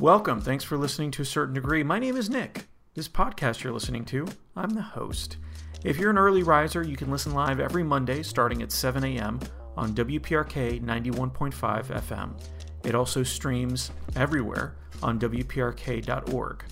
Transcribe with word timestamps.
Welcome. 0.00 0.40
Thanks 0.40 0.64
for 0.64 0.78
listening 0.78 1.10
to 1.12 1.22
a 1.22 1.26
certain 1.26 1.54
degree. 1.54 1.82
My 1.82 1.98
name 1.98 2.16
is 2.16 2.30
Nick. 2.30 2.66
This 2.94 3.08
podcast 3.08 3.62
you're 3.62 3.72
listening 3.72 4.04
to, 4.06 4.26
I'm 4.56 4.70
the 4.70 4.82
host. 4.82 5.36
If 5.84 5.98
you're 5.98 6.10
an 6.10 6.18
early 6.18 6.42
riser, 6.42 6.82
you 6.82 6.96
can 6.96 7.10
listen 7.10 7.34
live 7.34 7.60
every 7.60 7.82
Monday 7.82 8.22
starting 8.22 8.62
at 8.62 8.72
7 8.72 9.04
a.m. 9.04 9.40
on 9.76 9.94
WPRK 9.94 10.82
91.5 10.82 11.52
FM. 11.52 12.32
It 12.82 12.94
also 12.94 13.22
streams 13.22 13.90
everywhere 14.16 14.74
on 15.02 15.20
WPRK.org, 15.20 16.64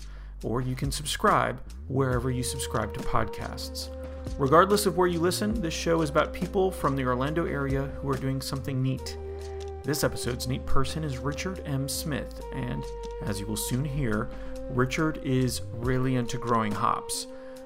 or 0.43 0.61
you 0.61 0.75
can 0.75 0.91
subscribe 0.91 1.61
wherever 1.87 2.31
you 2.31 2.43
subscribe 2.43 2.93
to 2.95 2.99
podcasts. 3.01 3.95
Regardless 4.37 4.85
of 4.85 4.97
where 4.97 5.07
you 5.07 5.19
listen, 5.19 5.61
this 5.61 5.73
show 5.73 6.01
is 6.01 6.09
about 6.09 6.33
people 6.33 6.71
from 6.71 6.95
the 6.95 7.05
Orlando 7.05 7.45
area 7.45 7.83
who 8.01 8.09
are 8.09 8.17
doing 8.17 8.41
something 8.41 8.81
neat. 8.81 9.17
This 9.89 10.03
episode's 10.03 10.47
neat 10.47 10.63
person 10.67 11.03
is 11.03 11.17
Richard 11.17 11.63
M. 11.65 11.89
Smith, 11.89 12.43
and 12.53 12.85
as 13.25 13.39
you 13.39 13.47
will 13.47 13.57
soon 13.57 13.83
hear, 13.83 14.29
Richard 14.69 15.19
is 15.23 15.63
really 15.73 16.15
into 16.15 16.37
growing 16.37 16.71
hops. 16.71 17.25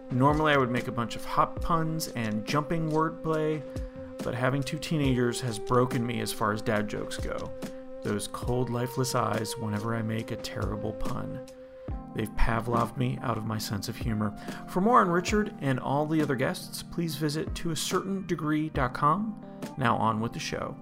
Normally, 0.10 0.54
I 0.54 0.58
would 0.58 0.72
make 0.72 0.88
a 0.88 0.92
bunch 0.94 1.18
of 1.18 1.26
hop 1.26 1.60
puns 1.60 2.08
and 2.16 2.46
jumping 2.46 2.90
wordplay, 2.90 3.62
but 4.24 4.34
having 4.34 4.64
two 4.64 4.80
teenagers 4.80 5.42
has 5.42 5.60
broken 5.60 6.06
me 6.06 6.22
as 6.22 6.32
far 6.32 6.54
as 6.54 6.62
dad 6.62 6.88
jokes 6.88 7.18
go. 7.18 7.52
Those 8.04 8.30
cold, 8.30 8.70
lifeless 8.70 9.16
eyes 9.16 9.58
whenever 9.58 9.94
I 9.94 10.02
make 10.02 10.32
a 10.32 10.38
terrible 10.38 10.94
pun. 10.94 11.42
They've 12.16 12.34
Pavloved 12.38 12.98
me 12.98 13.20
out 13.22 13.38
of 13.38 13.46
my 13.46 13.58
sense 13.58 13.90
of 13.90 13.98
humor. 13.98 14.34
For 14.70 14.80
more 14.80 15.02
on 15.02 15.10
Richard 15.10 15.54
and 15.60 15.78
all 15.78 16.06
the 16.06 16.22
other 16.22 16.36
guests, 16.36 16.84
please 16.84 17.18
visit 17.18 17.54
toacertaindegree.com. 17.54 19.46
Now 19.78 19.98
on 19.98 20.22
with 20.22 20.32
the 20.32 20.40
show. 20.40 20.74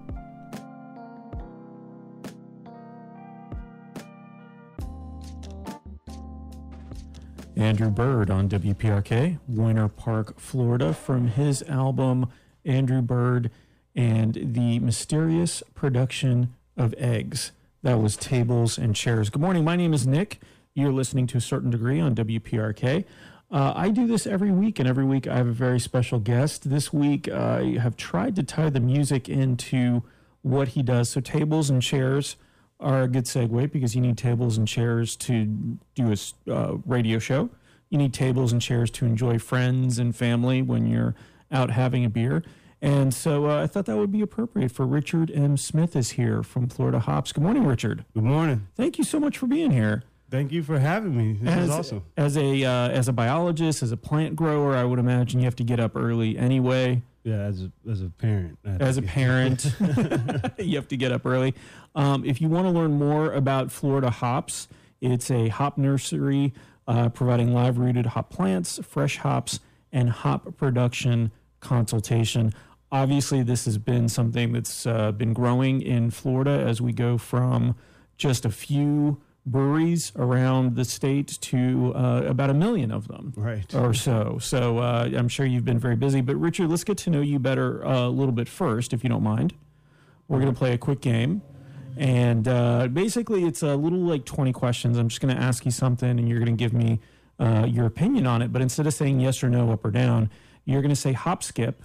Andrew 7.62 7.90
Bird 7.90 8.28
on 8.28 8.48
WPRK, 8.48 9.38
Winter 9.46 9.86
Park, 9.86 10.40
Florida, 10.40 10.92
from 10.92 11.28
his 11.28 11.62
album 11.62 12.28
Andrew 12.64 13.00
Bird 13.00 13.52
and 13.94 14.36
the 14.52 14.80
Mysterious 14.80 15.62
Production 15.72 16.54
of 16.76 16.92
Eggs. 16.98 17.52
That 17.84 18.00
was 18.00 18.16
Tables 18.16 18.78
and 18.78 18.96
Chairs. 18.96 19.30
Good 19.30 19.40
morning. 19.40 19.62
My 19.62 19.76
name 19.76 19.94
is 19.94 20.08
Nick. 20.08 20.40
You're 20.74 20.90
listening 20.90 21.28
to 21.28 21.38
a 21.38 21.40
certain 21.40 21.70
degree 21.70 22.00
on 22.00 22.16
WPRK. 22.16 23.04
Uh, 23.48 23.72
I 23.76 23.90
do 23.90 24.08
this 24.08 24.26
every 24.26 24.50
week, 24.50 24.80
and 24.80 24.88
every 24.88 25.04
week 25.04 25.28
I 25.28 25.36
have 25.36 25.46
a 25.46 25.52
very 25.52 25.78
special 25.78 26.18
guest. 26.18 26.68
This 26.68 26.92
week 26.92 27.28
I 27.30 27.78
have 27.80 27.96
tried 27.96 28.34
to 28.36 28.42
tie 28.42 28.70
the 28.70 28.80
music 28.80 29.28
into 29.28 30.02
what 30.40 30.68
he 30.68 30.82
does. 30.82 31.10
So, 31.10 31.20
tables 31.20 31.70
and 31.70 31.80
chairs 31.80 32.34
are 32.82 33.02
a 33.02 33.08
good 33.08 33.24
segue 33.24 33.72
because 33.72 33.94
you 33.94 34.00
need 34.00 34.18
tables 34.18 34.58
and 34.58 34.66
chairs 34.66 35.16
to 35.16 35.44
do 35.94 36.12
a 36.12 36.52
uh, 36.52 36.76
radio 36.84 37.18
show. 37.18 37.50
You 37.88 37.98
need 37.98 38.12
tables 38.14 38.52
and 38.52 38.60
chairs 38.60 38.90
to 38.92 39.06
enjoy 39.06 39.38
friends 39.38 39.98
and 39.98 40.14
family 40.14 40.62
when 40.62 40.86
you're 40.86 41.14
out 41.50 41.70
having 41.70 42.04
a 42.04 42.10
beer. 42.10 42.42
And 42.80 43.14
so 43.14 43.48
uh, 43.48 43.62
I 43.62 43.66
thought 43.68 43.86
that 43.86 43.96
would 43.96 44.10
be 44.10 44.22
appropriate 44.22 44.72
for 44.72 44.86
Richard 44.86 45.30
M. 45.30 45.56
Smith 45.56 45.94
is 45.94 46.10
here 46.10 46.42
from 46.42 46.68
Florida 46.68 46.98
Hops. 46.98 47.32
Good 47.32 47.44
morning, 47.44 47.64
Richard. 47.64 48.04
Good 48.12 48.24
morning. 48.24 48.66
Thank 48.74 48.98
you 48.98 49.04
so 49.04 49.20
much 49.20 49.38
for 49.38 49.46
being 49.46 49.70
here. 49.70 50.02
Thank 50.30 50.50
you 50.50 50.62
for 50.62 50.78
having 50.78 51.16
me. 51.16 51.34
This 51.34 51.54
as, 51.54 51.64
is 51.64 51.70
awesome. 51.70 52.04
As 52.16 52.36
a 52.38 52.64
uh, 52.64 52.88
as 52.88 53.06
a 53.06 53.12
biologist, 53.12 53.82
as 53.82 53.92
a 53.92 53.98
plant 53.98 54.34
grower, 54.34 54.74
I 54.74 54.82
would 54.82 54.98
imagine 54.98 55.40
you 55.40 55.44
have 55.44 55.56
to 55.56 55.64
get 55.64 55.78
up 55.78 55.94
early 55.94 56.38
anyway. 56.38 57.02
Yeah, 57.24 57.42
as 57.42 57.62
a, 57.62 57.72
as 57.90 58.02
a 58.02 58.10
parent. 58.10 58.58
As 58.64 58.96
a 58.96 59.02
parent, 59.02 59.64
you 60.58 60.76
have 60.76 60.88
to 60.88 60.96
get 60.96 61.12
up 61.12 61.24
early. 61.24 61.54
Um, 61.94 62.24
if 62.24 62.40
you 62.40 62.48
want 62.48 62.66
to 62.66 62.70
learn 62.70 62.98
more 62.98 63.32
about 63.32 63.70
Florida 63.70 64.10
hops, 64.10 64.68
it's 65.00 65.30
a 65.30 65.48
hop 65.48 65.78
nursery 65.78 66.52
uh, 66.88 67.08
providing 67.10 67.54
live 67.54 67.78
rooted 67.78 68.06
hop 68.06 68.30
plants, 68.30 68.80
fresh 68.82 69.18
hops, 69.18 69.60
and 69.92 70.10
hop 70.10 70.56
production 70.56 71.30
consultation. 71.60 72.52
Obviously, 72.90 73.42
this 73.42 73.64
has 73.66 73.78
been 73.78 74.08
something 74.08 74.52
that's 74.52 74.86
uh, 74.86 75.12
been 75.12 75.32
growing 75.32 75.80
in 75.80 76.10
Florida 76.10 76.50
as 76.50 76.80
we 76.80 76.92
go 76.92 77.18
from 77.18 77.76
just 78.16 78.44
a 78.44 78.50
few 78.50 79.20
breweries 79.44 80.12
around 80.16 80.76
the 80.76 80.84
state 80.84 81.38
to 81.40 81.92
uh, 81.94 82.22
about 82.26 82.50
a 82.50 82.54
million 82.54 82.92
of 82.92 83.08
them 83.08 83.32
right. 83.36 83.74
or 83.74 83.92
so. 83.92 84.38
So 84.40 84.78
uh, 84.78 85.10
I'm 85.16 85.28
sure 85.28 85.44
you've 85.44 85.64
been 85.64 85.78
very 85.78 85.96
busy. 85.96 86.20
But 86.20 86.36
Richard, 86.36 86.70
let's 86.70 86.84
get 86.84 86.98
to 86.98 87.10
know 87.10 87.20
you 87.20 87.38
better 87.38 87.84
uh, 87.84 88.06
a 88.06 88.08
little 88.08 88.32
bit 88.32 88.48
first, 88.48 88.92
if 88.92 89.02
you 89.02 89.10
don't 89.10 89.22
mind. 89.22 89.54
We're 90.28 90.38
going 90.38 90.52
to 90.52 90.58
play 90.58 90.72
a 90.72 90.78
quick 90.78 91.00
game. 91.00 91.42
And 91.96 92.48
uh, 92.48 92.88
basically, 92.88 93.44
it's 93.44 93.62
a 93.62 93.76
little 93.76 93.98
like 93.98 94.24
20 94.24 94.52
questions. 94.52 94.96
I'm 94.96 95.08
just 95.08 95.20
going 95.20 95.34
to 95.34 95.40
ask 95.40 95.64
you 95.64 95.70
something, 95.70 96.08
and 96.08 96.28
you're 96.28 96.38
going 96.38 96.56
to 96.56 96.58
give 96.58 96.72
me 96.72 97.00
uh, 97.38 97.66
your 97.68 97.86
opinion 97.86 98.26
on 98.26 98.40
it. 98.40 98.52
But 98.52 98.62
instead 98.62 98.86
of 98.86 98.94
saying 98.94 99.20
yes 99.20 99.42
or 99.42 99.50
no, 99.50 99.72
up 99.72 99.84
or 99.84 99.90
down, 99.90 100.30
you're 100.64 100.80
going 100.80 100.94
to 100.94 100.96
say 100.96 101.12
hop, 101.12 101.42
skip, 101.42 101.82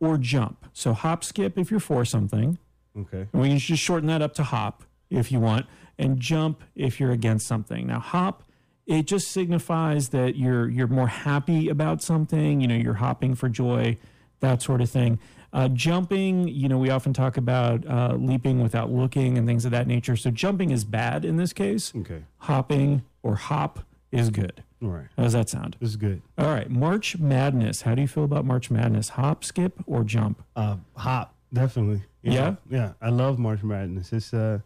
or 0.00 0.18
jump. 0.18 0.66
So 0.72 0.92
hop, 0.92 1.24
skip 1.24 1.56
if 1.56 1.70
you're 1.70 1.80
for 1.80 2.04
something. 2.04 2.58
Okay. 2.98 3.26
And 3.32 3.40
we 3.40 3.48
can 3.48 3.58
just 3.58 3.82
shorten 3.82 4.08
that 4.08 4.20
up 4.20 4.34
to 4.34 4.42
hop 4.42 4.84
if 5.08 5.32
you 5.32 5.40
want, 5.40 5.66
and 6.00 6.18
jump 6.18 6.62
if 6.74 6.98
you're 6.98 7.12
against 7.12 7.46
something. 7.46 7.86
Now, 7.86 8.00
hop, 8.00 8.42
it 8.86 9.06
just 9.06 9.30
signifies 9.30 10.08
that 10.08 10.34
you're 10.36 10.68
you're 10.68 10.88
more 10.88 11.06
happy 11.06 11.68
about 11.68 12.02
something. 12.02 12.60
You 12.60 12.66
know, 12.68 12.74
you're 12.74 12.94
hopping 12.94 13.34
for 13.36 13.48
joy, 13.48 13.98
that 14.40 14.62
sort 14.62 14.80
of 14.80 14.90
thing. 14.90 15.18
Uh, 15.52 15.68
jumping, 15.68 16.46
you 16.48 16.68
know, 16.68 16.78
we 16.78 16.90
often 16.90 17.12
talk 17.12 17.36
about 17.36 17.84
uh, 17.86 18.14
leaping 18.16 18.62
without 18.62 18.90
looking 18.90 19.36
and 19.36 19.46
things 19.48 19.64
of 19.64 19.72
that 19.72 19.86
nature. 19.88 20.16
So 20.16 20.30
jumping 20.30 20.70
is 20.70 20.84
bad 20.84 21.24
in 21.24 21.36
this 21.36 21.52
case. 21.52 21.92
Okay. 21.94 22.22
Hopping 22.38 23.02
or 23.22 23.34
hop 23.34 23.80
is 24.12 24.30
good. 24.30 24.62
All 24.82 24.88
right. 24.90 25.08
How 25.16 25.24
does 25.24 25.32
that 25.34 25.48
sound? 25.48 25.76
This 25.80 25.90
is 25.90 25.96
good. 25.96 26.22
All 26.38 26.46
right. 26.46 26.70
March 26.70 27.18
Madness. 27.18 27.82
How 27.82 27.94
do 27.96 28.00
you 28.02 28.08
feel 28.08 28.24
about 28.24 28.44
March 28.44 28.70
Madness? 28.70 29.10
Hop, 29.10 29.44
skip, 29.44 29.74
or 29.86 30.04
jump? 30.04 30.40
Uh, 30.56 30.76
hop, 30.96 31.34
definitely. 31.52 32.02
You 32.22 32.32
Yeah? 32.32 32.50
know, 32.50 32.56
yeah. 32.70 32.92
I 33.02 33.08
love 33.10 33.38
March 33.40 33.62
Madness. 33.64 34.12
It's 34.12 34.32
uh, 34.32 34.60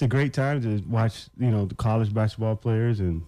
it's 0.00 0.06
a 0.06 0.08
great 0.08 0.32
time 0.32 0.62
to 0.62 0.82
watch. 0.88 1.26
You 1.38 1.50
know, 1.50 1.66
the 1.66 1.74
college 1.74 2.14
basketball 2.14 2.56
players, 2.56 3.00
and 3.00 3.22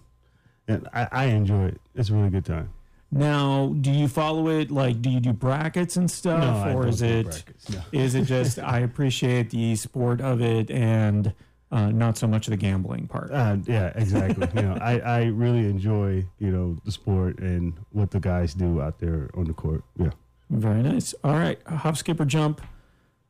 and 0.67 0.87
I, 0.91 1.07
I 1.11 1.25
enjoy 1.25 1.65
it. 1.65 1.81
It's 1.93 2.09
a 2.09 2.15
really 2.15 2.31
good 2.31 2.45
time. 2.45 2.71
Now, 3.11 3.75
do 3.79 3.91
you 3.91 4.07
follow 4.07 4.47
it? 4.49 4.71
Like, 4.71 4.99
do 4.99 5.11
you 5.11 5.19
do 5.19 5.33
brackets 5.33 5.97
and 5.97 6.09
stuff, 6.09 6.41
No, 6.41 6.71
I 6.71 6.73
or 6.73 6.81
don't 6.81 6.89
is 6.89 6.99
do 6.99 7.05
it 7.05 7.23
brackets, 7.25 7.69
no. 7.69 7.81
is 7.91 8.15
it 8.15 8.23
just 8.23 8.57
I 8.75 8.79
appreciate 8.79 9.51
the 9.51 9.75
sport 9.75 10.19
of 10.19 10.41
it 10.41 10.71
and 10.71 11.31
uh, 11.71 11.91
not 11.91 12.17
so 12.17 12.25
much 12.25 12.47
the 12.47 12.57
gambling 12.57 13.05
part? 13.07 13.29
Uh, 13.31 13.57
yeah, 13.67 13.91
exactly. 13.93 14.47
you 14.55 14.63
know, 14.67 14.79
I, 14.81 14.97
I 14.97 15.23
really 15.25 15.69
enjoy 15.69 16.25
you 16.39 16.49
know 16.49 16.75
the 16.85 16.91
sport 16.91 17.37
and 17.37 17.75
what 17.91 18.09
the 18.09 18.19
guys 18.19 18.55
do 18.55 18.81
out 18.81 18.97
there 18.97 19.29
on 19.35 19.45
the 19.45 19.53
court. 19.53 19.83
Yeah. 19.95 20.09
Very 20.49 20.81
nice. 20.81 21.13
All 21.23 21.35
right, 21.35 21.61
hop, 21.67 21.97
skip, 21.97 22.19
or 22.19 22.25
jump. 22.25 22.61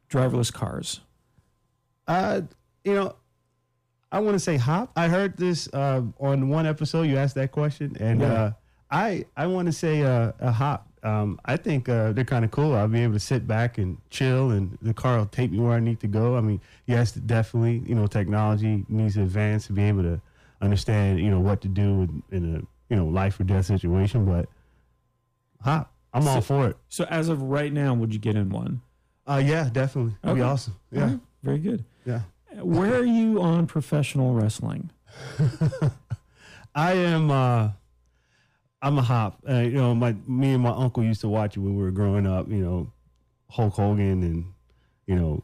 Driverless 0.09 0.53
cars. 0.53 1.01
Uh, 2.07 2.41
you 2.85 2.93
know, 2.93 3.15
I 4.13 4.19
want 4.19 4.35
to 4.35 4.39
say 4.39 4.57
hop. 4.57 4.91
I 4.95 5.07
heard 5.09 5.35
this 5.37 5.67
uh, 5.73 6.01
on 6.19 6.47
one 6.49 6.65
episode. 6.67 7.03
You 7.03 7.17
asked 7.17 7.35
that 7.35 7.51
question, 7.51 7.97
and 7.99 8.21
Yeah. 8.21 8.31
uh, 8.33 8.51
I 8.91 9.25
I 9.35 9.47
want 9.47 9.65
to 9.65 9.71
say 9.73 10.03
uh, 10.03 10.31
a 10.39 10.51
hop. 10.51 10.87
Um, 11.01 11.39
I 11.43 11.57
think 11.57 11.89
uh, 11.89 12.13
they're 12.13 12.23
kind 12.23 12.45
of 12.45 12.51
cool. 12.51 12.75
I'll 12.75 12.87
be 12.87 13.01
able 13.01 13.13
to 13.15 13.19
sit 13.19 13.45
back 13.47 13.77
and 13.79 13.97
chill, 14.11 14.51
and 14.51 14.77
the 14.81 14.93
car 14.93 15.17
will 15.17 15.25
take 15.25 15.51
me 15.51 15.59
where 15.59 15.73
I 15.73 15.79
need 15.79 15.99
to 16.01 16.07
go. 16.07 16.37
I 16.37 16.41
mean, 16.41 16.61
yes, 16.85 17.11
definitely. 17.11 17.81
You 17.85 17.95
know, 17.95 18.07
technology 18.07 18.85
needs 18.87 19.15
to 19.15 19.23
advance 19.23 19.65
to 19.67 19.73
be 19.73 19.83
able 19.83 20.03
to 20.03 20.21
understand. 20.61 21.19
You 21.19 21.31
know 21.31 21.39
what 21.41 21.59
to 21.61 21.67
do 21.67 22.03
in, 22.03 22.23
in 22.31 22.55
a 22.55 22.59
you 22.89 22.95
know 22.95 23.07
life 23.07 23.39
or 23.39 23.45
death 23.45 23.65
situation. 23.65 24.25
But 24.25 24.47
hop, 25.61 25.91
I'm 26.13 26.27
all 26.27 26.41
for 26.41 26.67
it. 26.67 26.77
So 26.87 27.05
as 27.09 27.29
of 27.29 27.41
right 27.41 27.73
now, 27.73 27.93
would 27.95 28.13
you 28.13 28.19
get 28.19 28.35
in 28.35 28.49
one? 28.49 28.81
Uh, 29.25 29.41
yeah, 29.43 29.69
definitely. 29.71 30.15
It'd 30.23 30.35
be 30.35 30.41
awesome. 30.41 30.75
Yeah, 30.91 31.03
right, 31.05 31.19
very 31.41 31.57
good. 31.59 31.83
yeah. 32.05 32.21
Where 32.61 32.95
are 32.95 33.05
you 33.05 33.41
on 33.41 33.67
professional 33.67 34.33
wrestling? 34.33 34.89
I 36.75 36.93
am. 36.93 37.31
uh 37.31 37.69
I'm 38.81 38.97
a 38.97 39.01
hop. 39.01 39.39
Uh, 39.49 39.59
you 39.59 39.71
know, 39.71 39.95
my 39.95 40.13
me 40.27 40.51
and 40.53 40.61
my 40.63 40.71
uncle 40.71 41.03
used 41.03 41.21
to 41.21 41.29
watch 41.29 41.55
it 41.55 41.61
when 41.61 41.75
we 41.77 41.81
were 41.83 41.91
growing 41.91 42.27
up. 42.27 42.49
You 42.49 42.57
know, 42.57 42.91
Hulk 43.49 43.73
Hogan 43.73 44.23
and 44.23 44.45
you 45.07 45.15
know, 45.15 45.41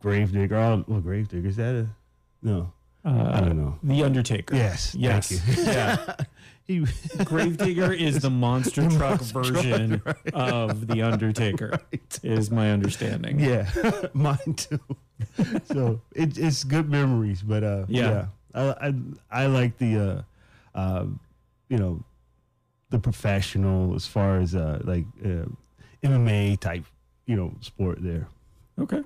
Gravedigger. 0.00 0.56
Oh, 0.56 0.84
well, 0.86 1.00
Gravedigger 1.00 1.48
is 1.48 1.56
that 1.56 1.74
a 1.74 1.88
no? 2.42 2.72
Uh, 3.04 3.30
I 3.34 3.40
don't 3.40 3.56
know. 3.58 3.78
The 3.82 4.02
Undertaker. 4.02 4.54
Yes, 4.56 4.94
Yes. 4.94 5.28
Thank 5.30 5.58
you. 5.58 5.64
yeah. 5.72 6.14
he, 6.64 6.86
Gravedigger 7.24 7.92
is 7.92 8.20
the 8.20 8.30
monster 8.30 8.82
The 8.82 8.96
truck 8.96 9.20
monster 9.20 9.42
version 9.42 10.00
truck, 10.00 10.18
right. 10.24 10.34
of 10.34 10.86
the 10.86 11.02
Undertaker. 11.02 11.78
Is 12.22 12.50
my 12.50 12.70
understanding. 12.72 13.40
yeah, 13.40 13.68
mine 14.14 14.54
too. 14.56 14.80
so 15.64 16.00
it, 16.14 16.36
it's 16.38 16.64
good 16.64 16.88
memories, 16.90 17.42
but 17.42 17.62
uh, 17.62 17.84
Yeah. 17.88 18.26
yeah, 18.54 18.72
I, 18.80 18.88
I 18.88 18.94
I 19.42 19.46
like 19.46 19.78
the 19.78 19.98
uh, 19.98 20.78
uh, 20.78 21.06
you 21.68 21.78
know, 21.78 22.04
the 22.90 22.98
professional 22.98 23.94
as 23.94 24.06
far 24.06 24.38
as 24.38 24.54
uh 24.54 24.80
like 24.84 25.04
uh, 25.24 25.46
MMA 26.02 26.58
type 26.60 26.84
you 27.26 27.36
know 27.36 27.54
sport 27.60 27.98
there. 28.02 28.28
Okay. 28.78 29.02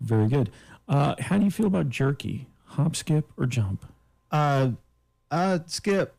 Very 0.00 0.28
good. 0.28 0.50
Uh, 0.88 1.14
how 1.20 1.38
do 1.38 1.44
you 1.44 1.50
feel 1.50 1.66
about 1.66 1.90
jerky? 1.90 2.46
Hop, 2.64 2.96
skip, 2.96 3.28
or 3.36 3.46
jump? 3.46 3.84
Uh, 4.30 4.70
uh, 5.30 5.58
skip. 5.66 6.14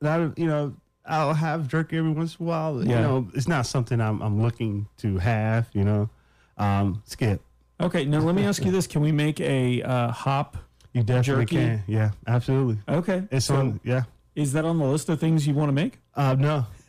That 0.00 0.38
you 0.38 0.46
know, 0.46 0.76
I'll 1.04 1.34
have 1.34 1.66
jerky 1.66 1.98
every 1.98 2.12
once 2.12 2.36
in 2.38 2.46
a 2.46 2.48
while. 2.48 2.80
You 2.80 2.94
know, 3.02 3.28
it's 3.34 3.48
not 3.48 3.66
something 3.66 4.00
I'm 4.00 4.22
I'm 4.22 4.40
looking 4.40 4.86
to 4.98 5.18
have. 5.18 5.68
You 5.72 5.82
know, 5.84 6.10
um, 6.56 7.02
skip. 7.06 7.42
Okay, 7.80 8.04
now 8.04 8.20
let 8.20 8.34
me 8.34 8.44
ask 8.44 8.64
you 8.64 8.70
this: 8.70 8.86
Can 8.86 9.02
we 9.02 9.12
make 9.12 9.40
a 9.40 9.82
uh, 9.82 10.10
hop? 10.10 10.56
You 10.92 11.02
definitely 11.02 11.44
Jerky? 11.44 11.56
can. 11.56 11.84
Yeah, 11.86 12.10
absolutely. 12.26 12.78
Okay, 12.88 13.24
It's 13.30 13.46
so 13.46 13.56
on. 13.56 13.80
Yeah. 13.84 14.04
is 14.34 14.52
that 14.54 14.64
on 14.64 14.78
the 14.78 14.86
list 14.86 15.08
of 15.08 15.20
things 15.20 15.46
you 15.46 15.54
want 15.54 15.68
to 15.68 15.72
make? 15.72 15.98
Uh, 16.14 16.34
no, 16.34 16.66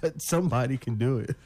but 0.00 0.20
somebody 0.20 0.76
can 0.76 0.96
do 0.96 1.18
it. 1.18 1.36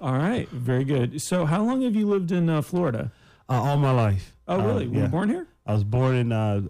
All 0.00 0.14
right, 0.14 0.48
very 0.50 0.84
good. 0.84 1.20
So, 1.22 1.46
how 1.46 1.62
long 1.62 1.82
have 1.82 1.94
you 1.94 2.06
lived 2.06 2.32
in 2.32 2.48
uh, 2.50 2.62
Florida? 2.62 3.10
Uh, 3.48 3.62
all 3.62 3.76
my 3.76 3.90
life. 3.90 4.34
Oh, 4.48 4.58
really? 4.60 4.86
Were 4.88 4.94
you 4.94 5.00
yeah. 5.02 5.06
born 5.08 5.28
here? 5.28 5.46
I 5.66 5.72
was 5.74 5.84
born 5.84 6.16
in 6.16 6.32
uh, 6.32 6.62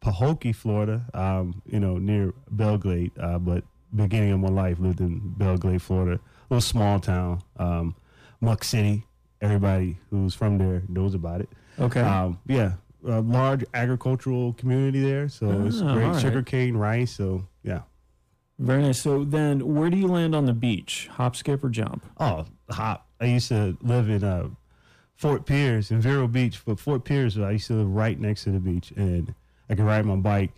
Pahokee, 0.00 0.54
Florida. 0.54 1.04
Um, 1.14 1.62
you 1.66 1.80
know, 1.80 1.98
near 1.98 2.32
Belle 2.50 2.78
Glade. 2.78 3.12
Uh, 3.18 3.38
but 3.38 3.64
beginning 3.94 4.32
of 4.32 4.40
my 4.40 4.48
life 4.48 4.78
lived 4.78 5.00
in 5.00 5.20
Belle 5.36 5.56
Glade, 5.56 5.82
Florida. 5.82 6.20
A 6.20 6.54
little 6.54 6.60
small 6.60 6.98
town, 7.00 7.42
um, 7.56 7.94
Muck 8.40 8.64
City. 8.64 9.04
Everybody 9.44 9.98
who's 10.10 10.34
from 10.34 10.56
there 10.58 10.82
knows 10.88 11.14
about 11.14 11.40
it. 11.42 11.48
Okay. 11.78 12.00
Um, 12.00 12.38
yeah, 12.46 12.72
a 13.06 13.20
large 13.20 13.64
agricultural 13.74 14.54
community 14.54 15.02
there. 15.02 15.28
So 15.28 15.66
it's 15.66 15.80
Oh, 15.82 15.92
great 15.92 16.06
right. 16.06 16.20
sugarcane, 16.22 16.76
rice. 16.76 17.12
So 17.12 17.46
yeah. 17.62 17.82
very 18.58 18.82
nice. 18.82 18.98
So 19.00 19.22
then, 19.24 19.74
where 19.74 19.90
do 19.90 19.96
you 19.98 20.06
land 20.08 20.34
on 20.34 20.46
the 20.46 20.54
beach? 20.54 21.08
Hop, 21.12 21.36
skip, 21.36 21.62
or 21.62 21.68
jump? 21.68 22.04
Oh, 22.18 22.46
hop. 22.70 23.06
I 23.20 23.26
used 23.26 23.48
to 23.48 23.76
live 23.82 24.08
in 24.08 24.24
uh, 24.24 24.48
Fort 25.14 25.44
Pierce 25.44 25.90
in 25.90 26.00
Vero 26.00 26.26
Beach, 26.26 26.60
but 26.64 26.80
Fort 26.80 27.04
Pierce, 27.04 27.36
I 27.36 27.52
used 27.52 27.66
to 27.68 27.74
live 27.74 27.88
right 27.94 28.18
next 28.18 28.44
to 28.44 28.50
the 28.50 28.60
beach, 28.60 28.92
and 28.96 29.34
I 29.68 29.74
could 29.74 29.84
ride 29.84 30.06
my 30.06 30.16
bike 30.16 30.52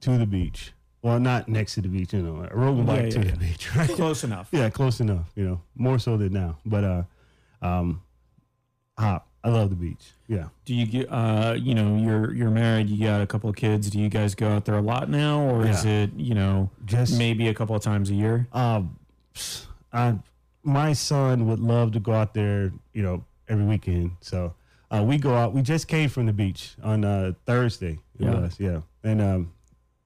to 0.00 0.18
the 0.18 0.26
beach. 0.26 0.72
Well, 1.02 1.20
not 1.20 1.48
next 1.48 1.74
to 1.74 1.80
the 1.82 1.88
beach, 1.88 2.12
you 2.12 2.20
know. 2.22 2.46
I 2.50 2.52
rode 2.54 2.74
my 2.84 2.96
Yeah, 2.96 3.02
bike 3.02 3.12
yeah, 3.14 3.20
to 3.20 3.26
yeah. 3.26 3.30
the 3.32 3.38
beach, 3.38 3.76
right? 3.76 3.88
Close 3.90 4.24
enough. 4.24 4.48
yeah, 4.52 4.68
close 4.68 5.00
enough, 5.00 5.30
you 5.36 5.44
know, 5.48 5.60
more 5.74 5.98
so 5.98 6.16
than 6.16 6.32
now. 6.32 6.58
But 6.66 6.84
uh, 6.84 7.02
um, 7.62 8.02
hop. 8.98 9.26
I 9.44 9.48
love 9.50 9.70
the 9.70 9.76
beach. 9.76 10.10
Yeah. 10.26 10.46
Do 10.64 10.74
you 10.74 10.86
get? 10.86 11.06
Uh, 11.10 11.54
you 11.56 11.74
know, 11.74 11.96
you're 11.98 12.34
you're 12.34 12.50
married. 12.50 12.88
You 12.90 13.06
got 13.06 13.20
a 13.20 13.26
couple 13.28 13.48
of 13.48 13.54
kids. 13.54 13.88
Do 13.90 14.00
you 14.00 14.08
guys 14.08 14.34
go 14.34 14.48
out 14.48 14.64
there 14.64 14.76
a 14.76 14.80
lot 14.82 15.08
now, 15.08 15.40
or 15.40 15.64
is 15.66 15.84
it 15.84 16.10
you 16.16 16.34
know 16.34 16.68
Just 16.84 17.16
maybe 17.16 17.46
a 17.48 17.54
couple 17.54 17.76
of 17.76 17.82
times 17.82 18.10
a 18.10 18.14
year? 18.14 18.48
Um, 18.52 18.98
I, 19.92 20.18
my 20.64 20.92
son 20.94 21.46
would 21.46 21.60
love 21.60 21.92
to 21.92 22.00
go 22.00 22.12
out 22.12 22.34
there, 22.34 22.72
you 22.92 23.02
know, 23.02 23.24
every 23.48 23.64
weekend. 23.64 24.12
So 24.20 24.54
uh, 24.90 25.04
we 25.06 25.16
go 25.18 25.34
out. 25.34 25.52
We 25.54 25.62
just 25.62 25.86
came 25.86 26.08
from 26.08 26.26
the 26.26 26.32
beach 26.32 26.74
on 26.82 27.04
uh, 27.04 27.32
Thursday. 27.46 28.00
It 28.18 28.24
Yeah. 28.24 28.40
was, 28.40 28.58
yeah. 28.58 28.80
And 29.04 29.20
um, 29.22 29.52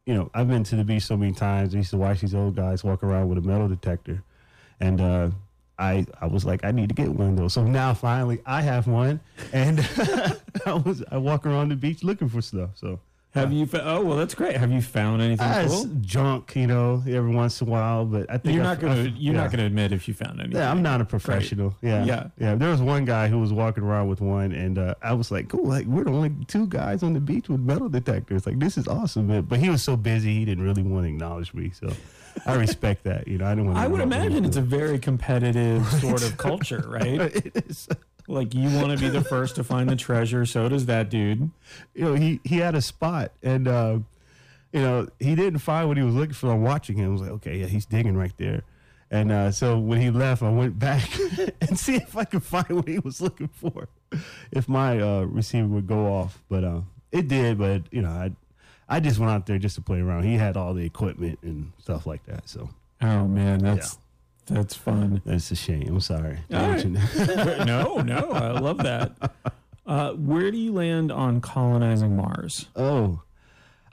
you 0.05 0.13
know, 0.13 0.31
I've 0.35 0.49
been 0.49 0.65
to 0.65 0.77
the 0.77 0.85
beach 0.85 1.05
so 1.05 1.17
many 1.17 1.33
times. 1.33 1.75
I 1.75 1.79
used 1.79 1.91
to 1.91 1.97
watch 1.97 2.21
these 2.21 2.35
old 2.35 2.57
guys 2.57 2.85
walk 2.85 3.03
around 3.03 3.29
with 3.31 3.39
a 3.39 3.43
metal 3.43 3.69
detector, 3.69 4.23
and 4.81 5.01
uh, 5.01 5.31
I 5.81 6.07
I 6.21 6.27
was 6.27 6.45
like, 6.45 6.65
I 6.65 6.71
need 6.73 6.89
to 6.91 6.95
get 6.95 7.09
one 7.09 7.31
of 7.31 7.37
those. 7.37 7.55
So 7.55 7.65
now 7.65 7.95
finally, 7.95 8.41
I 8.47 8.61
have 8.63 8.87
one, 8.87 9.19
and 9.53 9.81
I 10.67 10.75
was 10.75 11.03
I 11.11 11.17
walk 11.17 11.47
around 11.47 11.71
the 11.71 11.77
beach 11.77 12.05
looking 12.05 12.29
for 12.29 12.41
stuff. 12.43 12.71
So. 12.77 13.01
Have 13.33 13.53
you? 13.53 13.65
Fa- 13.65 13.85
oh 13.87 14.05
well, 14.05 14.17
that's 14.17 14.35
great. 14.35 14.57
Have 14.57 14.73
you 14.73 14.83
found 14.83 15.23
anything 15.23 15.47
Uh, 15.47 15.63
it's 15.65 15.73
cool? 15.73 15.87
junk, 16.01 16.57
you 16.57 16.67
know, 16.67 17.01
every 17.07 17.33
once 17.33 17.61
in 17.61 17.69
a 17.69 17.71
while, 17.71 18.05
but 18.05 18.29
I 18.29 18.39
think 18.39 18.57
You're 18.57 18.65
I- 18.65 18.71
not 18.71 18.81
gonna. 18.81 19.03
I- 19.03 19.15
You're 19.17 19.35
yeah. 19.35 19.41
not 19.43 19.53
gonna 19.53 19.67
admit 19.67 19.93
if 19.93 20.09
you 20.09 20.15
found 20.15 20.41
anything. 20.41 20.57
Yeah, 20.61 20.69
I'm 20.69 20.83
not 20.83 21.01
a 21.01 21.05
professional. 21.05 21.77
Yeah, 21.81 22.05
Yeah. 22.05 22.27
yeah. 22.41 22.57
There 22.57 22.71
was 22.71 22.83
one 22.83 23.05
guy 23.05 23.29
who 23.29 23.39
was 23.39 23.53
walking 23.53 23.85
around 23.85 24.09
with 24.09 24.21
one, 24.21 24.51
and 24.51 24.79
uh, 24.79 24.95
I 25.01 25.13
was 25.13 25.31
like, 25.31 25.49
"Cool, 25.49 25.65
like 25.65 25.87
we're 25.87 26.03
the 26.03 26.11
only 26.11 26.33
two 26.49 26.67
guys 26.67 27.05
on 27.05 27.13
the 27.13 27.21
beach 27.21 27.49
with 27.49 27.61
metal 27.61 27.89
detectors. 27.89 28.47
Like 28.49 28.59
this 28.59 28.77
is 28.77 28.89
awesome." 28.89 29.29
Man. 29.29 29.43
But 29.43 29.61
he 29.61 29.71
was 29.71 29.85
so 29.85 29.97
busy, 29.97 30.35
he 30.35 30.45
didn't 30.45 30.65
really 30.65 30.83
want 30.83 31.05
to 31.05 31.11
acknowledge 31.11 31.55
me. 31.55 31.71
So 31.71 31.93
I 32.47 32.55
respect 32.55 33.05
that. 33.05 33.29
You 33.29 33.39
know, 33.39 33.47
I 33.47 33.51
didn't 33.51 33.67
want. 33.67 33.79
I 33.79 33.87
would 33.87 34.01
imagine 34.01 34.45
it's 34.45 34.57
a 34.57 34.63
very 34.63 34.99
competitive 34.99 35.87
sort 36.01 36.23
of 36.23 36.37
culture, 36.37 36.85
right? 36.87 37.21
it 37.21 37.53
is. 37.69 37.89
Like 38.29 38.55
you 38.55 38.69
want 38.77 38.93
to 38.93 38.99
be 38.99 39.09
the 39.09 39.25
first 39.25 39.57
to 39.57 39.65
find 39.65 39.89
the 39.89 39.97
treasure. 39.97 40.47
So 40.47 40.69
does 40.69 40.87
that 40.87 41.11
dude. 41.11 41.51
You 41.95 42.05
know, 42.05 42.15
he 42.15 42.41
he 42.45 42.57
had 42.59 42.75
a 42.75 42.83
spot, 42.83 43.33
and 43.43 43.67
uh, 43.67 43.99
you 44.73 44.81
know, 44.81 45.09
he 45.19 45.35
didn't 45.35 45.59
find 45.59 45.89
what 45.89 45.97
he 45.97 46.03
was 46.03 46.15
looking 46.15 46.35
for. 46.35 46.53
I'm 46.53 46.63
watching 46.63 46.97
him. 46.97 47.07
I 47.07 47.13
was 47.13 47.23
like, 47.23 47.31
"Okay, 47.31 47.59
yeah, 47.59 47.67
he's 47.67 47.87
digging 47.87 48.17
right 48.17 48.33
there." 48.37 48.63
And 49.11 49.33
uh, 49.33 49.51
so 49.51 49.79
when 49.79 50.01
he 50.01 50.11
left, 50.11 50.43
I 50.43 50.51
went 50.51 50.79
back 50.79 51.09
and 51.61 51.79
see 51.79 51.97
if 51.97 52.17
I 52.17 52.25
could 52.25 52.45
find 52.45 52.69
what 52.71 52.87
he 52.87 53.01
was 53.01 53.21
looking 53.21 53.49
for, 53.49 53.89
if 54.53 54.69
my 54.69 55.01
uh, 55.01 55.23
receiver 55.23 55.67
would 55.67 55.89
go 55.89 56.07
off. 56.07 56.41
But 56.49 56.63
uh, 56.63 56.81
it 57.11 57.27
did. 57.27 57.59
But 57.59 57.83
you 57.91 58.03
know, 58.03 58.11
I 58.11 58.31
I 58.91 59.01
just 59.01 59.19
went 59.19 59.31
out 59.31 59.47
there 59.47 59.59
just 59.59 59.77
to 59.77 59.81
play 59.81 60.01
around. 60.01 60.25
He 60.25 60.35
had 60.35 60.57
all 60.57 60.75
the 60.75 60.85
equipment 60.85 61.39
and 61.43 61.73
stuff 61.79 62.07
like 62.07 62.25
that. 62.27 62.49
So 62.49 62.69
Oh 63.01 63.27
man, 63.27 63.61
that's 63.61 63.99
that's 64.47 64.75
fun. 64.75 65.23
that's 65.25 65.51
a 65.53 65.57
shame. 65.57 65.87
I'm 65.89 66.01
sorry. 66.01 66.39
to 66.51 66.57
All 66.57 66.63
right. 66.63 66.71
mention 66.73 66.93
that. 66.95 67.65
no, 67.67 67.99
no, 68.03 68.33
I 68.33 68.59
love 68.59 68.79
that. 68.79 69.13
Uh, 69.87 70.13
where 70.15 70.51
do 70.51 70.59
you 70.59 70.73
land 70.73 71.11
on 71.13 71.41
colonizing 71.41 72.17
Mars? 72.17 72.67
Oh, 72.77 73.23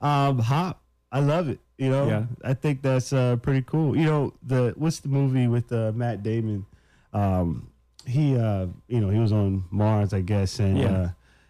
um, 0.02 0.40
hop. 0.40 0.82
I 1.12 1.20
love 1.22 1.48
it. 1.48 1.60
You 1.78 1.90
know, 1.90 2.08
Yeah. 2.08 2.24
I 2.44 2.54
think 2.56 2.82
that's 2.82 3.14
uh, 3.14 3.36
pretty 3.38 3.62
cool. 3.62 3.96
You 3.96 4.06
know, 4.06 4.34
the 4.44 4.74
what's 4.78 5.00
the 5.00 5.10
movie 5.10 5.48
with 5.48 5.72
uh, 5.72 5.92
Matt 5.96 6.24
Damon? 6.24 6.66
Um, 7.14 7.70
he, 8.06 8.36
uh, 8.38 8.68
you 8.88 9.00
know, 9.00 9.10
he 9.10 9.20
was 9.20 9.32
on 9.32 9.64
Mars, 9.70 10.12
I 10.14 10.22
guess, 10.22 10.60
and 10.60 10.78
Yeah. 10.78 10.92
uh, 10.92 11.10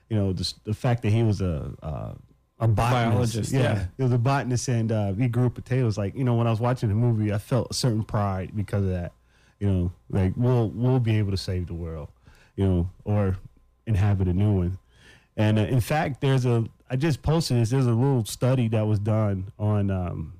you 0.09 0.17
know, 0.17 0.33
the, 0.33 0.53
the 0.65 0.73
fact 0.73 1.01
that 1.03 1.11
he 1.11 1.23
was 1.23 1.41
a 1.41 1.71
uh, 1.81 2.13
a 2.59 2.67
botanist, 2.67 2.91
biologist, 2.91 3.51
yeah. 3.51 3.85
he 3.97 4.03
was 4.03 4.11
a 4.11 4.17
botanist, 4.17 4.67
and 4.67 4.91
uh, 4.91 5.13
he 5.13 5.27
grew 5.27 5.49
potatoes. 5.49 5.97
Like, 5.97 6.15
you 6.15 6.23
know, 6.23 6.35
when 6.35 6.47
I 6.47 6.49
was 6.49 6.59
watching 6.59 6.89
the 6.89 6.95
movie, 6.95 7.31
I 7.31 7.37
felt 7.37 7.67
a 7.69 7.73
certain 7.73 8.03
pride 8.03 8.51
because 8.55 8.83
of 8.83 8.89
that. 8.89 9.13
You 9.59 9.71
know, 9.71 9.91
like 10.09 10.33
we'll 10.35 10.69
we'll 10.69 10.99
be 10.99 11.17
able 11.17 11.31
to 11.31 11.37
save 11.37 11.67
the 11.67 11.73
world, 11.73 12.09
you 12.55 12.65
know, 12.65 12.89
or 13.05 13.37
inhabit 13.85 14.27
a 14.27 14.33
new 14.33 14.53
one. 14.53 14.79
And 15.35 15.59
uh, 15.59 15.63
in 15.63 15.81
fact, 15.81 16.21
there's 16.21 16.45
a 16.45 16.65
I 16.89 16.95
just 16.95 17.21
posted 17.21 17.57
this. 17.57 17.69
There's 17.69 17.85
a 17.85 17.91
little 17.91 18.25
study 18.25 18.67
that 18.69 18.85
was 18.85 18.99
done 18.99 19.51
on 19.59 19.91
um, 19.91 20.33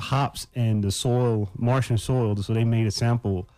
hops 0.00 0.46
and 0.54 0.82
the 0.82 0.90
soil, 0.90 1.50
Martian 1.56 1.98
soil. 1.98 2.36
So 2.36 2.54
they 2.54 2.64
made 2.64 2.86
a 2.86 2.90
sample 2.90 3.48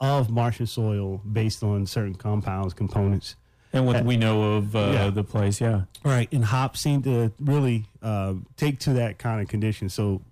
of 0.00 0.30
Martian 0.30 0.66
soil 0.66 1.22
based 1.30 1.62
on 1.62 1.86
certain 1.86 2.14
compounds, 2.14 2.74
components. 2.74 3.36
And 3.76 3.86
what 3.86 4.04
we 4.04 4.16
know 4.16 4.56
of 4.56 4.74
uh, 4.74 4.90
Yeah. 4.92 5.10
the 5.10 5.24
place, 5.24 5.60
yeah. 5.60 5.82
Right, 6.04 6.32
and 6.32 6.44
hops 6.44 6.80
seem 6.80 7.02
to 7.02 7.32
really 7.40 7.84
uh, 8.02 8.34
take 8.56 8.78
to 8.80 8.92
that 8.94 9.18
kind 9.18 9.40
of 9.40 9.48
condition. 9.48 9.88
So 9.88 10.22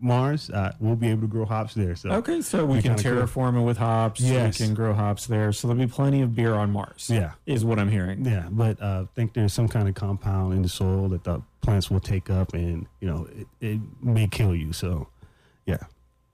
Mars, 0.00 0.50
uh, 0.50 0.72
we'll 0.80 0.96
be 0.96 1.08
able 1.08 1.22
to 1.22 1.26
grow 1.28 1.46
hops 1.46 1.72
there. 1.74 1.96
So 1.96 2.10
Okay, 2.10 2.42
so 2.42 2.66
we 2.66 2.82
can 2.82 2.96
kinda 2.96 3.02
cool. 3.02 3.22
terraform 3.22 3.58
it 3.58 3.64
with 3.64 3.78
hops. 3.78 4.20
Yes. 4.20 4.58
We 4.60 4.66
can 4.66 4.74
grow 4.74 4.92
hops 4.92 5.26
there. 5.26 5.50
So 5.52 5.66
there'll 5.68 5.82
be 5.82 5.90
plenty 5.90 6.20
of 6.20 6.34
beer 6.34 6.52
on 6.54 6.72
Mars. 6.72 7.08
yeah, 7.10 7.32
Is 7.46 7.64
what 7.64 7.78
I'm 7.78 7.88
hearing. 7.90 8.24
Yeah, 8.24 8.48
but 8.50 8.82
uh, 8.82 9.04
I 9.04 9.14
think 9.14 9.32
there's 9.32 9.54
some 9.54 9.66
kind 9.68 9.88
of 9.88 9.94
compound 9.94 10.52
in 10.52 10.60
the 10.62 10.68
soil 10.68 11.08
that 11.10 11.24
the 11.24 11.40
plants 11.62 11.90
will 11.90 12.00
take 12.00 12.28
up, 12.28 12.52
and 12.52 12.86
you 13.00 13.08
know 13.08 13.26
it, 13.34 13.46
it 13.60 13.80
may 14.02 14.26
kill 14.26 14.54
you. 14.54 14.72
So, 14.74 15.08
yeah, 15.64 15.78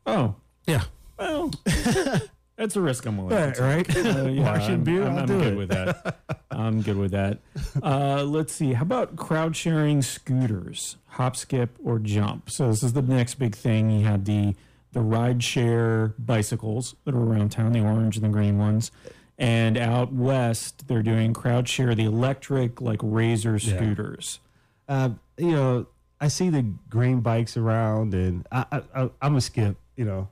Oh, 0.07 0.35
yeah, 0.67 0.83
well, 1.17 1.53
that's 2.61 2.77
a 2.77 2.81
risk 2.81 3.07
I'm 3.07 3.17
willing 3.17 3.53
to 3.53 3.53
take. 3.53 3.61
right. 3.61 3.97
Uh, 3.97 4.25
yeah, 4.29 4.45
Martian 4.45 4.75
I'm, 4.75 4.85
beer, 4.85 5.03
I'm, 5.03 5.13
I'll 5.13 5.19
I'm 5.21 5.27
do 5.27 5.39
good 5.39 5.53
it. 5.55 5.57
with 5.57 5.69
that. 5.71 6.19
I'm 6.51 6.83
good 6.83 6.97
with 6.99 7.11
that. 7.13 7.39
Uh, 7.83 8.23
let's 8.25 8.53
see. 8.53 8.75
How 8.75 8.83
about 8.83 9.17
crowd 9.17 9.57
sharing 9.57 10.03
scooters? 10.03 10.97
Hop, 11.07 11.37
skip, 11.37 11.71
or 11.83 11.99
jump? 11.99 12.51
So 12.51 12.69
this 12.69 12.83
is 12.83 12.93
the 12.93 13.01
next 13.03 13.37
big 13.37 13.55
thing. 13.55 13.91
You 13.91 14.05
had 14.05 14.27
the 14.27 14.55
the 14.93 15.01
ride 15.01 15.43
share 15.43 16.15
bicycles 16.19 16.95
that 17.05 17.15
are 17.15 17.23
around 17.23 17.51
town, 17.53 17.73
the 17.73 17.81
orange 17.81 18.17
and 18.17 18.25
the 18.25 18.29
green 18.29 18.59
ones. 18.59 18.91
And 19.39 19.79
out 19.79 20.13
west, 20.13 20.89
they're 20.89 21.03
doing 21.03 21.33
crowd 21.33 21.69
share, 21.69 21.95
the 21.95 22.05
electric 22.05 22.81
like 22.81 23.01
razor 23.03 23.59
scooters. 23.59 24.41
Uh, 24.89 25.11
you 25.39 25.53
know, 25.53 25.87
I 26.21 26.29
see 26.29 26.51
the 26.51 26.63
green 26.91 27.21
bikes 27.21 27.57
around, 27.57 28.13
and 28.13 28.47
I, 28.53 28.67
I, 28.71 28.83
I 28.95 29.11
I'm 29.23 29.37
a 29.37 29.41
skip. 29.41 29.77
You 29.97 30.05
know, 30.05 30.29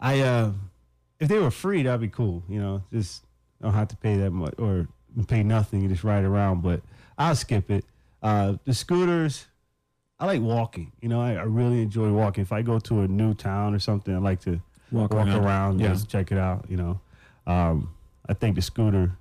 I 0.00 0.20
uh, 0.20 0.52
if 1.20 1.28
they 1.28 1.38
were 1.38 1.50
free, 1.50 1.82
that'd 1.84 2.00
be 2.00 2.08
cool. 2.08 2.42
You 2.48 2.60
know, 2.60 2.82
just 2.92 3.24
don't 3.62 3.74
have 3.74 3.88
to 3.88 3.96
pay 3.96 4.16
that 4.16 4.30
much 4.30 4.54
or 4.58 4.88
pay 5.28 5.42
nothing. 5.42 5.82
You 5.82 5.88
just 5.88 6.02
ride 6.04 6.24
around. 6.24 6.62
But 6.62 6.80
I'll 7.18 7.36
skip 7.36 7.70
it. 7.70 7.84
Uh, 8.22 8.54
the 8.64 8.74
scooters, 8.74 9.46
I 10.18 10.26
like 10.26 10.40
walking. 10.42 10.92
You 11.00 11.08
know, 11.08 11.20
I, 11.20 11.34
I 11.34 11.42
really 11.42 11.82
enjoy 11.82 12.10
walking. 12.10 12.42
If 12.42 12.52
I 12.52 12.62
go 12.62 12.78
to 12.80 13.00
a 13.02 13.08
new 13.08 13.34
town 13.34 13.74
or 13.74 13.78
something, 13.78 14.14
I 14.14 14.18
like 14.18 14.40
to 14.42 14.60
Walk 14.90 15.12
walk 15.14 15.26
around. 15.28 15.44
around, 15.44 15.80
Yeah. 15.80 15.88
just 15.88 16.08
check 16.10 16.32
it 16.32 16.38
out. 16.38 16.66
You 16.68 16.76
know, 16.76 17.00
um, 17.46 17.94
I 18.28 18.34
think 18.34 18.56
the 18.56 18.62
scooter 18.62 19.12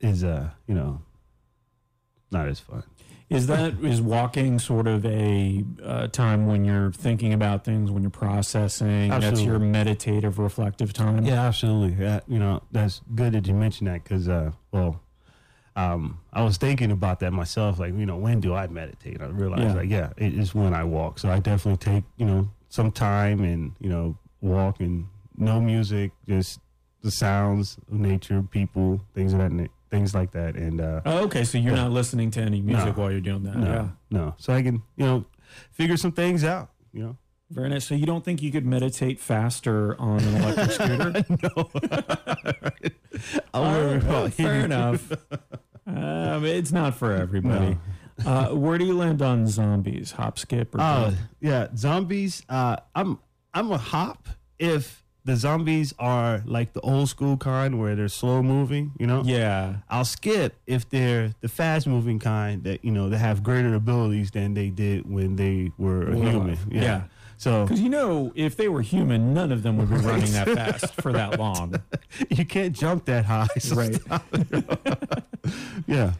is 0.00 0.24
uh, 0.24 0.50
you 0.66 0.74
know, 0.74 1.00
not 2.30 2.48
as 2.48 2.58
fun. 2.60 2.82
Is 3.32 3.46
that 3.46 3.74
is 3.82 4.02
walking 4.02 4.58
sort 4.58 4.86
of 4.86 5.06
a 5.06 5.64
uh, 5.82 6.08
time 6.08 6.46
when 6.46 6.64
you're 6.64 6.92
thinking 6.92 7.32
about 7.32 7.64
things, 7.64 7.90
when 7.90 8.02
you're 8.02 8.10
processing? 8.10 9.08
That's 9.08 9.40
your 9.42 9.58
meditative, 9.58 10.38
reflective 10.38 10.92
time. 10.92 11.24
Yeah, 11.24 11.42
absolutely. 11.46 12.02
Yeah, 12.04 12.20
you 12.28 12.38
know, 12.38 12.62
that's 12.72 13.00
good 13.14 13.32
that 13.32 13.46
you 13.46 13.54
mentioned 13.54 13.88
that 13.88 14.04
because, 14.04 14.28
uh, 14.28 14.52
well, 14.70 15.00
um, 15.76 16.20
I 16.32 16.42
was 16.42 16.58
thinking 16.58 16.90
about 16.90 17.20
that 17.20 17.32
myself. 17.32 17.78
Like, 17.78 17.94
you 17.96 18.04
know, 18.04 18.16
when 18.16 18.40
do 18.40 18.54
I 18.54 18.66
meditate? 18.66 19.22
I 19.22 19.26
realized, 19.26 19.62
Yeah. 19.62 19.74
like, 19.74 19.88
yeah, 19.88 20.10
it 20.18 20.34
is 20.34 20.54
when 20.54 20.74
I 20.74 20.84
walk. 20.84 21.18
So 21.18 21.30
I 21.30 21.38
definitely 21.38 21.78
take, 21.78 22.04
you 22.18 22.26
know, 22.26 22.50
some 22.68 22.92
time 22.92 23.42
and 23.44 23.72
you 23.80 23.88
know, 23.88 24.16
walk 24.42 24.80
and 24.80 25.06
no 25.38 25.60
music, 25.60 26.12
just 26.28 26.60
the 27.02 27.10
sounds 27.10 27.78
of 27.90 27.98
nature, 27.98 28.42
people, 28.42 29.00
things 29.14 29.32
of 29.32 29.38
that, 29.38 29.52
na- 29.52 29.66
things 29.92 30.14
like 30.14 30.32
that. 30.32 30.56
And 30.56 30.80
uh, 30.80 31.02
Oh, 31.04 31.18
okay, 31.26 31.44
so 31.44 31.58
you're 31.58 31.74
Yeah. 31.76 31.82
not 31.84 31.92
listening 31.92 32.30
to 32.32 32.40
any 32.40 32.60
music 32.62 32.96
No. 32.96 33.02
while 33.02 33.12
you're 33.12 33.20
doing 33.20 33.42
that. 33.44 33.56
no, 33.56 33.66
Yeah. 33.72 33.88
no, 34.10 34.34
so 34.38 34.52
I 34.52 34.62
can, 34.62 34.82
you 34.96 35.04
know, 35.04 35.24
figure 35.70 35.96
some 35.98 36.10
things 36.12 36.42
out. 36.42 36.70
You 36.92 37.02
know, 37.02 37.16
Very 37.50 37.68
nice. 37.68 37.84
So 37.84 37.94
you 37.94 38.06
don't 38.06 38.24
think 38.24 38.40
you 38.42 38.50
could 38.50 38.64
meditate 38.64 39.20
faster 39.20 39.94
on 40.00 40.18
an 40.20 40.34
electric 40.42 40.70
scooter? 40.72 41.12
I'll 43.54 43.62
All 43.64 43.70
worry 43.72 43.94
right, 43.98 44.04
well, 44.04 44.28
fair 44.30 44.64
enough. 44.64 45.12
Um, 45.86 46.44
it's 46.46 46.72
not 46.72 46.94
for 46.94 47.12
everybody. 47.12 47.76
Uh, 48.24 48.48
where 48.50 48.78
do 48.78 48.84
you 48.86 48.96
land 48.96 49.20
on 49.20 49.46
zombies? 49.46 50.12
Hop, 50.12 50.38
skip, 50.38 50.74
or 50.74 50.80
Uh, 50.80 51.14
yeah, 51.40 51.68
zombies. 51.76 52.42
Uh, 52.48 52.76
I'm 52.94 53.18
I'm 53.52 53.70
a 53.70 53.76
hop 53.78 54.28
if 54.58 55.01
the 55.24 55.36
zombies 55.36 55.94
are 55.98 56.42
like 56.46 56.72
the 56.72 56.80
old 56.80 57.08
school 57.08 57.36
kind 57.36 57.78
where 57.78 57.94
they're 57.94 58.08
slow 58.08 58.42
moving. 58.42 58.92
You 58.98 59.06
know. 59.06 59.22
yeah. 59.24 59.76
I'll 59.88 60.04
skip 60.04 60.56
if 60.66 60.88
they're 60.88 61.32
the 61.40 61.48
fast 61.48 61.86
moving 61.86 62.18
kind 62.18 62.64
that 62.64 62.84
you 62.84 62.90
know 62.90 63.08
that 63.08 63.18
have 63.18 63.42
greater 63.42 63.74
abilities 63.74 64.30
than 64.32 64.54
they 64.54 64.68
did 64.70 65.08
when 65.08 65.36
they 65.36 65.70
were 65.78 66.08
a 66.10 66.16
human. 66.16 66.58
Yeah. 66.70 66.82
yeah. 66.82 67.02
So 67.36 67.64
Because 67.64 67.80
you 67.80 67.88
know, 67.88 68.32
if 68.36 68.56
they 68.56 68.68
were 68.68 68.82
human, 68.82 69.34
none 69.34 69.50
of 69.50 69.62
them 69.64 69.76
would 69.78 69.90
be 69.90 69.96
running 69.96 70.30
that 70.32 70.48
fast 70.48 70.94
for 71.00 71.12
that 71.12 71.38
long. 71.40 71.74
you 72.30 72.44
can't 72.44 72.72
jump 72.72 73.04
that 73.06 73.24
high. 73.24 73.48
So 73.58 73.76
Right. 73.76 73.98
Yeah. 75.86 76.12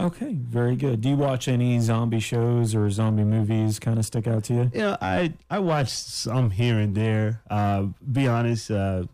Okay, 0.00 0.34
very 0.34 0.76
good. 0.76 1.00
Do 1.00 1.10
you 1.10 1.16
watch 1.16 1.46
any 1.46 1.78
zombie 1.80 2.20
shows 2.20 2.74
or 2.74 2.88
zombie 2.90 3.24
movies 3.24 3.78
kind 3.78 3.98
of 3.98 4.04
stick 4.06 4.26
out 4.26 4.44
to 4.44 4.54
you? 4.54 4.70
You 4.72 4.80
know, 4.80 4.96
I 5.00 5.34
I 5.50 5.58
watch 5.58 5.90
some 5.90 6.50
here 6.50 6.78
and 6.78 6.94
there. 6.94 7.42
Uh, 7.50 7.88
be 8.10 8.26
honest, 8.26 8.70
uh, 8.70 9.04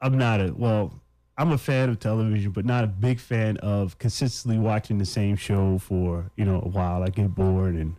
I'm 0.00 0.18
not 0.18 0.40
a 0.40 0.52
well. 0.52 1.00
I'm 1.38 1.52
a 1.52 1.58
fan 1.58 1.90
of 1.90 1.98
television, 2.00 2.50
but 2.50 2.64
not 2.64 2.82
a 2.82 2.86
big 2.86 3.20
fan 3.20 3.58
of 3.58 3.98
consistently 3.98 4.58
watching 4.58 4.96
the 4.96 5.04
same 5.04 5.36
show 5.36 5.78
for 5.78 6.30
you 6.36 6.44
know 6.44 6.62
a 6.62 6.68
while. 6.68 7.02
I 7.02 7.08
get 7.08 7.34
bored, 7.34 7.74
and 7.74 7.96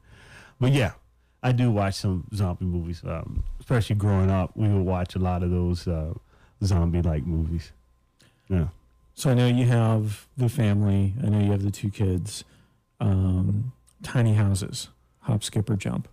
but 0.60 0.74
yeah, 0.74 0.94
I 1.44 1.52
do 1.52 1.72
watch 1.72 1.96
some 1.96 2.26
zombie 2.34 2.66
movies. 2.66 3.02
Um, 3.06 3.44
especially 3.60 3.96
growing 3.96 4.32
up, 4.32 4.52
we 4.56 4.68
would 4.68 4.86
watch 4.86 5.16
a 5.16 5.20
lot 5.20 5.44
of 5.44 5.52
those 5.52 5.88
uh, 5.88 6.14
zombie-like 6.64 7.26
movies. 7.26 7.72
Yeah. 8.50 8.68
So 9.18 9.32
I 9.32 9.34
know 9.34 9.48
you 9.48 9.66
have 9.66 10.28
the 10.38 10.48
family. 10.48 11.16
I 11.24 11.30
know 11.30 11.40
you 11.40 11.50
have 11.52 11.64
the 11.64 11.72
two 11.72 11.90
kids. 11.90 12.44
Um, 13.00 13.74
tiny 14.04 14.36
houses, 14.36 14.90
hop, 15.22 15.44
skip, 15.44 15.68
or 15.72 15.76
jump. 15.76 16.08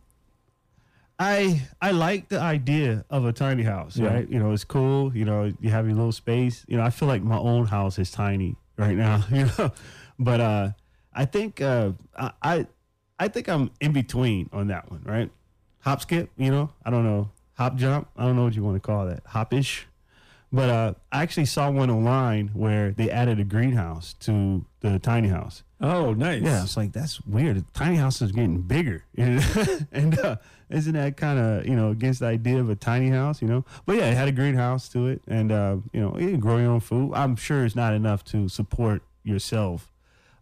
I 1.19 1.69
I 1.83 1.91
like 1.91 2.31
the 2.31 2.41
idea 2.41 3.05
of 3.11 3.27
a 3.27 3.33
tiny 3.33 3.63
house, 3.63 3.99
Yeah. 3.99 4.07
right? 4.09 4.29
You 4.29 4.39
know, 4.39 4.53
it's 4.53 4.65
cool. 4.65 5.15
You 5.15 5.27
know, 5.27 5.53
you 5.61 5.69
have 5.69 5.85
your 5.87 5.95
little 5.97 6.13
space. 6.13 6.65
You 6.67 6.79
know, 6.79 6.83
I 6.83 6.89
feel 6.89 7.07
like 7.07 7.23
my 7.23 7.37
own 7.37 7.67
house 7.67 7.99
is 7.99 8.11
tiny 8.11 8.57
right 8.79 8.97
now. 8.97 9.23
You 9.31 9.45
know, 9.59 9.71
but 10.19 10.41
uh, 10.41 10.71
I 11.13 11.27
think 11.27 11.61
uh, 11.61 11.93
I- 12.19 12.33
I 12.43 12.67
I 13.19 13.29
think 13.29 13.49
I'm 13.49 13.71
in 13.83 13.93
between 13.93 14.49
on 14.51 14.69
that 14.69 14.91
one, 14.91 15.03
right? 15.05 15.31
Hop 15.81 16.01
skip, 16.01 16.31
you 16.39 16.51
know, 16.51 16.71
I 16.87 16.89
don't 16.91 17.05
know, 17.05 17.31
hop 17.53 17.77
jump, 17.77 18.09
I 18.17 18.25
don't 18.25 18.35
know 18.35 18.45
what 18.45 18.57
you 18.57 18.65
want 18.65 18.77
to 18.77 18.81
call 18.81 19.05
that, 19.07 19.23
hopish. 19.25 19.83
But 20.55 20.71
uh, 20.71 20.95
I 21.11 21.23
actually 21.23 21.47
saw 21.47 21.69
one 21.69 21.91
online 21.91 22.49
where 22.55 22.93
they 22.93 23.11
added 23.11 23.41
a 23.41 23.45
greenhouse 23.45 24.15
to 24.21 24.65
the 24.81 25.01
tiny 25.01 25.27
house. 25.27 25.65
Oh, 25.81 26.15
nice. 26.15 26.43
Yeah, 26.43 26.63
it's 26.63 26.77
like 26.77 26.93
that's 26.93 27.21
weird. 27.23 27.57
The 27.57 27.65
tiny 27.73 27.97
house 27.97 28.23
is 28.23 28.31
getting 28.31 28.63
bigger, 28.63 29.05
and 29.17 30.19
uh, 30.21 30.37
isn't 30.71 30.93
that 30.93 31.17
kind 31.17 31.41
of 31.41 31.67
you 31.67 31.75
know 31.75 31.91
against 31.91 32.21
the 32.21 32.27
idea 32.27 32.61
of 32.61 32.71
a 32.71 32.77
tiny 32.77 33.11
house? 33.11 33.43
You 33.43 33.49
know, 33.49 33.65
but 33.85 33.97
yeah, 33.97 34.11
it 34.11 34.15
had 34.15 34.29
a 34.29 34.33
greenhouse 34.33 34.89
to 34.91 35.09
it, 35.09 35.23
and 35.27 35.51
uh, 35.51 35.79
you 35.93 36.01
know, 36.01 36.17
you 36.19 36.31
can 36.31 36.41
grow 36.41 36.59
your 36.59 36.71
own 36.71 36.81
food. 36.81 37.13
I'm 37.15 37.35
sure 37.35 37.65
it's 37.65 37.75
not 37.75 37.93
enough 37.93 38.25
to 38.27 38.49
support 38.49 39.03
yourself, 39.25 39.91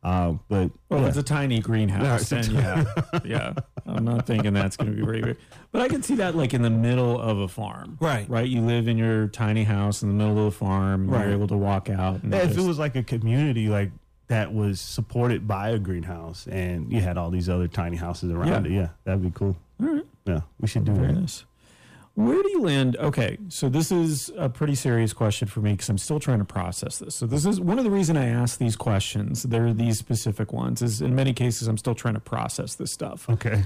uh, 0.03 0.35
but 0.49 0.71
Well, 0.89 1.01
yeah. 1.01 1.07
if 1.07 1.09
it's 1.11 1.19
a 1.19 1.23
tiny 1.23 1.61
greenhouse, 1.61 2.31
a 2.33 2.35
then 2.37 2.51
yeah, 2.55 2.85
yeah. 3.25 3.53
I'm 3.87 4.05
not 4.05 4.27
thinking 4.27 4.53
that's 4.53 4.77
going 4.77 4.91
to 4.91 4.97
be 4.97 5.03
very 5.05 5.21
big, 5.23 5.37
but 5.71 5.83
I 5.83 5.89
can 5.89 6.03
see 6.03 6.15
that 6.17 6.35
like 6.37 6.55
in 6.55 6.63
the 6.63 6.71
middle 6.71 7.21
of 7.21 7.39
a 7.39 7.49
farm, 7.49 7.99
Right. 8.01 8.29
Right. 8.29 8.49
You 8.49 8.61
live 8.63 8.89
in 8.89 8.99
your 8.99 9.29
tiny 9.29 9.65
house 9.65 10.03
in 10.03 10.09
the 10.09 10.15
middle 10.15 10.39
of 10.39 10.53
the 10.53 10.59
farm. 10.59 11.09
Right. 11.09 11.25
You're 11.27 11.35
able 11.35 11.49
to 11.49 11.57
walk 11.57 11.89
out. 11.91 12.23
And 12.23 12.33
Yeah, 12.33 12.41
if 12.43 12.57
it 12.57 12.63
was 12.63 12.79
like 12.79 12.97
a 12.97 13.03
community 13.03 13.69
like 13.69 13.91
that 14.29 14.53
was 14.55 14.81
supported 14.81 15.47
by 15.47 15.71
a 15.71 15.79
greenhouse, 15.79 16.47
and 16.47 16.91
you 16.93 17.01
had 17.01 17.19
all 17.19 17.31
these 17.31 17.49
other 17.49 17.69
tiny 17.69 17.97
houses 17.97 18.31
around 18.33 18.65
Yeah. 18.67 18.71
it, 18.73 18.75
yeah, 18.75 18.89
that'd 19.05 19.23
be 19.23 19.31
cool. 19.31 19.57
All 19.81 19.87
right. 19.95 20.05
Yeah, 20.25 20.41
we 20.61 20.69
should 20.69 20.85
do 20.85 20.95
that. 20.95 21.13
nice. 21.13 21.45
Where 22.15 22.43
do 22.43 22.51
you 22.51 22.61
land? 22.61 22.97
Okay, 22.99 23.39
so 23.49 23.69
this 23.71 23.91
is 23.91 24.31
a 24.37 24.49
pretty 24.51 24.75
serious 24.75 25.13
question 25.15 25.49
for 25.49 25.61
me 25.61 25.73
because 25.73 25.89
I'm 25.89 25.99
still 25.99 26.21
trying 26.21 26.41
to 26.41 26.45
process 26.45 26.99
this. 26.99 27.15
So 27.15 27.27
this 27.27 27.47
is 27.47 27.59
one 27.59 27.79
of 27.79 27.85
the 27.85 27.91
reason 27.91 28.17
I 28.19 28.27
ask 28.27 28.59
these 28.59 28.77
questions. 28.77 29.45
There 29.45 29.67
are 29.67 29.73
these 29.73 29.99
specific 29.99 30.53
ones. 30.53 30.83
Is 30.83 31.01
in 31.01 31.15
many 31.15 31.33
cases 31.33 31.69
I'm 31.69 31.79
still 31.79 31.95
trying 31.95 32.15
to 32.15 32.21
process 32.21 32.75
this 32.75 32.93
stuff. 32.93 33.29
Okay, 33.31 33.65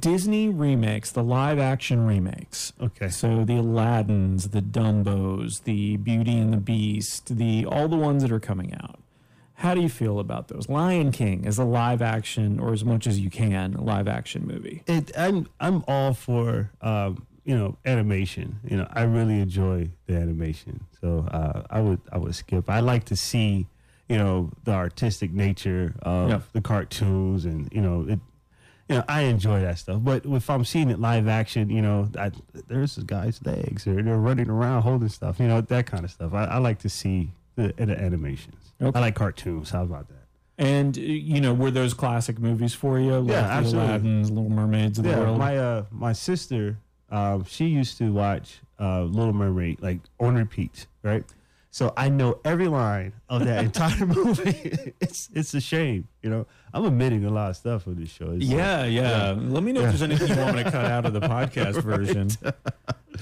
Disney 0.00 0.48
remakes, 0.50 1.12
the 1.12 1.22
live 1.22 1.58
action 1.58 2.04
remakes. 2.04 2.74
okay. 2.80 3.08
So 3.08 3.44
the 3.44 3.54
Aladdins, 3.54 4.50
the 4.50 4.60
Dumbos, 4.60 5.64
the 5.64 5.96
Beauty 5.96 6.36
and 6.36 6.52
the 6.52 6.58
Beast, 6.58 7.36
the 7.38 7.64
all 7.64 7.88
the 7.88 7.96
ones 7.96 8.22
that 8.22 8.32
are 8.32 8.40
coming 8.40 8.74
out. 8.74 9.00
How 9.54 9.74
do 9.74 9.80
you 9.80 9.88
feel 9.88 10.20
about 10.20 10.46
those? 10.48 10.68
Lion 10.68 11.10
King 11.10 11.44
is 11.44 11.58
a 11.58 11.64
live 11.64 12.00
action, 12.00 12.60
or 12.60 12.72
as 12.72 12.84
much 12.84 13.08
as 13.08 13.18
you 13.18 13.28
can, 13.28 13.72
live 13.72 14.06
action 14.06 14.46
movie. 14.46 14.84
it 14.86 15.10
I'm 15.16 15.48
I'm 15.58 15.84
all 15.88 16.12
for 16.14 16.70
um, 16.80 17.26
you 17.48 17.56
know 17.58 17.76
animation. 17.86 18.60
You 18.70 18.76
know, 18.78 18.88
I 19.00 19.02
really 19.16 19.38
enjoy 19.40 19.88
the 20.06 20.14
animation. 20.24 20.74
So 21.00 21.08
uh, 21.38 21.62
I 21.70 21.80
would 21.80 22.00
I 22.12 22.18
would 22.18 22.34
skip. 22.34 22.68
I 22.68 22.80
like 22.80 23.04
to 23.06 23.16
see 23.16 23.66
you 24.08 24.18
know 24.18 24.50
the 24.64 24.72
artistic 24.72 25.30
nature 25.32 25.94
of 26.02 26.28
Yeah. 26.30 26.40
the 26.52 26.60
cartoons 26.60 27.44
and 27.44 27.68
you 27.72 27.80
know 27.80 27.98
it. 28.12 28.20
You 28.90 28.96
know, 28.96 29.04
I 29.06 29.20
enjoy 29.34 29.60
that 29.60 29.78
stuff. 29.78 29.98
But 30.02 30.24
if 30.24 30.48
I'm 30.48 30.64
seeing 30.64 30.88
it 30.88 30.98
live 30.98 31.28
action, 31.28 31.68
you 31.68 31.82
know, 31.82 32.08
I, 32.18 32.30
there's 32.68 32.96
this 32.96 33.04
guy's 33.04 33.38
legs 33.44 33.86
or 33.86 34.02
they're 34.02 34.16
running 34.16 34.48
around 34.48 34.80
holding 34.80 35.10
stuff. 35.10 35.38
You 35.40 35.46
know, 35.46 35.60
that 35.60 35.84
kind 35.86 36.04
of 36.06 36.10
stuff. 36.10 36.32
I, 36.32 36.44
I 36.44 36.58
like 36.58 36.78
to 36.80 36.88
see 36.88 37.30
the, 37.56 37.74
the 37.76 37.98
animations. 38.00 38.72
Okay. 38.80 38.98
I 38.98 39.02
like 39.02 39.14
cartoons. 39.14 39.68
How 39.70 39.82
about 39.82 40.08
that? 40.08 40.24
And 40.56 40.96
uh, 40.96 41.00
you 41.02 41.38
know, 41.42 41.52
were 41.52 41.70
those 41.70 41.92
classic 41.92 42.38
movies 42.38 42.72
for 42.72 42.98
you? 42.98 43.12
Like 43.18 43.32
Yeah, 43.32 43.40
absolutely. 43.58 43.88
Aladdin's, 43.90 44.30
Little 44.30 44.48
Mermaids 44.50 44.96
of 44.98 45.04
the 45.04 45.10
yeah, 45.10 45.18
world. 45.20 45.38
my 45.38 45.58
uh 45.58 45.84
my 45.90 46.14
sister, 46.14 46.78
um, 47.10 47.44
she 47.44 47.66
used 47.66 47.98
to 47.98 48.12
watch 48.12 48.60
uh 48.80 49.02
Little 49.02 49.32
Mermaid 49.32 49.80
like 49.82 50.00
on 50.20 50.34
repeat, 50.36 50.86
right? 51.02 51.24
So 51.70 51.92
I 51.96 52.08
know 52.08 52.40
every 52.44 52.66
line 52.68 53.12
of 53.28 53.44
that 53.44 53.62
entire 53.68 54.06
movie. 54.06 54.94
it's 55.00 55.28
it's 55.34 55.54
a 55.54 55.60
shame, 55.60 56.08
you 56.22 56.30
know. 56.30 56.46
I'm 56.72 56.84
admitting 56.84 57.24
a 57.24 57.30
lot 57.30 57.50
of 57.50 57.56
stuff 57.56 57.86
on 57.86 57.96
this 57.96 58.10
show. 58.10 58.30
It's, 58.32 58.44
yeah, 58.44 58.84
yeah, 58.84 59.34
Let 59.38 59.62
me 59.62 59.72
know 59.72 59.80
if 59.82 59.88
there's 59.88 60.02
anything 60.02 60.28
you 60.28 60.36
want 60.42 60.56
me 60.56 60.64
to 60.64 60.70
cut 60.70 60.84
out 60.84 61.06
of 61.06 61.12
the 61.12 61.20
podcast 61.34 61.82
version. 61.82 62.28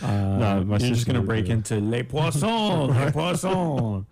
Uh, 0.03 0.37
No, 0.39 0.65
you're 0.69 0.79
just 0.79 1.07
going 1.07 1.21
to 1.21 1.27
break 1.27 1.49
into 1.49 1.81
Les 1.81 2.03
Poissons, 2.03 2.89
Les 2.91 3.13
Poissons. 3.13 4.05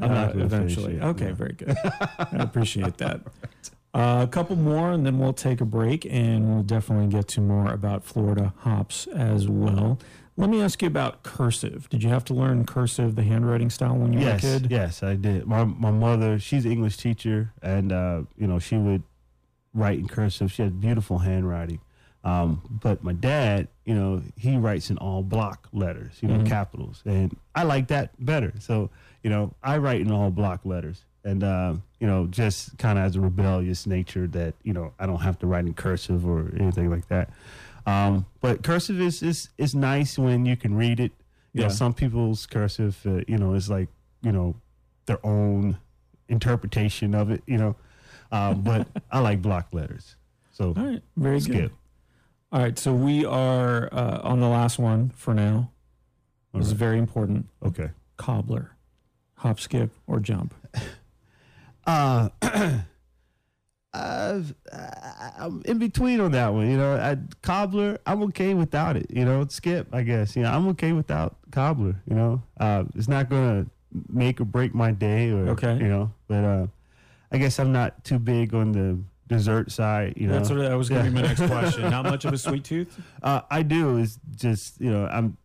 Uh, 0.00 0.32
eventually. 0.34 1.00
Okay, 1.00 1.26
no. 1.26 1.34
very 1.34 1.52
good. 1.52 1.76
I 1.84 2.38
appreciate 2.38 2.96
that. 2.98 3.20
Uh, 3.94 4.20
a 4.22 4.26
couple 4.26 4.56
more, 4.56 4.90
and 4.92 5.04
then 5.04 5.18
we'll 5.18 5.34
take 5.34 5.60
a 5.60 5.64
break, 5.66 6.06
and 6.08 6.48
we'll 6.54 6.62
definitely 6.62 7.06
get 7.08 7.28
to 7.28 7.40
more 7.42 7.70
about 7.70 8.02
Florida 8.02 8.54
hops 8.60 9.06
as 9.08 9.48
well. 9.48 9.98
Let 10.38 10.48
me 10.48 10.62
ask 10.62 10.80
you 10.80 10.88
about 10.88 11.22
cursive. 11.22 11.90
Did 11.90 12.02
you 12.02 12.08
have 12.08 12.24
to 12.26 12.34
learn 12.34 12.64
cursive, 12.64 13.16
the 13.16 13.22
handwriting 13.22 13.68
style, 13.68 13.96
when 13.96 14.14
you 14.14 14.20
Yes, 14.20 14.42
were 14.42 14.48
a 14.56 14.60
kid? 14.60 14.70
yes, 14.70 15.02
I 15.02 15.14
did. 15.16 15.46
My 15.46 15.64
my 15.64 15.90
mother, 15.90 16.38
she's 16.38 16.64
an 16.64 16.72
English 16.72 16.96
teacher, 16.96 17.52
and 17.60 17.92
uh, 17.92 18.22
you 18.38 18.46
know 18.46 18.58
she 18.58 18.78
would 18.78 19.02
write 19.74 19.98
in 19.98 20.08
cursive. 20.08 20.50
She 20.50 20.62
had 20.62 20.80
beautiful 20.80 21.18
handwriting. 21.18 21.80
Um, 22.24 22.62
but 22.82 23.02
my 23.04 23.12
dad, 23.12 23.68
you 23.84 23.94
know, 23.94 24.22
he 24.36 24.56
writes 24.56 24.88
in 24.90 24.96
all 24.98 25.22
block 25.22 25.68
letters, 25.72 26.18
you 26.22 26.28
know, 26.28 26.38
Mhm. 26.38 26.46
capitals, 26.46 27.02
and 27.04 27.36
I 27.54 27.64
like 27.64 27.88
that 27.88 28.12
better. 28.24 28.54
So 28.58 28.88
you 29.22 29.28
know, 29.28 29.52
I 29.62 29.76
write 29.76 30.00
in 30.00 30.10
all 30.10 30.30
block 30.30 30.64
letters, 30.64 31.04
and 31.24 31.42
uh, 31.44 31.74
you 32.00 32.06
know, 32.06 32.26
just 32.26 32.76
kind 32.78 32.98
of 32.98 33.04
as 33.04 33.16
a 33.16 33.20
rebellious 33.20 33.86
nature 33.86 34.26
that 34.28 34.54
you 34.62 34.72
know 34.72 34.92
I 34.98 35.06
don't 35.06 35.20
have 35.20 35.38
to 35.40 35.46
write 35.46 35.66
in 35.66 35.74
cursive 35.74 36.26
or 36.26 36.52
anything 36.58 36.90
like 36.90 37.08
that. 37.08 37.30
Um, 37.86 38.26
but 38.40 38.62
cursive 38.62 39.00
is 39.00 39.22
is 39.22 39.48
is 39.58 39.74
nice 39.74 40.18
when 40.18 40.46
you 40.46 40.56
can 40.56 40.74
read 40.74 41.00
it. 41.00 41.12
You 41.52 41.60
Yeah. 41.62 41.66
know, 41.68 41.72
some 41.74 41.94
people's 41.94 42.46
cursive, 42.46 42.98
uh, 43.06 43.20
you 43.28 43.38
know, 43.38 43.54
is 43.54 43.68
like 43.70 43.88
you 44.22 44.32
know 44.32 44.54
their 45.06 45.24
own 45.24 45.78
interpretation 46.28 47.14
of 47.14 47.30
it. 47.30 47.42
You 47.46 47.58
know, 47.58 47.76
um, 48.30 48.62
but 48.62 48.86
I 49.10 49.18
like 49.20 49.42
block 49.42 49.68
letters. 49.72 50.16
So 50.52 50.74
All 50.76 50.84
right, 50.86 51.02
very 51.16 51.40
good. 51.40 51.70
All 52.52 52.60
right, 52.60 52.78
so 52.78 52.92
we 52.92 53.24
are 53.24 53.88
uh, 53.92 54.20
on 54.22 54.40
the 54.40 54.48
last 54.48 54.78
one 54.78 55.10
for 55.16 55.32
now. 55.34 55.70
This 56.54 56.66
is 56.66 56.72
very 56.72 56.98
important. 56.98 57.46
Okay. 57.64 57.88
Cobbler, 58.18 58.72
hop, 59.36 59.58
skip, 59.58 59.90
or 60.06 60.20
jump. 60.20 60.54
Uh, 61.86 62.28
I've, 63.94 64.54
I- 64.72 65.32
I'm 65.38 65.62
in 65.64 65.78
between 65.78 66.20
on 66.20 66.32
that 66.32 66.52
one. 66.52 66.70
You 66.70 66.76
know, 66.76 66.94
I, 66.96 67.16
cobbler, 67.42 67.98
I'm 68.06 68.22
okay 68.24 68.54
without 68.54 68.96
it. 68.96 69.06
You 69.10 69.24
know, 69.24 69.46
skip, 69.48 69.88
I 69.92 70.02
guess. 70.02 70.36
You 70.36 70.42
know, 70.42 70.50
I'm 70.52 70.68
okay 70.68 70.92
without 70.92 71.36
cobbler. 71.50 71.96
You 72.08 72.14
know, 72.16 72.42
uh, 72.58 72.84
it's 72.94 73.08
not 73.08 73.28
gonna 73.28 73.66
make 74.08 74.40
or 74.40 74.44
break 74.44 74.74
my 74.74 74.92
day. 74.92 75.30
Or 75.30 75.48
Okay. 75.50 75.76
you 75.76 75.88
know, 75.88 76.12
but 76.28 76.44
uh, 76.44 76.66
I 77.30 77.38
guess 77.38 77.58
I'm 77.58 77.72
not 77.72 78.04
too 78.04 78.18
big 78.18 78.54
on 78.54 78.72
the 78.72 78.98
dessert 79.26 79.70
side. 79.72 80.14
You 80.16 80.28
know, 80.28 80.34
That's 80.34 80.50
what 80.50 80.58
that 80.58 80.74
was 80.74 80.88
going 80.88 81.04
to 81.04 81.08
Yeah. 81.10 81.14
be 81.16 81.22
my 81.22 81.28
next 81.28 81.46
question. 81.46 81.90
Not 81.90 82.04
much 82.04 82.24
of 82.24 82.32
a 82.32 82.38
sweet 82.46 82.64
tooth. 82.64 82.98
uh, 83.22 83.42
I 83.50 83.62
do. 83.62 83.98
Is 83.98 84.18
just 84.36 84.80
you 84.80 84.90
know, 84.90 85.06
I'm 85.06 85.36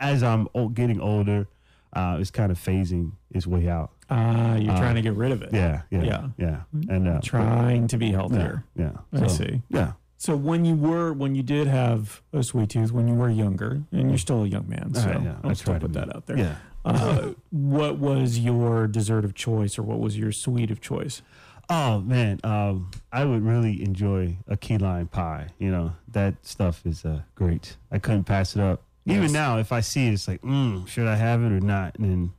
as 0.00 0.22
I'm 0.22 0.48
old, 0.54 0.74
getting 0.74 1.00
older, 1.00 1.46
uh, 1.94 2.18
it's 2.20 2.30
kind 2.30 2.50
of 2.52 2.58
phasing 2.58 3.12
its 3.30 3.46
way 3.46 3.68
out. 3.68 3.92
Uh, 4.10 4.58
you're 4.60 4.72
Uh, 4.72 4.78
trying 4.78 4.94
to 4.96 5.02
get 5.02 5.14
rid 5.14 5.32
of 5.32 5.42
it. 5.42 5.50
Yeah, 5.52 5.82
yeah, 5.90 6.02
Yeah. 6.02 6.26
yeah, 6.36 6.60
and 6.88 7.08
uh, 7.08 7.20
Trying 7.22 7.86
to 7.88 7.96
be 7.96 8.12
healthier. 8.12 8.64
yeah. 8.76 8.90
I 9.12 9.20
So, 9.20 9.28
see. 9.28 9.62
Yeah. 9.70 9.92
So 10.16 10.36
when 10.36 10.64
you 10.64 10.74
were 10.76 11.12
when 11.12 11.34
you 11.34 11.42
did 11.42 11.66
have 11.66 12.22
a 12.32 12.42
sweet 12.42 12.70
tooth 12.70 12.92
when 12.92 13.08
you 13.08 13.14
were 13.14 13.28
younger, 13.30 13.82
and 13.92 14.08
you're 14.10 14.18
still 14.18 14.42
a 14.44 14.46
young 14.46 14.68
man, 14.68 14.94
so 14.94 15.08
Uh, 15.10 15.20
yeah, 15.22 15.34
I 15.44 15.48
I'll 15.48 15.54
still 15.54 15.72
try 15.72 15.74
to 15.74 15.80
put 15.80 15.92
be. 15.92 15.98
that 16.00 16.16
out 16.16 16.26
there. 16.26 16.38
Yeah. 16.38 16.54
Uh, 16.84 17.30
what 17.50 17.98
was 17.98 18.38
your 18.38 18.86
dessert 18.86 19.24
of 19.24 19.34
choice, 19.34 19.78
or 19.78 19.82
what 19.82 20.00
was 20.00 20.18
your 20.18 20.32
sweet 20.32 20.70
of 20.70 20.80
choice? 20.80 21.22
Oh 21.70 22.00
man, 22.00 22.40
um, 22.44 22.90
I 23.10 23.24
would 23.24 23.42
really 23.42 23.82
enjoy 23.82 24.36
a 24.46 24.56
key 24.56 24.76
lime 24.78 25.08
pie. 25.08 25.48
You 25.58 25.70
know 25.70 25.92
that 26.12 26.44
stuff 26.46 26.84
is 26.86 27.04
uh, 27.04 27.22
great. 27.34 27.76
I 27.90 27.98
couldn't 27.98 28.24
pass 28.24 28.54
it 28.54 28.60
up. 28.62 28.82
Even 29.06 29.32
now, 29.32 29.58
if 29.58 29.72
I 29.72 29.80
see 29.80 30.06
it, 30.08 30.12
it's 30.14 30.26
like, 30.28 30.40
mm, 30.42 30.86
should 30.88 31.06
I 31.06 31.16
have 31.16 31.42
it 31.42 31.52
or 31.52 31.60
not? 31.60 31.96
And 31.98 32.10
then 32.10 32.32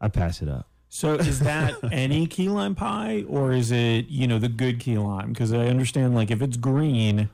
I 0.00 0.08
pass 0.08 0.40
it 0.42 0.48
up. 0.48 0.68
So 0.94 1.14
is 1.14 1.40
that 1.40 1.74
any 1.90 2.26
key 2.26 2.50
lime 2.50 2.74
pie, 2.74 3.24
or 3.26 3.50
is 3.50 3.72
it 3.72 4.08
you 4.08 4.26
know 4.26 4.38
the 4.38 4.50
good 4.50 4.78
key 4.78 4.98
lime? 4.98 5.32
Because 5.32 5.50
I 5.50 5.68
understand 5.68 6.14
like 6.14 6.30
if 6.30 6.42
it's 6.42 6.58
green, 6.58 7.30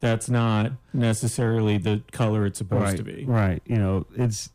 that's 0.00 0.30
not 0.30 0.72
necessarily 0.94 1.76
the 1.76 2.02
color 2.10 2.46
it's 2.46 2.56
supposed 2.56 2.82
right, 2.82 2.96
to 2.96 3.02
be. 3.02 3.24
Right. 3.26 3.60
You 3.66 3.76
know, 3.76 4.06
it's 4.16 4.48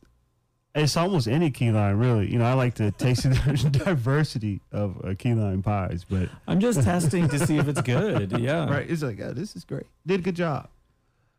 it's 0.73 0.97
almost 0.97 1.27
any 1.27 1.51
key 1.51 1.69
lime, 1.69 1.99
really. 1.99 2.31
You 2.31 2.39
know, 2.39 2.45
I 2.45 2.53
like 2.53 2.73
to 2.75 2.89
taste 2.89 3.29
the 3.29 3.69
diversity 3.85 4.59
of 4.71 4.99
uh, 5.05 5.13
key 5.19 5.35
lime 5.35 5.61
pies, 5.61 6.03
but 6.09 6.27
I'm 6.47 6.59
just 6.59 6.81
testing 6.81 7.29
to 7.29 7.45
see 7.45 7.59
if 7.59 7.67
it's 7.67 7.81
good. 7.81 8.39
Yeah. 8.39 8.67
right, 8.67 8.89
it's 8.89 9.03
like, 9.03 9.21
oh, 9.21 9.33
this 9.33 9.55
is 9.55 9.65
great. 9.65 9.85
Did 10.07 10.21
a 10.21 10.23
good 10.23 10.35
job. 10.35 10.67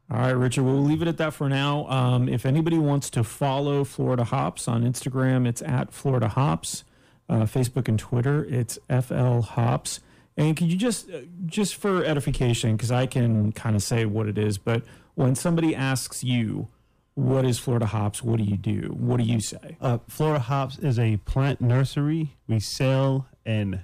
All 0.09 0.21
right, 0.21 0.31
Richard, 0.31 0.63
we'll 0.63 0.85
leave 0.85 1.03
it 1.03 1.09
at 1.09 1.17
that 1.17 1.35
for 1.35 1.49
now. 1.49 1.89
Um, 1.89 2.29
if 2.29 2.47
anybody 2.47 2.79
wants 2.79 3.11
to 3.11 3.25
follow 3.25 3.83
Florida 3.83 4.23
Hops 4.23 4.69
on 4.69 4.85
Instagram, 4.85 5.49
it's 5.49 5.63
at 5.63 5.93
Florida 5.93 6.29
Hops. 6.29 6.85
Uh, 7.29 7.43
Facebook 7.43 7.89
and 7.89 7.99
Twitter, 7.99 8.45
it's 8.45 8.79
FL 8.89 9.41
Hops. 9.41 10.01
And 10.37 10.57
could 10.57 10.71
you 10.71 10.77
just, 10.77 11.11
uh, 11.11 11.21
just 11.47 11.77
for 11.77 12.05
edification, 12.05 12.77
because 12.77 12.91
I 12.91 13.07
can 13.07 13.53
kind 13.53 13.77
of 13.77 13.83
say 13.83 14.05
what 14.05 14.29
it 14.29 14.39
is, 14.39 14.59
but 14.59 14.83
when 15.15 15.35
somebody 15.35 15.75
asks 15.75 16.25
you, 16.25 16.69
what 17.15 17.45
is 17.45 17.59
Florida 17.59 17.87
Hops? 17.87 18.23
What 18.23 18.39
do 18.39 18.45
you 18.45 18.57
do? 18.57 18.95
What 18.99 19.19
do 19.19 19.25
you 19.25 19.41
say? 19.41 19.77
Uh, 19.81 19.99
Florida 20.09 20.41
Hops 20.41 20.79
is 20.79 20.99
a 20.99 21.19
plant 21.19 21.61
nursery. 21.61 22.37
We 22.49 22.61
sell 22.61 23.27
and 23.45 23.81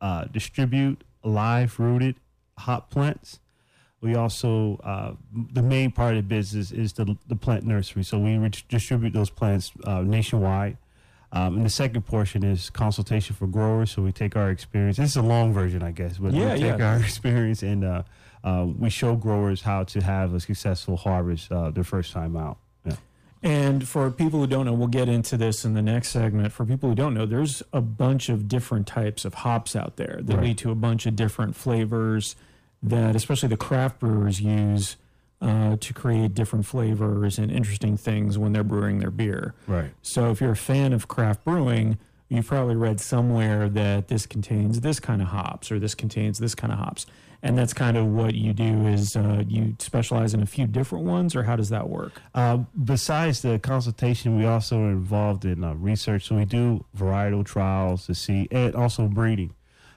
uh, 0.00 0.24
distribute 0.24 1.04
live 1.22 1.78
rooted 1.78 2.16
hop 2.58 2.90
plants. 2.90 3.40
We 4.00 4.16
also, 4.16 4.80
uh, 4.82 5.12
the 5.52 5.62
main 5.62 5.92
part 5.92 6.16
of 6.16 6.16
the 6.16 6.22
business 6.28 6.72
is 6.72 6.94
the, 6.94 7.16
the 7.28 7.36
plant 7.36 7.64
nursery. 7.64 8.02
So 8.02 8.18
we 8.18 8.36
re- 8.36 8.50
distribute 8.68 9.12
those 9.12 9.30
plants 9.30 9.70
uh, 9.84 10.02
nationwide. 10.02 10.76
Um, 11.34 11.56
and 11.56 11.64
the 11.64 11.70
second 11.70 12.02
portion 12.02 12.44
is 12.44 12.68
consultation 12.70 13.34
for 13.34 13.46
growers. 13.46 13.90
So 13.90 14.02
we 14.02 14.12
take 14.12 14.36
our 14.36 14.50
experience. 14.50 14.98
This 14.98 15.10
is 15.10 15.16
a 15.16 15.22
long 15.22 15.52
version, 15.52 15.82
I 15.82 15.90
guess, 15.90 16.18
but 16.18 16.32
Yeah, 16.34 16.54
we 16.54 16.60
take 16.60 16.78
yeah. 16.78 16.92
our 16.92 16.96
experience 17.00 17.62
and 17.62 17.84
uh, 17.84 18.02
uh, 18.44 18.66
we 18.78 18.90
show 18.90 19.16
growers 19.16 19.62
how 19.62 19.84
to 19.84 20.02
have 20.02 20.34
a 20.34 20.40
successful 20.40 20.96
harvest 20.98 21.50
uh, 21.50 21.70
their 21.70 21.84
first 21.84 22.12
time 22.12 22.36
out. 22.36 22.58
Yeah. 22.84 22.96
And 23.42 23.88
for 23.88 24.10
people 24.10 24.40
who 24.40 24.46
don't 24.46 24.66
know, 24.66 24.74
we'll 24.74 24.88
get 24.88 25.08
into 25.08 25.36
this 25.38 25.64
in 25.64 25.72
the 25.72 25.80
next 25.82 26.08
segment. 26.10 26.52
For 26.52 26.66
people 26.66 26.90
who 26.90 26.94
don't 26.94 27.14
know, 27.14 27.24
there's 27.24 27.62
a 27.72 27.80
bunch 27.80 28.28
of 28.28 28.46
different 28.46 28.86
types 28.86 29.24
of 29.24 29.34
hops 29.34 29.74
out 29.74 29.96
there 29.96 30.20
that 30.22 30.34
Right. 30.36 30.44
lead 30.44 30.58
to 30.58 30.70
a 30.70 30.74
bunch 30.74 31.06
of 31.06 31.16
different 31.16 31.56
flavors 31.56 32.36
that, 32.82 33.16
especially 33.16 33.48
the 33.48 33.56
craft 33.56 34.00
brewers, 34.00 34.40
use 34.40 34.96
uh, 35.42 35.76
to 35.76 35.92
create 35.92 36.34
different 36.34 36.64
flavors 36.64 37.36
and 37.36 37.50
interesting 37.50 37.96
things 37.96 38.38
when 38.38 38.52
they're 38.52 38.64
brewing 38.64 39.00
their 39.00 39.10
beer. 39.10 39.54
Right. 39.66 39.90
So 40.00 40.30
if 40.30 40.40
you're 40.40 40.52
a 40.52 40.56
fan 40.56 40.92
of 40.92 41.08
craft 41.08 41.44
brewing, 41.44 41.98
you've 42.28 42.46
probably 42.46 42.76
read 42.76 43.00
somewhere 43.00 43.68
that 43.68 44.08
this 44.08 44.24
contains 44.24 44.80
this 44.80 45.00
kind 45.00 45.20
of 45.20 45.28
hops 45.28 45.70
or 45.72 45.78
this 45.78 45.94
contains 45.94 46.38
this 46.38 46.54
kind 46.54 46.72
of 46.72 46.78
hops. 46.78 47.06
And 47.42 47.58
that's 47.58 47.74
kind 47.74 47.96
of 47.96 48.06
what 48.06 48.34
you 48.34 48.52
do 48.52 48.86
is 48.86 49.16
uh, 49.16 49.42
you 49.48 49.74
specialize 49.80 50.32
in 50.32 50.42
a 50.42 50.46
few 50.46 50.68
different 50.68 51.06
ones, 51.06 51.34
or 51.34 51.42
how 51.42 51.56
does 51.56 51.70
that 51.70 51.88
work? 51.88 52.22
Uh, 52.36 52.58
besides 52.84 53.42
the 53.42 53.58
consultation, 53.58 54.38
we 54.38 54.46
also 54.46 54.78
are 54.78 54.90
involved 54.90 55.44
in 55.44 55.64
uh, 55.64 55.74
research. 55.74 56.28
So 56.28 56.36
we 56.36 56.44
do 56.44 56.84
varietal 56.96 57.44
trials 57.44 58.06
to 58.06 58.14
see, 58.14 58.46
and 58.52 58.76
also 58.76 59.08
breeding. 59.08 59.54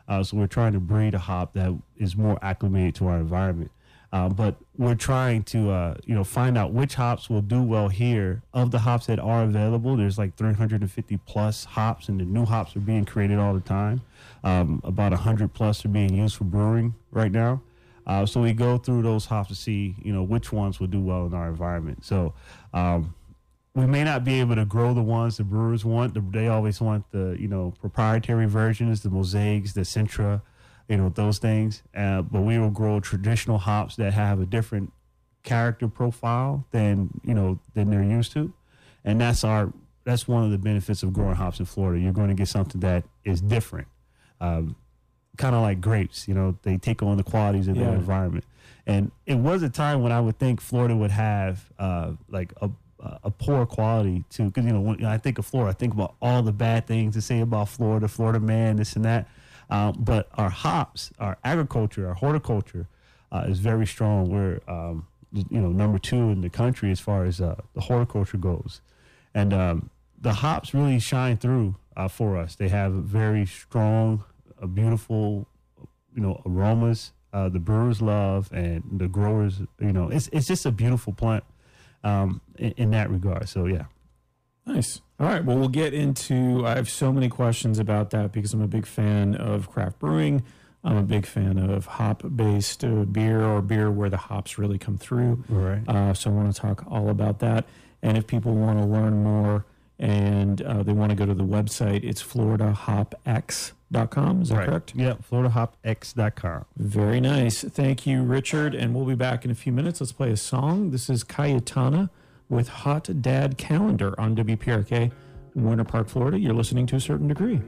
Uh, 0.07 0.23
so 0.23 0.37
we're 0.37 0.47
trying 0.47 0.73
to 0.73 0.79
breed 0.79 1.13
a 1.13 1.19
hop 1.19 1.53
that 1.53 1.77
is 1.97 2.15
more 2.15 2.39
acclimated 2.41 2.95
to 2.95 3.07
our 3.07 3.17
environment. 3.17 3.71
Uh, 4.15 4.29
but 4.29 4.55
we're 4.77 4.95
trying 4.95 5.43
to, 5.43 5.69
uh, 5.69 5.93
you 6.05 6.15
know, 6.15 6.23
find 6.23 6.57
out 6.57 6.71
which 6.71 6.95
hops 6.95 7.29
will 7.29 7.41
do 7.41 7.61
well 7.61 7.89
here. 7.89 8.41
Of 8.53 8.71
the 8.71 8.79
hops 8.79 9.07
that 9.07 9.19
are 9.19 9.43
available, 9.43 9.97
there's 9.97 10.17
like 10.17 10.37
350 10.37 11.17
plus 11.25 11.65
hops, 11.65 12.07
and 12.07 12.17
the 12.17 12.23
new 12.23 12.45
hops 12.45 12.77
are 12.77 12.79
being 12.79 13.03
created 13.03 13.39
all 13.39 13.53
the 13.53 13.59
time. 13.59 13.99
Um, 14.45 14.79
about 14.85 15.11
100 15.11 15.53
plus 15.53 15.83
are 15.83 15.89
being 15.89 16.13
used 16.13 16.37
for 16.37 16.45
brewing 16.45 16.95
right 17.11 17.29
now. 17.29 17.61
Uh, 18.07 18.25
so 18.25 18.39
we 18.41 18.53
go 18.53 18.77
through 18.77 19.01
those 19.01 19.25
hops 19.25 19.49
to 19.49 19.55
see, 19.55 19.97
you 20.01 20.13
know, 20.13 20.23
which 20.23 20.53
ones 20.53 20.79
will 20.79 20.87
do 20.87 21.01
well 21.01 21.25
in 21.25 21.33
our 21.33 21.49
environment. 21.49 22.05
So 22.05 22.33
um, 22.73 23.13
we 23.73 23.85
may 23.85 24.05
not 24.05 24.23
be 24.23 24.39
able 24.39 24.55
to 24.55 24.63
grow 24.63 24.93
the 24.93 25.03
ones 25.03 25.35
the 25.35 25.43
brewers 25.43 25.83
want. 25.83 26.13
The, 26.13 26.21
they 26.21 26.47
always 26.47 26.79
want 26.79 27.03
the, 27.11 27.35
you 27.37 27.49
know, 27.49 27.73
proprietary 27.81 28.45
versions, 28.45 29.01
the 29.01 29.09
mosaics, 29.09 29.73
the 29.73 29.81
Citra, 29.81 30.41
you 30.87 30.97
know, 30.97 31.09
those 31.09 31.37
things. 31.39 31.81
Uh, 31.95 32.21
but 32.21 32.41
we 32.41 32.57
will 32.59 32.69
grow 32.69 32.99
traditional 32.99 33.57
hops 33.57 33.95
that 33.97 34.13
have 34.13 34.39
a 34.39 34.45
different 34.45 34.91
character 35.43 35.87
profile 35.87 36.65
than, 36.71 37.09
you 37.23 37.33
know, 37.33 37.59
than 37.73 37.89
they're 37.89 38.03
used 38.03 38.31
to. 38.33 38.53
And 39.03 39.21
that's 39.21 39.43
our, 39.43 39.71
that's 40.03 40.27
one 40.27 40.43
of 40.43 40.51
the 40.51 40.57
benefits 40.57 41.03
of 41.03 41.13
growing 41.13 41.35
hops 41.35 41.59
in 41.59 41.65
Florida. 41.65 42.01
You're 42.01 42.13
going 42.13 42.29
to 42.29 42.33
get 42.35 42.47
something 42.47 42.81
that 42.81 43.03
is 43.23 43.41
different. 43.41 43.87
Um, 44.41 44.75
kind 45.37 45.55
of 45.55 45.61
like 45.61 45.81
grapes, 45.81 46.27
you 46.27 46.33
know, 46.33 46.57
they 46.63 46.77
take 46.77 47.03
on 47.03 47.17
the 47.17 47.23
qualities 47.23 47.67
of 47.67 47.75
Yeah. 47.75 47.85
their 47.85 47.93
environment. 47.95 48.45
And 48.87 49.11
it 49.25 49.35
was 49.35 49.63
a 49.63 49.69
time 49.69 50.01
when 50.01 50.11
I 50.11 50.19
would 50.21 50.37
think 50.39 50.61
Florida 50.61 50.95
would 50.95 51.11
have 51.11 51.65
uh, 51.79 52.13
like 52.29 52.53
a, 52.61 52.69
a 53.23 53.29
poor 53.31 53.65
quality 53.65 54.23
too, 54.29 54.45
because, 54.45 54.65
you 54.65 54.71
know, 54.73 54.79
when 54.81 55.03
I 55.05 55.17
think 55.17 55.37
of 55.37 55.45
Florida, 55.45 55.71
I 55.71 55.73
think 55.73 55.93
about 55.93 56.15
all 56.21 56.41
the 56.41 56.53
bad 56.53 56.87
things 56.87 57.15
to 57.15 57.21
say 57.21 57.41
about 57.41 57.69
Florida, 57.69 58.07
Florida 58.07 58.39
man, 58.39 58.77
this 58.77 58.95
and 58.95 59.05
that. 59.05 59.27
Um, 59.69 59.95
but 59.99 60.29
our 60.35 60.49
hops, 60.49 61.11
our 61.19 61.37
agriculture, 61.43 62.07
our 62.07 62.13
horticulture 62.13 62.87
uh, 63.31 63.45
is 63.47 63.59
very 63.59 63.87
strong. 63.87 64.29
We're, 64.29 64.61
um, 64.67 65.07
you 65.31 65.59
know, 65.59 65.69
number 65.69 65.97
two 65.97 66.29
in 66.29 66.41
the 66.41 66.49
country 66.49 66.91
as 66.91 66.99
far 66.99 67.25
as 67.25 67.41
uh, 67.41 67.55
the 67.73 67.81
horticulture 67.81 68.37
goes. 68.37 68.81
And 69.33 69.53
um, 69.53 69.89
the 70.21 70.33
hops 70.33 70.73
really 70.73 70.99
shine 70.99 71.37
through 71.37 71.75
uh, 71.97 72.07
for 72.07 72.37
us. 72.37 72.55
They 72.55 72.69
have 72.69 72.93
very 72.93 73.45
strong, 73.45 74.23
uh, 74.61 74.67
beautiful, 74.67 75.47
you 76.15 76.21
know, 76.21 76.41
aromas. 76.45 77.11
Uh, 77.33 77.49
the 77.49 77.59
brewers 77.59 78.01
love, 78.01 78.49
and 78.53 78.81
the 78.93 79.09
growers, 79.09 79.59
you 79.81 79.91
know, 79.91 80.07
it's 80.09 80.29
it's 80.31 80.47
just 80.47 80.65
a 80.65 80.71
beautiful 80.71 81.11
plant 81.11 81.43
um, 82.01 82.39
in, 82.57 82.71
in 82.77 82.91
that 82.91 83.09
regard. 83.09 83.49
So 83.49 83.65
yeah, 83.65 83.85
Nice. 84.65 85.01
All 85.19 85.27
right. 85.27 85.43
Well, 85.45 85.57
we'll 85.57 85.67
get 85.69 85.93
into. 85.93 86.65
I 86.65 86.75
have 86.75 86.89
so 86.89 87.13
many 87.13 87.29
questions 87.29 87.77
about 87.79 88.09
that 88.11 88.31
because 88.31 88.53
I'm 88.53 88.61
a 88.61 88.67
big 88.67 88.85
fan 88.85 89.35
of 89.35 89.69
craft 89.69 89.99
brewing. 89.99 90.43
I'm 90.83 90.97
a 90.97 91.03
big 91.03 91.25
fan 91.25 91.57
of 91.57 91.85
hop-based 91.85 92.83
uh, 92.83 93.05
beer 93.05 93.41
or 93.43 93.61
beer 93.61 93.89
where 93.89 94.09
the 94.09 94.17
hops 94.17 94.57
really 94.59 94.77
come 94.77 94.97
through. 94.97 95.43
right. 95.49 95.81
Uh, 95.87 96.13
so 96.13 96.29
I 96.29 96.33
want 96.33 96.53
to 96.53 96.61
talk 96.61 96.83
all 96.89 97.09
about 97.09 97.39
that. 97.39 97.65
And 98.03 98.17
if 98.17 98.27
people 98.27 98.53
want 98.53 98.77
to 98.79 98.85
learn 98.85 99.23
more 99.23 99.65
and 99.97 100.61
uh, 100.61 100.83
they 100.83 100.93
want 100.93 101.09
to 101.09 101.15
go 101.15 101.25
to 101.25 101.33
the 101.33 101.43
website, 101.43 102.03
it's 102.03 102.21
floridahopx.com. 102.21 104.41
Is 104.41 104.49
that 104.49 104.57
right. 104.57 104.67
correct? 104.67 104.93
Yeah, 104.95 105.13
FloridaHopX.com. 105.31 106.65
Very 106.77 107.19
nice. 107.19 107.63
Thank 107.63 108.05
you, 108.05 108.21
Richard. 108.23 108.75
And 108.75 108.93
we'll 108.93 109.05
be 109.05 109.15
back 109.15 109.43
in 109.45 109.49
a 109.49 109.55
few 109.55 109.71
minutes. 109.71 110.01
Let's 110.01 110.11
play 110.11 110.29
a 110.31 110.37
song. 110.37 110.91
This 110.91 111.09
is 111.09 111.23
Cayetana 111.23 112.09
with 112.49 112.67
Hot 112.67 113.09
Dad 113.21 113.57
Calendar 113.57 114.19
on 114.19 114.35
WPRK, 114.35 115.11
Winter 115.55 115.83
Park, 115.83 116.07
Florida. 116.07 116.39
You're 116.39 116.53
listening 116.53 116.85
to 116.87 116.95
a 116.95 116.99
certain 116.99 117.27
degree. 117.27 117.61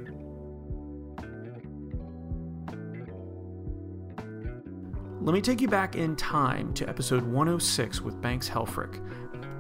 Let 5.22 5.34
me 5.34 5.42
take 5.42 5.60
you 5.60 5.68
back 5.68 5.96
in 5.96 6.16
time 6.16 6.74
to 6.76 6.88
episode 6.88 7.24
106 7.24 8.02
with 8.02 8.22
Banks 8.22 8.50
Helfrich. 8.50 9.02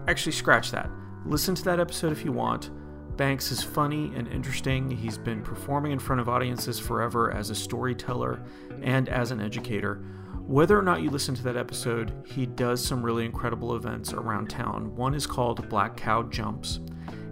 Actually, 0.07 0.31
scratch 0.31 0.71
that. 0.71 0.89
Listen 1.25 1.55
to 1.55 1.63
that 1.65 1.79
episode 1.79 2.13
if 2.13 2.23
you 2.23 2.31
want. 2.31 2.69
Banks 3.17 3.51
is 3.51 3.63
funny 3.63 4.13
and 4.15 4.27
interesting. 4.27 4.89
He's 4.89 5.17
been 5.17 5.41
performing 5.41 5.91
in 5.91 5.99
front 5.99 6.21
of 6.21 6.29
audiences 6.29 6.79
forever 6.79 7.33
as 7.33 7.49
a 7.49 7.55
storyteller 7.55 8.41
and 8.81 9.09
as 9.09 9.31
an 9.31 9.41
educator. 9.41 10.01
Whether 10.47 10.79
or 10.79 10.81
not 10.81 11.01
you 11.01 11.09
listen 11.09 11.35
to 11.35 11.43
that 11.43 11.57
episode, 11.57 12.13
he 12.25 12.45
does 12.45 12.81
some 12.81 13.03
really 13.03 13.25
incredible 13.25 13.75
events 13.75 14.13
around 14.13 14.49
town. 14.49 14.95
One 14.95 15.13
is 15.13 15.27
called 15.27 15.67
Black 15.67 15.97
Cow 15.97 16.23
Jumps. 16.23 16.79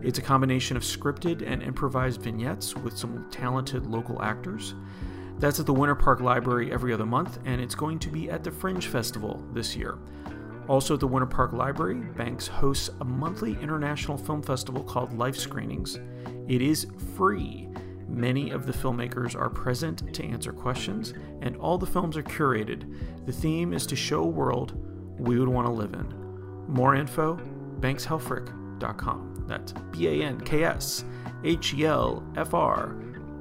It's 0.04 0.20
a 0.20 0.22
combination 0.22 0.76
of 0.76 0.84
scripted 0.84 1.42
and 1.42 1.64
improvised 1.64 2.22
vignettes 2.22 2.76
with 2.76 2.98
some 2.98 3.26
talented 3.32 3.88
local 3.88 4.22
actors. 4.22 4.76
That's 5.40 5.62
at 5.62 5.66
the 5.66 5.74
Winter 5.74 5.96
Park 5.96 6.20
Library 6.20 6.74
every 6.74 6.92
other 6.92 7.06
month, 7.06 7.40
and 7.46 7.62
it's 7.62 7.74
going 7.74 8.00
to 8.00 8.10
be 8.10 8.30
at 8.30 8.44
the 8.44 8.52
Fringe 8.52 8.86
Festival 8.86 9.42
this 9.54 9.78
year. 9.78 9.98
Also 10.68 10.96
at 10.96 11.00
the 11.00 11.08
Winter 11.08 11.26
Park 11.26 11.54
Library, 11.54 12.02
Banks 12.18 12.48
hosts 12.48 12.90
a 13.00 13.06
monthly 13.06 13.54
international 13.62 14.18
film 14.18 14.44
festival 14.44 14.84
called 14.84 15.18
Life 15.18 15.38
Screenings. 15.38 16.00
It 16.50 16.62
is 16.62 16.86
free. 17.16 17.70
Many 18.16 18.50
of 18.52 18.66
the 18.66 18.72
filmmakers 18.72 19.36
are 19.36 19.50
present 19.50 20.14
to 20.14 20.24
answer 20.24 20.54
questions, 20.54 21.14
and 21.42 21.58
all 21.58 21.78
the 21.78 21.86
films 21.86 22.16
are 22.16 22.24
curated. 22.24 22.90
The 23.26 23.34
theme 23.34 23.74
is 23.74 23.86
to 23.88 23.98
show 23.98 24.24
a 24.24 24.28
world 24.28 24.74
we 25.20 25.38
would 25.38 25.50
want 25.50 25.68
to 25.68 25.74
live 25.74 25.94
in. 25.94 26.14
More 26.66 26.96
info, 26.96 27.38
bankshelfrich.com. 27.82 29.44
That's 29.50 29.74
B 29.92 30.08
A 30.08 30.26
N 30.26 30.40
K 30.40 30.64
S 30.64 31.04
H 31.44 31.74
E 31.74 31.86
L 31.86 32.24
F 32.38 32.54
R 32.54 32.96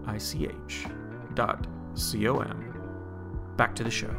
I 0.07 0.19
C 0.19 0.47
H 0.67 0.87
dot 1.35 1.69
C 1.95 2.27
O 2.27 2.41
M. 2.41 3.55
Back 3.57 3.77
to 3.77 3.85
the 3.85 3.91
show. 3.93 4.13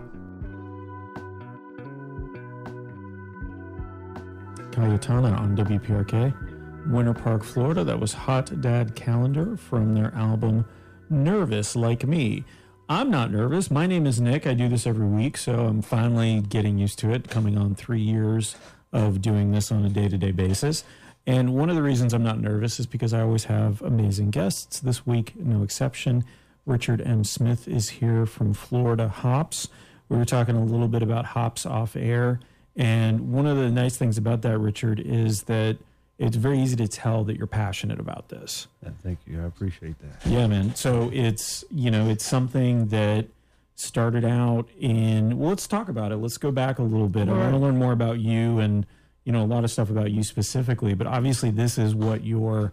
Cayetana 4.72 5.38
on 5.38 5.58
WPRK. 5.58 6.44
Winter 6.88 7.13
Park, 7.13 7.43
Florida. 7.43 7.84
That 7.84 8.00
was 8.00 8.13
Hot 8.13 8.62
Dad 8.62 8.95
Calendar 8.95 9.58
from 9.58 9.95
their 9.95 10.13
album 10.13 10.65
Nervous 11.10 11.76
Like 11.76 12.06
Me. 12.06 12.43
I'm 12.88 13.10
not 13.10 13.32
nervous. 13.32 13.71
My 13.71 13.88
name 13.88 14.06
is 14.06 14.21
Nick. 14.21 14.45
I 14.45 14.54
do 14.54 14.69
this 14.69 14.86
every 14.86 15.08
week, 15.08 15.38
so 15.38 15.65
I'm 15.65 15.82
finally 15.82 16.41
getting 16.41 16.78
used 16.78 17.00
to 17.00 17.12
it, 17.12 17.30
coming 17.30 17.58
on 17.58 17.74
three 17.74 18.02
years 18.02 18.56
of 18.93 19.21
doing 19.21 19.52
this 19.52 19.71
on 19.71 19.84
a 19.84 19.89
day 19.89 20.08
to 20.08 20.17
day 20.17 20.32
basis. 20.32 20.84
And 21.26 21.56
one 21.56 21.69
of 21.71 21.76
the 21.76 21.82
reasons 21.82 22.13
I'm 22.13 22.24
not 22.24 22.39
nervous 22.39 22.80
is 22.80 22.86
because 22.86 23.13
I 23.13 23.21
always 23.21 23.45
have 23.45 23.82
amazing 23.82 24.30
guests. 24.30 24.80
This 24.80 25.08
week, 25.08 25.36
no 25.36 25.63
exception. 25.63 26.24
Richard 26.67 27.02
M. 27.02 27.24
Smith 27.24 27.67
is 27.67 27.89
here 27.89 28.28
from 28.28 28.54
Florida 28.54 29.08
Hops. 29.08 29.69
We 30.08 30.17
were 30.17 30.26
talking 30.26 30.56
a 30.56 30.63
little 30.63 30.88
bit 30.88 31.02
about 31.02 31.26
hops 31.26 31.65
off 31.65 31.95
air. 31.95 32.39
And 32.76 33.32
one 33.32 33.48
of 33.48 33.58
the 33.58 33.71
nice 33.71 33.98
things 33.98 34.17
about 34.19 34.43
that, 34.43 34.60
Richard, 34.60 35.00
is 35.00 35.43
that 35.43 35.78
it's 36.17 36.38
very 36.38 36.60
easy 36.60 36.75
to 36.78 36.88
tell 36.88 37.23
that 37.25 37.38
you're 37.38 37.47
passionate 37.47 37.99
about 37.99 38.30
this. 38.30 38.67
Yeah, 38.82 38.89
thank 39.04 39.19
you. 39.28 39.41
I 39.41 39.45
appreciate 39.45 39.95
that. 39.99 40.30
Yeah, 40.30 40.47
man. 40.47 40.75
So 40.75 41.10
it's, 41.13 41.65
you 41.69 41.91
know, 41.91 42.08
it's 42.10 42.25
something 42.25 42.88
that 42.88 43.28
started 43.75 44.23
out 44.23 44.69
in, 44.80 45.38
well, 45.38 45.49
let's 45.49 45.67
talk 45.67 45.89
about 45.89 46.12
it. 46.12 46.17
Let's 46.17 46.38
go 46.38 46.51
back 46.51 46.80
a 46.80 46.84
little 46.84 47.10
bit. 47.10 47.28
I 47.28 47.34
want 47.34 47.51
to 47.51 47.58
learn 47.58 47.78
more 47.78 47.91
about 47.91 48.19
you 48.19 48.60
and, 48.60 48.86
you 49.25 49.34
know, 49.34 49.43
a 49.43 49.45
lot 49.45 49.65
of 49.65 49.71
stuff 49.71 49.89
about 49.89 50.12
you 50.12 50.23
specifically. 50.23 50.93
But 50.93 51.08
obviously, 51.08 51.51
this 51.51 51.78
is 51.78 51.93
what 51.93 52.23
you're 52.23 52.71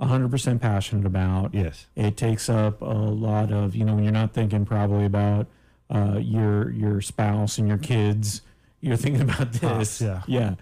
100% 0.00 0.60
passionate 0.60 1.06
about. 1.06 1.54
Yes. 1.54 1.86
It 1.96 2.16
takes 2.18 2.50
up 2.50 2.82
a 2.82 2.84
lot 2.84 3.50
of, 3.52 3.74
you 3.74 3.84
know, 3.84 3.94
when 3.94 4.04
you're 4.04 4.12
not 4.12 4.34
thinking 4.34 4.66
probably 4.66 5.06
about 5.06 5.46
uh, 5.88 6.18
your 6.18 6.70
your 6.70 7.00
spouse 7.00 7.58
and 7.58 7.68
your 7.68 7.78
kids, 7.78 8.42
you're 8.80 8.96
thinking 8.96 9.22
about 9.22 9.52
this. 9.52 10.00
yeah. 10.00 10.22
Yeah. 10.26 10.54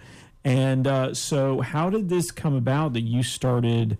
And 0.43 0.87
uh, 0.87 1.13
so, 1.13 1.61
how 1.61 1.89
did 1.89 2.09
this 2.09 2.31
come 2.31 2.55
about 2.55 2.93
that 2.93 3.01
you 3.01 3.23
started 3.23 3.97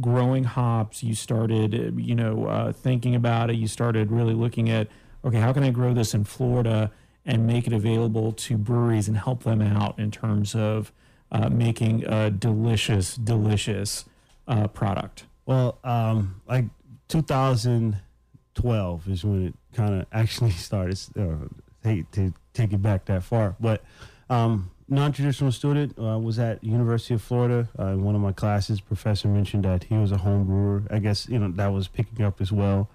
growing 0.00 0.44
hops? 0.44 1.02
You 1.02 1.14
started, 1.14 1.94
you 1.98 2.14
know, 2.14 2.46
uh, 2.46 2.72
thinking 2.72 3.14
about 3.14 3.50
it. 3.50 3.56
You 3.56 3.68
started 3.68 4.10
really 4.10 4.34
looking 4.34 4.68
at, 4.68 4.88
okay, 5.24 5.38
how 5.38 5.52
can 5.52 5.62
I 5.62 5.70
grow 5.70 5.94
this 5.94 6.12
in 6.12 6.24
Florida 6.24 6.90
and 7.24 7.46
make 7.46 7.66
it 7.66 7.72
available 7.72 8.32
to 8.32 8.56
breweries 8.56 9.06
and 9.06 9.16
help 9.16 9.44
them 9.44 9.62
out 9.62 9.98
in 9.98 10.10
terms 10.10 10.54
of 10.54 10.92
uh, 11.30 11.48
making 11.48 12.04
a 12.04 12.30
delicious, 12.30 13.14
delicious 13.14 14.06
uh, 14.48 14.66
product? 14.68 15.26
Well, 15.46 15.78
um, 15.84 16.40
like 16.48 16.64
2012 17.08 19.08
is 19.08 19.24
when 19.24 19.46
it 19.46 19.54
kind 19.72 20.00
of 20.00 20.06
actually 20.12 20.50
started. 20.52 20.98
Uh, 21.16 21.46
hate 21.82 22.10
to 22.12 22.32
take 22.52 22.72
it 22.72 22.82
back 22.82 23.06
that 23.06 23.22
far, 23.22 23.56
but 23.58 23.82
um, 24.28 24.70
non-traditional 24.90 25.52
student 25.52 25.96
uh, 25.98 26.18
was 26.18 26.38
at 26.38 26.62
University 26.62 27.14
of 27.14 27.22
Florida. 27.22 27.68
Uh, 27.78 27.86
in 27.86 28.04
one 28.04 28.14
of 28.14 28.20
my 28.20 28.32
classes, 28.32 28.80
professor 28.80 29.28
mentioned 29.28 29.64
that 29.64 29.84
he 29.84 29.96
was 29.96 30.12
a 30.12 30.18
home 30.18 30.44
brewer. 30.44 30.82
I 30.90 30.98
guess 30.98 31.28
you 31.28 31.38
know 31.38 31.50
that 31.52 31.68
was 31.68 31.88
picking 31.88 32.24
up 32.24 32.40
as 32.40 32.50
well, 32.50 32.88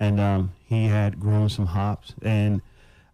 and 0.00 0.18
um, 0.18 0.52
he 0.64 0.86
had 0.86 1.20
grown 1.20 1.48
some 1.48 1.66
hops. 1.66 2.14
And 2.22 2.62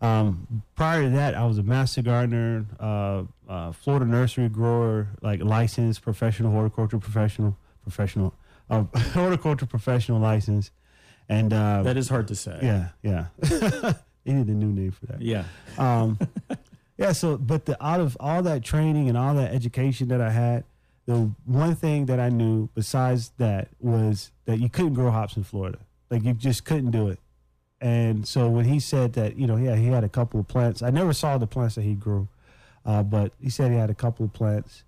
um, 0.00 0.62
prior 0.76 1.02
to 1.02 1.10
that, 1.10 1.34
I 1.34 1.44
was 1.44 1.58
a 1.58 1.62
master 1.62 2.02
gardener, 2.02 2.64
uh, 2.78 3.24
uh 3.48 3.72
Florida 3.72 4.06
nursery 4.06 4.48
grower, 4.48 5.08
like 5.20 5.42
licensed 5.42 6.02
professional 6.02 6.52
horticulture 6.52 6.98
professional, 6.98 7.56
professional 7.82 8.34
uh, 8.70 8.84
horticulture 9.12 9.66
professional 9.66 10.20
license. 10.20 10.70
And 11.28 11.52
uh, 11.52 11.82
That 11.82 11.96
is 11.96 12.08
hard 12.08 12.28
to 12.28 12.34
say. 12.34 12.58
yeah, 12.62 12.88
yeah. 13.02 13.26
they 14.24 14.32
need 14.32 14.48
a 14.48 14.52
new 14.52 14.72
name 14.72 14.90
for 14.90 15.06
that. 15.06 15.20
Yeah. 15.20 15.44
Um, 15.78 16.18
yeah. 17.00 17.12
So, 17.12 17.36
but 17.36 17.64
the 17.64 17.82
out 17.84 18.00
of 18.00 18.16
all 18.20 18.42
that 18.42 18.62
training 18.62 19.08
and 19.08 19.18
all 19.18 19.34
that 19.34 19.52
education 19.52 20.08
that 20.08 20.20
I 20.20 20.30
had, 20.30 20.64
the 21.06 21.32
one 21.46 21.74
thing 21.74 22.06
that 22.06 22.20
I 22.20 22.28
knew 22.28 22.68
besides 22.74 23.32
that 23.38 23.68
was 23.80 24.30
that 24.44 24.60
you 24.60 24.68
couldn't 24.68 24.94
grow 24.94 25.10
hops 25.10 25.36
in 25.36 25.42
Florida. 25.42 25.78
Like 26.10 26.24
you 26.24 26.34
just 26.34 26.64
couldn't 26.64 26.90
do 26.90 27.08
it. 27.08 27.18
And 27.80 28.28
so 28.28 28.48
when 28.48 28.66
he 28.66 28.78
said 28.78 29.14
that, 29.14 29.36
you 29.36 29.46
know, 29.46 29.56
yeah, 29.56 29.74
he 29.76 29.86
had 29.86 30.04
a 30.04 30.08
couple 30.08 30.38
of 30.38 30.46
plants. 30.46 30.82
I 30.82 30.90
never 30.90 31.14
saw 31.14 31.38
the 31.38 31.46
plants 31.46 31.76
that 31.76 31.82
he 31.82 31.94
grew, 31.94 32.28
uh, 32.84 33.02
but 33.02 33.32
he 33.40 33.48
said 33.48 33.70
he 33.70 33.78
had 33.78 33.88
a 33.88 33.94
couple 33.94 34.26
of 34.26 34.32
plants, 34.34 34.82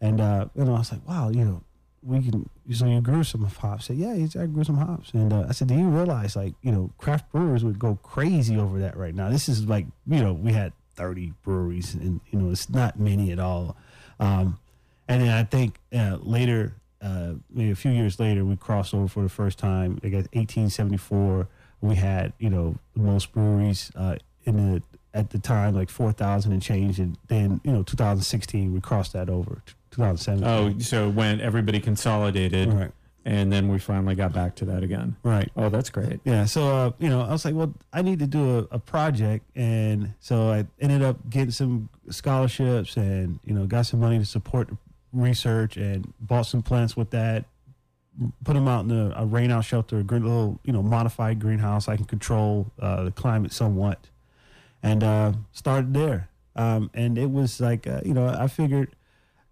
and 0.00 0.20
uh, 0.20 0.46
you 0.54 0.64
know, 0.64 0.74
I 0.74 0.78
was 0.78 0.90
like, 0.90 1.06
wow, 1.06 1.28
you 1.28 1.44
know, 1.44 1.62
we 2.02 2.22
can. 2.22 2.48
So 2.72 2.86
you 2.86 3.00
grew 3.02 3.22
some 3.24 3.44
hops. 3.44 3.84
I 3.84 3.86
said, 3.88 3.96
yeah, 3.96 4.42
I 4.42 4.46
grew 4.46 4.64
some 4.64 4.78
hops, 4.78 5.12
and 5.12 5.32
uh, 5.32 5.46
I 5.48 5.52
said, 5.52 5.68
do 5.68 5.74
you 5.74 5.88
realize, 5.88 6.36
like, 6.36 6.54
you 6.62 6.72
know, 6.72 6.90
craft 6.96 7.30
brewers 7.30 7.64
would 7.64 7.78
go 7.78 7.98
crazy 8.02 8.56
over 8.56 8.78
that 8.78 8.96
right 8.96 9.14
now. 9.14 9.28
This 9.28 9.48
is 9.48 9.66
like, 9.66 9.86
you 10.06 10.22
know, 10.22 10.32
we 10.32 10.52
had 10.52 10.72
30 10.98 11.32
breweries, 11.44 11.94
and 11.94 12.20
you 12.30 12.38
know, 12.38 12.50
it's 12.50 12.68
not 12.68 12.98
many 12.98 13.30
at 13.30 13.38
all. 13.38 13.76
Um, 14.18 14.58
and 15.06 15.22
then 15.22 15.30
I 15.30 15.44
think 15.44 15.78
uh, 15.94 16.18
later, 16.20 16.74
uh, 17.00 17.34
maybe 17.50 17.70
a 17.70 17.76
few 17.76 17.92
years 17.92 18.18
later, 18.18 18.44
we 18.44 18.56
crossed 18.56 18.92
over 18.92 19.06
for 19.06 19.22
the 19.22 19.28
first 19.28 19.58
time. 19.58 20.00
I 20.02 20.08
guess 20.08 20.26
1874, 20.32 21.46
we 21.80 21.94
had 21.94 22.32
you 22.38 22.50
know 22.50 22.76
the 22.94 23.02
most 23.02 23.32
breweries 23.32 23.92
uh, 23.94 24.16
in 24.44 24.74
the 24.74 24.82
at 25.14 25.30
the 25.30 25.38
time 25.38 25.74
like 25.74 25.88
4,000 25.88 26.52
and 26.52 26.60
change, 26.60 26.98
and 26.98 27.16
then 27.28 27.60
you 27.62 27.72
know 27.72 27.84
2016 27.84 28.72
we 28.72 28.80
crossed 28.80 29.12
that 29.12 29.30
over. 29.30 29.62
2017. 29.92 30.46
Oh, 30.46 30.78
so 30.80 31.08
when 31.08 31.40
everybody 31.40 31.80
consolidated, 31.80 32.72
right, 32.72 32.90
and 33.28 33.52
then 33.52 33.68
we 33.68 33.78
finally 33.78 34.14
got 34.14 34.32
back 34.32 34.54
to 34.56 34.64
that 34.64 34.82
again. 34.82 35.14
right. 35.22 35.52
Oh, 35.54 35.68
that's 35.68 35.90
great. 35.90 36.18
Yeah, 36.24 36.46
so 36.46 36.66
uh, 36.66 36.90
you 36.98 37.10
know, 37.10 37.20
I 37.20 37.30
was 37.30 37.44
like, 37.44 37.54
well, 37.54 37.74
I 37.92 38.00
need 38.00 38.20
to 38.20 38.26
do 38.26 38.60
a, 38.60 38.76
a 38.76 38.78
project, 38.78 39.44
and 39.54 40.14
so 40.18 40.48
I 40.50 40.66
ended 40.80 41.02
up 41.02 41.28
getting 41.28 41.50
some 41.50 41.90
scholarships, 42.08 42.96
and 42.96 43.38
you 43.44 43.52
know, 43.52 43.66
got 43.66 43.84
some 43.84 44.00
money 44.00 44.18
to 44.18 44.24
support 44.24 44.70
research, 45.12 45.76
and 45.76 46.10
bought 46.20 46.46
some 46.46 46.62
plants 46.62 46.96
with 46.96 47.10
that. 47.10 47.44
Put 48.44 48.54
them 48.54 48.66
out 48.66 48.86
in 48.86 48.92
a, 48.92 49.12
a 49.14 49.26
rain 49.26 49.50
out 49.50 49.66
shelter, 49.66 49.98
a 49.98 50.02
green, 50.02 50.24
little 50.24 50.58
you 50.64 50.72
know 50.72 50.82
modified 50.82 51.38
greenhouse. 51.38 51.86
I 51.86 51.96
can 51.96 52.06
control 52.06 52.72
uh, 52.80 53.04
the 53.04 53.12
climate 53.12 53.52
somewhat, 53.52 54.08
and 54.82 55.04
uh, 55.04 55.32
started 55.52 55.92
there. 55.92 56.30
Um, 56.56 56.90
and 56.94 57.18
it 57.18 57.30
was 57.30 57.60
like 57.60 57.86
uh, 57.86 58.00
you 58.06 58.14
know, 58.14 58.26
I 58.26 58.46
figured 58.46 58.96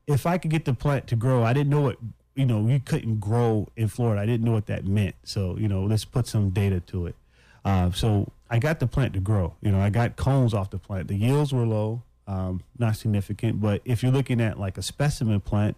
if 0.06 0.24
I 0.24 0.38
could 0.38 0.50
get 0.50 0.64
the 0.64 0.72
plant 0.72 1.06
to 1.08 1.16
grow, 1.16 1.42
I 1.42 1.52
didn't 1.52 1.68
know 1.70 1.82
what 1.82 1.98
you 2.36 2.46
know 2.46 2.66
you 2.68 2.78
couldn't 2.78 3.18
grow 3.18 3.66
in 3.76 3.88
Florida. 3.88 4.20
I 4.22 4.26
didn't 4.26 4.44
know 4.44 4.52
what 4.52 4.66
that 4.66 4.84
meant. 4.84 5.16
So 5.24 5.56
you 5.58 5.66
know, 5.66 5.82
let's 5.82 6.04
put 6.04 6.28
some 6.28 6.50
data 6.50 6.80
to 6.80 7.06
it. 7.06 7.16
Uh, 7.64 7.90
so 7.90 8.30
I 8.48 8.60
got 8.60 8.78
the 8.78 8.86
plant 8.86 9.14
to 9.14 9.20
grow. 9.20 9.54
You 9.60 9.72
know, 9.72 9.80
I 9.80 9.90
got 9.90 10.14
cones 10.14 10.54
off 10.54 10.70
the 10.70 10.78
plant. 10.78 11.08
The 11.08 11.16
yields 11.16 11.52
were 11.52 11.66
low, 11.66 12.02
um, 12.28 12.62
not 12.78 12.96
significant. 12.96 13.60
But 13.60 13.82
if 13.84 14.02
you're 14.02 14.12
looking 14.12 14.40
at 14.40 14.60
like 14.60 14.78
a 14.78 14.82
specimen 14.82 15.40
plant, 15.40 15.76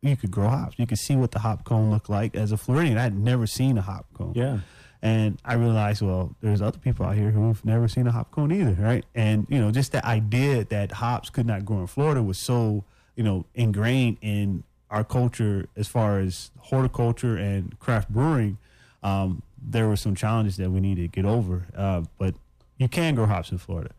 you 0.00 0.16
could 0.16 0.32
grow 0.32 0.48
hops. 0.48 0.78
You 0.78 0.86
could 0.86 0.98
see 0.98 1.14
what 1.14 1.30
the 1.30 1.38
hop 1.38 1.64
cone 1.64 1.90
looked 1.90 2.10
like. 2.10 2.34
As 2.34 2.50
a 2.50 2.56
Floridian, 2.56 2.98
I 2.98 3.02
had 3.02 3.16
never 3.16 3.46
seen 3.46 3.78
a 3.78 3.82
hop 3.82 4.06
cone. 4.14 4.32
Yeah. 4.34 4.60
And 5.00 5.40
I 5.44 5.54
realized, 5.54 6.00
well, 6.00 6.34
there's 6.40 6.62
other 6.62 6.78
people 6.78 7.04
out 7.06 7.16
here 7.16 7.30
who've 7.30 7.64
never 7.64 7.88
seen 7.88 8.06
a 8.06 8.12
hop 8.12 8.30
cone 8.30 8.52
either, 8.52 8.76
right? 8.80 9.04
And 9.14 9.46
you 9.48 9.60
know, 9.60 9.70
just 9.70 9.92
the 9.92 10.04
idea 10.04 10.64
that 10.64 10.92
hops 10.92 11.30
could 11.30 11.46
not 11.46 11.64
grow 11.64 11.80
in 11.80 11.86
Florida 11.86 12.22
was 12.22 12.38
so, 12.38 12.84
you 13.16 13.22
know, 13.22 13.44
ingrained 13.54 14.18
in 14.22 14.64
our 14.92 15.02
culture 15.02 15.66
as 15.74 15.88
far 15.88 16.20
as 16.20 16.50
horticulture 16.58 17.36
and 17.36 17.78
craft 17.80 18.10
brewing. 18.10 18.58
Um, 19.02 19.42
there 19.60 19.88
were 19.88 19.96
some 19.96 20.14
challenges 20.14 20.56
that 20.58 20.70
we 20.70 20.80
needed 20.80 21.02
to 21.02 21.08
get 21.08 21.24
over, 21.24 21.66
uh, 21.76 22.02
but 22.18 22.34
you 22.76 22.88
can 22.88 23.14
grow 23.14 23.26
hops 23.26 23.50
in 23.50 23.58
Florida. 23.58 23.90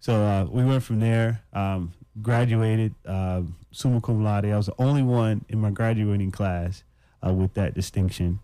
So 0.00 0.14
uh, 0.14 0.44
we 0.50 0.64
went 0.64 0.82
from 0.82 0.98
there. 0.98 1.42
Um, 1.52 1.92
graduated 2.22 2.94
uh, 3.06 3.42
summa 3.70 4.00
cum 4.00 4.24
laude. 4.24 4.46
I 4.46 4.56
was 4.56 4.66
the 4.66 4.74
only 4.78 5.02
one 5.02 5.44
in 5.48 5.60
my 5.60 5.70
graduating 5.70 6.30
class 6.30 6.82
uh, 7.24 7.32
with 7.32 7.54
that 7.54 7.74
distinction. 7.74 8.40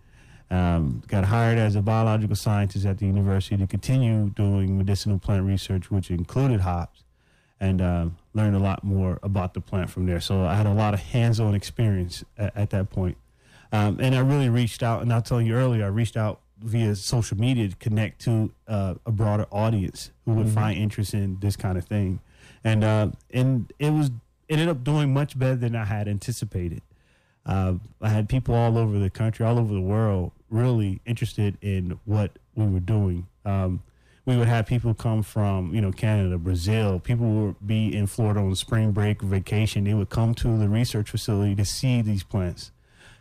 Um, 0.49 1.03
got 1.07 1.25
hired 1.25 1.57
as 1.57 1.75
a 1.75 1.81
biological 1.81 2.35
scientist 2.35 2.85
at 2.85 2.99
the 2.99 3.05
university 3.05 3.57
to 3.57 3.67
continue 3.67 4.29
doing 4.29 4.77
medicinal 4.77 5.19
plant 5.19 5.45
research, 5.45 5.91
which 5.91 6.09
included 6.09 6.61
hops, 6.61 7.03
and 7.59 7.81
um, 7.81 8.17
learned 8.37 8.55
a 8.55 8.59
lot 8.59 8.83
more 8.83 9.19
about 9.23 9.53
the 9.53 9.59
plant 9.61 9.89
from 9.89 10.05
there. 10.05 10.21
So 10.21 10.45
I 10.45 10.53
had 10.53 10.65
a 10.67 10.73
lot 10.73 10.93
of 10.93 11.01
hands-on 11.01 11.55
experience 11.55 12.23
at, 12.37 12.55
at 12.55 12.69
that 12.69 12.89
point. 12.89 13.17
Um, 13.71 13.97
and 13.99 14.15
I 14.15 14.19
really 14.19 14.47
reached 14.47 14.81
out, 14.83 15.01
and 15.01 15.11
I'll 15.11 15.21
tell 15.21 15.41
you 15.41 15.55
earlier, 15.55 15.83
I 15.83 15.87
reached 15.89 16.15
out 16.15 16.39
via 16.63 16.95
social 16.95 17.37
media 17.37 17.67
to 17.67 17.75
connect 17.75 18.21
to 18.21 18.51
uh, 18.67 18.93
a 19.05 19.11
broader 19.11 19.45
audience 19.51 20.11
who 20.23 20.33
would 20.35 20.47
Mhm. 20.47 20.53
find 20.53 20.77
interest 20.79 21.13
in 21.13 21.37
this 21.41 21.55
kind 21.57 21.77
of 21.77 21.83
thing, 21.85 22.19
and 22.63 22.83
uh, 22.83 23.09
and 23.33 23.71
it 23.77 23.91
was 23.91 24.09
ended 24.49 24.69
up 24.69 24.83
doing 24.83 25.13
much 25.13 25.37
better 25.37 25.55
than 25.57 25.75
I 25.75 25.83
had 25.85 26.07
anticipated. 26.07 26.81
Uh, 27.45 27.73
I 28.01 28.09
had 28.09 28.27
people 28.29 28.55
all 28.55 28.77
over 28.77 28.97
the 28.99 29.09
country, 29.09 29.45
all 29.45 29.59
over 29.59 29.73
the 29.73 29.81
world, 29.81 30.31
really 30.49 31.01
interested 31.05 31.57
in 31.61 31.99
what 32.05 32.39
we 32.55 32.65
were 32.65 32.79
doing. 32.79 33.27
Um, 33.45 33.83
we 34.27 34.35
would 34.35 34.49
have 34.49 34.67
people 34.67 34.93
come 34.93 35.23
from, 35.23 35.73
you 35.73 35.79
know, 35.79 35.93
Canada, 35.93 36.37
Brazil. 36.37 36.99
People 36.99 37.27
would 37.27 37.55
be 37.65 37.95
in 37.95 38.07
Florida 38.07 38.41
on 38.41 38.53
spring 38.55 38.91
break 38.91 39.21
vacation. 39.21 39.85
They 39.85 39.93
would 39.93 40.09
come 40.09 40.35
to 40.35 40.57
the 40.57 40.67
research 40.67 41.09
facility 41.09 41.55
to 41.55 41.63
see 41.63 42.01
these 42.01 42.23
plants, 42.23 42.71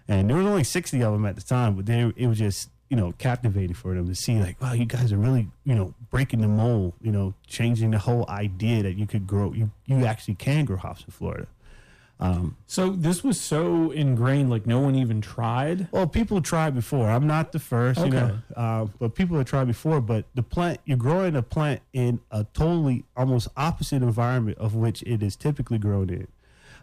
and 0.09 0.29
there 0.29 0.37
was 0.37 0.47
only 0.47 0.64
sixty 0.64 1.03
of 1.05 1.12
them 1.12 1.25
at 1.25 1.37
the 1.37 1.42
time. 1.42 1.77
But 1.77 1.87
they, 1.87 2.12
it 2.16 2.27
was 2.27 2.38
just, 2.38 2.71
you 2.90 2.97
know, 2.97 3.14
captivating 3.19 3.75
for 3.75 3.95
them 3.95 4.09
to 4.09 4.16
see, 4.16 4.40
like, 4.40 4.61
wow, 4.61 4.73
you 4.73 4.85
guys 4.85 5.12
are 5.12 5.16
really, 5.16 5.49
you 5.64 5.77
know, 5.77 5.95
breaking 6.11 6.40
the 6.40 6.49
mold. 6.49 6.95
You 7.01 7.12
know, 7.12 7.35
changing 7.47 7.92
the 7.92 7.99
whole 8.01 8.29
idea 8.29 8.83
that 8.83 8.95
you 8.95 9.07
could 9.07 9.29
grow, 9.29 9.53
you 9.53 9.71
you 9.87 10.05
actually 10.05 10.35
can 10.35 10.64
grow 10.64 10.77
hops 10.77 11.05
in 11.05 11.12
Florida. 11.12 11.47
Um, 12.19 12.57
So 12.67 12.91
this 12.91 13.23
was 13.23 13.39
so 13.39 13.91
ingrained, 13.91 14.49
like 14.49 14.67
no 14.67 14.81
one 14.81 14.95
even 14.95 15.21
tried. 15.21 15.89
Well, 15.93 16.07
people 16.07 16.41
tried 16.41 16.75
before. 16.75 17.11
I'm 17.11 17.27
not 17.27 17.53
the 17.53 17.59
first, 17.59 18.01
you 18.01 18.11
know, 18.11 18.39
uh, 18.57 18.87
but 18.99 19.15
people 19.15 19.37
have 19.37 19.47
tried 19.47 19.67
before. 19.67 20.01
But 20.01 20.25
the 20.35 20.43
plant, 20.43 20.81
you're 20.87 20.97
growing 20.97 21.37
a 21.37 21.43
plant 21.43 21.83
in 21.93 22.21
a 22.31 22.45
totally 22.55 23.05
almost 23.17 23.49
opposite 23.57 24.03
environment 24.03 24.57
of 24.59 24.75
which 24.75 25.03
it 25.03 25.23
is 25.23 25.37
typically 25.37 25.77
grown 25.79 26.09
in. 26.09 26.27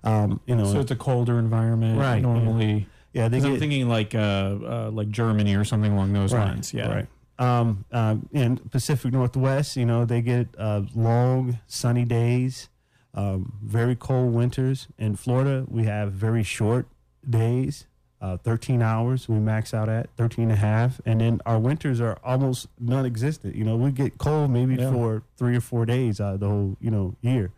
Um, 0.03 0.39
you 0.45 0.55
know, 0.55 0.65
So 0.71 0.81
it's 0.81 0.91
a 0.91 0.95
colder 0.95 1.39
environment, 1.39 1.97
Right, 1.99 2.17
yeah. 2.17 2.21
Normally, 2.21 2.87
yeah, 3.13 3.27
they 3.27 3.37
'Cause 3.39 3.45
I'm 3.45 3.57
thinking 3.59 3.87
like 3.89 4.13
uh, 4.13 4.19
uh, 4.19 4.89
like 4.93 5.09
Germany 5.09 5.55
or 5.55 5.63
something 5.63 5.93
along 5.93 6.13
those 6.13 6.31
lines. 6.33 6.73
Yeah. 6.73 6.89
right. 6.93 7.07
Um, 7.39 7.85
um, 7.91 8.29
in 8.31 8.57
Pacific 8.57 9.11
Northwest, 9.11 9.75
you 9.77 9.85
know, 9.85 10.05
they 10.05 10.21
get 10.21 10.49
uh, 10.57 10.83
long 10.93 11.57
sunny 11.67 12.05
days, 12.05 12.69
um, 13.13 13.53
very 13.63 13.95
cold 13.95 14.33
winters. 14.33 14.87
In 14.97 15.15
Florida, 15.15 15.65
we 15.67 15.83
have 15.83 16.11
very 16.13 16.43
short 16.43 16.87
days, 17.29 17.85
uh, 18.21 18.37
13 18.37 18.81
hours 18.81 19.27
we 19.29 19.37
max 19.39 19.73
out 19.73 19.89
at, 19.89 20.09
13 20.17 20.45
and 20.45 20.53
a 20.53 20.55
half. 20.55 20.99
And 21.05 21.21
then 21.21 21.41
our 21.45 21.59
winters 21.59 22.01
are 22.01 22.17
almost 22.23 22.67
non-existent. 22.79 23.55
You 23.55 23.63
know, 23.65 23.75
we 23.75 23.91
get 23.91 24.17
cold 24.17 24.51
maybe 24.51 24.75
Yeah. 24.75 24.91
for 24.91 25.23
three 25.37 25.55
or 25.55 25.61
four 25.61 25.85
days 25.85 26.19
out 26.19 26.35
of 26.35 26.39
the 26.39 26.47
whole, 26.49 26.77
you 26.79 26.89
know, 26.91 27.15
year. 27.21 27.51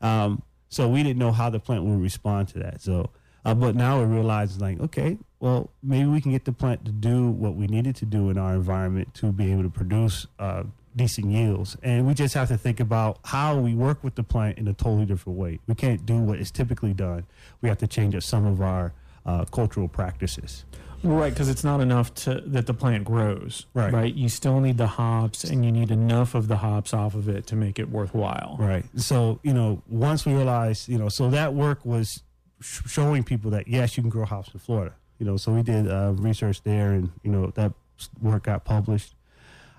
Um, 0.00 0.42
so 0.68 0.88
we 0.88 1.02
didn't 1.02 1.18
know 1.18 1.32
how 1.32 1.50
the 1.50 1.60
plant 1.60 1.84
would 1.84 2.00
respond 2.00 2.48
to 2.48 2.58
that. 2.60 2.80
So, 2.80 3.10
uh, 3.44 3.54
but 3.54 3.74
now 3.74 4.00
we 4.00 4.06
realize 4.06 4.60
like, 4.60 4.80
okay, 4.80 5.18
well, 5.40 5.70
maybe 5.82 6.08
we 6.08 6.20
can 6.20 6.32
get 6.32 6.44
the 6.44 6.52
plant 6.52 6.84
to 6.84 6.92
do 6.92 7.28
what 7.30 7.54
we 7.54 7.66
needed 7.66 7.96
to 7.96 8.04
do 8.06 8.28
in 8.30 8.38
our 8.38 8.54
environment 8.54 9.14
to 9.14 9.32
be 9.32 9.50
able 9.52 9.62
to 9.62 9.70
produce 9.70 10.26
uh, 10.38 10.64
decent 10.96 11.28
yields. 11.28 11.76
And 11.82 12.06
we 12.06 12.14
just 12.14 12.34
have 12.34 12.48
to 12.48 12.56
think 12.56 12.80
about 12.80 13.18
how 13.24 13.56
we 13.56 13.74
work 13.74 14.02
with 14.02 14.14
the 14.14 14.22
plant 14.22 14.58
in 14.58 14.66
a 14.68 14.72
totally 14.72 15.06
different 15.06 15.38
way. 15.38 15.60
We 15.66 15.74
can't 15.74 16.04
do 16.04 16.18
what 16.18 16.38
is 16.38 16.50
typically 16.50 16.94
done. 16.94 17.26
We 17.60 17.68
have 17.68 17.78
to 17.78 17.86
change 17.86 18.14
up 18.14 18.22
some 18.22 18.46
of 18.46 18.60
our 18.60 18.92
uh, 19.24 19.44
cultural 19.44 19.88
practices. 19.88 20.64
Right, 21.02 21.32
because 21.32 21.48
it's 21.48 21.64
not 21.64 21.80
enough 21.80 22.12
to 22.14 22.42
that 22.46 22.66
the 22.66 22.74
plant 22.74 23.04
grows. 23.04 23.64
Right. 23.72 23.90
Right. 23.90 24.14
You 24.14 24.28
still 24.28 24.60
need 24.60 24.76
the 24.76 24.86
hops, 24.86 25.44
and 25.44 25.64
you 25.64 25.72
need 25.72 25.90
enough 25.90 26.34
of 26.34 26.46
the 26.46 26.58
hops 26.58 26.92
off 26.92 27.14
of 27.14 27.26
it 27.26 27.46
to 27.46 27.56
make 27.56 27.78
it 27.78 27.88
worthwhile. 27.88 28.56
Right. 28.58 28.84
So, 28.96 29.40
you 29.42 29.54
know, 29.54 29.82
once 29.88 30.26
we 30.26 30.34
realized, 30.34 30.88
you 30.90 30.98
know, 30.98 31.08
so 31.08 31.30
that 31.30 31.54
work 31.54 31.86
was 31.86 32.22
sh- 32.60 32.82
showing 32.86 33.24
people 33.24 33.50
that, 33.52 33.66
yes, 33.66 33.96
you 33.96 34.02
can 34.02 34.10
grow 34.10 34.26
hops 34.26 34.52
in 34.52 34.60
Florida. 34.60 34.94
You 35.18 35.24
know, 35.24 35.38
so 35.38 35.52
we 35.52 35.62
did 35.62 35.90
uh, 35.90 36.12
research 36.16 36.62
there 36.64 36.92
and, 36.92 37.10
you 37.22 37.30
know, 37.30 37.46
that 37.54 37.72
work 38.20 38.42
got 38.42 38.64
published. 38.64 39.14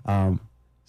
Um, 0.05 0.39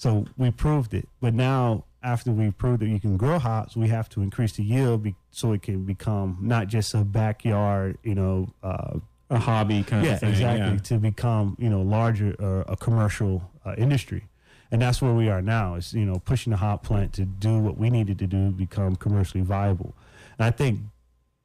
so 0.03 0.27
we 0.37 0.51
proved 0.51 0.95
it. 0.95 1.09
But 1.21 1.33
now, 1.33 1.85
after 2.03 2.33
we 2.33 2.51
proved 2.51 2.81
that 2.83 2.89
you 2.89 2.99
can 2.99 3.17
grow 3.17 3.39
hops, 3.39 3.77
we 3.77 3.87
have 3.89 4.09
to 4.09 4.23
increase 4.23 4.53
the 4.57 4.65
yield 4.65 5.05
be- 5.05 5.15
so 5.31 5.53
it 5.53 5.63
can 5.63 5.85
become 5.85 6.39
not 6.41 6.67
just 6.67 6.93
a 6.95 7.05
backyard, 7.05 7.99
you 8.03 8.17
know, 8.17 8.49
uh, 8.65 8.99
A 9.31 9.39
hobby 9.39 9.85
kind 9.85 10.05
yeah, 10.05 10.15
of 10.15 10.21
thing. 10.21 10.31
exactly. 10.31 10.73
yeah. 10.73 10.77
To 10.91 10.99
become, 10.99 11.57
you 11.61 11.71
know, 11.71 11.83
larger 11.83 12.35
uh, 12.43 12.73
a 12.73 12.77
commercial 12.77 13.49
uh, 13.65 13.75
industry, 13.79 14.25
and 14.73 14.83
that's 14.83 15.01
where 15.01 15.15
we 15.15 15.29
are 15.29 15.41
now. 15.41 15.77
Is 15.77 15.95
you 15.95 16.05
know 16.05 16.19
pushing 16.31 16.51
the 16.51 16.57
hop 16.57 16.83
plant 16.83 17.13
to 17.19 17.25
do 17.25 17.59
what 17.61 17.79
we 17.79 17.89
needed 17.89 18.19
to 18.19 18.27
do 18.27 18.47
to 18.47 18.53
become 18.53 18.97
commercially 18.97 19.45
viable. 19.45 19.95
And 20.39 20.45
I 20.47 20.51
think 20.51 20.81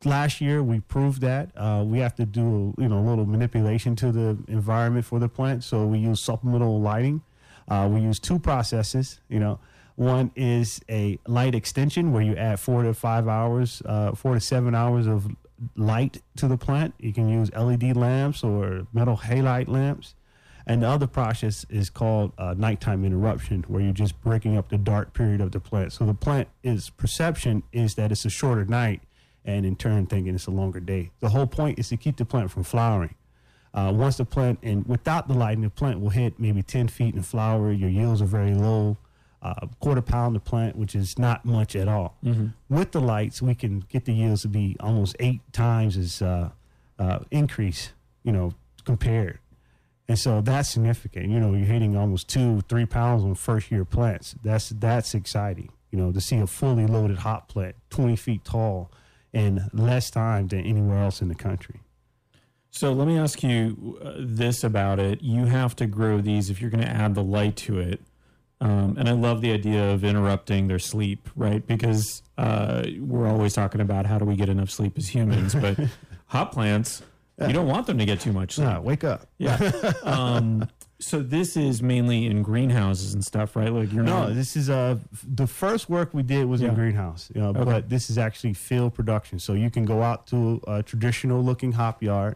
last 0.04 0.42
year 0.42 0.64
we 0.64 0.80
proved 0.80 1.22
that 1.22 1.46
uh, 1.56 1.84
we 1.86 2.00
have 2.00 2.16
to 2.16 2.26
do 2.26 2.74
you 2.80 2.88
know 2.90 3.00
a 3.00 3.06
little 3.10 3.28
manipulation 3.28 3.96
to 3.98 4.12
the 4.12 4.30
environment 4.48 5.06
for 5.06 5.20
the 5.20 5.30
plant. 5.30 5.64
So 5.64 5.86
we 5.86 6.00
use 6.00 6.20
supplemental 6.20 6.82
lighting. 6.82 7.22
Uh, 7.68 7.90
we 7.92 8.02
use 8.02 8.20
two 8.20 8.40
processes. 8.40 9.20
You 9.30 9.40
know. 9.40 9.60
One 9.96 10.30
is 10.36 10.80
a 10.88 11.18
light 11.26 11.56
extension 11.56 12.14
where 12.14 12.22
you 12.22 12.36
add 12.36 12.60
four 12.60 12.84
to 12.84 12.94
five 12.94 13.28
hours, 13.28 13.82
uh, 13.84 14.12
four 14.14 14.36
to 14.36 14.40
seven 14.40 14.76
hours 14.76 15.08
of 15.08 15.28
light 15.76 16.22
to 16.36 16.48
the 16.48 16.56
plant. 16.58 16.94
You 17.00 17.14
can 17.14 17.28
use 17.30 17.52
LED 17.52 17.96
lamps 17.98 18.44
or 18.44 18.86
metal 18.94 19.18
halide 19.18 19.68
lamps. 19.68 20.14
And 20.68 20.84
the 20.84 20.88
other 20.88 21.08
process 21.08 21.66
is 21.70 21.90
called 21.90 22.34
uh, 22.38 22.54
nighttime 22.58 23.06
interruption, 23.06 23.64
where 23.70 23.82
you're 23.82 23.94
just 23.94 24.22
breaking 24.22 24.58
up 24.58 24.70
the 24.70 24.78
dark 24.78 25.14
period 25.14 25.40
of 25.40 25.52
the 25.52 25.62
plant. 25.62 25.94
So 25.94 26.06
the 26.06 26.14
plant 26.14 26.50
is 26.62 26.90
perception 26.90 27.64
is 27.72 27.96
that 27.96 28.12
it's 28.12 28.26
a 28.26 28.30
shorter 28.30 28.66
night, 28.66 29.02
and 29.46 29.66
in 29.66 29.78
turn 29.78 30.08
thinking 30.08 30.36
it's 30.36 30.46
a 30.46 30.52
longer 30.52 30.82
day. 30.82 31.12
The 31.22 31.30
whole 31.30 31.48
point 31.48 31.80
is 31.80 31.88
to 31.90 31.98
keep 31.98 32.18
the 32.18 32.26
plant 32.26 32.52
from 32.52 32.64
flowering. 32.64 33.16
Uh, 33.78 33.92
once 33.92 34.18
the 34.18 34.26
plant 34.26 34.58
and 34.64 34.84
without 34.88 35.28
the 35.28 35.36
lighting, 35.36 35.62
the 35.64 35.70
plant 35.70 36.00
will 36.02 36.10
hit 36.10 36.40
maybe 36.40 36.64
10 36.64 36.88
feet 36.88 37.14
in 37.14 37.22
flower. 37.22 37.72
Your 37.72 37.92
yields 37.92 38.24
are 38.24 38.26
very 38.26 38.56
low, 38.56 38.98
uh, 39.44 39.68
quarter 39.80 40.02
pound 40.02 40.36
the 40.36 40.40
plant, 40.40 40.76
which 40.76 40.96
is 40.96 41.20
not 41.20 41.46
much 41.46 41.76
at 41.76 41.88
all 41.88 42.18
Mhm. 42.26 42.54
with 42.70 42.92
the 42.92 43.00
lights, 43.00 43.40
we 43.40 43.54
can 43.54 43.82
get 43.88 44.06
the 44.06 44.14
yields 44.14 44.42
to 44.42 44.48
be 44.48 44.76
almost 44.80 45.16
eight 45.20 45.42
times 45.54 45.96
as 45.96 46.24
uh, 46.24 46.50
uh, 46.98 47.20
increase, 47.30 47.94
you 48.24 48.32
know, 48.32 48.54
compared. 48.84 49.38
And 50.10 50.18
so 50.18 50.42
that's 50.42 50.70
significant. 50.70 51.30
You 51.30 51.40
know, 51.40 51.54
you're 51.54 51.68
hitting 51.68 51.96
almost 51.96 52.28
two, 52.30 52.62
three 52.62 52.88
pounds 52.88 53.24
on 53.24 53.36
first 53.36 53.70
year 53.70 53.86
plants. 53.86 54.36
That's 54.44 54.70
that's 54.70 55.14
exciting. 55.14 55.70
You 55.92 56.00
know, 56.00 56.12
to 56.12 56.20
see 56.20 56.38
a 56.38 56.48
fully 56.48 56.88
loaded 56.88 57.20
hop 57.20 57.48
plant, 57.50 57.76
20 57.92 58.16
feet 58.16 58.44
tall, 58.44 58.90
in 59.34 59.70
less 59.72 60.10
time 60.10 60.48
than 60.48 60.62
anywhere 60.62 60.98
else 61.04 61.22
in 61.22 61.28
the 61.28 61.36
country. 61.36 61.82
So 62.78 62.94
let 62.94 63.08
me 63.08 63.18
ask 63.18 63.42
you 63.42 63.98
uh, 64.04 64.14
this 64.20 64.64
about 64.64 65.00
it. 65.00 65.24
You 65.24 65.46
have 65.46 65.76
to 65.78 65.88
grow 65.88 66.22
these 66.22 66.52
if 66.52 66.62
you're 66.62 66.70
going 66.70 66.84
to 66.84 66.90
add 66.90 67.16
the 67.16 67.24
light 67.24 67.56
to 67.58 67.80
it. 67.80 68.02
Um, 68.62 68.96
and 69.00 69.10
I 69.10 69.14
love 69.14 69.42
the 69.42 69.52
idea 69.52 69.90
of 69.94 70.04
interrupting 70.04 70.68
their 70.68 70.78
sleep, 70.78 71.28
right? 71.36 71.66
Because 71.66 72.22
uh, 72.38 72.84
we're 73.00 73.28
always 73.28 73.54
talking 73.54 73.82
about 73.82 74.06
how 74.06 74.20
do 74.20 74.26
we 74.26 74.36
get 74.36 74.48
enough 74.48 74.70
sleep 74.70 74.96
as 74.96 75.08
humans, 75.08 75.56
but 75.56 75.80
hop 76.28 76.52
plants, 76.52 77.02
you 77.40 77.52
don't 77.52 77.66
want 77.68 77.88
them 77.88 77.98
to 77.98 78.06
get 78.06 78.20
too 78.20 78.32
much 78.32 78.54
sleep. 78.54 78.78
Wake 78.82 79.04
up. 79.04 79.28
Yeah. 79.40 79.58
um, 80.04 80.68
so 81.00 81.20
this 81.22 81.58
is 81.58 81.82
mainly 81.82 82.28
in 82.28 82.44
greenhouses 82.44 83.16
and 83.16 83.24
stuff, 83.24 83.56
right? 83.56 83.74
Like 83.74 83.92
you're 83.92 84.04
No, 84.04 84.28
not. 84.28 84.36
this 84.36 84.56
is 84.56 84.70
uh 84.70 84.98
the 85.28 85.46
first 85.48 85.90
work 85.90 86.14
we 86.14 86.22
did 86.24 86.46
was 86.46 86.62
Yeah. 86.62 86.70
in 86.70 86.76
greenhouse, 86.76 87.32
you 87.34 87.42
know, 87.42 87.50
Okay. 87.50 87.64
but 87.64 87.90
this 87.90 88.10
is 88.12 88.18
actually 88.20 88.54
field 88.54 88.94
production. 88.96 89.38
So 89.40 89.54
you 89.54 89.70
can 89.72 89.84
go 89.86 90.02
out 90.04 90.28
to 90.28 90.62
a 90.68 90.82
traditional 90.84 91.44
looking 91.44 91.72
hop 91.74 92.02
yard. 92.04 92.36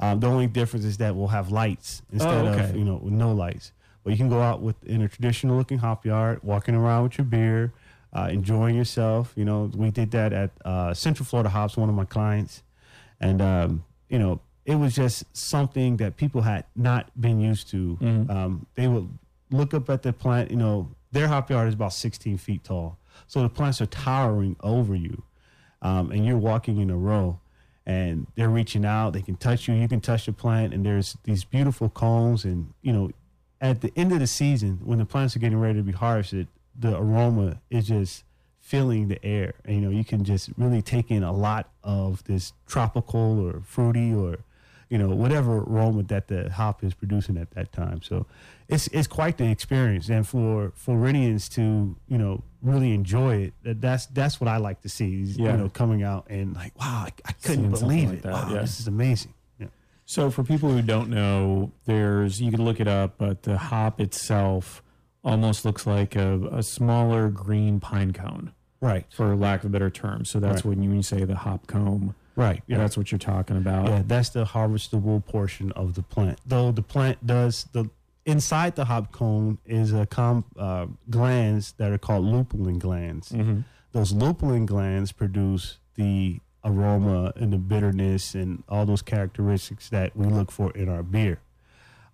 Um, 0.00 0.20
the 0.20 0.26
only 0.28 0.46
difference 0.46 0.84
is 0.84 0.98
that 0.98 1.16
we'll 1.16 1.28
have 1.28 1.50
lights 1.50 2.02
instead 2.12 2.46
Oh, 2.46 2.48
okay. 2.52 2.70
of 2.70 2.76
you 2.76 2.84
know 2.84 2.96
with 2.96 3.12
no 3.12 3.32
lights. 3.32 3.72
But 4.04 4.10
you 4.12 4.16
can 4.16 4.28
go 4.28 4.40
out 4.40 4.62
with 4.62 4.82
in 4.84 5.02
a 5.02 5.08
traditional 5.08 5.56
looking 5.56 5.78
hop 5.78 6.06
yard, 6.06 6.40
walking 6.42 6.74
around 6.74 7.02
with 7.04 7.18
your 7.18 7.24
beer, 7.24 7.72
uh, 8.12 8.28
enjoying 8.30 8.74
yourself. 8.76 9.32
You 9.36 9.44
know, 9.44 9.70
we 9.74 9.90
did 9.90 10.10
that 10.12 10.32
at 10.32 10.50
uh, 10.64 10.94
Central 10.94 11.26
Florida 11.26 11.50
Hops, 11.50 11.76
one 11.76 11.88
of 11.88 11.94
my 11.94 12.04
clients, 12.04 12.62
and 13.20 13.42
um, 13.42 13.84
you 14.08 14.18
know 14.18 14.40
it 14.64 14.76
was 14.76 14.94
just 14.94 15.24
something 15.36 15.96
that 15.96 16.16
people 16.16 16.42
had 16.42 16.64
not 16.76 17.10
been 17.20 17.40
used 17.40 17.68
to. 17.70 17.96
Mhm. 18.00 18.30
Um, 18.30 18.66
they 18.76 18.86
would 18.86 19.08
look 19.50 19.72
up 19.74 19.88
at 19.90 20.02
the 20.02 20.12
plant. 20.12 20.50
You 20.50 20.58
know, 20.58 20.88
their 21.10 21.26
hop 21.26 21.50
yard 21.50 21.68
is 21.68 21.74
about 21.74 21.92
16 21.92 22.36
feet 22.38 22.62
tall, 22.64 22.98
so 23.26 23.42
the 23.42 23.48
plants 23.48 23.80
are 23.80 23.86
towering 23.86 24.56
over 24.60 24.94
you, 24.94 25.22
um, 25.82 26.10
and 26.12 26.24
you're 26.24 26.38
walking 26.38 26.78
in 26.78 26.88
a 26.90 26.96
row, 26.96 27.40
and 27.88 28.26
they're 28.36 28.50
reaching 28.50 28.84
out. 28.84 29.14
They 29.14 29.22
can 29.22 29.36
touch 29.36 29.66
you. 29.66 29.74
You 29.74 29.88
can 29.88 30.02
touch 30.02 30.26
the 30.26 30.32
plant, 30.32 30.74
and 30.74 30.84
there's 30.84 31.16
these 31.24 31.42
beautiful 31.42 31.88
cones. 31.88 32.44
And 32.44 32.74
you 32.82 32.92
know, 32.92 33.10
at 33.60 33.80
the 33.80 33.90
end 33.96 34.12
of 34.12 34.20
the 34.20 34.26
season, 34.26 34.80
when 34.84 34.98
the 34.98 35.06
plants 35.06 35.34
are 35.34 35.38
getting 35.38 35.58
ready 35.58 35.78
to 35.78 35.82
be 35.82 35.92
harvested, 35.92 36.48
the 36.78 36.96
aroma 36.96 37.60
is 37.70 37.88
just 37.88 38.24
filling 38.60 39.08
the 39.08 39.24
air. 39.24 39.54
And, 39.64 39.76
you 39.76 39.80
know, 39.80 39.90
you 39.90 40.04
can 40.04 40.22
just 40.22 40.50
really 40.58 40.82
take 40.82 41.10
in 41.10 41.22
a 41.22 41.32
lot 41.32 41.70
of 41.82 42.22
this 42.24 42.52
tropical 42.66 43.40
or 43.40 43.62
fruity 43.64 44.12
or 44.12 44.40
you 44.90 44.96
know, 44.96 45.08
whatever 45.08 45.58
aroma 45.58 46.02
that 46.04 46.28
the 46.28 46.50
hop 46.50 46.82
is 46.82 46.94
producing 46.94 47.36
at 47.36 47.50
that 47.50 47.72
time. 47.72 48.00
So 48.02 48.26
it's 48.68 48.86
it's 48.88 49.06
quite 49.06 49.36
the 49.36 49.50
experience, 49.50 50.08
and 50.08 50.26
for 50.26 50.72
Floridians 50.74 51.48
to 51.50 51.94
you 52.08 52.18
know 52.18 52.42
really 52.62 52.92
enjoy 52.94 53.36
it, 53.36 53.54
that, 53.62 53.80
that's 53.80 54.06
that's 54.06 54.40
what 54.40 54.48
I 54.48 54.56
like 54.58 54.80
to 54.82 54.88
see. 54.88 55.22
is, 55.22 55.38
Yeah. 55.38 55.52
You 55.52 55.56
know, 55.58 55.68
coming 55.68 56.02
out 56.02 56.26
and 56.28 56.54
like, 56.54 56.78
wow, 56.78 57.04
I, 57.06 57.12
I 57.24 57.32
couldn't 57.32 57.76
Seeing 57.76 57.88
believe 57.88 58.08
like 58.10 58.18
it. 58.18 58.22
that, 58.24 58.32
wow, 58.32 58.48
yeah. 58.54 58.60
this 58.60 58.80
is 58.80 58.86
amazing. 58.88 59.34
Yeah. 59.58 59.66
So, 60.06 60.30
for 60.30 60.42
people 60.44 60.70
who 60.70 60.82
don't 60.82 61.08
know, 61.10 61.72
there's 61.84 62.40
you 62.40 62.50
can 62.50 62.64
look 62.64 62.80
it 62.80 62.88
up, 62.88 63.14
but 63.18 63.42
the 63.44 63.58
hop 63.58 64.00
itself 64.00 64.82
almost 65.24 65.64
looks 65.64 65.86
like 65.86 66.16
a, 66.16 66.40
a 66.52 66.62
smaller 66.62 67.28
green 67.28 67.80
pine 67.80 68.12
cone, 68.12 68.52
Right. 68.80 69.04
for 69.10 69.34
lack 69.36 69.60
of 69.60 69.66
a 69.66 69.68
better 69.70 69.90
term. 69.90 70.24
So 70.24 70.38
that's 70.40 70.64
Right. 70.64 70.70
when 70.76 70.82
you, 70.82 70.88
when 70.90 70.96
you 70.98 71.02
say 71.02 71.24
the 71.24 71.36
hop 71.36 71.66
cone. 71.66 72.14
Right. 72.36 72.62
Yeah. 72.68 72.78
That's 72.78 72.96
what 72.96 73.10
you're 73.10 73.18
talking 73.18 73.56
about. 73.56 73.86
Yeah, 73.88 74.02
that's 74.06 74.28
the 74.28 74.44
harvestable 74.44 75.24
portion 75.26 75.72
of 75.72 75.94
the 75.94 76.02
plant. 76.02 76.38
Though 76.46 76.70
the 76.70 76.82
plant 76.82 77.26
does 77.26 77.66
the 77.72 77.90
inside 78.28 78.76
the 78.76 78.84
hop 78.84 79.10
cone 79.10 79.58
is 79.64 79.92
a 79.92 80.04
com 80.06 80.44
uh, 80.58 80.86
glands 81.08 81.72
that 81.78 81.90
are 81.92 81.98
called 81.98 82.24
lupulin 82.26 82.78
glands. 82.78 83.30
Mhm. 83.32 83.64
Those 83.92 84.12
lupulin 84.12 84.66
glands 84.66 85.12
produce 85.12 85.78
the 85.94 86.40
aroma 86.62 87.32
and 87.36 87.52
the 87.52 87.56
bitterness 87.58 88.34
and 88.34 88.62
all 88.68 88.84
those 88.84 89.00
characteristics 89.00 89.88
that 89.88 90.14
we 90.14 90.26
look 90.26 90.50
for 90.52 90.70
in 90.72 90.88
our 90.90 91.02
beer. 91.02 91.40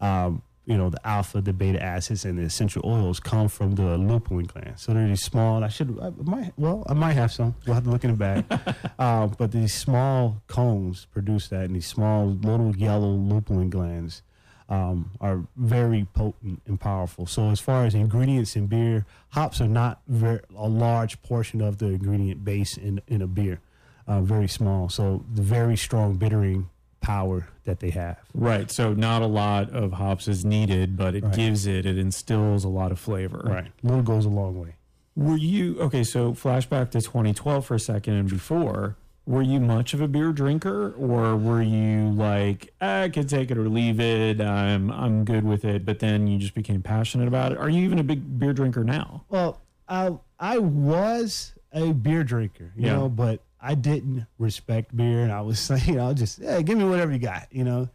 Um, 0.00 0.42
you 0.66 0.79
know, 0.79 0.88
the 0.88 1.05
alpha, 1.07 1.40
the 1.42 1.53
beta 1.53 1.83
acids, 1.83 2.24
and 2.24 2.38
the 2.38 2.42
essential 2.42 2.81
oils 2.87 3.18
come 3.20 3.48
from 3.48 3.74
the 3.74 3.98
lupulin 3.98 4.46
glands. 4.46 4.83
So 4.83 4.94
they're 4.94 5.09
these 5.09 5.20
small. 5.22 5.62
I 5.64 5.68
should, 5.68 5.98
I 6.00 6.11
might, 6.22 6.53
well, 6.57 6.85
I 6.88 6.94
might 6.94 7.14
have 7.14 7.33
some. 7.33 7.55
We'll 7.66 7.74
have 7.74 7.85
to 7.85 7.90
look 7.90 8.05
in 8.05 8.12
the 8.12 8.16
bag. 8.16 8.44
uh, 8.98 9.27
but 9.27 9.50
these 9.50 9.74
small 9.74 10.40
cones 10.46 11.07
produce 11.11 11.48
that, 11.48 11.64
and 11.64 11.74
these 11.77 11.87
small 11.88 12.29
little 12.29 12.74
yellow 12.77 13.14
lupulin 13.14 13.68
glands 13.68 14.22
um, 14.68 15.11
are 15.20 15.42
very 15.57 16.07
potent 16.14 16.62
and 16.66 16.81
powerful. 16.81 17.27
So 17.27 17.50
as 17.50 17.61
far 17.61 17.85
as 17.85 17.94
ingredients 17.94 18.57
in 18.57 18.66
beer, 18.66 19.05
hops 19.31 19.61
are 19.61 19.68
not 19.68 20.00
very, 20.09 20.40
a 20.57 20.68
large 20.68 21.20
portion 21.22 21.61
of 21.61 21.79
the 21.79 21.87
ingredient 21.87 22.44
base 22.44 22.77
in 22.77 23.00
in 23.07 23.20
a 23.22 23.27
beer. 23.27 23.61
Uh, 24.07 24.20
very 24.20 24.48
small. 24.48 24.88
So 24.88 25.24
the 25.33 25.42
very 25.42 25.77
strong 25.77 26.16
bittering 26.16 26.68
power 27.00 27.48
that 27.64 27.81
they 27.81 27.90
have. 27.90 28.18
Right. 28.33 28.70
So, 28.70 28.94
not 28.94 29.20
a 29.22 29.27
lot 29.27 29.68
of 29.70 29.92
hops 29.92 30.27
is 30.27 30.44
needed, 30.44 30.96
but 30.96 31.14
it 31.14 31.22
Right. 31.24 31.35
gives 31.35 31.66
it, 31.66 31.85
it 31.85 31.98
instills 31.98 32.64
a 32.64 32.68
lot 32.68 32.92
of 32.92 32.98
flavor. 32.98 33.42
Right. 33.44 33.70
Little 33.83 34.03
goes 34.03 34.24
a 34.24 34.31
long 34.31 34.59
way. 34.59 34.77
Were 35.16 35.37
you, 35.37 35.79
okay, 35.81 36.03
so 36.03 36.33
flashback 36.33 36.90
to 36.92 37.00
2012 37.03 37.64
for 37.66 37.74
a 37.74 37.79
second 37.81 38.14
and 38.14 38.29
before. 38.29 38.96
Were 39.27 39.41
you 39.43 39.59
much 39.59 39.95
of 39.95 40.03
a 40.03 40.09
beer 40.09 40.33
drinker, 40.33 40.93
or 40.99 41.35
were 41.35 41.63
you 41.63 42.11
like 42.11 42.75
I 42.81 43.09
could 43.09 43.27
take 43.29 43.51
it 43.51 43.57
or 43.57 43.69
leave 43.71 43.99
it? 43.99 44.39
I'm 44.41 44.91
I'm 44.93 45.25
good 45.25 45.45
with 45.45 45.65
it, 45.65 45.87
but 45.87 45.99
then 45.99 46.27
you 46.27 46.39
just 46.39 46.55
became 46.55 46.83
passionate 46.83 47.27
about 47.29 47.53
it. 47.53 47.59
Are 47.59 47.71
you 47.71 47.83
even 47.85 47.99
a 47.99 48.05
big 48.05 48.39
beer 48.39 48.53
drinker 48.53 48.85
now? 48.85 49.25
Well, 49.31 49.63
I 49.89 50.13
I 50.39 50.59
was 50.59 51.55
a 51.73 51.93
beer 51.93 52.23
drinker, 52.23 52.73
you 52.77 52.87
Yeah. 52.87 52.97
know, 52.97 53.09
but 53.09 53.41
I 53.63 53.75
didn't 53.75 54.27
respect 54.39 54.95
beer, 54.95 55.23
and 55.23 55.33
I 55.33 55.41
was 55.41 55.59
saying, 55.69 55.85
you 55.87 55.95
know, 55.95 56.13
just 56.13 56.43
hey, 56.43 56.63
give 56.63 56.77
me 56.77 56.85
whatever 56.85 57.11
you 57.11 57.19
got, 57.19 57.49
you 57.51 57.65
know, 57.65 57.89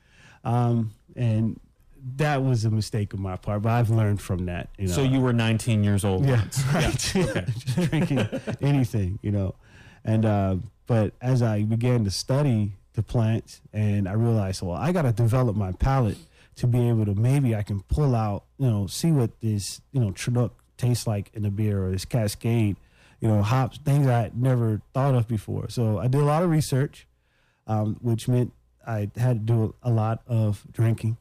um, 0.43 0.93
and 1.15 1.59
that 2.15 2.41
was 2.43 2.65
a 2.65 2.71
mistake 2.71 3.13
on 3.13 3.21
my 3.21 3.35
part. 3.35 3.61
But 3.61 3.73
I've 3.73 3.91
learned 3.91 4.19
from 4.19 4.45
that, 4.47 4.69
you 4.79 4.87
know. 4.87 4.93
So 4.93 5.03
you 5.03 5.19
were 5.19 5.33
19 5.33 5.83
years 5.83 6.03
old. 6.03 6.25
yeah, 6.25 6.37
once. 6.41 6.63
right, 6.73 6.97
just 7.55 7.89
drinking 7.91 8.27
anything, 8.61 9.19
you 9.21 9.31
know, 9.31 9.53
and 10.09 10.25
uh, 10.25 10.55
but 10.87 11.13
as 11.21 11.43
I 11.43 11.63
began 11.63 12.03
to 12.05 12.11
study 12.11 12.71
the 12.93 13.03
plants, 13.03 13.61
and 13.71 14.09
I 14.09 14.13
realized, 14.13 14.63
well, 14.63 14.75
I 14.75 14.91
got 14.91 15.03
to 15.03 15.11
develop 15.11 15.55
my 15.55 15.71
palate 15.71 16.17
to 16.55 16.65
be 16.67 16.89
able 16.89 17.05
to 17.05 17.13
maybe 17.13 17.55
I 17.55 17.61
can 17.61 17.81
pull 17.81 18.15
out, 18.15 18.43
you 18.57 18.67
know, 18.67 18.87
see 18.87 19.11
what 19.11 19.39
this, 19.39 19.81
you 19.91 20.01
know, 20.01 20.11
Chinook 20.13 20.53
tastes 20.77 21.05
like 21.05 21.29
in 21.35 21.45
a 21.45 21.51
beer 21.51 21.85
or 21.85 21.91
this 21.91 22.05
Cascade, 22.05 22.75
you 23.21 23.27
know, 23.27 23.43
hops, 23.43 23.77
things 23.77 24.07
I 24.07 24.23
had 24.23 24.41
never 24.41 24.81
thought 24.93 25.13
of 25.13 25.27
before. 25.27 25.69
So 25.69 25.99
I 25.99 26.07
did 26.07 26.21
a 26.21 26.25
lot 26.25 26.41
of 26.41 26.49
research, 26.49 27.07
um, 27.67 27.97
which 28.01 28.27
meant 28.27 28.51
I 28.85 29.11
had 29.15 29.45
to 29.47 29.53
do 29.53 29.75
a 29.83 29.91
lot 29.91 30.23
of 30.25 30.65
drinking. 30.71 31.17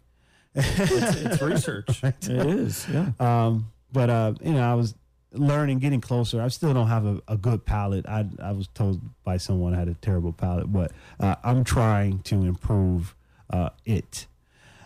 it's, 0.54 1.14
it's 1.16 1.42
research. 1.52 2.02
It 2.02 2.26
is. 2.26 2.86
Yeah. 2.88 3.10
Um, 3.20 3.70
but 3.92 4.08
uh, 4.08 4.32
you 4.42 4.54
know, 4.54 4.62
I 4.62 4.74
was 4.74 4.94
learning, 5.32 5.78
getting 5.78 6.00
closer. 6.00 6.40
I 6.40 6.48
still 6.48 6.72
don't 6.74 6.88
have 6.88 7.04
a, 7.04 7.20
a 7.28 7.36
good 7.36 7.64
palate. 7.64 8.06
I 8.06 8.26
I 8.42 8.52
was 8.52 8.68
told 8.68 9.00
by 9.24 9.36
someone 9.36 9.74
I 9.74 9.78
had 9.78 9.88
a 9.88 9.94
terrible 9.94 10.32
palate, 10.32 10.72
but 10.72 10.92
uh, 11.20 11.36
I'm 11.44 11.64
trying 11.64 12.20
to 12.24 12.36
improve 12.42 13.14
uh, 13.50 13.70
it. 13.84 14.26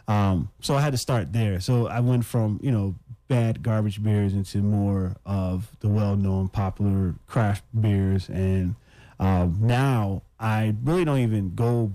Um, 0.08 0.50
so 0.60 0.74
I 0.74 0.80
had 0.80 0.92
to 0.92 0.98
start 0.98 1.32
there. 1.32 1.60
So 1.60 1.86
I 1.86 2.00
went 2.00 2.24
from 2.24 2.58
you 2.62 2.70
know 2.70 2.94
bad 3.28 3.62
garbage 3.62 4.02
beers 4.02 4.34
into 4.34 4.58
more 4.58 5.16
of 5.24 5.70
the 5.80 5.88
well-known, 5.88 6.48
popular 6.48 7.14
craft 7.26 7.64
beers, 7.80 8.28
and 8.28 8.74
um, 9.18 9.58
now 9.60 10.22
I 10.38 10.74
really 10.82 11.04
don't 11.04 11.20
even 11.20 11.54
go 11.54 11.92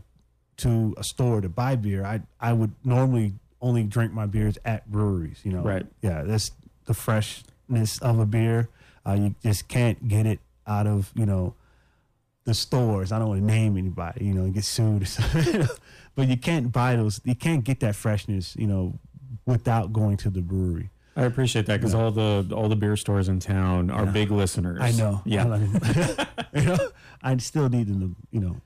to 0.58 0.96
a 0.98 1.04
store 1.04 1.42
to 1.42 1.50
buy 1.50 1.76
beer. 1.76 2.06
I 2.06 2.22
I 2.40 2.54
would 2.54 2.74
normally 2.84 3.34
only 3.62 3.84
drink 3.84 4.14
my 4.14 4.26
beers 4.26 4.58
at 4.66 4.90
breweries. 4.92 5.42
You 5.44 5.52
know, 5.52 5.62
Right. 5.62 5.86
Yeah, 6.02 6.24
that's 6.24 6.52
the 6.86 6.94
freshness 7.68 8.00
of 8.00 8.20
a 8.20 8.26
beer. 8.26 8.70
Uh, 9.06 9.14
you 9.14 9.36
just 9.44 9.68
can't 9.68 10.08
get 10.08 10.26
it 10.26 10.40
out 10.66 10.88
of 10.88 11.12
you 11.16 11.26
know 11.26 11.56
the 12.44 12.54
stores. 12.54 13.12
I 13.12 13.20
don't 13.20 13.30
want 13.30 13.42
to 13.42 13.46
name 13.46 13.78
anybody, 13.78 14.26
you 14.26 14.34
know, 14.34 14.44
and 14.44 14.54
get 14.54 14.64
sued 14.64 15.04
or 15.04 15.06
something. 15.06 15.68
but 16.16 16.28
you 16.28 16.38
can't 16.38 16.72
buy 16.72 16.96
those. 16.96 17.22
You 17.24 17.36
can't 17.36 17.64
get 17.64 17.80
that 17.82 17.96
freshness, 17.96 18.56
you 18.58 18.68
know, 18.68 19.00
without 19.46 19.94
going 19.94 20.18
to 20.18 20.30
the 20.30 20.42
brewery. 20.42 20.90
I 21.16 21.24
appreciate 21.24 21.66
that 21.66 21.80
because 21.80 21.96
all 21.96 22.12
the 22.12 22.48
all 22.54 22.70
the 22.70 22.76
beer 22.76 22.96
stores 22.96 23.28
in 23.28 23.40
town 23.40 23.90
are 23.90 24.06
Yeah. 24.06 24.12
big 24.12 24.32
listeners. 24.32 24.80
I 24.82 24.92
know. 24.92 25.22
Yeah. 25.26 25.48
I, 25.48 26.28
you 26.60 26.62
know, 26.66 26.78
I 27.24 27.38
still 27.38 27.70
need 27.70 27.88
them 27.88 28.02
to, 28.02 28.16
you 28.32 28.40
know, 28.40 28.58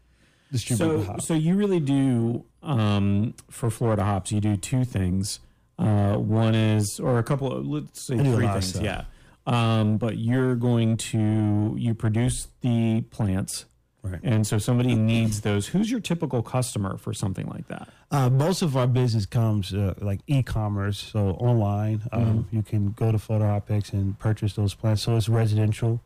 distribute 0.51 0.97
the 0.97 1.05
So, 1.05 1.17
so 1.19 1.33
you 1.33 1.55
really 1.55 1.79
do 1.79 2.43
um, 2.61 3.35
for 3.49 3.69
Florida 3.69 4.03
hops. 4.03 4.31
You 4.33 4.41
do 4.41 4.57
two 4.57 4.83
things. 4.83 5.39
Uh, 5.81 6.17
one 6.17 6.53
is, 6.55 6.99
or 6.99 7.17
a 7.19 7.23
couple. 7.23 7.51
Of, 7.51 7.65
let's 7.65 8.01
say 8.05 8.17
three 8.17 8.47
things. 8.47 8.79
Yeah. 8.79 9.05
Um, 9.47 9.97
but 9.97 10.17
you're 10.17 10.55
going 10.55 10.97
to 10.97 11.73
you 11.77 11.95
produce 11.95 12.47
the 12.61 13.01
plants, 13.09 13.65
Right. 14.03 14.19
and 14.23 14.45
so 14.45 14.59
somebody 14.59 14.93
needs 14.93 15.41
those. 15.41 15.65
Who's 15.67 15.89
your 15.89 15.99
typical 15.99 16.43
customer 16.43 16.97
for 16.97 17.13
something 17.13 17.47
like 17.47 17.67
that? 17.67 17.89
Uh, 18.11 18.29
most 18.29 18.61
of 18.61 18.77
our 18.77 18.85
business 18.85 19.25
comes 19.25 19.73
uh, 19.73 19.95
like 19.99 20.19
e-commerce, 20.27 20.99
so 20.99 21.29
online. 21.31 22.03
Um, 22.11 22.21
Mm-hmm. 22.45 22.55
You 22.55 22.61
can 22.63 22.91
go 22.91 23.11
to 23.11 23.17
PhotoOptics 23.17 23.93
and 23.93 24.17
purchase 24.19 24.53
those 24.53 24.75
plants. 24.75 25.01
So 25.01 25.15
it's 25.17 25.27
residential. 25.29 26.01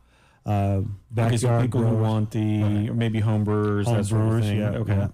Um, 0.46 0.98
Okay, 1.18 1.36
so 1.36 1.48
backyard 1.48 1.62
people 1.62 1.82
who 1.84 1.96
want 1.96 2.30
the 2.30 2.88
or 2.88 2.94
maybe 2.94 3.20
home 3.20 3.44
brewers, 3.44 3.86
home 3.86 3.96
that 3.98 4.04
sort 4.06 4.22
of 4.22 4.28
brewers, 4.28 4.44
thing. 4.46 4.58
yeah, 4.60 4.70
okay. 4.70 4.96
yeah. 4.96 5.08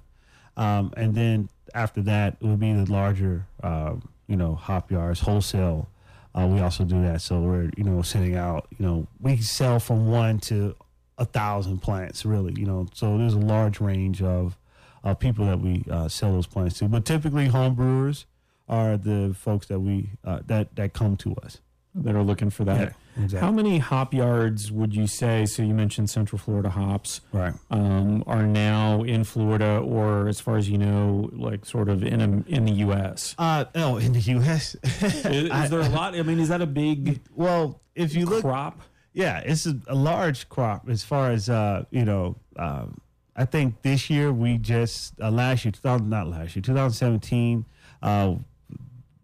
Um, 0.78 0.92
and 0.96 1.14
then 1.14 1.48
after 1.74 2.02
that, 2.02 2.36
it 2.40 2.46
would 2.46 2.60
be 2.60 2.72
the 2.72 2.90
larger, 2.92 3.46
um, 3.62 4.08
you 4.32 4.38
know, 4.38 4.54
hop 4.54 4.90
yards, 4.90 5.20
wholesale. 5.20 5.90
Uh, 6.34 6.46
we 6.46 6.60
also 6.60 6.84
do 6.84 7.02
that. 7.02 7.20
So 7.20 7.42
we're, 7.42 7.70
you 7.76 7.84
know, 7.84 8.00
sending 8.00 8.34
out, 8.34 8.66
you 8.78 8.86
know, 8.86 9.06
we 9.20 9.36
sell 9.36 9.78
from 9.78 10.06
one 10.10 10.38
to 10.40 10.74
a 11.18 11.26
thousand 11.26 11.80
plants, 11.80 12.24
really, 12.24 12.54
you 12.58 12.64
know. 12.64 12.86
So 12.94 13.18
there's 13.18 13.34
a 13.34 13.38
large 13.38 13.78
range 13.78 14.22
of 14.22 14.56
uh, 15.04 15.12
people 15.12 15.44
that 15.44 15.60
we 15.60 15.84
uh, 15.90 16.08
sell 16.08 16.32
those 16.32 16.46
plants 16.46 16.78
to. 16.78 16.88
But 16.88 17.04
typically, 17.04 17.48
home 17.48 17.74
brewers 17.74 18.24
are 18.70 18.96
the 18.96 19.36
folks 19.38 19.66
that 19.66 19.80
we 19.80 20.08
uh, 20.24 20.40
that 20.46 20.74
that 20.76 20.94
come 20.94 21.18
to 21.18 21.34
us. 21.36 21.60
That 21.94 22.16
are 22.16 22.22
looking 22.22 22.48
for 22.48 22.64
that. 22.64 22.94
Exactly. 23.16 23.40
How 23.40 23.52
many 23.52 23.78
hop 23.78 24.14
yards 24.14 24.70
would 24.72 24.94
you 24.94 25.06
say? 25.06 25.46
So 25.46 25.62
you 25.62 25.74
mentioned 25.74 26.10
Central 26.10 26.38
Florida 26.38 26.70
hops. 26.70 27.20
right. 27.32 27.54
um, 27.70 28.24
are 28.26 28.44
now 28.44 29.02
in 29.02 29.24
Florida, 29.24 29.78
or 29.78 30.28
as 30.28 30.40
far 30.40 30.56
as 30.56 30.68
you 30.68 30.78
know, 30.78 31.30
like 31.32 31.64
sort 31.64 31.88
of 31.88 32.02
in 32.02 32.20
a, 32.20 32.54
in 32.54 32.64
the 32.64 32.72
U.S. 32.72 33.34
Uh, 33.38 33.64
oh, 33.74 33.96
in 33.98 34.12
the 34.12 34.20
U.S. 34.20 34.74
Is, 35.02 35.24
is 35.24 35.70
there 35.70 35.80
a 35.80 35.88
lot? 35.88 36.14
I 36.14 36.22
mean, 36.22 36.38
is 36.38 36.48
that 36.48 36.62
a 36.62 36.66
big 36.66 37.20
well, 37.34 37.80
if 37.94 38.14
you 38.14 38.26
look 38.26 38.42
crop? 38.42 38.80
Yeah, 39.12 39.40
it's 39.40 39.66
a, 39.66 39.78
a 39.88 39.94
large 39.94 40.48
crop 40.48 40.88
as 40.88 41.04
far 41.04 41.30
as 41.30 41.48
uh, 41.48 41.84
you 41.90 42.04
know. 42.04 42.36
Um, 42.56 42.98
I 43.34 43.46
think 43.46 43.80
this 43.82 44.10
year 44.10 44.32
we 44.32 44.58
just 44.58 45.18
uh, 45.20 45.30
last 45.30 45.64
year, 45.64 45.72
2000, 45.72 46.08
not 46.08 46.28
last 46.28 46.54
year, 46.54 46.62
2017, 46.62 47.64
uh, 48.02 48.34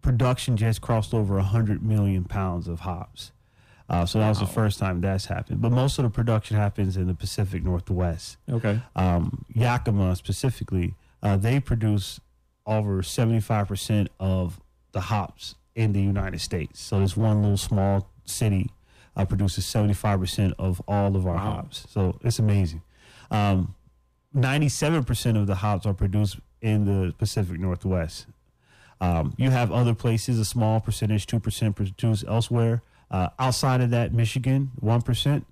production 0.01 0.57
just 0.57 0.81
crossed 0.81 1.13
over 1.13 1.35
100 1.35 1.83
million 1.83 2.23
pounds 2.23 2.67
of 2.67 2.81
hops. 2.81 3.31
Uh, 3.89 4.05
so 4.05 4.19
that 4.19 4.29
was 4.29 4.39
the 4.39 4.45
first 4.45 4.77
time 4.77 5.01
that's 5.01 5.25
happened. 5.25 5.61
But 5.61 5.71
most 5.71 5.97
of 5.97 6.03
the 6.03 6.09
production 6.11 6.55
happens 6.57 6.95
in 6.95 7.07
the 7.07 7.13
Pacific 7.15 7.63
Northwest. 7.63 8.37
Okay, 8.49 8.79
Um, 8.95 9.45
Yakima 9.53 10.15
specifically, 10.15 10.93
uh, 11.23 11.37
they 11.37 11.59
produce 11.59 12.19
over 12.67 13.01
75% 13.01 14.07
of 14.19 14.61
the 14.91 15.01
hops 15.01 15.55
in 15.75 15.93
the 15.93 16.01
United 16.01 16.39
States. 16.39 16.79
So 16.79 16.99
this 16.99 17.17
one 17.17 17.41
little 17.41 17.57
small 17.57 18.07
city 18.25 18.69
uh, 19.15 19.25
produces 19.25 19.65
75% 19.65 20.53
of 20.59 20.81
all 20.87 21.15
of 21.15 21.25
our 21.25 21.33
Wow. 21.35 21.53
hops. 21.53 21.85
So 21.89 22.19
it's 22.21 22.37
amazing. 22.37 22.83
Um, 23.31 23.73
97% 24.35 25.35
of 25.35 25.47
the 25.47 25.55
hops 25.55 25.85
are 25.87 25.93
produced 25.93 26.39
in 26.61 26.85
the 26.85 27.13
Pacific 27.17 27.59
Northwest. 27.59 28.27
Um, 29.01 29.33
you 29.37 29.49
have 29.49 29.71
other 29.71 29.95
places, 29.95 30.37
a 30.39 30.45
small 30.45 30.79
percentage, 30.79 31.25
2% 31.25 31.75
produced 31.75 32.23
elsewhere. 32.27 32.83
Uh, 33.11 33.29
outside 33.39 33.81
of 33.81 33.89
that, 33.89 34.13
Michigan, 34.13 34.71
1%. 34.81 35.43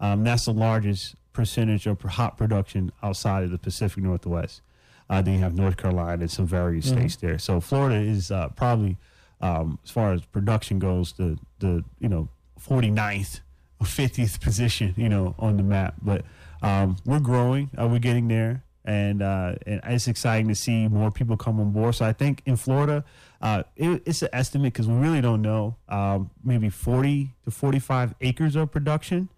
Um, 0.00 0.24
that's 0.24 0.44
the 0.44 0.52
largest 0.52 1.14
percentage 1.32 1.86
of 1.86 2.00
hop 2.02 2.36
production 2.36 2.92
outside 3.02 3.44
of 3.44 3.50
the 3.50 3.58
Pacific 3.58 4.02
Northwest. 4.02 4.60
Uh, 5.08 5.22
then 5.22 5.34
you 5.34 5.40
have 5.40 5.54
North 5.54 5.76
Carolina 5.76 6.22
and 6.22 6.30
some 6.30 6.46
various 6.46 6.86
Mhm. 6.86 6.92
states 6.92 7.16
there. 7.16 7.38
So 7.38 7.60
Florida 7.60 7.96
is 7.96 8.30
uh, 8.30 8.48
probably, 8.50 8.96
um, 9.40 9.78
as 9.84 9.90
far 9.90 10.12
as 10.12 10.22
production 10.26 10.78
goes, 10.78 11.12
the 11.12 11.38
the 11.60 11.84
you 12.00 12.08
know 12.08 12.28
49th 12.58 13.40
or 13.80 13.86
50th 13.86 14.40
position, 14.40 14.94
you 14.96 15.08
know, 15.08 15.34
on 15.38 15.56
the 15.56 15.62
map. 15.62 15.94
But 16.02 16.24
um, 16.62 16.96
we're 17.04 17.20
growing. 17.20 17.70
Uh, 17.78 17.86
we're 17.86 17.98
getting 18.00 18.28
there, 18.28 18.64
and 18.84 19.22
uh, 19.22 19.54
and 19.66 19.80
it's 19.84 20.08
exciting 20.08 20.48
to 20.48 20.54
see 20.54 20.88
more 20.88 21.10
people 21.10 21.36
come 21.36 21.60
on 21.60 21.70
board. 21.70 21.94
So 21.94 22.04
I 22.04 22.12
think 22.12 22.42
in 22.44 22.56
Florida, 22.56 23.04
uh, 23.40 23.62
it, 23.76 24.02
it's 24.06 24.22
an 24.22 24.28
estimate 24.32 24.72
because 24.72 24.86
we 24.88 24.94
really 24.94 25.20
don't 25.20 25.42
know. 25.42 25.76
Um, 25.88 26.30
maybe 26.42 26.68
40 26.70 27.34
to 27.44 27.50
45 27.50 28.14
acres 28.20 28.56
of 28.56 28.70
production. 28.70 29.28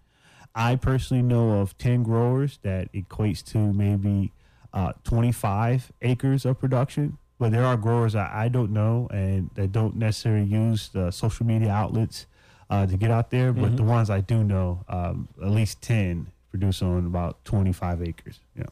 I 0.55 0.75
personally 0.75 1.23
know 1.23 1.59
of 1.61 1.77
10 1.77 2.03
growers 2.03 2.59
that 2.63 2.91
equates 2.93 3.43
to 3.51 3.57
maybe 3.73 4.31
uh, 4.73 4.93
25 5.03 5.91
acres 6.01 6.45
of 6.45 6.59
production. 6.59 7.17
But 7.37 7.51
there 7.51 7.65
are 7.65 7.77
growers 7.77 8.13
that 8.13 8.31
I 8.33 8.49
don't 8.49 8.71
know 8.71 9.07
and 9.11 9.49
that 9.55 9.71
don't 9.71 9.95
necessarily 9.95 10.45
use 10.45 10.89
the 10.89 11.11
social 11.11 11.45
media 11.45 11.69
outlets 11.69 12.25
uh, 12.69 12.85
to 12.85 12.97
get 12.97 13.11
out 13.11 13.29
there. 13.31 13.53
But 13.53 13.71
Mhm. 13.71 13.77
the 13.77 13.83
ones 13.83 14.09
I 14.09 14.21
do 14.21 14.43
know, 14.43 14.83
um, 14.89 15.27
at 15.41 15.49
least 15.49 15.81
10 15.81 16.27
produce 16.51 16.81
on 16.81 17.05
about 17.05 17.43
25 17.45 18.01
acres. 18.01 18.39
Yeah. 18.55 18.63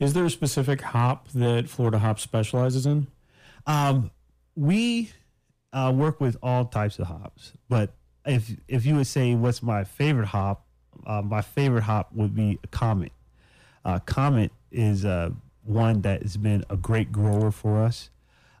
Is 0.00 0.12
there 0.12 0.24
a 0.24 0.30
specific 0.30 0.80
hop 0.82 1.28
that 1.28 1.68
Florida 1.68 1.98
Hop 2.00 2.18
specializes 2.18 2.84
in? 2.86 3.06
Um, 3.66 4.10
we 4.56 5.10
uh, 5.72 5.92
work 5.94 6.20
with 6.20 6.36
all 6.42 6.64
types 6.66 6.98
of 6.98 7.06
hops, 7.08 7.52
but 7.68 7.90
if 8.24 8.50
if 8.68 8.86
you 8.86 8.96
would 8.96 9.06
say 9.06 9.34
what's 9.34 9.62
my 9.62 9.84
favorite 9.84 10.26
hop, 10.26 10.64
uh, 11.06 11.22
my 11.22 11.42
favorite 11.42 11.82
hop 11.82 12.12
would 12.12 12.34
be 12.34 12.58
a 12.62 12.66
Comet. 12.68 13.12
Uh, 13.84 13.98
Comet 14.00 14.50
is 14.70 15.04
uh, 15.04 15.30
one 15.64 16.02
that 16.02 16.22
has 16.22 16.36
been 16.36 16.64
a 16.70 16.76
great 16.76 17.12
grower 17.12 17.50
for 17.50 17.82
us. 17.82 18.10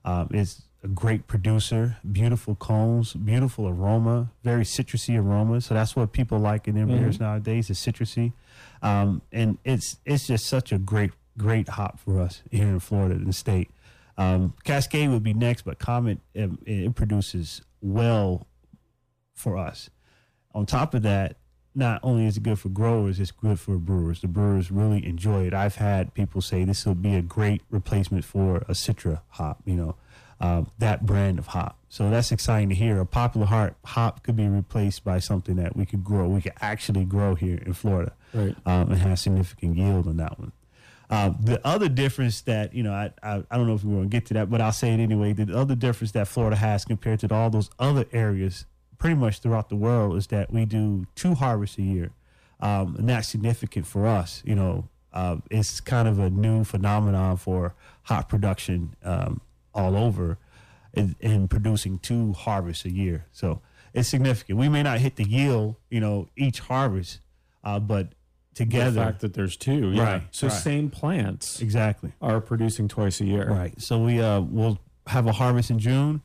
Um, 0.04 0.28
it's 0.32 0.62
a 0.82 0.88
great 0.88 1.26
producer, 1.26 1.96
beautiful 2.12 2.56
cones, 2.56 3.14
beautiful 3.14 3.66
aroma, 3.68 4.30
very 4.42 4.64
citrusy 4.64 5.18
aroma. 5.18 5.62
So 5.62 5.72
that's 5.72 5.96
what 5.96 6.12
people 6.12 6.38
like 6.38 6.68
in 6.68 6.74
their 6.74 6.84
Mhm. 6.86 6.98
beers 7.00 7.20
nowadays, 7.20 7.70
is 7.70 7.78
citrusy. 7.78 8.32
Um, 8.82 9.22
and 9.32 9.56
it's 9.64 9.98
it's 10.04 10.26
just 10.26 10.44
such 10.46 10.72
a 10.72 10.78
great 10.78 11.12
great 11.38 11.68
hop 11.68 11.98
for 11.98 12.20
us 12.20 12.42
here 12.50 12.68
in 12.68 12.80
Florida, 12.80 13.14
in 13.14 13.24
the 13.24 13.32
state. 13.32 13.70
Um, 14.16 14.54
Cascade 14.64 15.10
would 15.10 15.22
be 15.22 15.34
next, 15.34 15.62
but 15.62 15.78
Comet 15.78 16.18
it, 16.34 16.50
it 16.66 16.94
produces 16.94 17.62
well 17.80 18.46
for 19.34 19.56
us. 19.58 19.90
On 20.54 20.66
top 20.66 20.94
of 20.94 21.02
that, 21.02 21.36
not 21.74 21.98
only 22.04 22.26
is 22.26 22.36
it 22.36 22.44
good 22.44 22.58
for 22.60 22.68
growers, 22.68 23.18
it's 23.18 23.32
good 23.32 23.58
for 23.58 23.76
brewers. 23.78 24.20
The 24.20 24.28
brewers 24.28 24.70
really 24.70 25.04
enjoy 25.04 25.46
it. 25.46 25.52
I've 25.54 25.74
had 25.74 26.14
people 26.14 26.40
say 26.40 26.62
this 26.62 26.86
will 26.86 26.94
be 26.94 27.16
a 27.16 27.22
great 27.22 27.62
replacement 27.70 28.24
for 28.24 28.58
a 28.58 28.72
Citra 28.74 29.22
hop, 29.30 29.60
you 29.64 29.74
know, 29.74 29.96
um, 30.40 30.70
that 30.78 31.04
brand 31.04 31.40
of 31.40 31.48
hop. 31.48 31.76
So 31.88 32.10
that's 32.10 32.30
exciting 32.30 32.68
to 32.68 32.74
hear. 32.76 33.00
A 33.00 33.06
popular 33.06 33.46
hop, 33.46 33.74
hop 33.84 34.22
could 34.22 34.36
be 34.36 34.46
replaced 34.46 35.02
by 35.02 35.18
something 35.18 35.56
that 35.56 35.76
we 35.76 35.84
could 35.86 36.04
grow. 36.04 36.28
We 36.28 36.42
could 36.42 36.52
actually 36.60 37.04
grow 37.04 37.34
here 37.34 37.58
in 37.66 37.72
Florida 37.72 38.12
Right. 38.32 38.54
um, 38.64 38.92
and 38.92 38.98
have 38.98 39.18
significant 39.18 39.76
yield 39.76 40.06
on 40.06 40.16
that 40.18 40.38
one. 40.38 40.52
Uh, 41.10 41.32
the 41.40 41.60
other 41.66 41.88
difference 41.88 42.40
that 42.42 42.74
you 42.74 42.82
know, 42.82 42.92
I, 42.92 43.12
I 43.22 43.42
I 43.50 43.56
don't 43.56 43.66
know 43.66 43.74
if 43.74 43.84
we're 43.84 43.94
going 43.94 44.10
to 44.10 44.16
get 44.16 44.26
to 44.26 44.34
that, 44.34 44.50
but 44.50 44.60
I'll 44.60 44.72
say 44.72 44.92
it 44.92 45.00
anyway. 45.00 45.32
The 45.32 45.56
other 45.56 45.74
difference 45.74 46.12
that 46.12 46.28
Florida 46.28 46.56
has 46.56 46.84
compared 46.84 47.20
to 47.20 47.34
all 47.34 47.50
those 47.50 47.70
other 47.78 48.06
areas, 48.12 48.64
pretty 48.98 49.16
much 49.16 49.40
throughout 49.40 49.68
the 49.68 49.76
world, 49.76 50.16
is 50.16 50.28
that 50.28 50.52
we 50.52 50.64
do 50.64 51.06
two 51.14 51.34
harvests 51.34 51.78
a 51.78 51.82
year, 51.82 52.10
um, 52.60 52.96
and 52.98 53.08
that's 53.08 53.28
significant 53.28 53.86
for 53.86 54.06
us. 54.06 54.42
You 54.46 54.54
know, 54.54 54.88
uh, 55.12 55.36
it's 55.50 55.80
kind 55.80 56.08
of 56.08 56.18
a 56.18 56.30
new 56.30 56.64
phenomenon 56.64 57.36
for 57.36 57.74
hop 58.04 58.28
production 58.28 58.96
um, 59.04 59.40
all 59.74 59.96
over, 59.96 60.38
in, 60.94 61.16
in 61.20 61.48
producing 61.48 61.98
two 61.98 62.32
harvests 62.32 62.84
a 62.84 62.90
year. 62.90 63.26
So 63.32 63.60
it's 63.92 64.08
significant. 64.08 64.58
We 64.58 64.68
may 64.68 64.82
not 64.82 64.98
hit 64.98 65.16
the 65.16 65.24
yield, 65.24 65.76
you 65.90 66.00
know, 66.00 66.28
each 66.36 66.60
harvest, 66.60 67.20
uh, 67.62 67.78
but 67.78 68.12
together, 68.54 68.90
The 68.92 69.00
fact 69.06 69.20
that 69.20 69.34
there's 69.34 69.56
two. 69.56 69.90
Yeah. 69.92 70.02
Right, 70.02 70.22
So 70.30 70.46
right. 70.48 70.52
same 70.56 70.90
plants 70.90 71.60
exactly. 71.60 72.12
are 72.22 72.40
producing 72.40 72.88
twice 72.88 73.20
a 73.20 73.24
year. 73.24 73.48
Right. 73.48 73.80
So 73.80 73.98
we 74.02 74.20
uh 74.20 74.40
will 74.40 74.78
have 75.08 75.26
a 75.26 75.32
harvest 75.32 75.70
in 75.70 75.78
June 75.78 76.22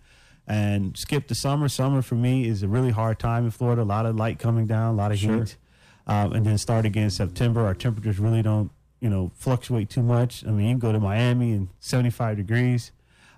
and 0.48 0.98
skip 0.98 1.28
the 1.28 1.36
summer. 1.36 1.68
Summer 1.70 2.02
for 2.02 2.16
me 2.16 2.48
is 2.48 2.64
a 2.64 2.68
really 2.68 2.92
hard 2.92 3.20
time 3.20 3.46
in 3.46 3.52
Florida. 3.52 3.82
A 3.82 3.84
lot 3.84 4.06
of 4.06 4.16
light 4.16 4.40
coming 4.40 4.66
down, 4.68 4.94
a 4.94 4.98
lot 4.98 5.12
of 5.12 5.20
Sure. 5.20 5.40
heat. 5.40 5.58
Um, 6.08 6.34
and 6.34 6.46
then 6.46 6.58
start 6.58 6.86
again 6.86 7.04
in 7.04 7.10
September. 7.12 7.62
Our 7.66 7.76
temperatures 7.76 8.18
really 8.20 8.42
don't, 8.42 8.72
you 9.00 9.10
know, 9.12 9.32
fluctuate 9.36 9.90
too 9.90 10.02
much. 10.02 10.44
I 10.46 10.50
mean, 10.50 10.66
you 10.68 10.72
can 10.74 10.80
go 10.80 10.92
to 10.92 11.00
Miami 11.00 11.52
and 11.52 11.68
75 11.82 12.38
degrees, 12.38 12.92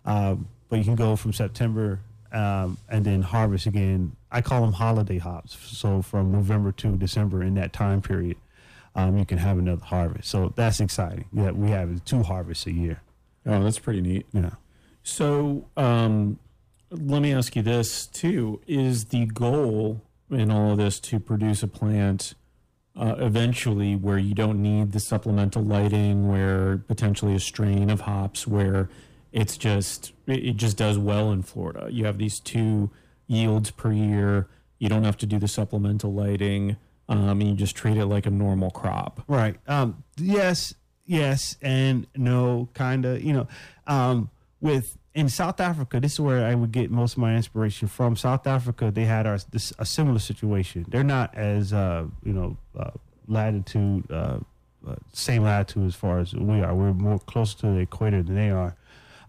um, 0.05 0.47
but 0.69 0.79
you 0.79 0.85
can 0.85 0.95
go 0.95 1.15
from 1.17 1.33
September 1.33 1.99
um, 2.31 2.77
and 2.87 3.03
then 3.03 3.23
harvest 3.23 3.65
again. 3.65 4.15
I 4.31 4.39
call 4.41 4.61
them 4.61 4.71
holiday 4.71 5.17
hops. 5.17 5.57
So 5.77 6.01
from 6.01 6.31
November 6.31 6.71
to 6.73 6.95
December 6.95 7.43
in 7.43 7.55
that 7.55 7.73
time 7.73 8.01
period, 8.01 8.37
um, 8.95 9.17
you 9.17 9.25
can 9.25 9.37
have 9.37 9.57
another 9.57 9.85
harvest. 9.85 10.29
So 10.29 10.53
that's 10.55 10.79
exciting. 10.79 11.25
Yeah, 11.31 11.51
we 11.51 11.69
have 11.69 12.03
two 12.05 12.23
harvests 12.23 12.65
a 12.65 12.71
year. 12.71 13.01
Oh, 13.45 13.63
that's 13.63 13.79
pretty 13.79 14.01
neat. 14.01 14.25
Yeah. 14.33 14.51
So, 15.03 15.67
um, 15.77 16.39
let 16.91 17.21
me 17.21 17.33
ask 17.33 17.55
you 17.55 17.61
this 17.61 18.05
too: 18.07 18.61
Is 18.67 19.05
the 19.05 19.25
goal 19.25 20.01
in 20.29 20.51
all 20.51 20.71
of 20.71 20.77
this 20.77 20.99
to 20.99 21.19
produce 21.19 21.63
a 21.63 21.67
plant 21.67 22.35
uh, 22.95 23.15
eventually 23.17 23.95
where 23.95 24.17
you 24.17 24.35
don't 24.35 24.61
need 24.61 24.91
the 24.91 24.99
supplemental 24.99 25.63
lighting, 25.63 26.27
where 26.27 26.77
potentially 26.77 27.33
a 27.35 27.39
strain 27.39 27.89
of 27.89 28.01
hops 28.01 28.45
where 28.45 28.89
it's 29.31 29.57
just 29.57 30.11
it 30.27 30.43
it 30.43 30.57
just 30.57 30.77
does 30.77 30.97
well 30.97 31.31
in 31.31 31.41
Florida? 31.41 31.87
You 31.89 32.05
have 32.05 32.17
these 32.17 32.39
two 32.39 32.91
yields 33.27 33.71
per 33.71 33.91
year. 33.91 34.47
You 34.77 34.89
don't 34.89 35.03
have 35.03 35.17
to 35.17 35.25
do 35.25 35.39
the 35.39 35.47
supplemental 35.47 36.13
lighting. 36.13 36.75
Um, 37.11 37.41
and 37.41 37.49
you 37.49 37.55
just 37.55 37.75
treat 37.75 37.97
it 37.97 38.05
like 38.05 38.25
a 38.25 38.31
normal 38.31 38.71
crop. 38.71 39.21
Right. 39.27 39.57
Um, 39.67 40.03
yes, 40.17 40.73
yes, 41.05 41.57
and 41.61 42.07
no, 42.15 42.69
kind 42.73 43.05
of. 43.05 43.21
You 43.21 43.33
know, 43.33 43.47
um, 43.85 44.29
with 44.61 44.97
in 45.13 45.27
South 45.27 45.59
Africa, 45.59 45.99
this 45.99 46.13
is 46.13 46.19
where 46.21 46.45
I 46.45 46.55
would 46.55 46.71
get 46.71 46.89
most 46.89 47.13
of 47.13 47.17
my 47.17 47.35
inspiration 47.35 47.89
from. 47.89 48.15
South 48.15 48.47
Africa, 48.47 48.91
they 48.91 49.03
had 49.03 49.27
our, 49.27 49.39
this, 49.51 49.73
a 49.77 49.85
similar 49.85 50.19
situation. 50.19 50.85
They're 50.87 51.03
not 51.03 51.35
as 51.35 51.73
uh, 51.73 52.05
you 52.23 52.31
know 52.31 52.57
uh, 52.79 52.91
latitude, 53.27 54.09
uh, 54.09 54.39
uh, 54.87 54.95
same 55.11 55.43
latitude 55.43 55.87
as 55.87 55.95
far 55.95 56.19
as 56.19 56.33
we 56.33 56.61
are. 56.61 56.73
We're 56.73 56.93
more 56.93 57.19
close 57.19 57.53
to 57.55 57.67
the 57.67 57.79
equator 57.79 58.23
than 58.23 58.35
they 58.35 58.51
are, 58.51 58.77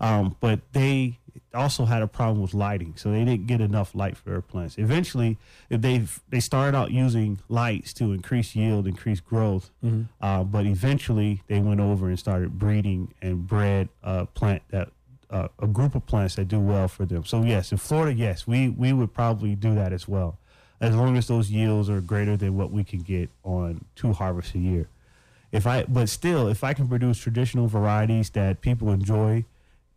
um, 0.01 0.37
but 0.41 0.61
they 0.73 1.19
also 1.55 1.85
had 1.85 2.03
a 2.03 2.07
problem 2.07 2.41
with 2.41 2.55
lighting, 2.55 2.95
so 2.97 3.11
they 3.11 3.25
didn't 3.25 3.47
get 3.47 3.61
enough 3.61 3.95
light 3.95 4.17
for 4.17 4.31
their 4.31 4.41
plants. 4.41 4.77
Eventually, 4.79 5.39
they 5.69 6.05
they 6.31 6.41
started 6.41 6.77
out 6.77 6.91
using 6.91 7.39
lights 7.49 7.93
to 7.95 8.13
increase 8.13 8.55
yield, 8.57 8.87
increase 8.87 9.21
growth, 9.21 9.71
uh, 10.21 10.45
but 10.45 10.67
eventually 10.67 11.43
they 11.49 11.61
went 11.61 11.81
over 11.81 12.09
and 12.09 12.19
started 12.19 12.59
breeding 12.59 13.13
and 13.21 13.47
bred 13.47 13.89
a 14.03 14.27
plant 14.27 14.63
that 14.71 14.91
uh, 15.31 15.49
a 15.61 15.67
group 15.67 15.95
of 15.95 16.07
plants 16.07 16.35
that 16.37 16.47
do 16.49 16.61
well 16.61 16.89
for 16.89 17.05
them. 17.07 17.25
So 17.25 17.43
yes, 17.43 17.73
in 17.73 17.79
Florida, 17.79 18.13
yes, 18.15 18.47
we 18.47 18.69
we 18.69 18.93
would 18.93 19.13
probably 19.13 19.55
do 19.55 19.75
that 19.75 19.93
as 19.93 20.07
well, 20.09 20.39
as 20.81 20.95
long 20.95 21.17
as 21.17 21.29
those 21.29 21.51
yields 21.51 21.89
are 21.91 22.01
greater 22.01 22.37
than 22.37 22.57
what 22.57 22.71
we 22.71 22.85
can 22.85 23.01
get 23.01 23.31
on 23.45 23.85
two 23.95 24.13
harvests 24.13 24.55
a 24.55 24.59
year. 24.59 24.89
If 25.51 25.67
I, 25.67 25.85
but 25.85 26.09
still, 26.09 26.49
if 26.49 26.65
I 26.65 26.73
can 26.73 26.89
produce 26.89 27.19
traditional 27.19 27.67
varieties 27.67 28.31
that 28.31 28.63
people 28.63 28.91
enjoy 28.91 29.45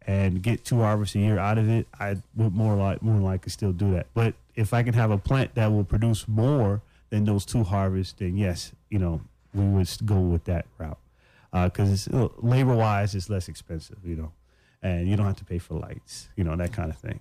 and 0.08 0.42
get 0.42 0.64
two 0.64 0.80
harvests 0.82 1.16
a 1.16 1.20
year 1.20 1.38
out 1.40 1.58
of 1.58 1.68
it, 1.70 1.88
I 2.00 2.18
would 2.36 2.54
more 2.56 2.76
like 2.76 3.02
more 3.02 3.20
likely 3.20 3.50
still 3.50 3.72
do 3.74 3.92
that. 3.94 4.08
But 4.14 4.34
if 4.56 4.74
I 4.74 4.84
can 4.84 4.94
have 4.94 5.12
a 5.12 5.18
plant 5.18 5.56
that 5.56 5.68
will 5.72 5.84
produce 5.84 6.28
more 6.28 6.82
than 7.10 7.26
those 7.26 7.46
two 7.46 7.64
harvests, 7.64 8.14
then 8.18 8.38
yes, 8.38 8.72
you 8.90 9.00
know, 9.00 9.22
we 9.54 9.64
would 9.66 9.90
go 10.06 10.20
with 10.20 10.44
that 10.46 10.66
route 10.78 10.98
because 11.54 12.08
uh, 12.10 12.28
labor 12.38 12.76
wise, 12.76 13.16
it's 13.16 13.30
less 13.30 13.48
expensive, 13.48 13.98
you 14.04 14.16
know, 14.16 14.32
and 14.84 15.08
you 15.08 15.16
don't 15.16 15.26
have 15.26 15.38
to 15.38 15.46
pay 15.46 15.58
for 15.58 15.76
lights, 15.76 16.30
you 16.36 16.44
know, 16.44 16.56
that 16.56 16.74
kind 16.74 16.90
of 16.92 16.98
thing. 16.98 17.20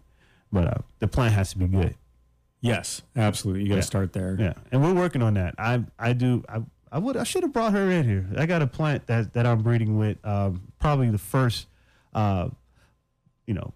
But 0.52 0.66
uh, 0.66 0.74
the 0.98 1.06
plant 1.08 1.34
has 1.34 1.50
to 1.50 1.58
be 1.58 1.66
good. 1.66 1.94
Yes, 2.60 3.02
absolutely. 3.16 3.62
You 3.62 3.68
got 3.68 3.74
to 3.74 3.78
Yeah. 3.80 3.84
start 3.84 4.12
there. 4.12 4.36
Yeah, 4.38 4.54
and 4.72 4.82
we're 4.82 4.94
working 4.94 5.22
on 5.22 5.34
that. 5.34 5.54
I 5.58 5.84
I 5.98 6.12
do. 6.14 6.42
I, 6.48 6.62
I 6.90 6.98
would. 6.98 7.16
I 7.16 7.24
should 7.24 7.42
have 7.42 7.52
brought 7.52 7.72
her 7.72 7.90
in 7.90 8.04
here. 8.08 8.26
I 8.38 8.46
got 8.46 8.62
a 8.62 8.66
plant 8.66 9.06
that 9.08 9.32
that 9.34 9.46
I'm 9.46 9.62
breeding 9.62 9.98
with. 9.98 10.16
Um, 10.24 10.62
probably 10.78 11.10
the 11.10 11.18
first, 11.18 11.66
uh, 12.14 12.48
you 13.46 13.54
know, 13.54 13.72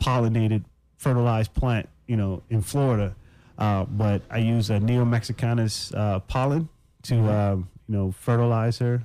pollinated, 0.00 0.64
fertilized 0.98 1.54
plant. 1.54 1.88
You 2.06 2.16
know, 2.16 2.42
in 2.50 2.60
Florida. 2.62 3.14
Uh, 3.56 3.84
but 3.84 4.22
I 4.30 4.38
use 4.38 4.70
a 4.70 4.78
neomexicanus 4.78 5.94
uh, 5.96 6.18
pollen 6.20 6.68
to 7.04 7.16
um, 7.30 7.68
you 7.88 7.94
know 7.94 8.10
fertilize 8.12 8.78
her. 8.80 9.02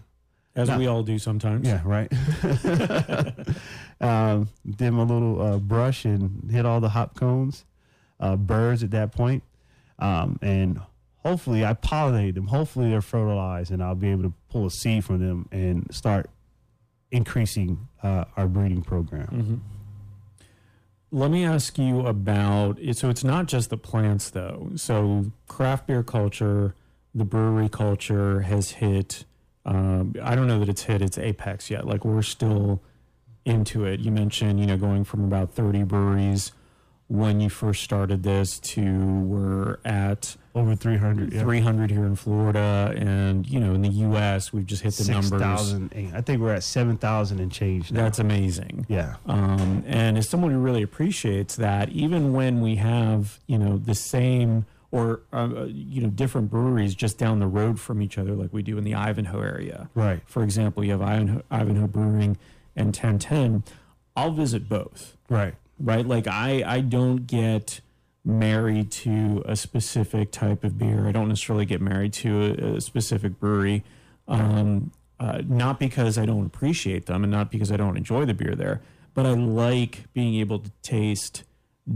as 0.56 0.70
we 0.72 0.88
all 0.88 1.04
do 1.04 1.20
sometimes. 1.20 1.68
Yeah, 1.68 1.82
right. 1.86 2.12
um, 4.02 4.50
did 4.66 4.92
my 4.92 5.04
little 5.04 5.42
uh, 5.42 5.58
brush 5.60 6.06
and 6.06 6.50
hit 6.52 6.66
all 6.66 6.80
the 6.82 6.90
hop 6.90 7.16
cones, 7.16 7.66
uh, 8.20 8.36
birds 8.36 8.84
at 8.84 8.92
that 8.92 9.12
point. 9.12 9.44
Um, 10.00 10.40
and 10.42 10.80
hopefully 11.24 11.66
I 11.66 11.74
pollinate 11.74 12.36
them. 12.36 12.48
Hopefully 12.48 12.90
they're 12.90 13.02
fertilized 13.02 13.72
and 13.72 13.84
I'll 13.84 13.96
be 13.96 14.10
able 14.10 14.24
to 14.24 14.34
pull 14.50 14.66
a 14.66 14.72
seed 14.72 15.06
from 15.06 15.20
them 15.20 15.48
and 15.52 15.88
start 15.92 16.30
increasing 17.12 17.88
uh, 18.04 18.26
our 18.36 18.48
breeding 18.48 18.82
program. 18.82 19.28
hmm 19.28 19.56
Let 21.12 21.32
me 21.32 21.46
ask 21.46 21.78
you 21.78 22.06
about 22.06 22.78
it. 22.80 22.98
So 22.98 23.10
it's 23.10 23.24
not 23.24 23.46
just 23.46 23.70
the 23.70 23.78
plants, 23.78 24.30
though. 24.30 24.72
So 24.76 25.32
craft 25.48 25.88
beer 25.88 26.04
culture, 26.04 26.76
the 27.16 27.24
brewery 27.24 27.70
culture 27.70 28.42
has 28.42 28.72
hit. 28.72 29.24
Um, 29.66 30.16
I 30.22 30.36
don't 30.36 30.48
know 30.48 30.60
that 30.60 30.70
it's 30.70 30.84
hit 30.84 31.02
its 31.02 31.18
apex 31.18 31.70
yet. 31.70 31.86
Like 31.86 32.04
we're 32.04 32.22
still 32.22 32.82
into 33.46 33.86
it. 33.86 34.02
You 34.02 34.12
mentioned, 34.12 34.60
you 34.60 34.66
know, 34.66 34.78
going 34.78 35.06
from 35.06 35.24
about 35.24 35.52
thirty 35.52 35.84
breweries 35.84 36.52
when 37.08 37.40
you 37.40 37.50
first 37.50 37.84
started 37.84 38.24
this 38.24 38.60
to 38.60 38.82
we're 39.22 39.78
at 39.86 40.36
Over 40.58 40.76
300. 40.76 41.34
Yeah. 41.34 41.42
300 41.42 41.92
here 41.92 42.06
in 42.06 42.16
Florida, 42.16 42.94
and 42.98 43.48
you 43.48 43.60
know, 43.60 43.74
in 43.74 43.82
the 43.82 43.90
U.S. 43.90 44.52
we've 44.52 44.66
just 44.66 44.82
hit 44.84 44.94
the 44.96 45.12
numbers. 45.12 45.30
6,000. 45.30 46.12
I 46.16 46.22
think 46.22 46.42
we're 46.42 46.54
at 46.54 46.64
7,000 46.64 47.40
and 47.40 47.52
change 47.52 47.92
now. 47.92 48.02
That's 48.04 48.20
amazing. 48.20 48.86
yeah. 48.90 49.16
Um, 49.28 49.84
and 49.86 50.18
as 50.18 50.28
someone 50.28 50.52
who 50.52 50.60
really 50.60 50.82
appreciates 50.84 51.56
that, 51.58 51.90
even 51.90 52.34
when 52.34 52.62
we 52.62 52.76
have 52.78 53.40
you 53.48 53.58
know 53.58 53.78
the 53.78 53.96
same 53.96 54.66
or 54.92 55.20
uh, 55.34 55.66
you 55.68 56.02
know 56.02 56.10
different 56.10 56.50
breweries 56.50 56.96
just 56.96 57.18
down 57.18 57.40
the 57.40 57.48
road 57.48 57.80
from 57.80 58.02
each 58.02 58.18
other, 58.18 58.34
like 58.34 58.52
we 58.52 58.62
do 58.64 58.78
in 58.78 58.84
the 58.84 58.96
Ivanhoe 58.96 59.42
area, 59.42 59.90
Right. 59.94 60.22
for 60.26 60.44
example, 60.44 60.84
you 60.84 60.92
have 60.92 61.02
Ivanhoe, 61.02 61.44
Ivanhoe 61.52 61.88
Brewing 61.88 62.38
and 62.76 62.88
1010. 62.88 63.64
I'll 64.16 64.32
visit 64.32 64.68
both, 64.68 65.16
Right. 65.30 65.54
right? 65.80 66.06
Like 66.08 66.26
I 66.28 66.64
I 66.66 66.80
don't 66.82 67.28
get 67.28 67.82
married 68.28 68.92
to 68.92 69.42
a 69.46 69.56
specific 69.56 70.32
type 70.32 70.64
of 70.64 70.78
beer. 70.78 71.08
I 71.08 71.12
don't 71.12 71.30
necessarily 71.30 71.66
get 71.66 71.82
married 71.82 72.14
to 72.14 72.44
a, 72.44 72.76
a 72.76 72.82
specific 72.82 73.40
brewery. 73.40 73.84
Um, 74.28 74.92
uh, 75.20 75.42
not 75.48 75.80
because 75.80 76.18
I 76.18 76.26
don't 76.26 76.46
appreciate 76.46 77.06
them 77.06 77.24
and 77.24 77.32
not 77.32 77.50
because 77.50 77.72
I 77.72 77.78
don't 77.78 77.98
enjoy 77.98 78.26
the 78.26 78.34
beer 78.34 78.54
there, 78.54 78.82
but 79.14 79.26
I 79.26 79.34
like 79.34 80.12
being 80.14 80.36
able 80.36 80.60
to 80.60 80.70
taste 80.84 81.44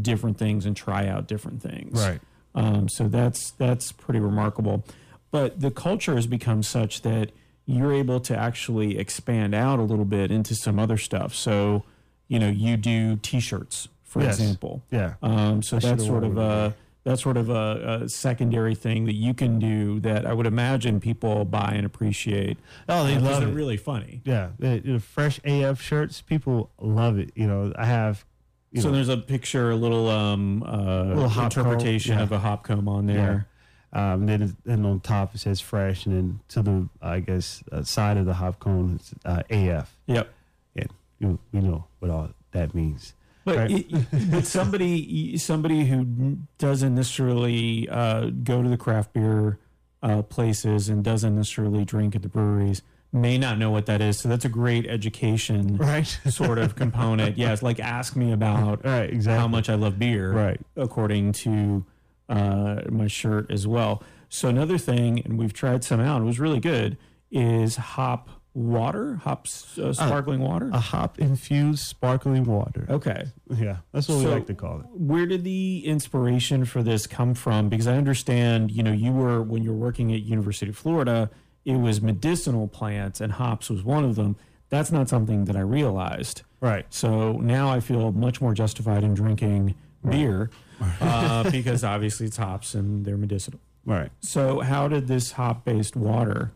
different 0.01 0.37
things 0.37 0.65
and 0.65 0.75
try 0.75 1.07
out 1.07 1.27
different 1.27 1.61
things. 1.61 2.01
Right. 2.01 2.21
Um, 2.55 2.89
so 2.89 3.07
that's 3.07 3.51
that's 3.51 3.91
pretty 3.91 4.19
remarkable. 4.19 4.85
But 5.29 5.59
the 5.59 5.71
culture 5.71 6.15
has 6.15 6.27
become 6.27 6.63
such 6.63 7.01
that 7.01 7.31
you're 7.65 7.93
able 7.93 8.19
to 8.21 8.35
actually 8.35 8.97
expand 8.97 9.53
out 9.53 9.79
a 9.79 9.83
little 9.83 10.05
bit 10.05 10.31
into 10.31 10.55
some 10.55 10.79
other 10.79 10.97
stuff. 10.97 11.35
So, 11.35 11.83
you 12.27 12.39
know, 12.39 12.49
you 12.49 12.75
do 12.75 13.17
T-shirts, 13.17 13.87
for 14.11 14.21
Yes. 14.21 14.39
example. 14.39 14.83
Yeah. 14.91 15.13
Um, 15.23 15.61
so 15.63 15.77
that's 15.77 15.85
should've 15.87 16.05
sort 16.05 16.23
of 16.25 16.37
a 16.37 16.75
that's 17.03 17.21
sort 17.23 17.37
of 17.37 17.49
a, 17.49 18.07
secondary 18.07 18.75
thing 18.75 19.05
that 19.05 19.15
you 19.15 19.33
can 19.33 19.57
do 19.57 19.99
that 20.01 20.25
I 20.27 20.33
would 20.33 20.45
imagine 20.45 20.99
people 20.99 21.45
buy 21.45 21.71
and 21.75 21.83
appreciate. 21.85 22.57
Oh, 22.87 23.05
they 23.05 23.15
uh, 23.15 23.21
love 23.21 23.39
they're 23.39 23.49
it. 23.49 23.53
really 23.55 23.77
funny. 23.77 24.21
Yeah. 24.25 24.49
The, 24.59 24.99
fresh 24.99 25.39
AF 25.43 25.81
shirts, 25.81 26.21
people 26.21 26.69
love 26.79 27.17
it. 27.17 27.31
You 27.35 27.47
know, 27.47 27.73
I 27.75 27.85
have. 27.85 28.25
You 28.71 28.81
so 28.81 28.89
know, 28.89 28.95
there's 28.95 29.09
a 29.09 29.17
picture, 29.17 29.71
a 29.71 29.75
little 29.75 30.07
um 30.09 30.61
uh, 30.63 31.03
Little 31.15 31.41
interpretation 31.43 32.17
yeah. 32.17 32.23
of 32.23 32.31
a 32.33 32.39
hop 32.39 32.63
cone 32.65 32.87
on 32.87 33.05
there. 33.07 33.47
Um, 33.93 34.25
then, 34.25 34.41
it- 34.43 34.63
then 34.63 34.85
on 34.85 34.99
top 34.99 35.33
it 35.35 35.39
says 35.39 35.59
fresh, 35.59 36.05
and 36.05 36.15
then 36.15 36.39
to 36.49 36.61
the 36.61 36.89
I 37.01 37.19
guess 37.21 37.63
uh, 37.71 37.83
side 37.83 38.17
of 38.17 38.25
the 38.25 38.35
hop 38.35 38.59
cone 38.59 38.95
it's 38.99 39.13
uh, 39.25 39.41
AF. 39.49 39.97
Yep. 40.07 40.29
And 40.75 40.89
you 41.19 41.39
we 41.51 41.59
know 41.61 41.85
what 41.99 42.09
all 42.11 42.29
that 42.51 42.73
means. 42.75 43.13
But, 43.43 43.57
Right. 43.57 43.71
it, 43.91 44.31
but 44.31 44.45
somebody 44.45 45.37
somebody 45.37 45.85
who 45.85 46.37
doesn't 46.57 46.93
necessarily 46.95 47.89
uh, 47.89 48.29
go 48.43 48.61
to 48.61 48.69
the 48.69 48.77
craft 48.77 49.13
beer 49.13 49.57
uh, 50.03 50.21
places 50.21 50.89
and 50.89 51.03
doesn't 51.03 51.35
necessarily 51.35 51.83
drink 51.85 52.15
at 52.15 52.21
the 52.21 52.29
breweries 52.29 52.81
may 53.13 53.37
not 53.37 53.57
know 53.57 53.69
what 53.71 53.87
that 53.87 53.99
is. 54.01 54.17
So 54.19 54.29
that's 54.29 54.45
a 54.45 54.49
great 54.49 54.85
education 54.87 55.77
Right. 55.77 56.05
sort 56.29 56.57
of 56.59 56.75
component. 56.75 57.37
Yeah, 57.37 57.51
it's 57.51 57.61
like 57.63 57.79
ask 57.79 58.15
me 58.15 58.31
about 58.31 58.85
right. 58.85 59.09
Exactly. 59.09 59.39
how 59.39 59.47
much 59.47 59.69
I 59.69 59.75
love 59.75 59.99
beer, 59.99 60.31
Right. 60.31 60.61
according 60.77 61.33
to 61.33 61.83
uh, 62.29 62.81
my 62.89 63.07
shirt 63.07 63.51
as 63.51 63.67
well. 63.67 64.01
So 64.29 64.47
another 64.47 64.77
thing, 64.77 65.19
and 65.25 65.37
we've 65.37 65.51
tried 65.53 65.83
some 65.83 65.99
out, 65.99 66.21
it 66.21 66.25
was 66.25 66.39
really 66.39 66.61
good, 66.61 66.97
is 67.31 67.75
hop 67.75 68.29
water, 68.53 69.15
hops, 69.15 69.77
uh, 69.77 69.93
sparkling 69.93 70.41
water. 70.41 70.69
A 70.73 70.79
hop 70.79 71.19
infused 71.19 71.83
sparkling 71.85 72.43
water. 72.43 72.85
okay. 72.89 73.25
Yeah, 73.49 73.77
that's 73.91 74.07
what 74.07 74.19
we 74.19 74.25
like 74.27 74.47
to 74.47 74.53
call 74.53 74.79
it. 74.79 74.85
Where 74.91 75.25
did 75.25 75.43
the 75.43 75.85
inspiration 75.85 76.65
for 76.65 76.83
this 76.83 77.07
come 77.07 77.33
from? 77.33 77.69
Because 77.69 77.87
I 77.87 77.95
understand, 77.97 78.71
you 78.71 78.83
know, 78.83 78.91
you 78.91 79.11
were 79.11 79.41
when 79.41 79.63
you 79.63 79.71
were 79.71 79.77
working 79.77 80.13
at 80.13 80.21
University 80.21 80.69
of 80.69 80.77
Florida, 80.77 81.29
it 81.65 81.75
was 81.77 82.01
medicinal 82.01 82.67
plants 82.67 83.21
and 83.21 83.33
hops 83.33 83.69
was 83.69 83.83
one 83.83 84.03
of 84.03 84.15
them. 84.15 84.35
That's 84.69 84.91
not 84.91 85.09
something 85.09 85.45
that 85.45 85.55
I 85.55 85.61
realized. 85.61 86.43
Right. 86.61 86.85
So 86.89 87.33
now 87.33 87.69
I 87.69 87.79
feel 87.81 88.11
much 88.11 88.39
more 88.39 88.53
justified 88.53 89.03
in 89.03 89.13
drinking 89.13 89.75
beer 90.07 90.49
uh, 91.01 91.49
because 91.51 91.83
obviously 91.83 92.27
it's 92.27 92.37
hops 92.37 92.73
and 92.73 93.05
they're 93.05 93.17
medicinal. 93.17 93.59
Right. 93.85 94.11
So 94.21 94.59
how 94.61 94.87
did 94.87 95.07
this 95.07 95.33
hop-based 95.33 95.95
water, 95.95 96.51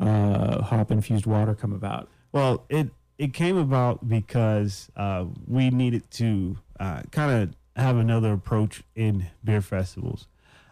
uh, 0.00 0.62
hop-infused 0.62 1.26
water, 1.26 1.54
come 1.54 1.72
about? 1.72 2.08
Well, 2.32 2.64
it 2.68 2.90
it 3.18 3.34
came 3.34 3.56
about 3.56 4.08
because 4.08 4.90
uh, 4.96 5.24
we 5.46 5.70
needed 5.70 6.08
to 6.12 6.56
uh, 6.78 7.02
kind 7.10 7.32
of 7.42 7.82
have 7.82 7.96
another 7.96 8.32
approach 8.32 8.82
in 8.94 9.26
beer 9.42 9.60
festivals, 9.60 10.28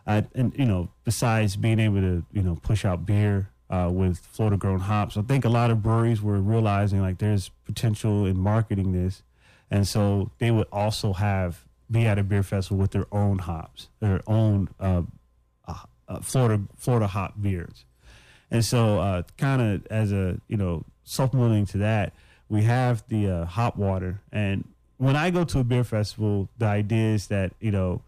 uh, 0.07 0.22
and 0.35 0.55
you 0.57 0.64
know, 0.64 0.91
besides 1.05 1.57
being 1.57 1.81
able 1.81 2.01
to 2.01 2.24
you 2.33 2.43
know 2.43 2.57
push 2.57 2.85
out 2.85 3.07
beer 3.07 3.51
uh, 3.70 3.91
with 3.93 4.18
Florida 4.18 4.57
grown 4.57 4.81
hops, 4.81 5.16
I 5.16 5.22
think 5.22 5.45
a 5.45 5.49
lot 5.49 5.70
of 5.70 5.83
breweries 5.83 6.22
were 6.22 6.41
realizing 6.41 7.01
like 7.01 7.18
there's 7.18 7.51
potential 7.64 8.27
in 8.27 8.39
marketing 8.39 8.93
this, 8.93 9.22
and 9.70 9.89
so 9.89 10.31
they 10.39 10.51
would 10.51 10.68
also 10.70 11.14
have 11.14 11.64
be 11.91 12.07
at 12.07 12.18
a 12.18 12.22
beer 12.22 12.43
festival 12.43 12.79
with 12.79 12.91
their 12.91 13.07
own 13.12 13.39
hops, 13.39 13.89
their 14.01 14.20
own 14.27 14.68
uh, 14.79 15.03
uh, 16.09 16.20
Florida 16.20 16.62
Florida 16.77 17.07
hop 17.07 17.35
beers. 17.41 17.86
And 18.57 18.64
so, 18.64 18.98
uh, 19.00 19.22
kind 19.36 19.61
of 19.61 19.86
as 19.88 20.12
a 20.12 20.40
you 20.48 20.57
know 20.57 20.82
supplementing 21.04 21.66
to 21.66 21.78
that, 21.78 22.14
we 22.48 22.62
have 22.62 23.07
the 23.09 23.28
uh, 23.28 23.44
hop 23.44 23.76
water. 23.76 24.22
And 24.32 24.66
when 24.96 25.14
I 25.14 25.28
go 25.28 25.44
to 25.44 25.59
a 25.59 25.64
beer 25.64 25.84
festival, 25.84 26.48
the 26.57 26.64
idea 26.64 27.12
is 27.12 27.26
that 27.26 27.52
you 27.61 27.70
know, 27.70 28.00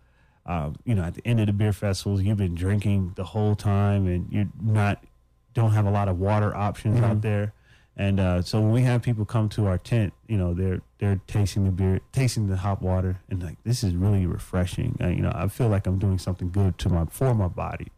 um, 0.47 0.77
you 0.87 0.95
know, 0.95 1.03
at 1.03 1.13
the 1.13 1.27
end 1.27 1.41
of 1.41 1.49
the 1.49 1.53
beer 1.53 1.75
festivals, 1.75 2.23
you've 2.23 2.39
been 2.39 2.55
drinking 2.55 3.13
the 3.17 3.25
whole 3.25 3.57
time, 3.57 4.07
and 4.07 4.33
you're 4.33 4.49
not 4.59 5.05
don't 5.53 5.73
have 5.73 5.85
a 5.85 5.91
lot 5.91 6.09
of 6.09 6.19
water 6.19 6.57
options 6.57 6.99
out 7.03 7.21
there. 7.21 7.53
And 7.95 8.19
uh, 8.19 8.41
so 8.41 8.59
when 8.59 8.73
we 8.73 8.81
have 8.85 9.03
people 9.03 9.27
come 9.27 9.51
to 9.51 9.67
our 9.67 9.77
tent, 9.77 10.15
you 10.29 10.39
know, 10.39 10.55
they're 10.55 10.81
they're 10.97 11.21
tasting 11.27 11.65
the 11.65 11.73
beer, 11.73 12.01
tasting 12.13 12.49
the 12.49 12.57
hop 12.57 12.81
water, 12.81 13.21
and 13.29 13.43
like 13.43 13.63
this 13.65 13.85
is 13.85 13.95
really 13.95 14.25
refreshing. 14.25 14.97
Uh, 14.99 15.09
you 15.09 15.21
know, 15.21 15.33
I 15.35 15.49
feel 15.49 15.69
like 15.69 15.87
I'm 15.87 15.99
doing 15.99 16.17
something 16.17 16.51
good 16.51 16.79
to 16.79 16.89
my 16.89 17.05
for 17.05 17.35
my 17.35 17.49
body, 17.49 17.89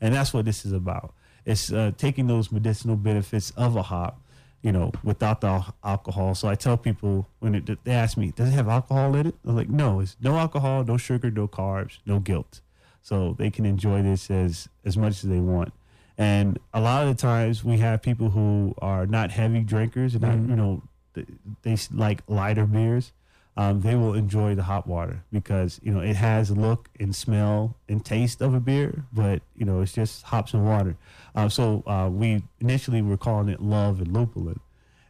and 0.00 0.14
that's 0.14 0.32
what 0.32 0.46
this 0.46 0.64
is 0.64 0.72
about. 0.72 1.12
It's 1.48 1.72
uh, 1.72 1.92
taking 1.96 2.26
those 2.26 2.52
medicinal 2.52 2.94
benefits 2.94 3.52
of 3.56 3.74
a 3.74 3.82
hop, 3.82 4.20
you 4.60 4.70
know, 4.70 4.92
without 5.02 5.40
the 5.40 5.64
alcohol. 5.82 6.34
So 6.34 6.46
I 6.46 6.54
tell 6.54 6.76
people 6.76 7.26
when 7.38 7.54
it, 7.54 7.84
they 7.84 7.92
ask 7.92 8.18
me, 8.18 8.32
"Does 8.36 8.50
it 8.50 8.52
have 8.52 8.68
alcohol 8.68 9.14
in 9.14 9.28
it?" 9.28 9.34
I'm 9.46 9.56
like, 9.56 9.70
"No, 9.70 10.00
it's 10.00 10.16
no 10.20 10.36
alcohol, 10.36 10.84
no 10.84 10.98
sugar, 10.98 11.30
no 11.30 11.48
carbs, 11.48 12.00
no 12.04 12.18
guilt." 12.20 12.60
So 13.00 13.34
they 13.38 13.48
can 13.48 13.64
enjoy 13.64 14.02
this 14.02 14.30
as 14.30 14.68
as 14.84 14.98
much 14.98 15.24
as 15.24 15.30
they 15.30 15.40
want. 15.40 15.72
And 16.18 16.58
a 16.74 16.80
lot 16.82 17.06
of 17.06 17.16
the 17.16 17.20
times 17.20 17.64
we 17.64 17.78
have 17.78 18.02
people 18.02 18.28
who 18.30 18.74
are 18.82 19.06
not 19.06 19.30
heavy 19.30 19.60
drinkers 19.60 20.14
and 20.14 20.22
not, 20.22 20.34
you 20.50 20.56
know, 20.56 20.82
th- 21.14 21.28
they 21.62 21.78
like 21.94 22.22
lighter 22.28 22.66
beers. 22.66 23.12
Um, 23.56 23.80
they 23.80 23.94
will 23.96 24.14
enjoy 24.14 24.54
the 24.54 24.64
hop 24.64 24.86
water 24.86 25.24
because 25.32 25.80
you 25.82 25.92
know 25.92 26.00
it 26.00 26.14
has 26.16 26.50
look 26.50 26.90
and 27.00 27.16
smell 27.16 27.74
and 27.88 28.04
taste 28.04 28.42
of 28.42 28.52
a 28.54 28.60
beer, 28.60 29.04
but 29.12 29.40
you 29.56 29.64
know 29.64 29.80
it's 29.80 29.92
just 29.92 30.24
hops 30.24 30.52
and 30.52 30.64
water. 30.66 30.96
Uh, 31.34 31.48
so 31.48 31.82
uh, 31.86 32.08
we 32.10 32.42
initially 32.60 33.02
were 33.02 33.16
calling 33.16 33.48
it 33.48 33.60
love 33.60 34.00
and 34.00 34.08
lupulin, 34.08 34.58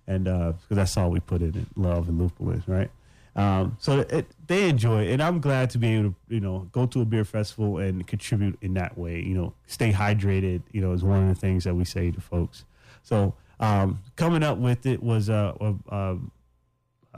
and 0.07 0.25
because 0.25 0.55
that's 0.71 0.97
all 0.97 1.11
we 1.11 1.21
put 1.21 1.43
in 1.43 1.57
it, 1.57 1.67
love 1.77 2.09
and 2.09 2.21
lupulin, 2.21 2.63
right? 2.67 2.91
Um, 3.37 3.77
so 3.79 4.01
it, 4.01 4.27
they 4.49 4.69
enjoy 4.69 5.05
it, 5.05 5.13
and 5.13 5.23
I'm 5.23 5.41
glad 5.41 5.71
to 5.71 5.79
be 5.79 5.95
able 5.95 6.11
to, 6.11 6.15
you 6.29 6.41
know, 6.41 6.69
go 6.73 6.87
to 6.87 7.03
a 7.03 7.05
beer 7.05 7.25
festival 7.25 7.79
and 7.79 8.05
contribute 8.05 8.59
in 8.63 8.75
that 8.75 8.99
way. 8.99 9.21
You 9.23 9.35
know, 9.35 9.55
stay 9.69 9.93
hydrated. 9.93 10.63
You 10.73 10.81
know, 10.81 10.93
is 10.93 11.05
one 11.05 11.23
of 11.23 11.29
the 11.29 11.41
things 11.41 11.63
that 11.65 11.75
we 11.77 11.85
say 11.85 12.11
to 12.11 12.21
folks. 12.21 12.65
So 13.05 13.35
um, 13.61 14.01
coming 14.17 14.43
up 14.43 14.59
with 14.59 14.87
it 14.87 15.03
was 15.03 15.31
uh, 15.31 15.55
uh, 15.61 15.75
uh, 15.89 16.17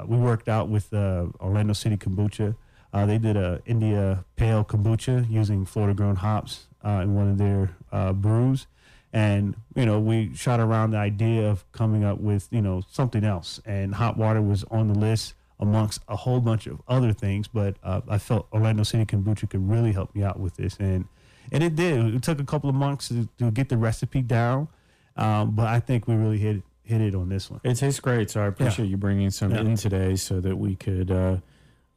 we 0.07 0.19
worked 0.19 0.49
out 0.49 0.69
with 0.69 0.93
uh, 0.93 1.27
Orlando 1.41 1.73
City 1.73 1.97
Kombucha. 1.97 2.55
Uh, 2.93 3.07
they 3.07 3.17
did 3.19 3.37
a 3.37 3.63
India 3.65 4.25
Pale 4.37 4.65
Kombucha 4.65 5.31
using 5.31 5.65
Florida 5.65 5.95
grown 5.95 6.17
hops 6.17 6.67
uh, 6.85 7.01
in 7.03 7.15
one 7.15 7.31
of 7.31 7.39
their 7.39 7.71
uh, 7.93 8.13
brews, 8.13 8.67
and 9.13 9.57
you 9.75 9.85
know 9.87 9.99
we 10.01 10.35
shot 10.35 10.61
around 10.61 10.93
the 10.93 10.99
idea 10.99 11.49
of 11.51 11.71
coming 11.73 12.05
up 12.05 12.19
with 12.21 12.49
you 12.51 12.63
know 12.63 12.83
something 12.91 13.25
else, 13.25 13.61
and 13.67 13.95
hop 13.95 14.17
water 14.17 14.41
was 14.43 14.65
on 14.71 14.89
the 14.89 14.95
list 14.99 15.35
amongst 15.59 16.01
a 16.09 16.17
whole 16.17 16.41
bunch 16.41 16.67
of 16.67 16.81
other 16.89 17.13
things. 17.13 17.49
But 17.49 17.77
uh, 17.83 18.01
I 18.09 18.19
felt 18.19 18.47
Orlando 18.53 18.83
City 18.83 19.05
Kombucha 19.05 19.51
could 19.51 19.69
really 19.69 19.93
help 19.93 20.15
me 20.15 20.23
out 20.23 20.39
with 20.39 20.57
this, 20.57 20.77
and 20.79 21.07
and 21.53 21.63
it 21.63 21.75
did. 21.77 22.15
It 22.15 22.23
took 22.23 22.41
a 22.41 22.45
couple 22.45 22.71
of 22.71 22.77
months 22.77 23.09
to, 23.09 23.29
to 23.39 23.51
get 23.51 23.69
the 23.69 23.77
recipe 23.77 24.23
down, 24.23 24.69
um, 25.17 25.53
but 25.57 25.67
I 25.67 25.81
think 25.81 26.07
we 26.09 26.15
really 26.15 26.39
hit 26.39 26.63
hit 26.85 27.01
it 27.01 27.15
on 27.15 27.29
this 27.29 27.51
one. 27.51 27.61
It 27.65 27.75
tastes 27.75 28.01
great, 28.01 28.31
so 28.31 28.43
I 28.43 28.47
appreciate 28.47 28.87
you 28.89 28.97
bringing 28.97 29.31
some 29.31 29.51
Yeah. 29.53 29.61
in 29.61 29.77
today 29.77 30.17
so 30.17 30.41
that 30.41 30.57
we 30.57 30.77
could 30.77 31.11
uh, 31.11 31.37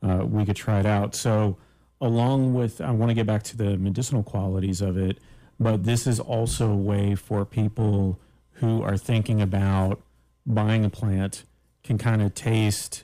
uh, 0.02 0.26
we 0.26 0.46
could 0.46 0.56
try 0.56 0.80
it 0.80 0.86
out. 0.86 1.16
So, 1.16 1.58
along 2.02 2.54
with, 2.54 2.82
I 2.82 2.92
want 2.92 3.10
to 3.10 3.14
get 3.14 3.26
back 3.26 3.44
to 3.44 3.58
the 3.58 3.78
medicinal 3.78 4.22
qualities 4.24 4.82
of 4.82 4.98
it, 4.98 5.20
but 5.60 5.84
this 5.84 6.08
is 6.08 6.20
also 6.20 6.72
a 6.72 6.76
way 6.76 7.16
for 7.16 7.46
people 7.46 8.20
who 8.54 8.82
are 8.82 8.98
thinking 8.98 9.42
about 9.42 10.02
buying 10.46 10.84
a 10.86 10.90
plant 10.90 11.44
can 11.84 11.98
kind 11.98 12.22
of 12.22 12.34
taste 12.34 13.04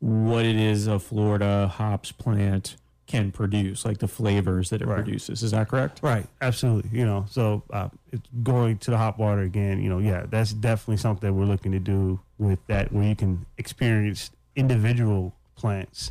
what 0.00 0.44
it 0.44 0.56
is 0.56 0.86
a 0.86 0.98
Florida 0.98 1.68
hops 1.68 2.12
plant 2.12 2.76
can 3.06 3.30
produce, 3.30 3.84
like 3.84 3.98
the 3.98 4.08
flavors 4.08 4.70
that 4.70 4.82
it 4.82 4.86
Right. 4.88 4.96
produces. 4.96 5.42
Is 5.44 5.52
that 5.52 5.68
correct? 5.68 6.00
Right, 6.02 6.26
absolutely. 6.40 6.90
You 6.98 7.06
know, 7.06 7.24
so 7.30 7.62
uh, 7.72 7.88
it's 8.12 8.28
going 8.42 8.78
to 8.78 8.90
the 8.90 8.98
hop 8.98 9.18
water 9.18 9.42
again. 9.42 9.80
You 9.80 9.88
know, 9.88 9.98
yeah, 9.98 10.26
that's 10.28 10.52
definitely 10.52 10.96
something 10.96 11.28
that 11.28 11.32
we're 11.32 11.44
looking 11.46 11.70
to 11.72 11.78
do 11.78 12.18
with 12.38 12.58
that, 12.66 12.92
where 12.92 13.04
you 13.04 13.14
can 13.14 13.46
experience 13.58 14.30
individual 14.56 15.34
plants 15.54 16.10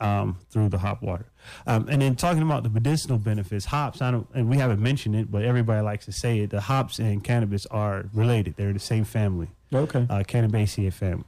um, 0.00 0.38
through 0.50 0.68
the 0.68 0.78
hop 0.78 1.02
water. 1.02 1.26
Um, 1.66 1.88
and 1.88 2.02
then 2.02 2.16
talking 2.16 2.42
about 2.42 2.62
the 2.62 2.68
medicinal 2.68 3.18
benefits, 3.18 3.66
hops. 3.66 4.02
I 4.02 4.10
don't, 4.10 4.26
and 4.34 4.48
we 4.50 4.56
haven't 4.58 4.80
mentioned 4.82 5.14
it, 5.16 5.30
but 5.30 5.42
everybody 5.44 5.80
likes 5.82 6.04
to 6.06 6.12
say 6.12 6.40
it. 6.40 6.50
The 6.50 6.60
hops 6.60 6.98
and 6.98 7.22
cannabis 7.22 7.66
are 7.66 8.06
related; 8.12 8.56
they're 8.56 8.72
the 8.72 8.78
same 8.78 9.04
family 9.04 9.48
Okay. 9.72 10.06
uh, 10.10 10.22
Cannabaceae 10.26 10.92
family. 10.92 11.24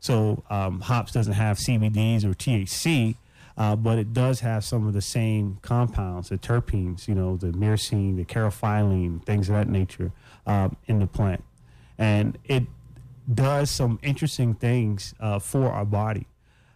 So 0.00 0.42
um, 0.50 0.80
hops 0.80 1.12
doesn't 1.12 1.34
have 1.34 1.58
CBDs 1.58 2.24
or 2.24 2.34
THC, 2.34 3.14
uh, 3.56 3.76
but 3.76 3.98
it 3.98 4.12
does 4.12 4.40
have 4.40 4.64
some 4.64 4.86
of 4.86 4.94
the 4.94 5.00
same 5.02 5.58
compounds, 5.62 6.28
the 6.30 6.38
terpenes, 6.38 7.06
you 7.06 7.14
know, 7.14 7.36
the 7.36 7.48
myrcene, 7.52 8.16
the 8.16 8.24
caryophyllene, 8.24 9.24
things 9.24 9.48
of 9.48 9.54
that 9.54 9.68
nature 9.68 10.10
um, 10.46 10.76
in 10.86 10.98
the 10.98 11.06
plant, 11.06 11.44
and 11.98 12.36
it 12.44 12.64
does 13.32 13.70
some 13.70 13.98
interesting 14.02 14.54
things 14.54 15.14
uh, 15.20 15.38
for 15.38 15.70
our 15.70 15.84
body. 15.84 16.26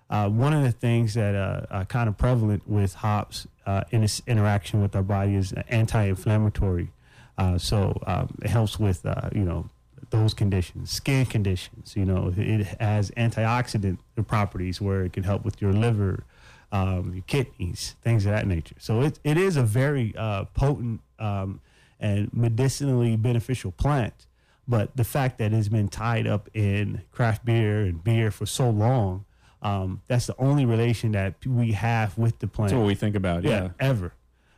Uh, 0.08 0.28
one 0.28 0.52
of 0.52 0.62
the 0.62 0.72
things 0.72 1.14
that 1.14 1.34
uh, 1.34 1.66
are 1.70 1.84
kind 1.84 2.08
of 2.08 2.16
prevalent 2.16 2.68
with 2.68 2.94
hops 2.94 3.46
uh, 3.66 3.82
in 3.90 4.04
its 4.04 4.22
interaction 4.26 4.80
with 4.80 4.94
our 4.94 5.02
body 5.02 5.34
is 5.34 5.52
anti-inflammatory. 5.68 6.90
Uh, 7.36 7.58
so 7.58 8.00
um, 8.06 8.34
it 8.42 8.48
helps 8.48 8.78
with 8.78 9.04
uh, 9.04 9.28
you 9.34 9.44
know 9.44 9.68
those 10.10 10.32
conditions, 10.34 10.90
skin 10.90 11.26
conditions. 11.26 11.94
You 11.96 12.04
know, 12.04 12.32
it 12.36 12.66
has 12.80 13.10
antioxidant 13.12 13.98
properties 14.26 14.80
where 14.80 15.04
it 15.04 15.12
can 15.12 15.24
help 15.24 15.44
with 15.44 15.60
your 15.60 15.72
liver, 15.72 16.24
um, 16.72 17.12
your 17.12 17.24
kidneys, 17.26 17.96
things 18.02 18.24
of 18.24 18.32
that 18.32 18.46
nature. 18.46 18.76
So 18.78 19.02
it 19.02 19.18
it 19.24 19.36
is 19.36 19.56
a 19.56 19.62
very 19.62 20.14
uh, 20.16 20.44
potent 20.54 21.00
um, 21.18 21.60
and 22.00 22.32
medicinally 22.32 23.16
beneficial 23.16 23.72
plant. 23.72 24.26
But 24.68 24.96
the 24.96 25.04
fact 25.04 25.38
that 25.38 25.52
it's 25.52 25.68
been 25.68 25.88
tied 25.88 26.26
up 26.26 26.48
in 26.52 27.02
craft 27.12 27.44
beer 27.44 27.82
and 27.82 28.02
beer 28.02 28.30
for 28.30 28.46
so 28.46 28.68
long, 28.68 29.24
um, 29.66 30.00
that's 30.06 30.26
the 30.26 30.36
only 30.38 30.64
relation 30.64 31.12
that 31.12 31.34
we 31.46 31.72
have 31.72 32.16
with 32.16 32.38
the 32.38 32.46
plant 32.46 32.70
That's 32.70 32.78
what 32.78 32.86
we 32.86 32.94
think 32.94 33.16
about. 33.16 33.42
yeah, 33.42 33.50
Yeah. 33.50 33.68
ever. 33.80 34.12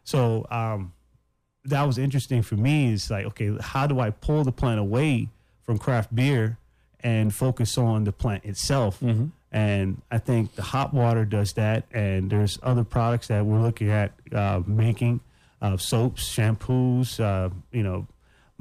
So 0.05 0.47
um, 0.51 0.93
that 1.65 1.83
was 1.85 1.97
interesting 1.99 2.43
for 2.43 2.57
me. 2.57 2.93
Is 2.93 3.11
like, 3.11 3.27
okay, 3.27 3.57
how 3.61 3.87
do 3.87 4.01
I 4.01 4.11
pull 4.11 4.45
the 4.45 4.53
plant 4.53 4.81
away 4.81 5.29
from 5.63 5.79
craft 5.79 6.15
beer 6.15 6.59
and 7.01 7.35
focus 7.35 7.79
on 7.79 8.05
the 8.05 8.13
plant 8.13 8.45
itself? 8.45 9.01
Mm-hmm. 9.01 9.27
And 9.51 10.03
I 10.11 10.19
think 10.19 10.55
the 10.57 10.63
hop 10.63 10.93
water 10.93 11.25
does 11.25 11.55
that. 11.55 11.85
And 11.91 12.29
there's 12.31 12.59
other 12.63 12.85
products 12.85 13.29
that 13.29 13.47
we're 13.47 13.63
looking 13.63 13.91
at 13.91 14.13
uh, 14.33 14.61
making 14.67 15.21
uh, 15.63 15.79
soaps, 15.79 16.23
shampoos, 16.29 17.19
uh, 17.19 17.49
you 17.73 17.83
know, 17.83 18.07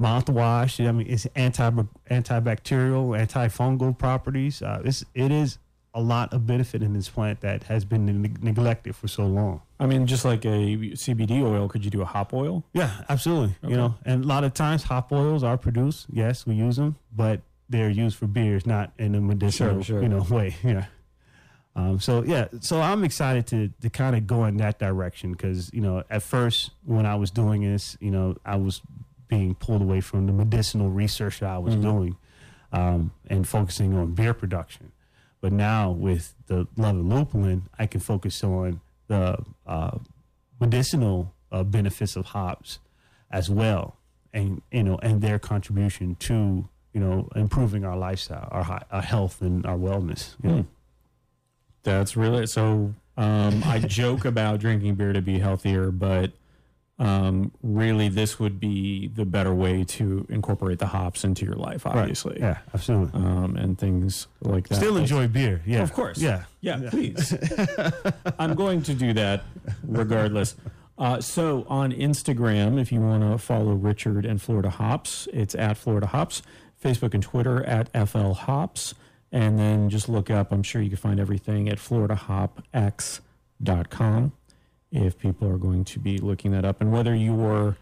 mouthwash. 0.00 0.86
I 0.86 0.92
mean, 0.92 1.06
it's 1.08 1.26
anti 1.34 1.68
antibacterial, 2.10 3.16
antifungal 3.26 3.96
properties. 3.98 4.62
Uh, 4.62 4.80
it's 4.84 5.04
it 5.14 5.30
is 5.30 5.58
a 5.98 6.02
lot 6.02 6.32
of 6.32 6.46
benefit 6.46 6.82
in 6.82 6.92
this 6.92 7.08
plant 7.08 7.40
that 7.40 7.64
has 7.64 7.84
been 7.84 8.06
neg- 8.22 8.42
neglected 8.42 8.94
for 8.94 9.08
so 9.08 9.26
long. 9.26 9.60
I 9.80 9.86
mean, 9.86 10.06
just 10.06 10.24
like 10.24 10.44
a 10.44 10.76
CBD 10.96 11.42
oil, 11.42 11.68
could 11.68 11.84
you 11.84 11.90
do 11.90 12.02
a 12.02 12.04
hop 12.04 12.32
oil? 12.32 12.64
Yeah, 12.72 12.90
absolutely. 13.08 13.54
Okay. 13.64 13.70
You 13.72 13.76
know, 13.76 13.94
and 14.04 14.24
a 14.24 14.26
lot 14.26 14.44
of 14.44 14.54
times 14.54 14.84
hop 14.84 15.10
oils 15.12 15.42
are 15.42 15.56
produced. 15.58 16.06
Yes, 16.10 16.46
we 16.46 16.54
use 16.54 16.76
them, 16.76 16.96
but 17.14 17.40
they're 17.68 17.90
used 17.90 18.16
for 18.16 18.26
beers, 18.26 18.64
not 18.66 18.92
in 18.98 19.14
a 19.14 19.20
medicinal, 19.20 19.82
Sure, 19.82 19.96
sure. 19.96 20.02
you 20.02 20.08
know, 20.08 20.22
way. 20.22 20.56
Yeah. 20.64 20.86
Um, 21.76 22.00
so 22.00 22.24
yeah, 22.24 22.48
so 22.60 22.80
I'm 22.80 23.04
excited 23.04 23.46
to 23.48 23.68
to 23.82 23.90
kind 23.90 24.16
of 24.16 24.26
go 24.26 24.44
in 24.46 24.56
that 24.56 24.78
direction 24.80 25.32
because 25.32 25.72
you 25.72 25.80
know, 25.80 26.02
at 26.10 26.22
first 26.24 26.70
when 26.84 27.06
I 27.06 27.14
was 27.14 27.30
doing 27.30 27.62
this, 27.62 27.96
you 28.00 28.10
know, 28.10 28.36
I 28.44 28.56
was 28.56 28.80
being 29.28 29.54
pulled 29.54 29.82
away 29.82 30.00
from 30.00 30.26
the 30.26 30.32
medicinal 30.32 30.88
research 30.90 31.38
that 31.40 31.50
I 31.50 31.58
was 31.58 31.76
Mhm. 31.76 31.82
doing, 31.82 32.16
um, 32.72 33.12
and 33.28 33.46
focusing 33.46 33.94
on 33.96 34.12
beer 34.14 34.34
production. 34.34 34.90
But 35.40 35.52
now 35.52 35.90
with 35.90 36.34
the 36.46 36.66
love 36.76 36.96
of 36.96 37.04
lupulin, 37.04 37.62
I 37.78 37.86
can 37.86 38.00
focus 38.00 38.42
on 38.42 38.80
the 39.06 39.38
uh, 39.66 39.98
medicinal 40.60 41.32
uh, 41.52 41.62
benefits 41.62 42.16
of 42.16 42.26
hops 42.26 42.78
as 43.30 43.48
well, 43.48 43.96
and 44.32 44.62
you 44.72 44.82
know, 44.82 44.98
and 45.02 45.20
their 45.20 45.38
contribution 45.38 46.16
to 46.16 46.68
you 46.92 47.00
know 47.00 47.28
improving 47.36 47.84
our 47.84 47.96
lifestyle, 47.96 48.48
our 48.50 48.82
our 48.90 49.02
health, 49.02 49.40
and 49.40 49.64
our 49.64 49.76
wellness. 49.76 50.34
You 50.42 50.48
know? 50.48 50.56
Hmm. 50.56 50.68
That's 51.82 52.16
really 52.16 52.46
so. 52.46 52.94
Um, 53.16 53.62
I 53.64 53.80
joke 53.80 54.24
about 54.24 54.60
drinking 54.60 54.94
beer 54.94 55.12
to 55.12 55.22
be 55.22 55.40
healthier, 55.40 55.90
but 55.90 56.32
um, 56.98 57.52
really, 57.62 58.08
this 58.08 58.40
would 58.40 58.58
be 58.58 59.06
the 59.08 59.24
better 59.24 59.54
way 59.54 59.84
to 59.84 60.26
incorporate 60.28 60.80
the 60.80 60.86
hops 60.86 61.22
into 61.22 61.44
your 61.44 61.54
life, 61.54 61.86
obviously. 61.86 62.38
Yeah, 62.40 62.58
absolutely. 62.74 63.20
Um, 63.20 63.56
and 63.56 63.78
things 63.78 64.26
like 64.40 64.66
that. 64.68 64.74
Still 64.76 64.96
enjoy 64.96 65.28
beer. 65.28 65.62
Yeah, 65.64 65.82
Of 65.82 65.92
course. 65.92 66.18
Yeah, 66.18 66.44
Yeah, 66.60 66.88
please. 66.90 67.34
I'm 68.38 68.54
going 68.54 68.82
to 68.82 68.94
do 68.94 69.12
that 69.12 69.44
regardless. 69.84 70.56
Uh, 70.98 71.20
so 71.20 71.64
on 71.68 71.92
Instagram, 71.92 72.80
if 72.80 72.90
you 72.90 73.00
want 73.00 73.22
to 73.22 73.38
follow 73.38 73.74
Richard 73.74 74.26
and 74.26 74.42
Florida 74.42 74.70
Hops, 74.70 75.28
it's 75.32 75.54
at 75.54 75.76
Florida 75.76 76.08
Hops. 76.08 76.42
Facebook 76.82 77.14
and 77.14 77.22
Twitter 77.22 77.62
at 77.64 77.90
FL 78.08 78.32
Hops. 78.32 78.94
And 79.30 79.56
then 79.58 79.90
just 79.90 80.08
look 80.08 80.30
up, 80.30 80.50
I'm 80.52 80.62
sure 80.64 80.80
you 80.82 80.88
can 80.88 80.96
find 80.96 81.20
everything 81.20 81.68
at 81.68 81.78
floridahops.com 81.78 84.32
if 84.90 85.18
people 85.18 85.48
are 85.48 85.58
going 85.58 85.84
to 85.84 85.98
be 85.98 86.18
looking 86.18 86.50
that 86.52 86.64
up. 86.64 86.80
And 86.80 86.90
whether 86.92 87.14
you're 87.14 87.76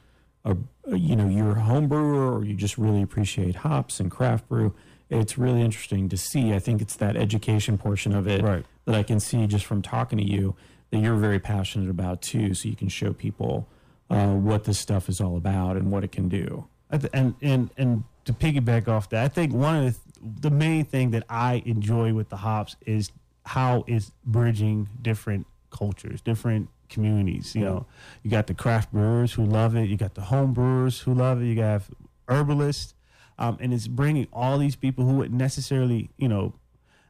a, 0.44 0.57
you 0.88 1.16
know, 1.16 1.28
you're 1.28 1.52
a 1.57 1.61
home 1.61 1.88
brewer 1.88 2.36
or 2.38 2.44
you 2.44 2.54
just 2.54 2.78
really 2.78 3.02
appreciate 3.02 3.57
hops 3.57 4.00
and 4.00 4.11
craft 4.11 4.48
brew, 4.48 4.74
it's 5.09 5.38
really 5.38 5.62
interesting 5.62 6.09
to 6.09 6.16
see. 6.16 6.52
I 6.52 6.59
think 6.59 6.80
it's 6.82 6.96
that 6.96 7.16
education 7.16 7.78
portion 7.78 8.14
of 8.14 8.26
it 8.26 8.42
Right. 8.42 8.64
that 8.86 8.94
I 8.94 9.02
can 9.02 9.20
see 9.20 9.46
just 9.46 9.64
from 9.64 9.82
talking 9.82 10.18
to 10.18 10.24
you 10.24 10.57
that 10.90 10.98
you're 10.98 11.16
very 11.16 11.38
passionate 11.38 11.90
about 11.90 12.22
too. 12.22 12.54
So 12.54 12.68
you 12.68 12.76
can 12.76 12.88
show 12.88 13.12
people 13.12 13.68
uh, 14.11 14.34
what 14.34 14.64
this 14.64 14.78
stuff 14.78 15.09
is 15.09 15.20
all 15.20 15.36
about 15.36 15.76
and 15.76 15.90
what 15.90 16.02
it 16.04 16.12
can 16.12 16.28
do. 16.28 16.66
I 16.90 16.98
th- 16.98 17.11
and 17.12 17.34
and 17.42 17.70
and 17.76 18.04
to 18.24 18.32
piggyback 18.32 18.86
off 18.86 19.09
that, 19.11 19.24
I 19.24 19.28
think 19.28 19.52
one 19.52 19.74
of 19.76 19.84
the 19.84 19.90
th- 19.90 20.00
the 20.42 20.50
main 20.50 20.84
thing 20.84 21.11
that 21.11 21.24
I 21.28 21.62
enjoy 21.66 22.12
with 22.14 22.28
the 22.28 22.36
hops 22.36 22.76
is 22.86 23.11
how 23.44 23.84
it's 23.88 24.12
bridging 24.24 24.88
different 25.02 25.46
cultures, 25.70 26.20
different 26.20 26.68
communities. 26.89 27.55
You 27.55 27.62
know, 27.64 27.87
you 28.22 28.30
got 28.30 28.47
the 28.47 28.55
craft 28.55 28.93
brewers 28.93 29.32
who 29.34 29.45
love 29.45 29.74
it, 29.76 29.89
you 29.89 29.97
got 29.97 30.14
the 30.14 30.22
home 30.22 30.53
brewers 30.53 31.01
who 31.01 31.14
love 31.14 31.43
it, 31.43 31.47
you 31.47 31.55
got 31.57 31.82
herbalists, 32.28 32.95
um, 33.39 33.57
and 33.61 33.72
it's 33.72 33.87
bringing 33.89 34.26
all 34.32 34.59
these 34.59 34.76
people 34.76 35.05
who 35.05 35.14
wouldn't 35.14 35.39
necessarily, 35.39 36.11
you 36.16 36.28
know, 36.28 36.55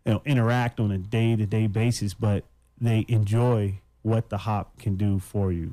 you 0.05 0.13
know, 0.13 0.23
interact 0.25 0.79
on 0.81 0.91
a 0.91 0.99
day 0.99 1.35
to 1.37 1.47
day 1.47 1.67
basis, 1.67 2.15
but 2.15 2.45
they 2.81 3.05
enjoy 3.09 3.81
what 4.03 4.29
the 4.29 4.39
hop 4.39 4.79
can 4.79 4.97
do 4.97 5.19
for 5.19 5.51
you 5.53 5.73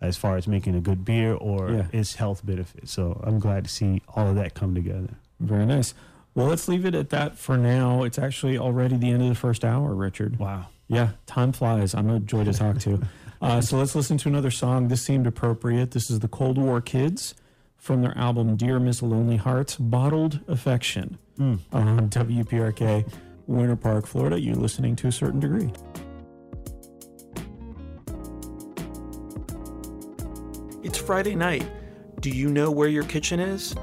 as 0.00 0.16
far 0.16 0.36
as 0.36 0.46
making 0.46 0.74
a 0.74 0.80
good 0.80 1.04
beer 1.04 1.34
or 1.34 1.70
Yeah. 1.70 1.86
its 1.92 2.14
health 2.16 2.44
benefits. 2.44 2.92
So 2.92 3.20
I'm 3.24 3.38
glad 3.38 3.64
to 3.64 3.70
see 3.70 4.02
all 4.14 4.28
of 4.28 4.36
that 4.36 4.54
come 4.54 4.74
together. 4.74 5.14
Very 5.40 5.66
nice. 5.66 5.94
Well, 6.34 6.46
let's 6.46 6.68
leave 6.68 6.84
it 6.84 6.94
at 6.94 7.08
that 7.10 7.38
for 7.38 7.56
now. 7.56 8.02
It's 8.02 8.18
actually 8.18 8.58
already 8.58 8.96
the 8.96 9.10
end 9.10 9.22
of 9.22 9.28
the 9.30 9.34
first 9.34 9.64
hour, 9.64 9.94
Richard. 9.94 10.38
Wow. 10.38 10.66
Yeah, 10.88 11.10
time 11.26 11.52
flies. 11.52 11.94
I'm 11.94 12.08
a 12.10 12.20
joy 12.20 12.44
to 12.44 12.52
talk 12.52 12.78
to. 12.80 13.02
Uh, 13.46 13.60
so 13.60 13.78
let's 13.78 13.94
listen 13.94 14.18
to 14.18 14.28
another 14.28 14.50
song. 14.50 14.88
This 14.88 15.02
seemed 15.02 15.24
appropriate. 15.24 15.92
This 15.92 16.10
is 16.10 16.18
the 16.18 16.26
Cold 16.26 16.58
War 16.58 16.80
Kids 16.80 17.36
from 17.76 18.02
their 18.02 18.16
album 18.18 18.56
Dear 18.56 18.80
Miss 18.80 19.02
Lonely 19.02 19.36
Hearts, 19.36 19.76
Bottled 19.76 20.40
Affection 20.48 21.16
Mm. 21.38 21.60
on 21.70 22.08
WPRK, 22.08 23.06
Winter 23.46 23.76
Park, 23.76 24.06
Florida. 24.06 24.40
You're 24.40 24.56
listening 24.56 24.96
to 24.96 25.06
a 25.06 25.12
certain 25.12 25.38
degree. 25.38 25.70
It's 30.82 30.98
Friday 30.98 31.34
night. 31.36 31.68
Do 32.20 32.30
you 32.30 32.48
know 32.48 32.70
where 32.70 32.88
your 32.88 33.04
kitchen 33.04 33.38
is? 33.40 33.74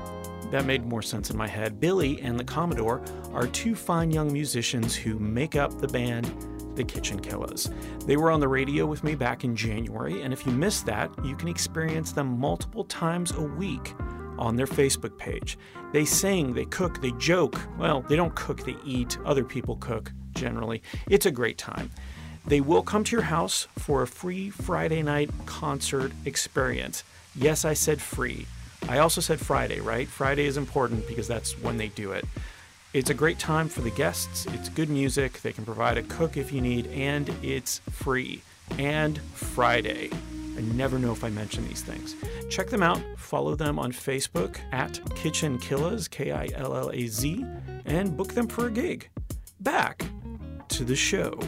that 0.51 0.65
made 0.65 0.85
more 0.85 1.01
sense 1.01 1.31
in 1.31 1.37
my 1.37 1.47
head. 1.47 1.79
Billy 1.79 2.21
and 2.21 2.39
the 2.39 2.43
Commodore 2.43 3.01
are 3.33 3.47
two 3.47 3.73
fine 3.73 4.11
young 4.11 4.31
musicians 4.31 4.95
who 4.95 5.17
make 5.17 5.55
up 5.55 5.79
the 5.81 5.87
band 5.87 6.31
the 6.75 6.83
Kitchen 6.83 7.19
Killers. 7.19 7.69
They 8.05 8.17
were 8.17 8.31
on 8.31 8.39
the 8.39 8.47
radio 8.47 8.85
with 8.85 9.03
me 9.03 9.15
back 9.15 9.43
in 9.43 9.55
January, 9.55 10.21
and 10.21 10.33
if 10.33 10.45
you 10.45 10.51
missed 10.51 10.85
that, 10.87 11.11
you 11.23 11.35
can 11.35 11.47
experience 11.47 12.11
them 12.11 12.39
multiple 12.39 12.83
times 12.83 13.31
a 13.31 13.41
week 13.41 13.93
on 14.37 14.55
their 14.55 14.67
Facebook 14.67 15.17
page. 15.17 15.57
They 15.91 16.05
sing, 16.05 16.53
they 16.53 16.65
cook, 16.65 17.01
they 17.01 17.11
joke. 17.13 17.59
Well, 17.77 18.01
they 18.01 18.15
don't 18.15 18.35
cook, 18.35 18.65
they 18.65 18.75
eat. 18.83 19.17
Other 19.25 19.43
people 19.43 19.75
cook 19.77 20.11
generally. 20.33 20.81
It's 21.09 21.25
a 21.25 21.31
great 21.31 21.57
time. 21.57 21.91
They 22.45 22.59
will 22.59 22.83
come 22.83 23.03
to 23.05 23.15
your 23.15 23.23
house 23.23 23.67
for 23.77 24.01
a 24.01 24.07
free 24.07 24.49
Friday 24.49 25.01
night 25.01 25.29
concert 25.45 26.11
experience. 26.25 27.03
Yes, 27.35 27.63
I 27.63 27.73
said 27.73 28.01
free. 28.01 28.47
I 28.89 28.97
also 28.97 29.21
said 29.21 29.39
Friday, 29.39 29.79
right? 29.79 30.07
Friday 30.07 30.45
is 30.45 30.57
important 30.57 31.07
because 31.07 31.27
that's 31.27 31.57
when 31.59 31.77
they 31.77 31.87
do 31.87 32.11
it. 32.11 32.25
It's 32.93 33.09
a 33.09 33.13
great 33.15 33.39
time 33.39 33.69
for 33.69 33.81
the 33.81 33.89
guests. 33.89 34.45
It's 34.53 34.69
good 34.69 34.87
music. 34.87 35.41
They 35.41 35.51
can 35.51 35.65
provide 35.65 35.97
a 35.97 36.03
cook 36.03 36.37
if 36.37 36.53
you 36.53 36.61
need, 36.61 36.85
and 36.87 37.27
it's 37.41 37.79
free. 37.89 38.43
And 38.77 39.19
Friday. 39.33 40.11
I 40.55 40.61
never 40.61 40.99
know 40.99 41.11
if 41.11 41.23
I 41.23 41.29
mention 41.29 41.67
these 41.67 41.81
things. 41.81 42.15
Check 42.51 42.69
them 42.69 42.83
out. 42.83 43.01
Follow 43.17 43.55
them 43.55 43.79
on 43.79 43.91
Facebook 43.91 44.57
at 44.71 44.99
Kitchen 45.15 45.57
Killaz, 45.57 46.07
K 46.07 46.31
I 46.31 46.49
L 46.53 46.75
L 46.75 46.91
A 46.93 47.07
Z, 47.07 47.43
and 47.85 48.15
book 48.15 48.33
them 48.35 48.47
for 48.47 48.67
a 48.67 48.71
gig. 48.71 49.09
Back 49.59 50.05
to 50.67 50.83
the 50.83 50.95
show. 50.95 51.39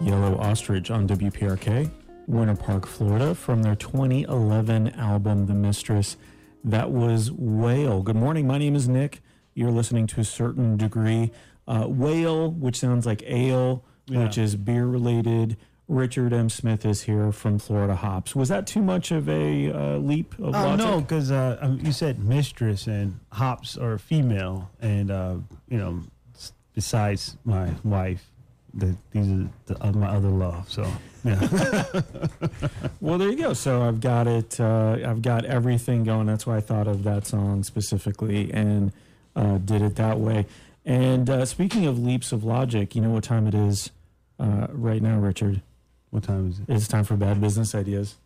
Yellow 0.00 0.38
Ostrich 0.38 0.92
on 0.92 1.08
WPRK, 1.08 1.90
Winter 2.30 2.54
Park, 2.54 2.86
Florida, 2.86 3.34
from 3.34 3.62
their 3.64 3.74
2011 3.74 4.90
album, 4.94 5.46
The 5.46 5.54
Mistress. 5.54 6.16
That 6.62 6.92
was 6.92 7.32
Whale. 7.32 8.02
Good 8.02 8.14
morning. 8.14 8.46
My 8.46 8.56
name 8.56 8.76
is 8.76 8.88
Nick. 8.88 9.20
You're 9.54 9.72
listening 9.72 10.06
to 10.08 10.20
a 10.20 10.24
certain 10.24 10.76
degree. 10.76 11.32
Uh, 11.66 11.86
whale, 11.88 12.52
which 12.52 12.76
sounds 12.78 13.04
like 13.04 13.22
ale, 13.26 13.84
Yeah. 14.06 14.22
which 14.24 14.38
is 14.38 14.54
beer 14.54 14.86
related. 14.86 15.56
Richard 15.88 16.32
M. 16.32 16.48
Smith 16.48 16.86
is 16.86 17.02
here 17.02 17.32
from 17.32 17.58
Florida 17.58 17.96
Hops. 17.96 18.36
Was 18.36 18.48
that 18.48 18.64
too 18.64 18.80
much 18.82 19.10
of 19.10 19.28
a 19.28 19.72
uh, 19.72 19.96
leap 19.96 20.34
of 20.38 20.46
Oh 20.46 20.50
logic? 20.50 20.86
no, 20.86 21.00
because 21.00 21.32
uh, 21.32 21.76
you 21.82 21.90
said 21.90 22.20
mistress 22.20 22.86
and 22.86 23.18
hops 23.32 23.76
are 23.76 23.98
female, 23.98 24.70
and 24.80 25.10
uh, 25.10 25.34
you 25.68 25.78
know, 25.78 26.00
besides 26.74 27.36
my 27.44 27.70
wife, 27.82 28.30
the, 28.74 28.94
these 29.10 29.28
are 29.28 29.48
the, 29.66 29.84
uh, 29.84 29.92
my 29.92 30.08
other 30.08 30.28
love. 30.28 30.70
So 30.70 30.90
yeah, 31.24 31.40
Well, 33.00 33.18
there 33.18 33.28
you 33.30 33.36
go. 33.36 33.52
So 33.52 33.82
I've 33.82 34.00
got 34.00 34.26
it. 34.26 34.58
Uh, 34.60 34.98
I've 35.04 35.22
got 35.22 35.44
everything 35.44 36.04
going. 36.04 36.26
That's 36.26 36.46
why 36.46 36.56
I 36.56 36.60
thought 36.60 36.86
of 36.88 37.04
that 37.04 37.26
song 37.26 37.62
specifically 37.62 38.52
and 38.52 38.92
uh, 39.36 39.58
did 39.58 39.82
it 39.82 39.96
that 39.96 40.18
way. 40.18 40.46
And 40.84 41.28
uh, 41.28 41.44
speaking 41.44 41.86
of 41.86 41.98
leaps 41.98 42.32
of 42.32 42.42
logic, 42.44 42.94
you 42.94 43.02
know 43.02 43.10
what 43.10 43.24
time 43.24 43.46
it 43.46 43.54
is 43.54 43.90
uh, 44.38 44.66
right 44.70 45.02
now, 45.02 45.18
Richard? 45.18 45.60
what 46.10 46.24
time 46.24 46.48
is 46.50 46.58
it? 46.58 46.64
It's 46.68 46.88
time 46.88 47.04
for 47.04 47.16
bad 47.16 47.40
business 47.40 47.74
ideas. 47.74 48.16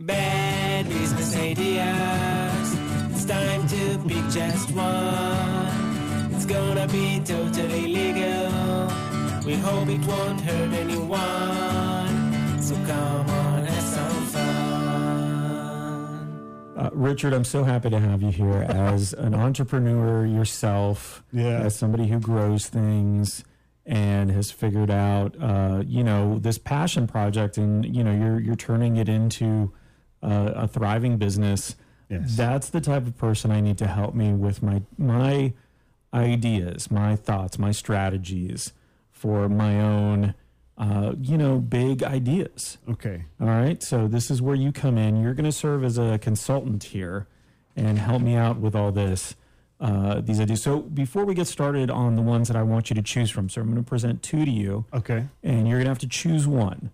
Bad 0.00 0.88
business 0.88 1.36
ideas. 1.36 2.76
It's 3.12 3.24
time 3.24 3.66
to 3.68 3.98
pick 4.08 4.28
just 4.30 4.70
one. 4.72 6.34
It's 6.34 6.46
gonna 6.46 6.88
be 6.88 7.20
totally 7.24 7.86
legal. 7.86 8.01
We 9.44 9.54
hope 9.54 9.88
it 9.88 10.06
won't 10.06 10.40
hurt 10.40 10.72
anyone. 10.72 12.62
So 12.62 12.74
come 12.86 13.28
on, 13.28 13.64
have 13.64 13.82
some 13.82 14.26
fun. 14.26 14.42
Uh, 16.76 16.90
Richard, 16.92 17.32
I'm 17.32 17.44
so 17.44 17.64
happy 17.64 17.90
to 17.90 17.98
have 17.98 18.22
you 18.22 18.30
here 18.30 18.62
as 18.68 19.12
an 19.18 19.34
entrepreneur 19.34 20.24
yourself, 20.24 21.24
Yeah. 21.32 21.58
as 21.60 21.74
somebody 21.74 22.06
who 22.06 22.20
grows 22.20 22.68
things 22.68 23.42
and 23.84 24.30
has 24.30 24.52
figured 24.52 24.90
out, 24.92 25.34
uh, 25.40 25.82
you 25.86 26.04
know, 26.04 26.38
this 26.38 26.58
passion 26.58 27.08
project, 27.08 27.58
and 27.58 27.84
you 27.84 28.04
know, 28.04 28.12
you're 28.12 28.38
you're 28.38 28.54
turning 28.54 28.96
it 28.96 29.08
into 29.08 29.72
uh, 30.22 30.52
a 30.54 30.68
thriving 30.68 31.16
business. 31.18 31.74
Yes. 32.08 32.36
That's 32.36 32.68
the 32.70 32.80
type 32.80 33.08
of 33.08 33.18
person 33.18 33.50
I 33.50 33.60
need 33.60 33.78
to 33.78 33.88
help 33.88 34.14
me 34.14 34.32
with 34.34 34.62
my 34.62 34.82
my 34.96 35.52
ideas, 36.14 36.92
my 36.92 37.16
thoughts, 37.16 37.58
my 37.58 37.72
strategies 37.72 38.72
for 39.22 39.48
my 39.48 39.80
own, 39.80 40.34
uh, 40.76 41.12
you 41.20 41.38
know, 41.38 41.58
big 41.60 42.02
ideas. 42.02 42.78
Okay. 42.90 43.24
All 43.40 43.46
right. 43.46 43.80
So 43.80 44.08
this 44.08 44.32
is 44.32 44.42
where 44.42 44.56
you 44.56 44.72
come 44.72 44.98
in. 44.98 45.22
You're 45.22 45.32
going 45.34 45.44
to 45.44 45.52
serve 45.52 45.84
as 45.84 45.96
a 45.96 46.18
consultant 46.18 46.82
here 46.82 47.28
and 47.76 48.00
help 48.00 48.20
me 48.20 48.34
out 48.34 48.58
with 48.58 48.74
all 48.74 48.90
this, 48.90 49.36
uh, 49.78 50.20
these 50.22 50.40
ideas. 50.40 50.60
So 50.60 50.80
before 50.80 51.24
we 51.24 51.34
get 51.34 51.46
started 51.46 51.88
on 51.88 52.16
the 52.16 52.22
ones 52.22 52.48
that 52.48 52.56
I 52.56 52.64
want 52.64 52.90
you 52.90 52.94
to 52.96 53.02
choose 53.02 53.30
from, 53.30 53.48
so 53.48 53.60
I'm 53.60 53.68
going 53.70 53.82
to 53.82 53.88
present 53.88 54.24
two 54.24 54.44
to 54.44 54.50
you, 54.50 54.84
Okay. 54.92 55.24
and 55.44 55.68
you're 55.68 55.78
going 55.78 55.84
to 55.86 55.90
have 55.90 56.00
to 56.00 56.08
choose 56.08 56.48
one. 56.48 56.90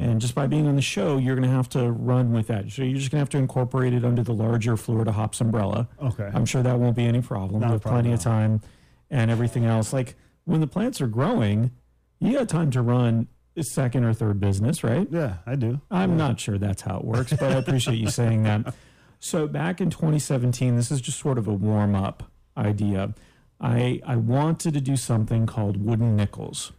And 0.00 0.22
just 0.22 0.34
by 0.34 0.46
being 0.46 0.66
on 0.68 0.76
the 0.76 0.80
show, 0.80 1.18
you're 1.18 1.34
going 1.36 1.46
to 1.46 1.54
have 1.54 1.68
to 1.70 1.90
run 1.90 2.32
with 2.32 2.46
that. 2.46 2.70
So 2.70 2.82
you're 2.82 2.96
just 2.96 3.10
going 3.10 3.18
to 3.18 3.22
have 3.24 3.28
to 3.30 3.36
incorporate 3.38 3.92
it 3.92 4.06
under 4.06 4.22
the 4.22 4.32
larger 4.32 4.74
Florida 4.78 5.12
Hops 5.12 5.42
umbrella. 5.42 5.86
Okay. 6.00 6.30
I'm 6.32 6.46
sure 6.46 6.62
that 6.62 6.78
won't 6.78 6.96
be 6.96 7.04
any 7.04 7.20
problem. 7.20 7.60
Not 7.60 7.72
have 7.72 7.82
plenty 7.82 8.10
of 8.12 8.20
time 8.20 8.62
and 9.10 9.30
everything 9.30 9.66
else. 9.66 9.92
Like 9.92 10.14
when 10.44 10.60
the 10.60 10.66
plants 10.66 11.00
are 11.00 11.06
growing, 11.06 11.70
you 12.18 12.38
got 12.38 12.48
time 12.48 12.70
to 12.72 12.82
run 12.82 13.28
a 13.56 13.62
second 13.62 14.04
or 14.04 14.14
third 14.14 14.40
business, 14.40 14.82
right? 14.82 15.06
Yeah, 15.10 15.36
I 15.46 15.56
do. 15.56 15.80
I'm 15.90 16.16
not 16.16 16.40
sure 16.40 16.58
that's 16.58 16.82
how 16.82 16.98
it 16.98 17.04
works, 17.04 17.32
but 17.32 17.52
I 17.52 17.56
appreciate 17.56 17.98
you 17.98 18.08
saying 18.08 18.44
that. 18.44 18.74
So 19.24 19.46
back 19.46 19.80
in 19.80 19.88
2017, 19.88 20.74
this 20.74 20.90
is 20.90 21.00
just 21.00 21.20
sort 21.20 21.38
of 21.38 21.46
a 21.46 21.52
warm 21.52 21.94
up 21.94 22.24
idea. 22.56 23.14
I 23.60 24.00
I 24.04 24.16
wanted 24.16 24.74
to 24.74 24.80
do 24.80 24.96
something 24.96 25.46
called 25.46 25.76
wooden 25.76 26.16
nickels, 26.16 26.72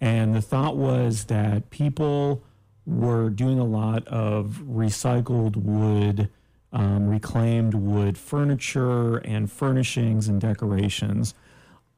and 0.00 0.34
the 0.34 0.42
thought 0.42 0.76
was 0.76 1.26
that 1.26 1.70
people 1.70 2.42
were 2.86 3.30
doing 3.30 3.60
a 3.60 3.64
lot 3.64 4.04
of 4.08 4.62
recycled 4.68 5.54
wood, 5.54 6.28
um, 6.72 7.06
reclaimed 7.06 7.74
wood 7.74 8.18
furniture 8.18 9.18
and 9.18 9.48
furnishings 9.50 10.26
and 10.26 10.40
decorations. 10.40 11.34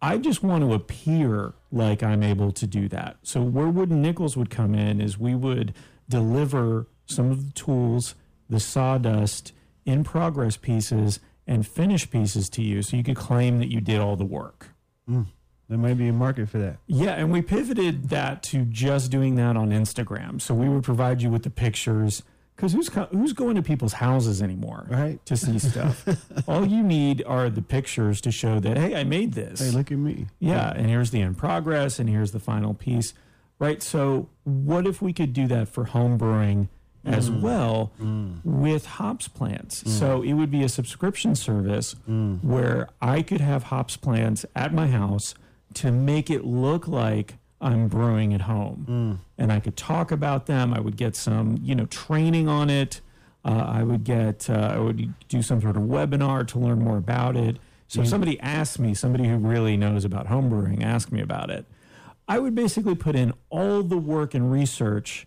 I 0.00 0.18
just 0.18 0.42
want 0.42 0.62
to 0.62 0.74
appear 0.74 1.54
like 1.72 2.02
I'm 2.02 2.22
able 2.22 2.52
to 2.52 2.66
do 2.66 2.88
that. 2.88 3.16
So 3.22 3.42
where 3.42 3.68
wooden 3.68 4.00
nickels 4.00 4.36
would 4.36 4.50
come 4.50 4.74
in 4.74 5.00
is 5.00 5.18
we 5.18 5.34
would 5.34 5.74
deliver 6.08 6.86
some 7.06 7.30
of 7.30 7.46
the 7.46 7.52
tools, 7.52 8.14
the 8.48 8.60
sawdust, 8.60 9.52
in 9.84 10.04
progress 10.04 10.56
pieces, 10.56 11.20
and 11.46 11.66
finished 11.66 12.10
pieces 12.10 12.48
to 12.50 12.62
you, 12.62 12.82
so 12.82 12.96
you 12.96 13.02
could 13.02 13.16
claim 13.16 13.58
that 13.58 13.72
you 13.72 13.80
did 13.80 14.00
all 14.00 14.16
the 14.16 14.24
work. 14.24 14.68
Mm. 15.08 15.26
There 15.68 15.78
might 15.78 15.98
be 15.98 16.08
a 16.08 16.12
market 16.12 16.48
for 16.48 16.58
that. 16.58 16.78
Yeah, 16.86 17.12
and 17.12 17.30
we 17.32 17.42
pivoted 17.42 18.10
that 18.10 18.42
to 18.44 18.64
just 18.64 19.10
doing 19.10 19.34
that 19.36 19.56
on 19.56 19.70
Instagram. 19.70 20.40
So 20.40 20.54
we 20.54 20.68
would 20.68 20.82
provide 20.82 21.20
you 21.22 21.30
with 21.30 21.42
the 21.42 21.50
pictures 21.50 22.22
because 22.58 22.72
who's 22.72 22.88
co- 22.88 23.06
who's 23.12 23.32
going 23.32 23.54
to 23.54 23.62
people's 23.62 23.92
houses 23.92 24.42
anymore 24.42 24.84
Right. 24.90 25.24
to 25.26 25.36
see 25.36 25.60
stuff? 25.60 26.04
all 26.48 26.66
you 26.66 26.82
need 26.82 27.22
are 27.24 27.48
the 27.48 27.62
pictures 27.62 28.20
to 28.22 28.32
show 28.32 28.58
that 28.58 28.76
hey, 28.76 28.96
I 28.96 29.04
made 29.04 29.34
this. 29.34 29.60
Hey, 29.60 29.70
look 29.70 29.92
at 29.92 29.98
me. 29.98 30.26
Yeah, 30.40 30.72
and 30.74 30.88
here's 30.88 31.12
the 31.12 31.20
in 31.20 31.36
progress, 31.36 32.00
and 32.00 32.10
here's 32.10 32.32
the 32.32 32.40
final 32.40 32.74
piece, 32.74 33.14
right? 33.60 33.80
So, 33.80 34.28
what 34.42 34.88
if 34.88 35.00
we 35.00 35.12
could 35.12 35.32
do 35.32 35.46
that 35.46 35.68
for 35.68 35.84
home 35.84 36.18
brewing 36.18 36.68
as 37.04 37.30
mm. 37.30 37.40
well 37.40 37.92
mm. 38.00 38.44
with 38.44 38.86
hops 38.86 39.28
plants? 39.28 39.84
Mm. 39.84 39.90
So, 39.90 40.22
it 40.22 40.32
would 40.32 40.50
be 40.50 40.64
a 40.64 40.68
subscription 40.68 41.36
service 41.36 41.94
where 42.42 42.88
I 43.00 43.22
could 43.22 43.40
have 43.40 43.64
hops 43.64 43.96
plants 43.96 44.44
at 44.56 44.74
my 44.74 44.88
house 44.88 45.36
to 45.74 45.92
make 45.92 46.28
it 46.28 46.44
look 46.44 46.88
like 46.88 47.37
I'm 47.60 47.88
brewing 47.88 48.34
at 48.34 48.42
home, 48.42 49.20
and 49.36 49.52
I 49.52 49.58
could 49.60 49.76
talk 49.76 50.12
about 50.12 50.46
them. 50.46 50.72
I 50.72 50.80
would 50.80 50.96
get 50.96 51.16
some, 51.16 51.58
you 51.62 51.74
know, 51.74 51.86
training 51.86 52.48
on 52.48 52.70
it. 52.70 53.00
Uh, 53.44 53.64
I 53.66 53.82
would 53.82 54.04
get, 54.04 54.48
uh, 54.50 54.72
I 54.74 54.78
would 54.78 55.14
do 55.28 55.42
some 55.42 55.60
sort 55.60 55.76
of 55.76 55.82
webinar 55.82 56.46
to 56.48 56.58
learn 56.58 56.80
more 56.80 56.98
about 56.98 57.36
it. 57.36 57.56
So 57.88 58.02
if 58.02 58.08
somebody 58.08 58.38
asked 58.40 58.78
me, 58.78 58.94
somebody 58.94 59.26
who 59.28 59.38
really 59.38 59.76
knows 59.76 60.04
about 60.04 60.26
homebrewing, 60.26 60.82
asked 60.84 61.10
me 61.10 61.20
about 61.20 61.50
it. 61.50 61.64
I 62.28 62.38
would 62.38 62.54
basically 62.54 62.94
put 62.94 63.16
in 63.16 63.32
all 63.48 63.82
the 63.82 63.96
work 63.96 64.34
and 64.34 64.52
research 64.52 65.26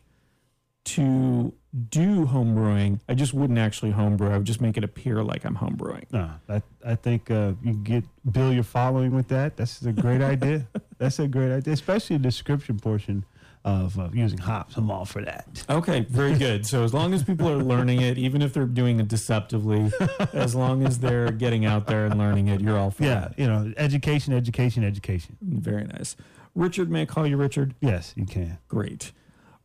to 0.86 1.54
do 1.90 2.26
homebrewing. 2.26 3.00
I 3.08 3.14
just 3.14 3.34
wouldn't 3.34 3.60
actually 3.60 3.92
homebrew. 3.92 4.30
I 4.32 4.38
would 4.38 4.46
just 4.48 4.62
make 4.62 4.78
it 4.78 4.84
appear 4.84 5.24
like 5.24 5.46
I'm 5.46 5.56
homebrewing. 5.56 6.04
No, 6.12 6.30
I, 6.50 6.62
I 6.86 6.96
think 6.96 7.32
uh, 7.32 7.54
you 7.64 7.74
get 7.76 8.04
build 8.32 8.54
your 8.54 8.64
following 8.64 9.16
with 9.16 9.30
that. 9.30 9.56
That's 9.58 9.82
a 9.84 9.92
great 9.94 10.22
idea. 10.22 10.68
That's 10.98 11.20
a 11.20 11.28
great 11.28 11.52
idea, 11.52 11.74
especially 11.74 12.18
the 12.18 12.24
description 12.24 12.78
portion 12.80 13.24
of 13.64 13.98
uh, 14.00 14.10
using 14.12 14.40
hops. 14.40 14.76
I'm 14.76 14.90
all 14.92 15.06
for 15.06 15.22
that. 15.22 15.64
Okay, 15.70 16.02
very 16.02 16.36
good. 16.38 16.66
So 16.66 16.84
as 16.84 16.94
long 16.96 17.14
as 17.14 17.24
people 17.24 17.48
are 17.48 17.58
learning 17.64 18.02
it, 18.02 18.18
even 18.18 18.42
if 18.42 18.54
they're 18.54 18.66
doing 18.66 19.00
it 19.00 19.08
deceptively, 19.08 19.92
as 20.34 20.56
long 20.56 20.86
as 20.86 20.98
they're 21.00 21.32
getting 21.32 21.66
out 21.66 21.86
there 21.88 22.06
and 22.08 22.18
learning 22.18 22.48
it, 22.48 22.60
you're 22.60 22.78
all 22.78 22.90
for 22.92 23.04
Yeah, 23.04 23.20
that. 23.20 23.40
you 23.40 23.46
know, 23.48 23.72
education, 23.78 24.34
education, 24.34 24.84
education. 24.84 25.38
Very 25.42 25.84
nice. 25.84 26.16
Richard, 26.56 26.90
may 26.90 27.04
I 27.04 27.06
call 27.06 27.26
you 27.28 27.38
Richard? 27.38 27.76
Yes, 27.82 28.14
you 28.18 28.26
can. 28.26 28.58
Great. 28.68 29.12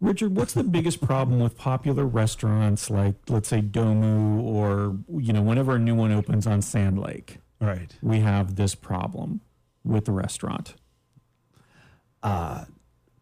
Richard, 0.01 0.37
what's 0.37 0.53
the 0.53 0.63
biggest 0.65 1.01
problem 1.01 1.41
with 1.41 1.57
popular 1.57 2.05
restaurants 2.05 2.91
like, 2.91 3.15
let's 3.29 3.49
say, 3.49 3.63
Domu, 3.63 4.43
or 4.43 4.99
you 5.21 5.33
know, 5.33 5.43
whenever 5.43 5.77
a 5.77 5.79
new 5.79 5.95
one 5.95 6.13
opens 6.13 6.47
on 6.47 6.61
Sand 6.63 6.99
Lake, 6.99 7.39
Right. 7.61 7.97
we 8.03 8.21
have 8.21 8.57
this 8.57 8.75
problem 8.75 9.41
with 9.85 10.05
the 10.05 10.13
restaurant. 10.13 10.75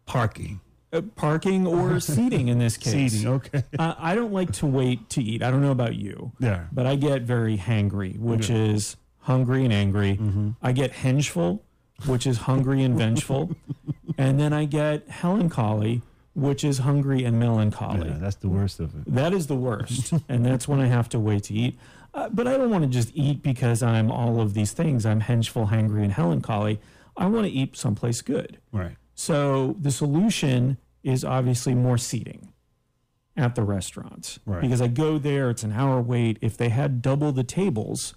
Parking. 0.05 0.59
Uh, 0.93 1.01
parking 1.15 1.65
or 1.67 1.99
seating 2.01 2.47
in 2.47 2.59
this 2.59 2.77
case. 2.77 3.13
Seating. 3.13 3.27
Okay. 3.27 3.63
Uh, 3.79 3.93
I 3.97 4.15
don't 4.15 4.31
like 4.31 4.51
to 4.53 4.65
wait 4.65 5.09
to 5.11 5.21
eat. 5.23 5.43
I 5.43 5.51
don't 5.51 5.61
know 5.61 5.71
about 5.71 5.95
you. 5.95 6.31
Yeah. 6.39 6.65
But 6.71 6.85
I 6.85 6.95
get 6.95 7.23
very 7.23 7.57
hangry, 7.57 8.17
which 8.17 8.49
is 8.49 8.95
hungry 9.19 9.63
and 9.65 9.73
angry. 9.73 10.17
Mm-hmm. 10.17 10.51
I 10.61 10.71
get 10.71 10.91
hengeful, 10.91 11.63
which 12.05 12.25
is 12.25 12.39
hungry 12.39 12.83
and 12.83 12.97
vengeful. 12.97 13.55
and 14.17 14.39
then 14.39 14.53
I 14.53 14.65
get 14.65 15.07
melancholy, 15.23 16.01
which 16.35 16.63
is 16.63 16.79
hungry 16.79 17.23
and 17.23 17.39
melancholy. 17.39 18.09
Yeah, 18.09 18.17
that's 18.19 18.35
the 18.35 18.49
worst 18.49 18.79
of 18.79 18.93
it. 18.93 19.03
That 19.07 19.33
is 19.33 19.47
the 19.47 19.55
worst. 19.55 20.13
and 20.29 20.45
that's 20.45 20.67
when 20.67 20.79
I 20.79 20.87
have 20.87 21.09
to 21.09 21.19
wait 21.19 21.43
to 21.45 21.53
eat. 21.53 21.79
Uh, 22.13 22.29
but 22.29 22.47
I 22.47 22.57
don't 22.57 22.69
want 22.69 22.83
to 22.83 22.89
just 22.89 23.11
eat 23.13 23.41
because 23.41 23.81
I'm 23.81 24.11
all 24.11 24.39
of 24.39 24.53
these 24.53 24.73
things. 24.73 25.05
I'm 25.05 25.21
hengeful, 25.21 25.67
hangry, 25.67 26.03
and 26.03 26.15
melancholy. 26.17 26.79
I 27.17 27.27
want 27.27 27.45
to 27.47 27.51
eat 27.51 27.75
someplace 27.77 28.21
good. 28.21 28.59
Right. 28.71 28.95
So 29.15 29.75
the 29.79 29.91
solution 29.91 30.77
is 31.03 31.23
obviously 31.23 31.73
more 31.73 31.97
seating 31.97 32.51
at 33.37 33.55
the 33.55 33.63
restaurants. 33.63 34.39
Right. 34.45 34.61
Because 34.61 34.81
I 34.81 34.87
go 34.87 35.17
there, 35.17 35.49
it's 35.49 35.63
an 35.63 35.71
hour 35.71 36.01
wait. 36.01 36.37
If 36.41 36.57
they 36.57 36.69
had 36.69 37.01
double 37.01 37.31
the 37.31 37.43
tables, 37.43 38.13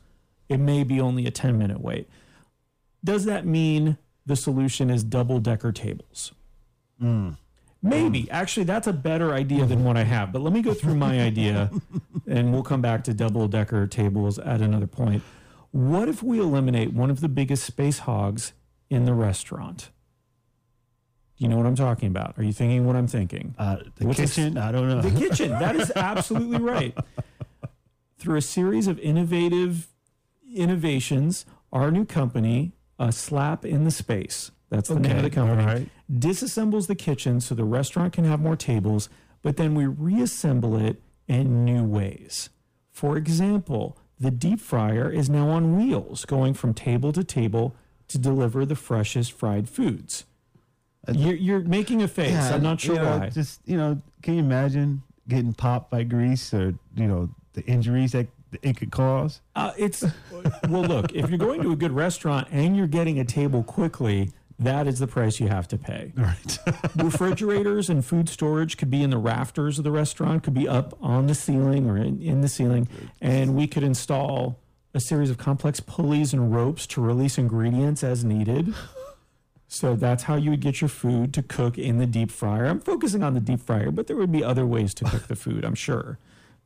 it 0.48 0.58
may 0.58 0.82
be 0.82 1.00
only 1.00 1.26
a 1.26 1.30
10 1.30 1.56
minute 1.56 1.80
wait. 1.80 2.08
Does 3.04 3.24
that 3.26 3.46
mean 3.46 3.96
the 4.26 4.36
solution 4.36 4.90
is 4.90 5.04
double 5.04 5.38
decker 5.38 5.70
tables? 5.70 6.32
Maybe. 7.82 8.30
Actually, 8.30 8.64
that's 8.64 8.86
a 8.86 8.92
better 8.92 9.32
idea 9.32 9.64
than 9.64 9.84
what 9.84 9.96
I 9.96 10.02
have. 10.02 10.32
But 10.32 10.42
let 10.42 10.52
me 10.52 10.62
go 10.62 10.74
through 10.74 10.96
my 10.96 11.20
idea 11.20 11.70
and 12.26 12.52
we'll 12.52 12.64
come 12.64 12.82
back 12.82 13.04
to 13.04 13.14
double 13.14 13.46
decker 13.48 13.86
tables 13.86 14.38
at 14.38 14.60
another 14.60 14.86
point. 14.86 15.22
What 15.70 16.08
if 16.08 16.22
we 16.22 16.40
eliminate 16.40 16.92
one 16.92 17.10
of 17.10 17.20
the 17.20 17.28
biggest 17.28 17.64
space 17.64 18.00
hogs 18.00 18.52
in 18.90 19.04
the 19.04 19.14
restaurant? 19.14 19.90
You 21.36 21.46
know 21.46 21.56
what 21.56 21.66
I'm 21.66 21.76
talking 21.76 22.08
about? 22.08 22.36
Are 22.36 22.42
you 22.42 22.52
thinking 22.52 22.84
what 22.84 22.96
I'm 22.96 23.06
thinking? 23.06 23.54
Uh, 23.58 23.76
the 23.96 24.06
What's 24.06 24.18
kitchen. 24.18 24.58
I 24.58 24.72
don't 24.72 24.88
know. 24.88 25.00
The 25.00 25.16
kitchen. 25.28 25.50
That 25.50 25.76
is 25.76 25.92
absolutely 25.94 26.58
right. 26.58 26.96
Through 28.18 28.38
a 28.38 28.42
series 28.42 28.88
of 28.88 28.98
innovative 28.98 29.86
innovations, 30.52 31.46
our 31.72 31.92
new 31.92 32.04
company, 32.04 32.72
a 32.98 33.12
slap 33.12 33.64
in 33.64 33.84
the 33.84 33.92
space. 33.92 34.50
That's 34.70 34.88
the 34.88 35.00
name 35.00 35.16
of 35.16 35.22
the 35.22 35.26
Okay, 35.28 35.34
company. 35.34 35.64
right. 35.64 35.88
Disassembles 36.12 36.86
the 36.86 36.94
kitchen 36.94 37.40
so 37.40 37.54
the 37.54 37.64
restaurant 37.64 38.12
can 38.12 38.24
have 38.24 38.40
more 38.40 38.56
tables, 38.56 39.08
but 39.42 39.56
then 39.56 39.74
we 39.74 39.86
reassemble 39.86 40.76
it 40.76 41.00
in 41.26 41.64
new 41.64 41.84
ways. 41.84 42.50
For 42.90 43.16
example, 43.16 43.96
the 44.20 44.30
deep 44.30 44.60
fryer 44.60 45.10
is 45.10 45.30
now 45.30 45.48
on 45.48 45.76
wheels, 45.76 46.24
going 46.24 46.54
from 46.54 46.74
table 46.74 47.12
to 47.12 47.24
table 47.24 47.76
to 48.08 48.18
deliver 48.18 48.66
the 48.66 48.74
freshest 48.74 49.32
fried 49.32 49.68
foods. 49.68 50.24
You're, 51.12 51.36
you're 51.36 51.60
making 51.60 52.02
a 52.02 52.08
face. 52.08 52.34
I'm 52.34 52.62
not 52.62 52.80
sure 52.80 52.96
you 52.96 53.00
know, 53.02 53.18
why. 53.18 53.28
Just 53.30 53.60
you 53.64 53.76
know, 53.78 54.02
can 54.22 54.34
you 54.34 54.40
imagine 54.40 55.02
getting 55.28 55.54
popped 55.54 55.90
by 55.90 56.02
grease 56.02 56.52
or 56.52 56.74
you 56.94 57.06
know 57.06 57.30
the 57.54 57.64
injuries 57.64 58.12
that 58.12 58.26
it 58.62 58.76
could 58.76 58.90
cause? 58.90 59.40
Uh, 59.56 59.72
it's 59.78 60.04
well, 60.68 60.82
look. 60.82 61.14
If 61.14 61.30
you're 61.30 61.38
going 61.38 61.62
to 61.62 61.72
a 61.72 61.76
good 61.76 61.92
restaurant 61.92 62.48
and 62.50 62.76
you're 62.76 62.86
getting 62.88 63.18
a 63.20 63.24
table 63.24 63.62
quickly, 63.62 64.32
that 64.58 64.86
is 64.86 64.98
the 64.98 65.06
price 65.06 65.38
you 65.38 65.48
have 65.48 65.68
to 65.68 65.78
pay. 65.78 66.12
Right. 66.16 66.58
Refrigerators 66.96 67.88
and 67.88 68.04
food 68.04 68.28
storage 68.28 68.76
could 68.76 68.90
be 68.90 69.02
in 69.02 69.10
the 69.10 69.18
rafters 69.18 69.78
of 69.78 69.84
the 69.84 69.90
restaurant, 69.90 70.42
could 70.42 70.54
be 70.54 70.68
up 70.68 70.96
on 71.00 71.26
the 71.26 71.34
ceiling 71.34 71.88
or 71.88 71.96
in, 71.96 72.20
in 72.20 72.40
the 72.40 72.48
ceiling, 72.48 72.88
and 73.20 73.54
we 73.54 73.66
could 73.66 73.82
install 73.84 74.58
a 74.94 75.00
series 75.00 75.30
of 75.30 75.38
complex 75.38 75.80
pulleys 75.80 76.32
and 76.32 76.54
ropes 76.54 76.86
to 76.88 77.00
release 77.00 77.38
ingredients 77.38 78.02
as 78.02 78.24
needed. 78.24 78.74
So 79.68 79.94
that's 79.94 80.24
how 80.24 80.36
you 80.36 80.50
would 80.50 80.60
get 80.62 80.80
your 80.80 80.88
food 80.88 81.34
to 81.34 81.42
cook 81.42 81.76
in 81.76 81.98
the 81.98 82.06
deep 82.06 82.30
fryer. 82.30 82.64
I'm 82.64 82.80
focusing 82.80 83.22
on 83.22 83.34
the 83.34 83.40
deep 83.40 83.60
fryer, 83.60 83.90
but 83.90 84.06
there 84.06 84.16
would 84.16 84.32
be 84.32 84.42
other 84.42 84.66
ways 84.66 84.94
to 84.94 85.04
cook 85.04 85.28
the 85.28 85.36
food, 85.36 85.62
I'm 85.62 85.74
sure, 85.74 86.18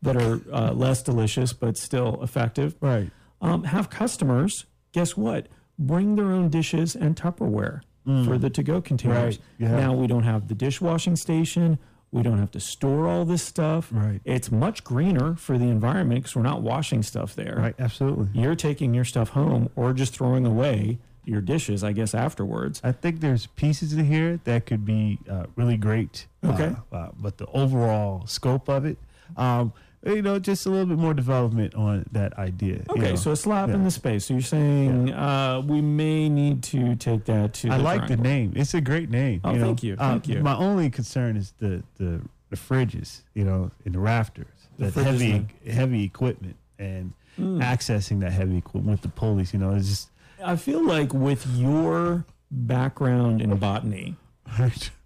that 0.03 0.17
are 0.17 0.41
uh, 0.53 0.73
less 0.73 1.03
delicious 1.03 1.53
but 1.53 1.77
still 1.77 2.23
effective. 2.23 2.77
right. 2.81 3.11
Um, 3.41 3.65
have 3.65 3.91
customers, 3.91 4.67
guess 4.93 5.17
what? 5.17 5.49
Bring 5.79 6.17
their 6.17 6.27
own 6.27 6.49
dishes 6.49 6.95
and 6.95 7.17
Tupperware 7.17 7.83
for 8.05 8.37
the 8.37 8.51
to 8.51 8.63
go 8.63 8.81
containers. 8.81 9.39
Right, 9.39 9.47
yeah. 9.59 9.77
Now 9.77 9.95
we 9.95 10.07
don't 10.07 10.25
have 10.25 10.49
the 10.49 10.55
dishwashing 10.55 11.17
station. 11.17 11.79
We 12.11 12.23
don't 12.23 12.39
have 12.39 12.51
to 12.51 12.61
store 12.61 13.09
all 13.09 13.25
this 13.25 13.43
stuff. 13.43 13.89
Right. 13.91 14.21
It's 14.25 14.51
much 14.51 14.85
greener 14.85 15.35
for 15.37 15.57
the 15.57 15.65
environment 15.65 16.23
because 16.23 16.37
we're 16.37 16.43
not 16.43 16.61
washing 16.61 17.03
stuff 17.03 17.35
there. 17.35 17.57
Right. 17.57 17.75
Absolutely. 17.79 18.29
You're 18.39 18.55
taking 18.55 18.93
your 18.93 19.05
stuff 19.05 19.31
home 19.31 19.71
or 19.77 19.93
just 19.95 20.15
throwing 20.15 20.45
away 20.45 20.99
your 21.25 21.41
dishes, 21.41 21.83
I 21.83 21.93
guess, 21.93 22.15
afterwards. 22.15 22.81
I 22.85 22.93
think 22.93 23.21
there's 23.21 23.47
pieces 23.47 23.95
in 23.95 24.05
here 24.05 24.41
that 24.45 24.67
could 24.67 24.85
be 24.85 25.21
uh, 25.31 25.47
really 25.57 25.77
great. 25.77 26.27
Okay. 26.45 26.75
Uh, 26.93 26.97
uh, 26.97 27.11
but 27.17 27.39
the 27.39 27.47
overall 27.47 28.27
scope 28.27 28.69
of 28.69 28.85
it, 28.85 28.99
um, 29.37 29.73
you 30.05 30.23
know, 30.23 30.39
just 30.39 30.67
a 30.67 30.71
little 30.71 30.87
bit 30.87 30.99
more 30.99 31.15
development 31.15 31.75
on 31.75 32.05
that 32.13 32.37
idea. 32.39 32.77
you 32.77 32.85
Okay, 32.97 33.11
know. 33.11 33.17
so 33.17 33.31
a 33.33 33.37
slap 33.37 33.69
in 33.71 33.85
the 33.85 33.91
space. 33.91 34.27
So 34.27 34.35
you're 34.35 34.43
saying 34.43 35.13
uh, 35.13 35.63
we 35.65 35.81
may 35.81 36.29
need 36.29 36.63
to 36.65 36.97
take 36.97 37.25
that 37.27 37.55
to. 37.55 37.71
I 37.71 37.79
the 37.79 37.83
like 37.85 38.09
the 38.09 38.17
name. 38.17 38.53
It's 38.57 38.75
a 38.75 38.81
great 38.81 39.11
name. 39.11 39.41
Oh, 39.45 39.53
you 39.53 39.59
know. 39.59 39.67
thank 39.67 39.83
you, 39.83 39.95
Uh, 39.99 40.11
thank 40.11 40.29
you. 40.29 40.41
My 40.43 40.57
only 40.57 40.91
concern 40.91 41.37
is 41.37 41.53
the 41.59 41.83
the, 41.99 42.21
the 42.51 42.57
fridges, 42.57 43.23
you 43.35 43.45
know, 43.45 43.71
in 43.85 43.93
the 43.93 43.99
rafters, 44.01 44.47
The 44.79 44.91
that 44.91 45.05
heavy 45.05 45.47
heavy 45.71 46.05
equipment 46.05 46.57
and 46.79 47.13
Hmm. 47.37 47.63
accessing 47.63 48.21
that 48.21 48.33
heavy 48.33 48.59
equipment 48.59 48.91
with 48.91 49.01
the 49.01 49.09
pulleys. 49.09 49.55
You 49.55 49.59
know, 49.61 49.71
it's 49.71 49.89
just 49.89 50.09
I 50.45 50.57
feel 50.57 50.85
like 50.85 51.15
with 51.15 51.47
your 51.47 52.27
background 52.51 53.41
in 53.41 53.57
botany, 53.57 54.17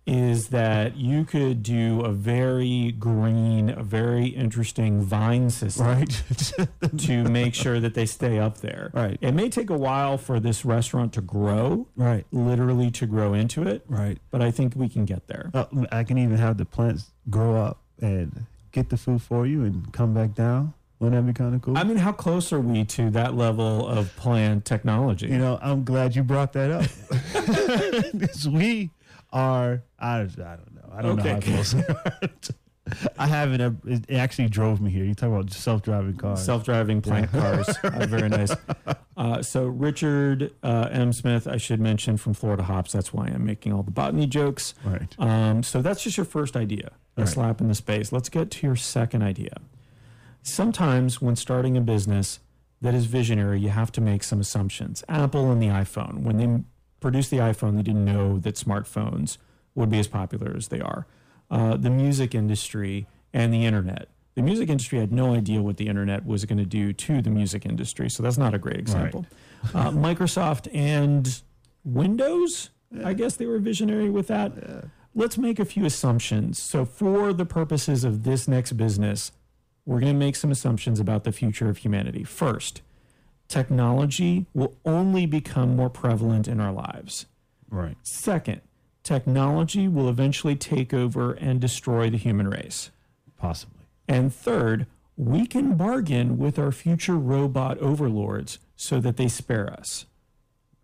is 0.07 0.49
that 0.49 0.97
you 0.97 1.25
could 1.25 1.63
do 1.65 2.01
a 2.03 2.13
very 2.13 2.93
green, 2.93 3.71
a 3.71 3.83
very 3.83 4.27
interesting 4.27 5.03
vine 5.03 5.51
system 5.51 5.87
right. 5.87 6.23
to 6.99 7.25
make 7.25 7.55
sure 7.55 7.81
that 7.81 7.95
they 7.95 8.07
stay 8.07 8.39
up 8.39 8.59
there. 8.59 8.91
Right. 8.95 9.19
It 9.21 9.33
may 9.33 9.49
take 9.49 9.69
a 9.69 9.77
while 9.77 10.17
for 10.17 10.39
this 10.39 10.65
restaurant 10.65 11.13
to 11.15 11.21
grow, 11.21 11.89
right. 11.97 12.25
literally 12.31 12.91
to 12.93 13.07
grow 13.07 13.35
into 13.35 13.65
it, 13.67 13.85
Right. 13.89 14.19
but 14.31 14.41
I 14.41 14.53
think 14.53 14.75
we 14.77 14.89
can 14.89 15.05
get 15.07 15.27
there. 15.27 15.51
Uh, 15.53 15.65
I 15.91 16.05
can 16.05 16.19
even 16.19 16.37
have 16.37 16.57
the 16.57 16.65
plants 16.65 17.11
grow 17.29 17.57
up 17.57 17.79
and 18.01 18.47
get 18.71 18.91
the 18.91 18.97
food 18.97 19.23
for 19.23 19.45
you 19.47 19.65
and 19.65 19.93
come 19.93 20.15
back 20.15 20.35
down. 20.35 20.75
Wouldn't 20.99 21.27
that 21.27 21.31
be 21.31 21.37
kind 21.37 21.55
of 21.55 21.61
cool? 21.61 21.77
I 21.77 21.83
mean, 21.85 21.99
how 21.99 22.13
close 22.13 22.53
are 22.55 22.61
we 22.61 22.85
to 22.85 23.11
that 23.11 23.35
level 23.35 23.87
of 23.87 24.15
plant 24.17 24.65
technology? 24.65 25.27
you 25.27 25.37
know, 25.37 25.59
I'm 25.61 25.85
glad 25.85 26.17
you 26.17 26.23
brought 26.23 26.53
that 26.55 26.71
up. 26.71 26.85
We 28.51 28.91
are, 29.33 29.83
I, 29.99 30.21
I 30.21 30.23
don't 30.25 30.75
know. 30.75 30.91
I 30.93 31.03
don't 31.03 31.19
Okay. 31.21 31.29
know 31.29 31.35
how 31.35 31.41
close 31.41 31.75
we 31.75 31.83
are. 31.83 32.13
I 33.19 33.27
haven't, 33.27 33.81
it 33.85 34.15
actually 34.15 34.49
drove 34.49 34.81
me 34.81 34.91
here. 34.93 35.05
You 35.05 35.13
talk 35.15 35.29
about 35.31 35.53
self-driving 35.53 36.19
cars. 36.19 36.45
Self-driving 36.45 37.03
plant 37.03 37.33
cars, 37.33 37.69
Uh, 37.85 38.07
very 38.07 38.29
nice. 38.29 38.55
Uh, 39.17 39.43
so 39.43 39.65
Richard 39.67 40.53
uh, 40.63 40.89
M. 40.93 41.13
Smith, 41.13 41.49
I 41.49 41.57
should 41.57 41.81
mention 41.81 42.17
from 42.17 42.33
Florida 42.35 42.63
Hops. 42.63 42.93
That's 42.93 43.13
why 43.13 43.27
I'm 43.27 43.45
making 43.45 43.73
all 43.73 43.83
the 43.83 43.91
botany 43.91 44.27
jokes. 44.29 44.75
right. 44.85 45.13
Um, 45.19 45.65
so 45.65 45.83
that's 45.83 46.05
just 46.05 46.17
your 46.17 46.27
first 46.27 46.57
idea, 46.57 46.93
a 47.17 47.23
Right. 47.23 47.29
slap 47.29 47.61
in 47.61 47.67
the 47.67 47.75
space. 47.75 48.13
Let's 48.13 48.29
get 48.29 48.53
to 48.53 48.67
your 48.69 48.77
second 48.77 49.23
idea. 49.23 49.57
Sometimes 50.43 51.21
when 51.21 51.35
starting 51.35 51.77
a 51.77 51.81
business 51.81 52.39
that 52.81 52.95
is 52.95 53.07
visionary, 53.07 53.59
you 53.61 53.71
have 53.71 53.91
to 53.93 54.01
make 54.01 54.23
some 54.23 54.41
assumptions. 54.41 55.03
Apple 55.09 55.51
and 55.51 55.61
the 55.61 55.67
iPhone, 55.69 56.23
when 56.23 56.37
they 56.37 56.63
produced 57.01 57.31
the 57.31 57.39
iPhone, 57.39 57.77
they 57.77 57.83
didn't 57.83 58.05
know 58.05 58.39
that 58.39 58.57
smartphones 58.57 59.39
would 59.75 59.91
be 59.91 59.99
as 59.99 60.09
popular 60.09 60.55
as 60.57 60.69
they 60.69 60.81
are. 60.81 61.07
Uh, 61.51 61.77
the 61.77 61.91
music 61.91 62.35
industry 62.35 63.07
and 63.33 63.53
the 63.53 63.65
internet. 63.65 64.09
The 64.35 64.43
music 64.43 64.69
industry 64.69 64.99
had 64.99 65.13
no 65.13 65.35
idea 65.35 65.63
what 65.63 65.77
the 65.77 65.89
internet 65.89 66.27
was 66.27 66.45
going 66.45 66.59
to 66.59 66.67
do 66.67 66.93
to 66.93 67.23
the 67.23 67.31
music 67.31 67.65
industry, 67.65 68.11
so 68.11 68.23
that's 68.23 68.37
not 68.37 68.53
a 68.55 68.59
great 68.59 68.77
example. 68.77 69.25
Uh, 69.75 69.91
Microsoft 69.91 70.69
and 70.75 71.41
Windows, 71.85 72.71
I 73.05 73.15
guess 73.15 73.37
they 73.37 73.47
were 73.47 73.59
visionary 73.59 74.11
with 74.11 74.27
that. 74.27 74.53
Let's 75.15 75.39
make 75.39 75.59
a 75.59 75.65
few 75.65 75.87
assumptions. 75.87 76.59
So, 76.59 76.85
for 76.85 77.33
the 77.33 77.47
purposes 77.47 78.05
of 78.05 78.25
this 78.25 78.47
next 78.47 78.73
business, 78.73 79.33
we're 79.87 80.01
going 80.01 80.13
to 80.13 80.19
make 80.19 80.37
some 80.37 80.51
assumptions 80.51 81.01
about 81.01 81.25
the 81.25 81.33
future 81.33 81.71
of 81.71 81.79
humanity. 81.79 82.23
First, 82.23 82.83
technology 83.49 84.47
will 84.55 84.77
only 84.85 85.27
become 85.27 85.77
more 85.77 85.91
prevalent 85.91 86.49
in 86.49 86.61
our 86.61 86.73
lives. 86.73 87.27
Right. 87.71 87.97
Second, 88.03 88.61
technology 89.03 89.89
will 89.89 90.09
eventually 90.09 90.57
take 90.57 90.93
over 90.93 91.33
and 91.33 91.61
destroy 91.61 92.11
the 92.11 92.17
human 92.17 92.49
race. 92.49 92.91
Possibly. 93.37 93.85
And 94.09 94.35
third, 94.35 94.87
we 95.17 95.47
can 95.47 95.77
bargain 95.77 96.39
with 96.39 96.59
our 96.59 96.73
future 96.73 97.17
robot 97.17 97.79
overlords 97.79 98.59
so 98.77 99.01
that 99.01 99.17
they 99.17 99.29
spare 99.29 99.73
us. 99.73 100.07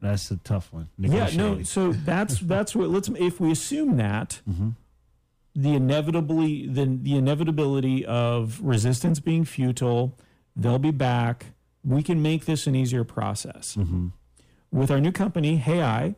That's 0.00 0.30
a 0.30 0.36
tough 0.38 0.72
one. 0.72 0.88
Yeah, 0.98 1.30
no. 1.34 1.62
So 1.62 1.92
that's 1.92 2.40
that's 2.40 2.74
what. 2.74 2.88
Let's 2.88 3.08
if 3.08 3.38
we 3.38 3.52
assume 3.52 3.96
that, 3.98 4.40
mm-hmm. 4.50 4.70
the 5.54 5.74
inevitably 5.74 6.66
the, 6.66 6.98
the 7.00 7.16
inevitability 7.16 8.04
of 8.04 8.60
resistance 8.60 9.20
being 9.20 9.44
futile. 9.44 10.18
They'll 10.56 10.80
be 10.80 10.90
back. 10.90 11.46
We 11.84 12.02
can 12.02 12.22
make 12.22 12.44
this 12.44 12.66
an 12.66 12.74
easier 12.74 13.04
process. 13.04 13.74
Mm-hmm. 13.76 14.08
With 14.70 14.90
our 14.90 15.00
new 15.00 15.12
company, 15.12 15.56
Hey 15.56 15.82
I, 15.82 16.14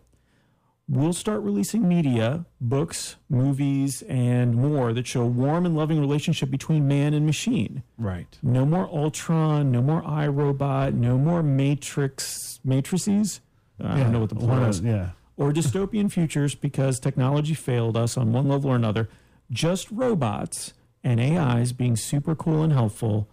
we'll 0.88 1.12
start 1.14 1.40
releasing 1.42 1.88
media, 1.88 2.44
books, 2.60 3.16
movies, 3.28 4.02
and 4.08 4.54
more 4.54 4.92
that 4.92 5.06
show 5.06 5.22
a 5.22 5.26
warm 5.26 5.64
and 5.66 5.74
loving 5.76 5.98
relationship 5.98 6.50
between 6.50 6.86
man 6.86 7.14
and 7.14 7.24
machine. 7.26 7.82
Right. 7.96 8.38
No 8.42 8.64
more 8.66 8.86
Ultron, 8.86 9.72
no 9.72 9.80
more 9.82 10.02
iRobot, 10.02 10.94
no 10.94 11.16
more 11.18 11.42
Matrix 11.42 12.60
matrices. 12.64 13.40
I 13.82 13.98
don't 13.98 14.12
know 14.12 14.20
what 14.20 14.28
the 14.28 14.36
plural 14.36 14.66
is 14.66 14.80
Yeah. 14.80 15.10
or 15.36 15.52
dystopian 15.52 16.10
futures 16.16 16.54
because 16.54 17.00
technology 17.00 17.54
failed 17.54 17.96
us 17.96 18.16
on 18.16 18.32
one 18.32 18.48
level 18.48 18.70
or 18.70 18.76
another. 18.76 19.08
Just 19.50 19.90
robots 19.90 20.74
and 21.02 21.20
AIs 21.20 21.72
being 21.72 21.96
super 21.96 22.34
cool 22.36 22.62
and 22.62 22.72
helpful, 22.72 23.28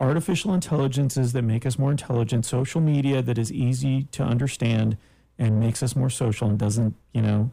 artificial 0.00 0.54
intelligences 0.54 1.32
that 1.32 1.42
make 1.42 1.66
us 1.66 1.78
more 1.78 1.90
intelligent, 1.90 2.46
social 2.46 2.80
media 2.80 3.22
that 3.22 3.38
is 3.38 3.52
easy 3.52 4.04
to 4.04 4.22
understand 4.22 4.96
and 5.38 5.60
makes 5.60 5.82
us 5.82 5.94
more 5.96 6.10
social 6.10 6.48
and 6.48 6.58
doesn't, 6.58 6.94
you 7.12 7.22
know, 7.22 7.50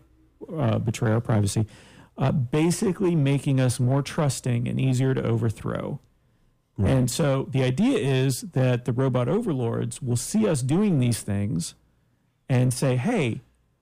uh, 0.58 0.80
betray 0.80 1.12
our 1.12 1.22
privacy. 1.22 1.66
Uh, 2.18 2.32
basically, 2.32 3.16
making 3.16 3.60
us 3.60 3.80
more 3.80 4.02
trusting 4.02 4.68
and 4.68 4.80
easier 4.80 5.14
to 5.14 5.22
overthrow. 5.22 6.00
And 6.78 7.10
so 7.10 7.48
the 7.52 7.64
idea 7.64 7.98
is 8.00 8.42
that 8.42 8.84
the 8.86 8.92
robot 8.92 9.30
overlords 9.30 10.02
will 10.02 10.18
see 10.18 10.48
us 10.48 10.62
doing 10.62 11.00
these 11.00 11.22
things 11.22 11.74
and 12.50 12.74
say, 12.74 12.98
hey, 12.98 13.42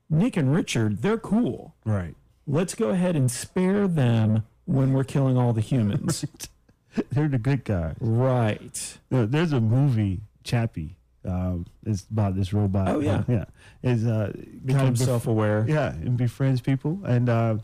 Nick 0.10 0.38
and 0.38 0.54
Richard, 0.54 1.02
they're 1.02 1.18
cool. 1.18 1.76
Right. 1.86 2.16
Let's 2.46 2.76
go 2.76 2.90
ahead 2.90 3.16
and 3.16 3.32
spare 3.32 3.88
them 3.88 4.46
when 4.66 4.94
we're 4.94 5.04
killing 5.04 5.38
all 5.38 5.54
the 5.54 5.62
humans. 5.62 6.24
They're 7.12 7.28
the 7.28 7.38
good 7.40 7.64
guys. 7.64 7.96
right. 8.00 8.98
There- 9.10 9.26
There's 9.26 9.54
a 9.54 9.62
movie, 9.62 10.22
Chappie. 10.44 10.96
Um, 11.26 11.66
it's 11.86 12.06
about 12.12 12.36
this 12.36 12.52
robot. 12.54 12.90
Oh, 12.90 13.00
yeah. 13.00 13.24
yeah. 13.30 13.46
Is 13.82 14.06
uh, 14.06 14.34
Become 14.66 14.80
kind 14.82 14.90
of 14.90 14.98
self 14.98 15.26
aware. 15.28 15.66
yeah, 15.68 15.94
and 15.94 16.18
befriends 16.18 16.60
people, 16.62 17.00
and 17.06 17.30
uh, 17.30 17.58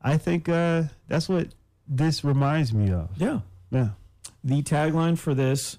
I 0.00 0.16
think 0.18 0.48
uh, 0.48 0.84
that's 1.08 1.28
what 1.28 1.48
this 1.88 2.22
reminds 2.24 2.72
me 2.72 2.92
of. 2.92 3.08
Yeah. 3.16 3.40
Yeah. 3.72 3.88
The 4.44 4.62
tagline 4.62 5.18
for 5.18 5.34
this, 5.34 5.78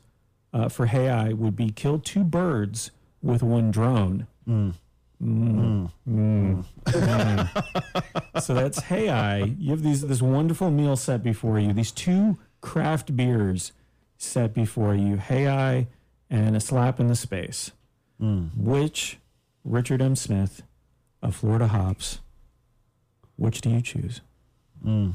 uh, 0.53 0.67
for 0.69 0.85
Hey 0.87 1.09
I, 1.09 1.31
would 1.33 1.55
be 1.55 1.69
kill 1.69 1.97
two 1.99 2.23
birds 2.25 2.91
with 3.21 3.41
one 3.41 3.71
drone. 3.71 4.27
Mm. 4.47 4.73
Mm. 5.23 5.89
Mm. 6.09 6.65
Mm. 6.85 8.41
so 8.41 8.53
that's 8.53 8.79
Hey 8.81 9.07
I. 9.09 9.43
You 9.43 9.71
have 9.71 9.81
these 9.83 10.01
this 10.01 10.21
wonderful 10.21 10.69
meal 10.71 10.95
set 10.97 11.23
before 11.23 11.57
you. 11.59 11.71
These 11.71 11.91
two 11.91 12.37
craft 12.63 13.15
beers 13.15 13.73
set 14.17 14.53
before 14.53 14.95
you. 14.95 15.17
Hey 15.17 15.47
I 15.47 15.87
and 16.29 16.55
a 16.55 16.59
slap 16.59 16.99
in 16.99 17.07
the 17.07 17.15
space. 17.15 17.71
Mm. 18.19 18.57
Which 18.57 19.19
Richard 19.63 20.01
M. 20.01 20.15
Smith 20.15 20.63
of 21.21 21.35
Florida 21.35 21.67
Hops? 21.67 22.21
Which 23.35 23.61
do 23.61 23.69
you 23.69 23.81
choose? 23.81 24.21
Mm. 24.83 25.13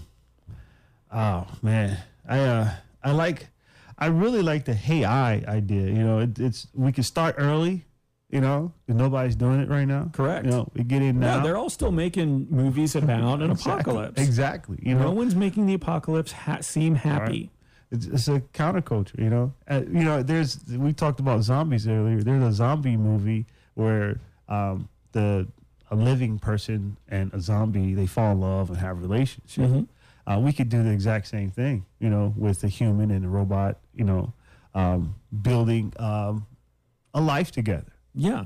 Oh 1.13 1.47
man, 1.63 1.99
I 2.29 2.39
uh, 2.41 2.71
I 3.03 3.13
like, 3.13 3.49
I 3.99 4.07
really 4.07 4.43
like 4.43 4.67
the 4.67 4.75
hey 4.75 5.05
I 5.05 5.43
idea. 5.49 5.87
You 5.87 6.05
know, 6.05 6.19
it, 6.19 6.39
it's 6.39 6.69
we 6.75 6.93
can 6.93 7.03
start 7.03 7.37
early. 7.39 7.87
You 8.31 8.43
know, 8.43 8.73
nobody's 8.87 9.37
doing 9.37 9.61
it 9.61 9.71
right 9.71 9.87
now. 9.87 10.11
Correct. 10.13 10.45
You 10.45 10.51
know, 10.51 10.69
we 10.75 10.85
get 10.85 11.01
in 11.01 11.19
now. 11.19 11.39
No, 11.39 11.43
they're 11.45 11.57
all 11.57 11.71
still 11.71 11.91
making 11.93 12.47
movies 12.51 12.95
about 12.95 13.41
an 13.41 13.51
Exactly. 13.51 13.73
apocalypse. 13.73 14.21
Exactly. 14.21 14.79
You 14.83 14.95
know, 14.97 15.05
no 15.05 15.11
one's 15.13 15.35
making 15.35 15.65
the 15.67 15.73
apocalypse 15.75 16.33
ha- 16.33 16.61
seem 16.61 16.95
happy. 16.95 17.51
it's, 17.91 18.05
it's 18.05 18.29
a 18.29 18.41
counterculture. 18.53 19.19
You 19.19 19.31
know, 19.31 19.53
uh, 19.67 19.81
you 19.87 20.05
know. 20.05 20.23
There's 20.23 20.63
we 20.69 20.93
talked 20.93 21.21
about 21.21 21.43
zombies 21.43 21.89
earlier. 21.89 22.23
There's 22.23 22.43
a 22.43 22.53
zombie 22.53 22.99
movie 22.99 23.47
where 23.75 24.21
um, 24.49 24.91
the 25.13 25.49
a 25.91 25.97
living 25.97 26.39
person 26.39 26.99
and 27.09 27.33
a 27.33 27.41
zombie 27.41 27.95
they 27.95 28.05
fall 28.07 28.33
in 28.33 28.41
love 28.41 28.69
and 28.69 28.79
have 28.79 28.99
a 28.99 29.01
relationship. 29.01 29.65
Mhm. 29.71 29.89
Uh, 30.27 30.39
we 30.39 30.53
could 30.53 30.69
do 30.69 30.83
the 30.83 30.91
exact 30.91 31.29
same 31.29 31.51
thing, 31.51 31.87
you 31.99 32.11
know, 32.11 32.35
with 32.37 32.63
a 32.63 32.69
human 32.69 33.11
and 33.11 33.25
a 33.25 33.29
robot. 33.29 33.79
You 33.95 34.05
know, 34.05 34.35
um, 34.75 35.15
building 35.41 35.95
um, 35.99 36.47
a 37.15 37.23
life 37.23 37.51
together. 37.53 37.91
Yeah. 38.19 38.45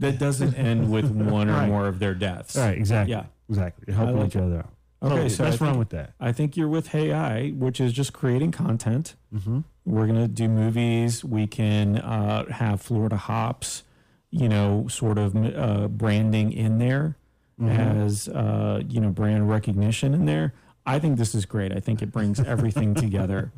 That 0.00 0.18
doesn't 0.18 0.54
end 0.54 0.90
with 0.90 1.10
one 1.10 1.48
or 1.48 1.52
Right. 1.52 1.68
more 1.68 1.86
of 1.86 1.98
their 2.00 2.14
deaths. 2.14 2.56
Right. 2.56 2.76
Exactly. 2.76 3.12
Yeah. 3.12 3.24
Exactly. 3.48 3.94
Helping 3.94 4.18
like 4.18 4.26
each 4.28 4.36
it. 4.36 4.42
other 4.42 4.58
out. 4.58 4.70
Okay, 5.02 5.28
so 5.28 5.44
let's 5.44 5.60
run 5.60 5.72
think- 5.72 5.78
with 5.78 5.88
that. 5.90 6.14
I 6.18 6.32
think 6.32 6.56
you're 6.56 6.68
with 6.68 6.88
Hey 6.88 7.12
I, 7.12 7.50
which 7.50 7.78
is 7.80 7.92
just 7.92 8.12
creating 8.14 8.52
content. 8.52 9.14
Mm-hmm. 9.34 9.60
We're 9.84 10.06
going 10.06 10.18
to 10.20 10.28
do 10.28 10.48
movies. 10.48 11.22
We 11.22 11.46
can 11.46 11.98
uh, 11.98 12.46
have 12.50 12.80
Florida 12.80 13.16
Hops, 13.16 13.82
you 14.30 14.48
know, 14.48 14.86
sort 14.88 15.18
of 15.18 15.36
uh, 15.36 15.88
branding 15.88 16.52
in 16.52 16.78
there 16.78 17.16
as, 17.62 18.28
uh, 18.28 18.82
you 18.88 18.98
know, 19.00 19.10
brand 19.10 19.48
recognition 19.48 20.14
in 20.14 20.24
there. 20.24 20.54
I 20.86 20.98
think 20.98 21.18
this 21.18 21.34
is 21.34 21.44
great. 21.46 21.70
I 21.72 21.80
think 21.80 22.00
it 22.02 22.10
brings 22.10 22.40
everything 22.40 22.94
together. 23.04 23.52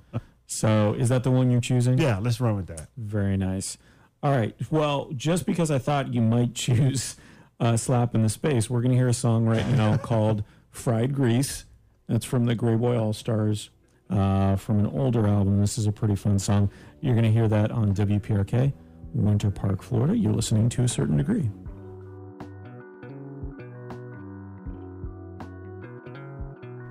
So 0.46 0.94
is 0.98 1.08
that 1.10 1.22
the 1.22 1.30
one 1.30 1.50
you're 1.50 1.60
choosing? 1.60 1.96
Yeah. 1.98 2.18
Let's 2.18 2.40
run 2.40 2.56
with 2.56 2.66
that. 2.66 2.88
Very 2.96 3.36
nice. 3.36 3.78
All 4.26 4.32
right. 4.32 4.56
Well, 4.72 5.12
just 5.14 5.46
because 5.46 5.70
I 5.70 5.78
thought 5.78 6.12
you 6.12 6.20
might 6.20 6.52
choose 6.52 7.14
uh, 7.60 7.76
Slap 7.76 8.12
in 8.12 8.24
the 8.24 8.28
Space, 8.28 8.68
we're 8.68 8.80
going 8.80 8.90
to 8.90 8.96
hear 8.96 9.06
a 9.06 9.14
song 9.14 9.46
right 9.46 9.64
now 9.68 9.96
called 10.02 10.42
Fried 10.72 11.14
Grease. 11.14 11.64
That's 12.08 12.24
from 12.24 12.44
the 12.44 12.56
Greyboy 12.56 12.96
Allstars 12.96 13.68
uh, 14.10 14.56
from 14.56 14.80
an 14.80 14.86
older 14.86 15.28
album. 15.28 15.60
This 15.60 15.78
is 15.78 15.86
a 15.86 15.92
pretty 15.92 16.16
fun 16.16 16.40
song. 16.40 16.72
You're 17.00 17.14
going 17.14 17.22
to 17.22 17.30
hear 17.30 17.46
that 17.46 17.70
on 17.70 17.94
WPRK, 17.94 18.72
Winter 19.14 19.52
Park, 19.52 19.80
Florida. 19.80 20.16
You're 20.16 20.32
listening 20.32 20.70
to 20.70 20.82
a 20.82 20.88
certain 20.88 21.18
degree. 21.18 21.48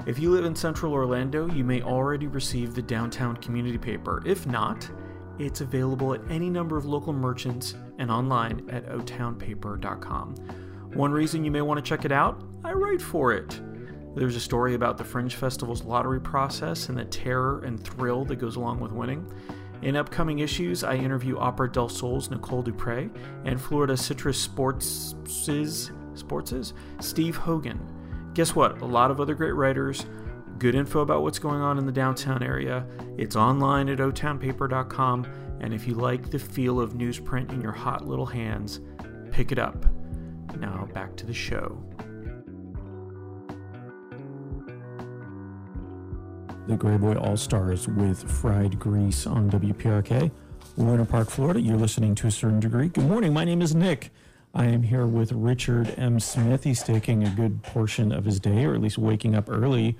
If 0.08 0.20
you 0.20 0.32
live 0.32 0.46
in 0.46 0.56
central 0.56 0.94
Orlando, 0.94 1.52
you 1.52 1.66
may 1.66 1.82
already 1.82 2.28
receive 2.28 2.76
the 2.76 2.82
downtown 2.82 3.36
community 3.36 3.78
paper. 3.78 4.24
If 4.26 4.48
not, 4.48 4.90
it's 5.40 5.62
available 5.62 6.14
at 6.14 6.22
any 6.30 6.50
number 6.50 6.78
of 6.78 6.86
local 6.86 7.14
merchants 7.14 7.76
and 8.00 8.12
online 8.12 8.68
at 8.70 8.86
otownpaper.com. 8.88 10.36
One 10.94 11.12
reason 11.12 11.44
you 11.44 11.52
may 11.52 11.62
want 11.62 11.84
to 11.84 11.88
check 11.88 12.06
it 12.06 12.12
out 12.12 12.42
I 12.66 12.74
write 12.74 13.02
for 13.02 13.32
it. 13.32 13.62
There's 14.16 14.36
a 14.36 14.40
story 14.40 14.74
about 14.74 14.98
the 14.98 15.04
Fringe 15.04 15.36
Festival's 15.36 15.84
lottery 15.84 16.20
process 16.20 16.90
and 16.90 16.98
the 16.98 17.06
terror 17.06 17.60
and 17.64 17.80
thrill 17.80 18.26
that 18.26 18.38
goes 18.38 18.56
along 18.56 18.80
with 18.80 18.92
winning. 18.92 19.32
In 19.84 19.96
upcoming 19.96 20.40
issues, 20.40 20.84
I 20.84 20.96
interview 20.96 21.38
Opera 21.38 21.72
del 21.72 21.90
Sol's 21.90 22.32
Nicole 22.32 22.64
Dupre 22.64 23.12
and 23.44 23.62
Florida 23.62 23.96
Citrus 23.96 24.40
Sports' 24.40 25.14
Steve 27.02 27.36
Hogan. 27.36 28.32
Guess 28.34 28.56
what? 28.56 28.82
A 28.82 28.86
lot 28.86 29.12
of 29.12 29.22
other 29.22 29.36
great 29.36 29.54
writers, 29.54 30.08
good 30.58 30.76
info 30.76 31.02
about 31.02 31.22
what's 31.22 31.40
going 31.40 31.62
on 31.62 31.78
in 31.78 31.86
the 31.86 31.92
downtown 31.92 32.42
area. 32.44 32.86
It's 33.18 33.36
online 33.36 33.90
at 33.90 34.00
otownpaper.com, 34.00 35.28
and 35.60 35.74
if 35.74 35.88
you 35.88 35.96
like 35.96 36.30
the 36.30 36.40
feel 36.40 36.80
of 36.80 36.94
newsprint 36.94 37.52
in 37.52 37.62
your 37.62 37.72
hot 37.72 38.08
little 38.08 38.26
hands, 38.26 38.80
pick 39.32 39.52
it 39.52 39.60
up. 39.60 39.86
Now 40.58 40.88
back 40.94 41.16
to 41.18 41.26
the 41.26 41.34
show. 41.34 41.78
The 46.68 46.76
Greyboy 46.76 47.22
Allstars 47.24 47.88
with 47.88 48.24
Fried 48.32 48.80
Grease 48.80 49.28
on 49.28 49.52
WPRK, 49.52 50.32
Winter 50.78 51.06
Park, 51.06 51.30
Florida. 51.30 51.62
You're 51.62 51.78
listening 51.78 52.16
to 52.16 52.28
a 52.28 52.32
certain 52.32 52.60
degree. 52.60 52.88
Good 52.88 53.06
morning. 53.06 53.34
My 53.34 53.44
name 53.44 53.62
is 53.62 53.76
Nick. 53.76 54.12
I 54.56 54.66
am 54.66 54.82
here 54.82 55.06
with 55.06 55.32
Richard 55.34 55.94
M. 55.98 56.20
Smith. 56.20 56.64
He's 56.64 56.82
taking 56.82 57.24
a 57.24 57.30
good 57.30 57.62
portion 57.62 58.12
of 58.12 58.26
his 58.26 58.40
day, 58.40 58.66
or 58.66 58.74
at 58.74 58.82
least 58.82 58.98
waking 58.98 59.36
up 59.36 59.50
early, 59.50 59.98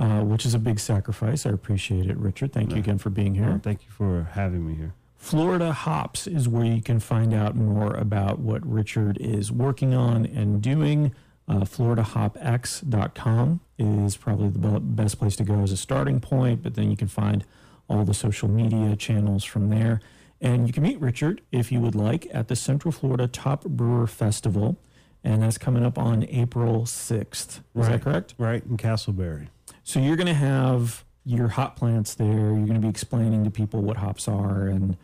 uh, 0.00 0.22
which 0.22 0.46
is 0.46 0.54
a 0.54 0.58
big 0.58 0.80
sacrifice. 0.80 1.44
I 1.44 1.50
appreciate 1.50 2.06
it, 2.06 2.16
Richard. 2.16 2.54
Thank 2.54 2.72
you 2.72 2.78
again 2.78 2.96
for 2.96 3.10
being 3.10 3.34
here. 3.34 3.60
Thank 3.62 3.84
you 3.84 3.90
for 3.90 4.28
having 4.32 4.66
me 4.66 4.74
here. 4.74 4.94
Florida 5.18 5.74
Hops 5.74 6.26
is 6.26 6.48
where 6.48 6.64
you 6.64 6.80
can 6.80 7.00
find 7.00 7.34
out 7.34 7.54
more 7.54 7.94
about 7.94 8.38
what 8.38 8.66
Richard 8.66 9.18
is 9.18 9.52
working 9.52 9.92
on 9.92 10.24
and 10.24 10.62
doing. 10.62 11.14
Uh, 11.46 11.60
floridahops.com 11.60 13.60
is 13.78 14.16
probably 14.16 14.48
the 14.48 14.80
best 14.80 15.18
place 15.18 15.36
to 15.36 15.44
go 15.44 15.60
as 15.60 15.70
a 15.70 15.76
starting 15.76 16.18
point, 16.18 16.62
but 16.62 16.76
then 16.76 16.90
you 16.90 16.96
can 16.96 17.08
find 17.08 17.44
all 17.86 18.04
the 18.04 18.14
social 18.14 18.48
media 18.48 18.96
channels 18.96 19.44
from 19.44 19.68
there. 19.68 20.00
And 20.40 20.66
you 20.66 20.72
can 20.72 20.82
meet 20.82 20.98
Richard, 20.98 21.42
if 21.52 21.70
you 21.70 21.80
would 21.80 21.94
like, 21.94 22.26
at 22.32 22.48
the 22.48 22.56
Central 22.56 22.90
Florida 22.90 23.28
Top 23.28 23.64
Brewer 23.64 24.06
Festival, 24.06 24.78
and 25.22 25.42
that's 25.42 25.58
coming 25.58 25.84
up 25.84 25.98
on 25.98 26.24
April 26.24 26.84
6th. 26.84 27.60
Is 27.74 27.74
that 27.74 28.00
correct? 28.00 28.34
Right 28.38 28.64
in 28.64 28.78
Casselberry. 28.78 29.48
So 29.84 30.00
you're 30.00 30.16
going 30.16 30.26
to 30.26 30.34
have 30.34 31.04
your 31.24 31.48
hop 31.48 31.76
plants 31.76 32.14
there. 32.14 32.26
You're 32.28 32.66
going 32.66 32.74
to 32.74 32.80
be 32.80 32.88
explaining 32.88 33.44
to 33.44 33.50
people 33.50 33.82
what 33.82 33.96
hops 33.98 34.28
are 34.28 34.66
and 34.68 34.96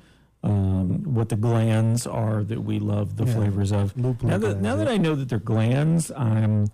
um, 0.42 1.14
what 1.14 1.28
the 1.28 1.36
glands 1.36 2.06
are 2.06 2.42
that 2.44 2.60
we 2.62 2.78
love 2.78 3.16
the 3.16 3.24
Yeah. 3.24 3.34
flavors 3.34 3.72
of. 3.72 3.94
Lupulin 3.94 4.24
Now 4.30 4.38
that 4.38 4.60
now 4.60 4.76
that. 4.76 4.88
I 4.88 4.96
know 4.96 5.14
that 5.14 5.28
they're 5.28 5.38
glands, 5.38 6.10
I'm 6.12 6.68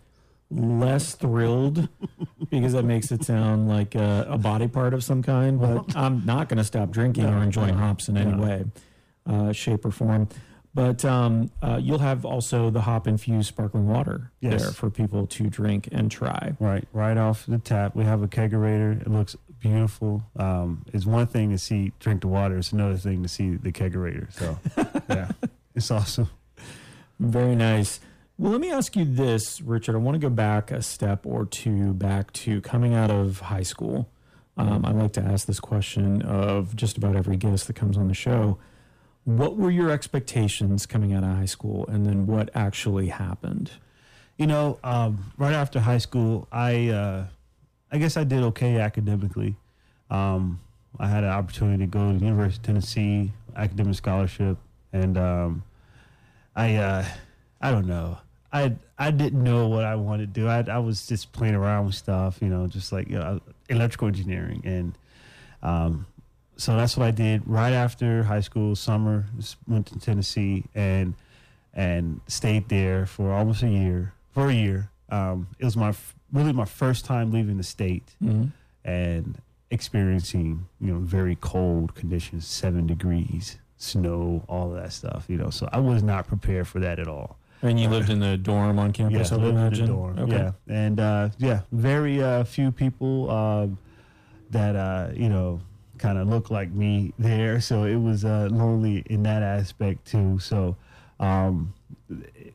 less 0.51 1.15
thrilled 1.15 1.89
because 2.51 2.75
that 2.75 2.85
makes 2.85 3.11
it 3.11 3.25
sound 3.25 3.69
like 3.69 3.95
a, 3.95 4.27
a 4.29 4.37
body 4.37 4.69
part 4.69 4.93
of 4.93 5.03
some 5.03 5.23
kind. 5.23 5.59
But 5.61 5.97
I'm 5.97 6.25
not 6.27 6.49
going 6.49 6.59
to 6.59 6.65
stop 6.65 6.91
drinking 6.91 7.25
or 7.25 7.43
enjoying 7.43 7.75
hops 7.75 8.09
in 8.09 8.17
any 8.19 8.35
way, 8.39 8.65
uh, 9.27 9.53
shape, 9.53 9.85
or 9.87 9.91
form. 9.91 10.29
But 10.75 11.05
um, 11.05 11.51
uh, 11.61 11.79
you'll 11.83 11.99
have 11.99 12.25
also 12.25 12.71
the 12.71 12.81
hop 12.81 13.07
infused 13.07 13.49
sparkling 13.49 13.87
water 13.89 14.31
Yes. 14.41 14.63
there 14.63 14.71
for 14.73 14.89
people 14.89 15.27
to 15.27 15.51
drink 15.51 15.89
and 15.93 16.11
try. 16.11 16.57
Right, 16.59 16.89
right 16.95 17.17
off 17.19 17.45
the 17.47 17.59
tap. 17.59 17.95
We 17.95 18.05
have 18.05 18.23
a 18.23 18.29
kegerator. 18.29 18.99
It 19.01 19.09
looks 19.11 19.37
beautiful. 19.61 20.23
Um, 20.37 20.85
it's 20.93 21.05
one 21.05 21.27
thing 21.27 21.51
to 21.51 21.59
see 21.59 21.93
drink 22.01 22.23
the 22.23 22.29
water. 22.29 22.57
It's 22.57 22.73
another 22.73 22.97
thing 22.97 23.23
to 23.23 23.29
see 23.29 23.57
the 23.57 23.71
kegerator. 23.71 24.33
So, 24.33 24.59
yeah, 25.11 25.33
it's 25.75 25.91
awesome. 25.91 26.31
Very 27.21 27.55
nice. 27.55 28.01
Well, 28.39 28.51
let 28.53 28.61
me 28.61 28.71
ask 28.73 28.97
you 28.97 29.05
this, 29.05 29.61
Richard. 29.61 29.95
I 29.95 29.99
want 29.99 30.15
to 30.15 30.19
go 30.19 30.31
back 30.31 30.71
a 30.71 30.81
step 30.83 31.27
or 31.27 31.45
two 31.45 31.93
back 31.93 32.33
to 32.33 32.61
coming 32.63 32.95
out 32.95 33.11
of 33.11 33.41
high 33.41 33.63
school. 33.63 34.09
Um, 34.57 34.85
I 34.87 34.91
like 34.93 35.13
to 35.13 35.21
ask 35.23 35.47
this 35.47 35.61
question 35.61 36.23
of 36.23 36.75
just 36.75 36.97
about 36.97 37.15
every 37.15 37.37
guest 37.37 37.67
that 37.67 37.77
comes 37.77 37.97
on 37.99 38.09
the 38.09 38.15
show. 38.15 38.59
What 39.25 39.57
were 39.57 39.71
your 39.71 39.91
expectations 39.91 40.87
coming 40.87 41.13
out 41.13 41.23
of 41.23 41.31
high 41.31 41.45
school, 41.45 41.87
and 41.87 42.05
then 42.05 42.27
what 42.27 42.51
actually 42.55 43.09
happened? 43.09 43.71
You 44.37 44.47
know, 44.47 44.79
um, 44.83 45.33
right 45.37 45.53
after 45.53 45.79
high 45.81 45.99
school, 45.99 46.49
I 46.51 46.89
uh, 46.89 47.27
I 47.93 47.99
guess 47.99 48.17
I 48.17 48.25
did 48.25 48.43
okay 48.43 48.79
academically. 48.79 49.57
Um, 50.11 50.61
I 50.99 51.09
had 51.09 51.25
an 51.25 51.31
opportunity 51.31 51.85
to 51.85 51.87
go 51.87 52.13
to 52.13 52.19
the 52.19 52.25
University 52.25 52.59
of 52.59 52.63
Tennessee 52.63 53.33
academic 53.55 53.95
scholarship, 53.95 54.59
and 54.93 55.17
um, 55.17 55.63
I 56.57 56.77
uh, 56.77 57.05
I 57.61 57.71
don't 57.71 57.87
know. 57.87 58.19
I 58.53 58.75
I 58.99 59.11
didn't 59.11 59.43
know 59.43 59.69
what 59.69 59.85
I 59.85 59.95
wanted 59.95 60.35
to 60.35 60.41
do. 60.41 60.49
I 60.49 60.65
I 60.69 60.79
was 60.79 61.07
just 61.07 61.33
playing 61.33 61.55
around 61.55 61.87
with 61.87 61.95
stuff, 61.95 62.39
you 62.43 62.49
know, 62.49 62.67
just 62.67 62.93
like 62.93 63.09
you 63.09 63.19
know, 63.19 63.41
electrical 63.69 64.09
engineering, 64.09 64.63
and 64.65 64.99
um, 65.63 66.07
so 66.57 66.77
that's 66.77 66.97
what 66.97 67.07
I 67.07 67.11
did 67.11 67.43
right 67.47 67.73
after 67.73 68.23
high 68.25 68.41
school. 68.41 68.77
Summer 68.77 69.27
just 69.37 69.57
went 69.67 69.87
to 69.89 69.99
Tennessee 69.99 70.65
and 70.75 71.15
and 71.75 72.21
stayed 72.27 72.69
there 72.69 73.07
for 73.07 73.33
almost 73.33 73.63
a 73.63 73.69
year. 73.69 74.13
For 74.33 74.49
a 74.49 74.53
year, 74.55 74.91
um, 75.11 75.49
it 75.59 75.65
was 75.65 75.77
my 75.77 75.93
really 76.33 76.53
my 76.53 76.65
first 76.65 77.05
time 77.05 77.31
leaving 77.33 77.57
the 77.57 77.63
state 77.65 78.15
and 78.85 79.41
experiencing 79.71 80.67
you 80.81 80.93
know 80.93 81.01
very 81.01 81.37
cold 81.41 81.95
conditions, 81.95 82.47
seven 82.47 82.87
degrees, 82.87 83.59
snow, 83.77 84.45
all 84.49 84.71
of 84.75 84.83
that 84.83 84.93
stuff. 84.93 85.25
You 85.29 85.37
know, 85.39 85.51
so 85.51 85.69
I 85.73 85.81
was 85.81 86.03
not 86.03 86.27
prepared 86.27 86.69
for 86.69 86.81
that 86.81 86.99
at 86.99 87.09
all. 87.09 87.37
And 87.65 87.79
you 87.79 87.89
lived 87.89 88.11
in 88.11 88.19
the 88.19 88.37
dorm 88.37 88.79
on 88.81 88.93
campus, 88.93 89.31
I 89.31 89.37
I 89.37 89.39
would 89.39 89.55
lived 89.55 89.57
in 89.57 89.57
the 89.57 89.67
imagine. 89.67 89.87
dorm. 89.87 90.19
Okay. 90.19 90.33
Yeah, 90.33 90.53
and 90.69 91.01
uh, 91.01 91.29
yeah, 91.39 91.61
very 91.71 92.23
uh, 92.23 92.43
few 92.45 92.73
people 92.73 93.31
um, 93.31 93.79
that 94.51 94.75
uh, 94.77 95.11
you 95.15 95.29
know 95.29 95.61
kind 96.03 96.19
of 96.19 96.29
look 96.29 96.51
like 96.51 96.73
me 96.73 97.13
there. 97.19 97.61
So 97.61 97.85
it 97.85 97.97
was 97.97 98.25
uh, 98.25 98.49
lonely 98.51 99.05
in 99.07 99.23
that 99.23 99.43
aspect 99.43 100.05
too. 100.05 100.41
So 100.41 100.77
um, 101.21 101.73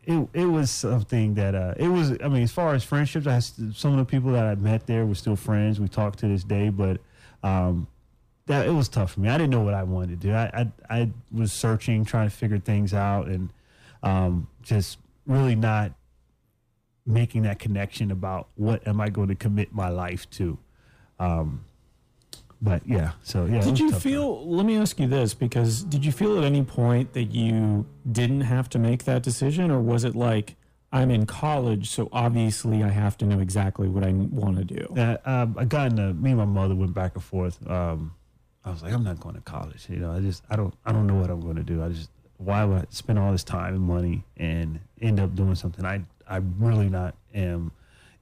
it 0.06 0.28
it 0.34 0.46
was 0.46 0.70
something 0.70 1.34
that 1.36 1.56
uh, 1.56 1.74
it 1.78 1.88
was. 1.88 2.12
I 2.24 2.28
mean, 2.28 2.44
as 2.44 2.52
far 2.52 2.76
as 2.76 2.84
friendships, 2.84 3.26
I 3.26 3.40
some 3.40 3.94
of 3.94 3.98
the 3.98 4.06
people 4.06 4.32
that 4.34 4.46
I 4.46 4.56
met 4.56 4.86
there 4.86 5.06
were 5.06 5.16
still 5.16 5.38
friends. 5.38 5.80
We 5.80 5.88
talk 5.88 6.18
to 6.18 6.28
this 6.28 6.44
day, 6.44 6.70
but. 6.70 7.00
Um, 7.44 7.88
that 8.48 8.66
it 8.66 8.72
was 8.72 8.88
tough 8.88 9.12
for 9.12 9.20
me. 9.20 9.28
I 9.28 9.38
didn't 9.38 9.50
know 9.50 9.60
what 9.62 9.74
I 9.74 9.84
wanted 9.84 10.22
to 10.22 10.28
do. 10.28 10.34
I 10.34 10.46
I, 10.90 11.02
I 11.02 11.10
was 11.34 11.52
searching, 11.52 12.06
trying 12.06 12.30
to 12.30 12.36
figure 12.36 12.60
things 12.60 12.94
out, 12.94 13.28
and 13.28 13.52
um, 14.04 14.48
just 14.62 15.00
really 15.26 15.54
not 15.54 15.92
making 17.06 17.44
that 17.44 17.60
connection 17.60 18.10
about 18.10 18.48
what 18.56 18.88
am 18.88 19.02
I 19.02 19.10
going 19.10 19.28
to 19.28 19.36
commit 19.36 19.74
my 19.74 19.90
life 19.90 20.30
to. 20.32 20.58
Um, 21.20 21.66
but 22.62 22.82
yeah, 22.86 23.12
so 23.24 23.46
yeah. 23.46 23.62
Did 23.62 23.80
you 23.80 23.92
feel, 23.92 24.48
let 24.48 24.66
me 24.66 24.78
ask 24.78 25.00
you 25.00 25.08
this, 25.08 25.34
because 25.34 25.84
did 25.84 26.04
you 26.06 26.12
feel 26.12 26.38
at 26.38 26.44
any 26.44 26.64
point 26.64 27.14
that 27.14 27.26
you 27.26 27.86
didn't 28.12 28.42
have 28.42 28.70
to 28.70 28.80
make 28.80 29.04
that 29.06 29.24
decision, 29.24 29.72
or 29.72 29.80
was 29.80 30.04
it 30.04 30.16
like, 30.16 30.56
I'm 30.92 31.12
in 31.12 31.26
college, 31.26 31.90
so 31.90 32.08
obviously 32.14 32.82
I 32.84 32.90
have 32.90 33.18
to 33.18 33.26
know 33.26 33.40
exactly 33.40 33.90
what 33.90 34.04
I 34.04 34.12
want 34.14 34.58
to 34.58 34.64
do? 34.64 34.94
Uh, 34.96 35.18
um, 35.26 35.56
I 35.58 35.66
got 35.66 35.92
in 35.92 36.00
a, 36.00 36.14
me 36.14 36.32
and 36.32 36.40
my 36.40 36.46
mother 36.46 36.76
went 36.76 36.94
back 36.94 37.16
and 37.16 37.24
forth. 37.24 37.66
Um, 37.70 38.14
I 38.64 38.72
was 38.72 38.84
like, 38.84 38.94
I'm 38.94 39.04
not 39.04 39.20
going 39.20 39.36
to 39.36 39.42
college. 39.42 39.86
You 39.90 39.98
know, 39.98 40.12
I 40.12 40.20
just, 40.20 40.44
I 40.50 40.56
don't, 40.56 40.74
I 40.86 40.92
don't 40.92 41.06
know 41.06 41.16
what 41.16 41.30
I'm 41.30 41.42
going 41.42 41.58
to 41.58 41.64
do. 41.64 41.84
I 41.84 41.90
just, 41.90 42.10
why 42.38 42.64
would 42.64 42.84
I 42.84 42.86
spend 42.90 43.20
all 43.20 43.32
this 43.32 43.44
time 43.44 43.74
and 43.76 43.84
money 43.84 44.24
and 44.38 44.80
end 45.02 45.20
up 45.20 45.36
doing 45.36 45.56
something 45.56 45.86
I, 45.86 46.02
I 46.28 46.38
really 46.58 46.90
not 46.90 47.16
am 47.34 47.72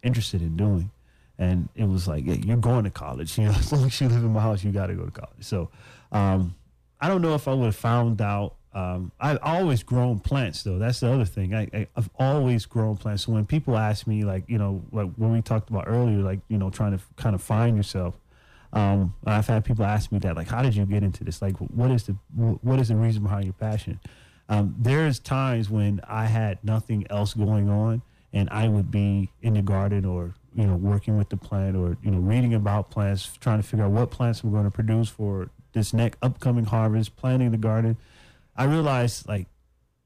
interested 0.03 0.41
in 0.41 0.57
doing? 0.57 0.89
And 1.37 1.69
it 1.75 1.87
was 1.87 2.07
like, 2.07 2.25
yeah, 2.25 2.35
you're 2.35 2.57
going 2.57 2.85
to 2.85 2.89
college. 2.89 3.37
You 3.37 3.45
know, 3.45 3.51
as 3.51 3.71
long 3.71 3.85
as 3.85 3.99
you 3.99 4.07
live 4.07 4.23
in 4.23 4.33
my 4.33 4.41
house, 4.41 4.63
you 4.63 4.71
got 4.71 4.87
to 4.87 4.93
go 4.93 5.05
to 5.05 5.11
college. 5.11 5.41
So, 5.41 5.69
um, 6.11 6.55
I 6.99 7.07
don't 7.09 7.21
know 7.21 7.35
if 7.35 7.47
I 7.47 7.53
would 7.53 7.65
have 7.65 7.75
found 7.75 8.21
out. 8.21 8.55
Um, 8.73 9.11
I've 9.19 9.39
always 9.41 9.83
grown 9.83 10.19
plants, 10.19 10.63
though. 10.63 10.77
That's 10.77 10.99
the 10.99 11.11
other 11.11 11.23
thing. 11.25 11.53
I, 11.53 11.67
I, 11.73 11.87
I've 11.95 12.09
always 12.19 12.65
grown 12.65 12.97
plants. 12.97 13.25
So 13.25 13.31
when 13.31 13.45
people 13.45 13.77
ask 13.77 14.05
me, 14.05 14.23
like, 14.23 14.43
you 14.47 14.57
know, 14.57 14.83
like 14.91 15.13
when 15.15 15.31
we 15.31 15.41
talked 15.41 15.69
about 15.69 15.85
earlier, 15.87 16.17
like, 16.19 16.39
you 16.49 16.57
know, 16.57 16.69
trying 16.69 16.97
to 16.97 17.03
kind 17.15 17.35
of 17.35 17.41
find 17.41 17.77
yourself, 17.77 18.19
um, 18.73 19.13
I've 19.25 19.47
had 19.47 19.63
people 19.63 19.85
ask 19.85 20.11
me 20.11 20.19
that, 20.19 20.35
like, 20.35 20.49
how 20.49 20.61
did 20.61 20.75
you 20.75 20.85
get 20.85 21.03
into 21.03 21.23
this? 21.23 21.41
Like, 21.41 21.55
what 21.57 21.91
is 21.91 22.03
the 22.03 22.17
what 22.35 22.79
is 22.79 22.89
the 22.89 22.95
reason 22.95 23.23
behind 23.23 23.45
your 23.45 23.53
passion? 23.53 23.99
Um, 24.49 24.75
there's 24.77 25.19
times 25.19 25.69
when 25.69 26.01
I 26.07 26.25
had 26.25 26.61
nothing 26.63 27.07
else 27.09 27.33
going 27.33 27.69
on, 27.69 28.01
and 28.35 28.47
I 28.51 28.67
would 28.67 28.91
be 28.91 29.31
in 29.41 29.55
the 29.55 29.63
garden 29.63 30.05
or 30.05 30.35
you 30.53 30.67
know 30.67 30.75
working 30.75 31.17
with 31.17 31.29
the 31.29 31.37
plant 31.37 31.75
or 31.75 31.97
you 32.03 32.11
know 32.11 32.19
reading 32.19 32.53
about 32.53 32.91
plants, 32.91 33.35
trying 33.39 33.59
to 33.61 33.67
figure 33.67 33.85
out 33.85 33.91
what 33.91 34.11
plants 34.11 34.43
we're 34.43 34.51
going 34.51 34.65
to 34.65 34.71
produce 34.71 35.09
for 35.09 35.49
this 35.73 35.91
next 35.93 36.19
upcoming 36.21 36.65
harvest, 36.65 37.15
planting 37.15 37.49
the 37.51 37.57
garden. 37.57 37.97
I 38.55 38.65
realized 38.65 39.27
like 39.27 39.47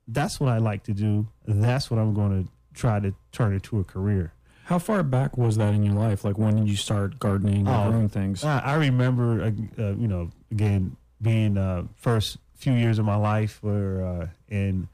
that's 0.08 0.40
what 0.40 0.50
I 0.50 0.58
like 0.58 0.84
to 0.84 0.94
do. 0.94 1.28
That's 1.46 1.92
what 1.92 2.00
I'm 2.00 2.14
going 2.14 2.44
to 2.46 2.50
try 2.74 3.00
to 3.00 3.14
turn 3.32 3.54
into 3.54 3.80
a 3.80 3.84
career. 3.84 4.32
How 4.66 4.80
far 4.80 5.02
back 5.04 5.38
was 5.38 5.58
that 5.58 5.74
in 5.74 5.84
your 5.84 5.96
life? 5.96 6.24
Like, 6.24 6.38
when 6.38 6.56
did 6.56 6.70
you 6.70 6.76
start 6.76 7.18
gardening 7.20 7.68
or 7.68 7.74
Oh, 7.88 7.90
growing 7.92 8.08
things? 8.10 8.44
I, 8.44 8.60
I 8.60 8.74
remember, 8.76 9.42
uh, 9.42 9.52
uh, 9.82 9.92
you 9.96 10.08
know, 10.08 10.30
again 10.52 10.96
being 11.22 11.58
uh, 11.58 11.84
first 11.96 12.38
few 12.56 12.74
years 12.74 13.00
of 13.00 13.06
my 13.06 13.16
life 13.16 13.62
were 13.64 14.04
uh, 14.04 14.28
in 14.54 14.88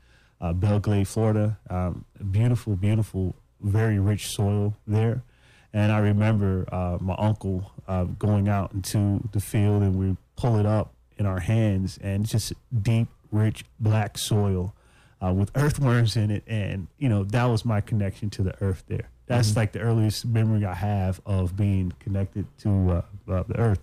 uh, 0.45 0.53
Belle 0.53 0.79
Glade, 0.79 1.07
Florida. 1.07 1.57
Um, 1.69 2.05
beautiful, 2.31 2.75
beautiful, 2.75 3.35
very 3.61 3.97
rich 3.97 4.27
soil 4.27 4.75
there. 4.85 5.23
And 5.73 5.91
I 5.91 5.97
remember 5.97 6.65
uh, 6.71 6.97
my 7.01 7.15
uncle 7.17 7.71
uh, 7.87 8.03
going 8.03 8.47
out 8.47 8.71
into 8.73 9.27
the 9.31 9.39
field 9.39 9.81
and 9.81 9.95
we 9.95 10.15
pull 10.37 10.57
it 10.57 10.65
up 10.65 10.93
in 11.17 11.25
our 11.25 11.39
hands 11.39 11.97
and 12.01 12.25
just 12.25 12.53
deep, 12.81 13.07
rich 13.31 13.65
black 13.79 14.17
soil 14.17 14.73
uh, 15.21 15.33
with 15.33 15.49
earthworms 15.55 16.15
in 16.15 16.29
it. 16.29 16.43
And, 16.47 16.87
you 16.97 17.09
know, 17.09 17.23
that 17.23 17.45
was 17.45 17.65
my 17.65 17.81
connection 17.81 18.29
to 18.31 18.43
the 18.43 18.53
earth 18.61 18.83
there. 18.87 19.09
That's 19.25 19.55
like 19.55 19.71
the 19.71 19.79
earliest 19.79 20.25
memory 20.25 20.63
I 20.65 20.75
have 20.75 21.19
of 21.25 21.57
being 21.57 21.93
connected 21.99 22.45
to 22.59 22.69
uh, 23.27 23.31
uh, 23.31 23.43
the 23.47 23.57
earth. 23.57 23.79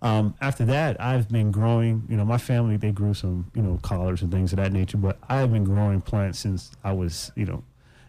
Um, 0.00 0.34
after 0.40 0.64
that, 0.66 1.00
I've 1.00 1.28
been 1.28 1.50
growing. 1.50 2.04
You 2.08 2.16
know, 2.16 2.24
my 2.24 2.38
family 2.38 2.76
they 2.76 2.92
grew 2.92 3.14
some 3.14 3.50
you 3.54 3.62
know 3.62 3.78
collards 3.82 4.22
and 4.22 4.30
things 4.30 4.52
of 4.52 4.58
that 4.58 4.72
nature, 4.72 4.96
but 4.96 5.18
I've 5.28 5.52
been 5.52 5.64
growing 5.64 6.00
plants 6.00 6.38
since 6.38 6.70
I 6.84 6.92
was 6.92 7.32
you 7.34 7.46
know 7.46 7.64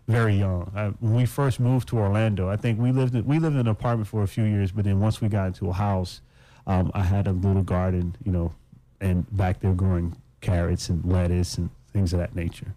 very 0.07 0.35
young. 0.35 0.71
I, 0.75 0.87
when 0.99 1.15
we 1.15 1.25
first 1.25 1.59
moved 1.59 1.87
to 1.89 1.97
Orlando, 1.97 2.49
I 2.49 2.57
think 2.57 2.79
we 2.79 2.91
lived 2.91 3.15
in, 3.15 3.25
we 3.25 3.39
lived 3.39 3.55
in 3.55 3.61
an 3.61 3.67
apartment 3.67 4.07
for 4.07 4.23
a 4.23 4.27
few 4.27 4.43
years, 4.43 4.71
but 4.71 4.85
then 4.85 4.99
once 4.99 5.21
we 5.21 5.29
got 5.29 5.47
into 5.47 5.69
a 5.69 5.73
house, 5.73 6.21
um, 6.67 6.91
I 6.93 7.03
had 7.03 7.27
a 7.27 7.31
little 7.31 7.63
garden, 7.63 8.15
you 8.23 8.31
know, 8.31 8.53
and 9.01 9.25
back 9.35 9.59
there 9.59 9.73
growing 9.73 10.15
carrots 10.41 10.89
and 10.89 11.03
lettuce 11.05 11.57
and 11.57 11.69
things 11.93 12.13
of 12.13 12.19
that 12.19 12.35
nature. 12.35 12.73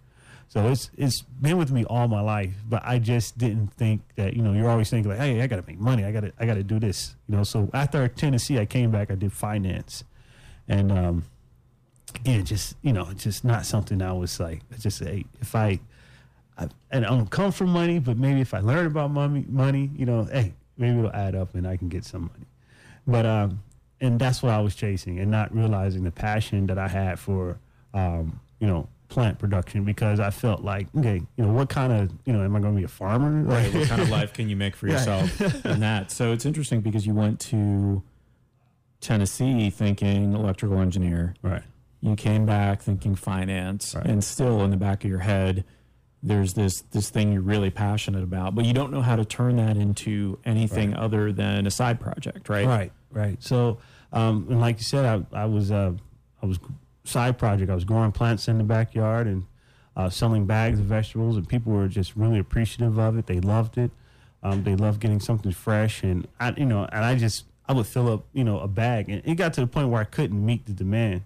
So 0.53 0.67
it's 0.67 0.91
it's 0.95 1.21
been 1.21 1.57
with 1.57 1.71
me 1.71 1.83
all 1.85 2.07
my 2.07 2.21
life, 2.21 2.53
but 2.69 2.83
I 2.85 2.99
just 2.99 3.39
didn't 3.39 3.73
think 3.73 4.01
that 4.17 4.35
you 4.35 4.43
know 4.43 4.53
you're 4.53 4.69
always 4.69 4.87
thinking 4.87 5.09
like, 5.09 5.19
hey, 5.19 5.41
I 5.41 5.47
got 5.47 5.55
to 5.55 5.63
make 5.65 5.79
money, 5.79 6.05
I 6.05 6.11
got 6.11 6.19
to 6.19 6.33
I 6.39 6.45
got 6.45 6.53
to 6.53 6.63
do 6.63 6.79
this, 6.79 7.15
you 7.27 7.35
know. 7.35 7.43
So 7.43 7.71
after 7.73 8.07
Tennessee, 8.07 8.59
I 8.59 8.67
came 8.67 8.91
back, 8.91 9.09
I 9.09 9.15
did 9.15 9.33
finance, 9.33 10.03
and 10.67 10.91
um, 10.91 11.23
again, 12.13 12.45
just 12.45 12.75
you 12.83 12.93
know, 12.93 13.11
just 13.13 13.43
not 13.43 13.65
something 13.65 13.99
I 13.99 14.13
was 14.13 14.39
like, 14.39 14.61
I 14.71 14.77
just 14.77 14.99
say 14.99 15.25
if 15.41 15.55
I, 15.55 15.79
I 16.55 16.67
and 16.91 17.03
I 17.03 17.09
don't 17.09 17.31
come 17.31 17.51
from 17.51 17.71
money, 17.71 17.97
but 17.97 18.19
maybe 18.19 18.39
if 18.39 18.53
I 18.53 18.59
learn 18.59 18.85
about 18.85 19.09
money, 19.09 19.45
money, 19.49 19.89
you 19.95 20.05
know, 20.05 20.25
hey, 20.25 20.53
maybe 20.77 20.99
it'll 20.99 21.11
add 21.13 21.33
up 21.33 21.55
and 21.55 21.65
I 21.65 21.77
can 21.77 21.89
get 21.89 22.05
some 22.05 22.29
money. 22.31 22.45
But 23.07 23.25
um, 23.25 23.63
and 23.99 24.19
that's 24.19 24.43
what 24.43 24.51
I 24.53 24.59
was 24.59 24.75
chasing, 24.75 25.19
and 25.19 25.31
not 25.31 25.51
realizing 25.51 26.03
the 26.03 26.11
passion 26.11 26.67
that 26.67 26.77
I 26.77 26.89
had 26.89 27.17
for 27.17 27.57
um, 27.95 28.39
you 28.59 28.67
know 28.67 28.87
plant 29.13 29.37
production 29.39 29.83
because 29.83 30.19
I 30.19 30.31
felt 30.31 30.63
like, 30.63 30.87
okay, 30.97 31.21
you 31.37 31.45
know, 31.45 31.53
what 31.53 31.69
kind 31.69 31.93
of, 31.93 32.11
you 32.25 32.33
know, 32.33 32.43
am 32.43 32.55
I 32.55 32.59
going 32.59 32.73
to 32.73 32.77
be 32.79 32.83
a 32.83 32.87
farmer? 32.87 33.43
Right. 33.43 33.65
Like, 33.65 33.73
What 33.75 33.87
kind 33.89 34.01
of 34.01 34.09
life 34.19 34.33
can 34.33 34.49
you 34.49 34.55
make 34.55 34.75
for 34.75 34.87
yourself 34.87 35.39
in 35.65 35.79
that? 35.81 36.11
So 36.11 36.31
it's 36.33 36.45
interesting 36.45 36.81
because 36.81 37.05
you 37.05 37.13
went 37.13 37.39
to 37.41 38.01
Tennessee 39.01 39.69
thinking 39.69 40.33
electrical 40.33 40.79
engineer. 40.79 41.35
right. 41.41 41.63
You 42.01 42.17
came 42.17 42.45
back 42.45 42.81
thinking 42.81 43.15
finance, 43.15 43.95
Right. 43.95 44.05
and 44.05 44.21
still 44.21 44.61
in 44.65 44.71
the 44.71 44.77
back 44.77 45.05
of 45.05 45.09
your 45.09 45.19
head, 45.19 45.63
there's 46.21 46.53
this 46.53 46.81
this 46.91 47.09
thing 47.09 47.31
you're 47.31 47.41
really 47.41 47.69
passionate 47.69 48.23
about, 48.23 48.55
but 48.55 48.65
you 48.65 48.73
don't 48.73 48.91
know 48.91 49.01
how 49.01 49.15
to 49.15 49.23
turn 49.23 49.55
that 49.57 49.77
into 49.77 50.37
anything 50.43 50.91
Right. 50.91 50.99
other 50.99 51.31
than 51.31 51.65
a 51.65 51.71
side 51.71 52.01
project, 52.01 52.49
right? 52.49 52.65
Right, 52.67 52.91
right. 53.11 53.41
So, 53.41 53.77
um, 54.11 54.47
and 54.49 54.59
like 54.59 54.79
you 54.79 54.83
said, 54.83 55.05
I, 55.33 55.43
I 55.43 55.45
was 55.45 55.71
uh, 55.71 55.93
I 56.41 56.45
was 56.45 56.59
side 57.03 57.37
project. 57.37 57.69
I 57.69 57.75
was 57.75 57.83
growing 57.85 58.11
plants 58.11 58.47
in 58.47 58.57
the 58.57 58.63
backyard 58.63 59.27
and 59.27 59.45
uh, 59.95 60.09
selling 60.09 60.45
bags 60.45 60.79
of 60.79 60.85
vegetables, 60.85 61.37
and 61.37 61.47
people 61.47 61.71
were 61.73 61.87
just 61.87 62.15
really 62.15 62.39
appreciative 62.39 62.97
of 62.97 63.17
it. 63.17 63.27
They 63.27 63.39
loved 63.39 63.77
it. 63.77 63.91
Um, 64.41 64.63
they 64.63 64.75
loved 64.75 64.99
getting 64.99 65.19
something 65.19 65.51
fresh, 65.51 66.03
and 66.03 66.27
I, 66.39 66.51
you 66.57 66.65
know, 66.65 66.85
and 66.91 67.05
I 67.05 67.15
just 67.15 67.45
I 67.67 67.73
would 67.73 67.85
fill 67.87 68.11
up, 68.11 68.25
you 68.33 68.43
know, 68.43 68.59
a 68.59 68.67
bag, 68.67 69.07
and 69.09 69.21
it 69.23 69.35
got 69.35 69.53
to 69.53 69.61
the 69.61 69.67
point 69.67 69.89
where 69.89 70.01
I 70.01 70.05
couldn't 70.05 70.43
meet 70.45 70.65
the 70.65 70.73
demand 70.73 71.21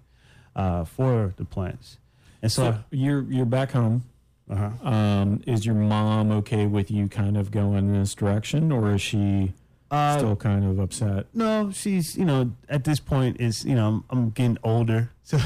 uh, 0.55 0.83
for 0.83 1.33
the 1.37 1.45
plants, 1.45 1.97
and 2.41 2.51
so, 2.51 2.63
So 2.71 2.77
you're 2.91 3.21
you're 3.23 3.45
back 3.45 3.71
home. 3.71 4.03
uh-huh. 4.49 4.87
Um, 4.87 5.41
is 5.47 5.65
your 5.65 5.73
mom 5.75 6.31
okay 6.31 6.67
with 6.67 6.91
you 6.91 7.07
kind 7.07 7.37
of 7.37 7.49
going 7.49 7.89
in 7.89 7.99
this 7.99 8.13
direction, 8.13 8.71
or 8.71 8.93
is 8.93 9.01
she 9.01 9.53
Uh, 9.89 10.17
still 10.17 10.35
kind 10.35 10.65
of 10.65 10.79
upset? 10.79 11.27
No, 11.33 11.71
she's 11.71 12.17
you 12.17 12.25
know 12.25 12.51
at 12.67 12.83
this 12.83 12.99
point 12.99 13.39
is 13.39 13.63
you 13.63 13.75
know 13.75 13.87
I'm, 13.87 14.03
I'm 14.09 14.29
getting 14.31 14.57
older, 14.63 15.11
so 15.23 15.39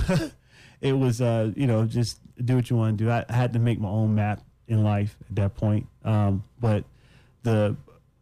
it 0.81 0.93
was 0.93 1.21
uh 1.21 1.51
you 1.55 1.67
know 1.67 1.85
just 1.85 2.19
do 2.43 2.55
what 2.55 2.69
you 2.69 2.75
want 2.75 2.97
to 2.97 3.03
do. 3.03 3.09
I, 3.09 3.25
I 3.29 3.33
had 3.33 3.53
to 3.53 3.59
make 3.59 3.79
my 3.79 3.89
own 3.89 4.15
map 4.15 4.41
in 4.67 4.83
life 4.83 5.17
at 5.29 5.35
that 5.35 5.55
point. 5.55 5.87
Um, 6.03 6.43
but 6.59 6.85
the 7.43 7.75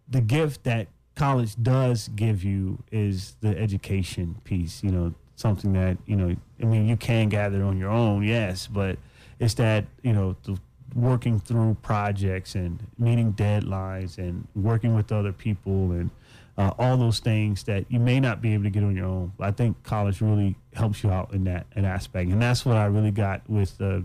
the 0.10 0.22
gift 0.22 0.64
that 0.64 0.88
college 1.16 1.56
does 1.62 2.10
give 2.10 2.44
you 2.44 2.84
is 2.92 3.36
the 3.42 3.58
education 3.58 4.36
piece. 4.44 4.84
You 4.84 4.92
know 4.92 5.14
something 5.36 5.74
that 5.74 5.98
you 6.06 6.16
know 6.16 6.36
I 6.62 6.66
mean 6.66 6.88
you 6.88 6.98
can 6.98 7.30
gather 7.30 7.64
on 7.64 7.78
your 7.78 7.92
own, 7.92 8.24
yes, 8.24 8.68
but 8.68 8.98
it's 9.40 9.54
that 9.56 9.86
you 10.02 10.14
know 10.14 10.36
the 10.44 10.60
working 10.96 11.40
through 11.40 11.78
projects 11.82 12.56
and 12.56 12.80
meeting 12.98 13.34
deadlines 13.34 14.18
and 14.18 14.48
working 14.56 14.96
with 14.96 15.12
other 15.12 15.32
people 15.32 15.92
and 15.92 16.10
uh, 16.58 16.72
all 16.78 16.98
those 16.98 17.20
things 17.20 17.64
that 17.64 17.86
you 17.90 18.00
may 18.00 18.20
not 18.20 18.42
be 18.42 18.54
able 18.54 18.64
to 18.64 18.70
get 18.70 18.84
on 18.84 18.96
your 18.96 19.06
own. 19.06 19.32
I 19.40 19.52
think 19.52 19.82
college 19.84 20.20
really 20.22 20.56
helps 20.74 21.04
you 21.04 21.10
out 21.10 21.34
in 21.34 21.46
that 21.46 21.68
an 21.76 21.86
aspect, 21.86 22.30
and 22.30 22.42
that's 22.42 22.66
what 22.66 22.76
I 22.76 22.86
really 22.86 23.12
got 23.12 23.50
with 23.50 23.80
uh, 23.82 24.02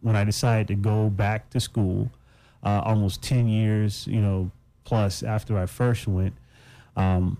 when 0.00 0.16
I 0.16 0.24
decided 0.24 0.68
to 0.68 0.74
go 0.74 1.10
back 1.10 1.50
to 1.50 1.60
school, 1.60 2.10
uh, 2.62 2.80
almost 2.84 3.22
ten 3.22 3.48
years, 3.48 4.06
you 4.06 4.20
know, 4.20 4.50
plus 4.84 5.22
after 5.22 5.58
I 5.58 5.66
first 5.66 6.08
went. 6.08 6.34
Um, 6.96 7.36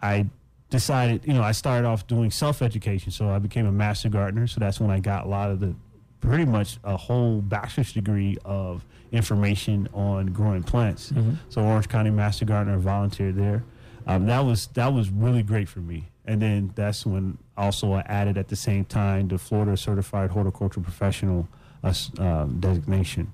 I 0.00 0.26
decided, 0.70 1.22
you 1.26 1.34
know, 1.34 1.42
I 1.42 1.52
started 1.52 1.86
off 1.86 2.06
doing 2.06 2.30
self 2.30 2.62
education, 2.62 3.12
so 3.12 3.28
I 3.30 3.38
became 3.38 3.66
a 3.66 3.72
master 3.72 4.08
gardener. 4.08 4.46
So 4.46 4.58
that's 4.60 4.80
when 4.80 4.90
I 4.90 5.00
got 5.00 5.26
a 5.26 5.28
lot 5.28 5.50
of 5.50 5.60
the, 5.60 5.74
pretty 6.22 6.46
much 6.46 6.78
a 6.84 6.96
whole 6.96 7.42
bachelor's 7.42 7.92
degree 7.92 8.38
of 8.46 8.86
information 9.10 9.88
on 9.92 10.26
growing 10.28 10.62
plants. 10.62 11.12
So 11.50 11.60
Orange 11.62 11.88
County 11.88 12.10
Master 12.10 12.46
Gardener 12.46 12.78
volunteered 12.78 13.36
there. 13.36 13.62
Um, 14.06 14.24
that 14.26 14.40
was 14.40 14.68
that 14.68 14.92
was 14.94 15.10
really 15.10 15.42
great 15.42 15.68
for 15.68 15.80
me. 15.80 16.08
And 16.24 16.40
then 16.40 16.72
that's 16.74 17.04
when 17.04 17.36
also 17.56 17.92
I 17.92 18.00
added 18.06 18.38
at 18.38 18.48
the 18.48 18.56
same 18.56 18.84
time 18.86 19.28
the 19.28 19.36
Florida 19.38 19.76
Certified 19.76 20.30
Horticultural 20.30 20.82
Professional 20.82 21.48
uh, 21.84 21.92
um, 22.18 22.58
designation. 22.60 23.32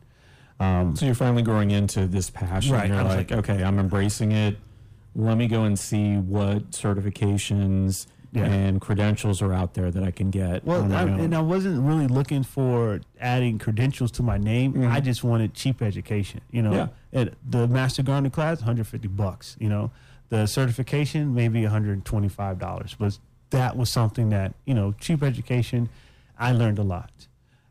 Um, 0.59 0.97
So 0.97 1.06
you're 1.06 1.15
finally 1.15 1.43
growing 1.43 1.70
into 1.70 2.06
this 2.06 2.31
passion. 2.31 2.73
Right, 2.74 2.89
You're 2.89 3.05
like, 3.05 3.31
like- 3.31 3.32
okay, 3.48 3.62
I'm 3.62 3.78
embracing 3.78 4.32
it. 4.32 4.56
Let 5.15 5.36
me 5.36 5.47
go 5.48 5.65
and 5.65 5.78
see 5.78 6.16
what 6.16 6.70
certifications 6.73 8.06
Yeah. 8.33 8.45
and 8.45 8.81
credentials 8.81 9.41
are 9.41 9.53
out 9.55 9.75
there 9.75 9.91
that 9.91 10.03
I 10.03 10.11
can 10.11 10.31
get. 10.31 10.65
Well, 10.65 10.93
I, 10.93 11.03
and 11.05 11.35
I 11.35 11.41
wasn't 11.41 11.81
really 11.83 12.07
looking 12.07 12.43
for 12.43 13.01
adding 13.21 13.59
credentials 13.59 14.11
to 14.13 14.23
my 14.23 14.37
name. 14.37 14.75
Mhm. 14.75 14.91
I 14.91 15.01
just 15.01 15.25
wanted 15.25 15.55
cheap 15.55 15.81
education. 15.81 16.41
You 16.51 16.63
know, 16.63 16.73
Yeah. 16.73 16.89
And 17.13 17.37
the 17.49 17.67
master 17.67 18.03
gardener 18.03 18.31
class, 18.31 18.59
150 18.61 19.09
bucks. 19.09 19.57
You 19.59 19.69
know, 19.71 19.91
the 20.29 20.47
certification 20.47 21.35
maybe 21.35 21.63
125 21.63 22.59
dollars. 22.59 22.95
But 22.99 23.19
that 23.51 23.77
was 23.77 23.91
something 23.91 24.29
that 24.29 24.53
you 24.67 24.75
know, 24.75 24.93
cheap 25.01 25.23
education. 25.23 25.89
I 26.39 26.53
learned 26.53 26.79
a 26.79 26.83
lot. 26.85 27.11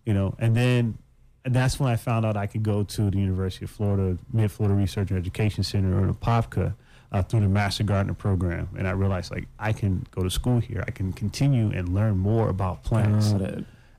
You 0.06 0.14
know, 0.14 0.36
and 0.40 0.56
then. 0.56 0.98
And 1.46 1.56
that's 1.56 1.80
when 1.80 1.90
I 1.90 1.96
found 1.96 2.26
out 2.26 2.36
I 2.36 2.46
could 2.46 2.64
go 2.64 2.84
to 2.84 3.10
the 3.10 3.18
University 3.20 3.64
of 3.64 3.72
Florida, 3.72 4.18
Mid 4.34 4.52
Florida 4.52 4.76
Research 4.78 5.12
and 5.12 5.18
Education 5.20 5.64
Center, 5.64 5.98
or 5.98 6.06
the 6.08 6.12
Apopka, 6.14 6.74
uh, 7.12 7.22
through 7.22 7.42
the 7.42 7.48
Master 7.48 7.84
Gardener 7.84 8.14
program. 8.14 8.70
And 8.78 8.88
I 8.88 8.92
realized, 8.92 9.32
like, 9.32 9.48
I 9.60 9.74
can 9.74 10.06
go 10.12 10.24
to 10.24 10.30
school 10.30 10.60
here. 10.60 10.84
I 10.88 10.92
can 10.92 11.14
continue 11.14 11.72
and 11.72 11.94
learn 11.94 12.18
more 12.18 12.50
about 12.50 12.84
plants. 12.84 13.34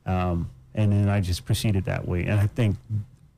Um, 0.06 0.50
and 0.74 0.92
then 0.92 1.08
I 1.08 1.20
just 1.20 1.44
proceeded 1.44 1.84
that 1.86 2.06
way. 2.06 2.24
And 2.24 2.38
I 2.38 2.46
think 2.46 2.76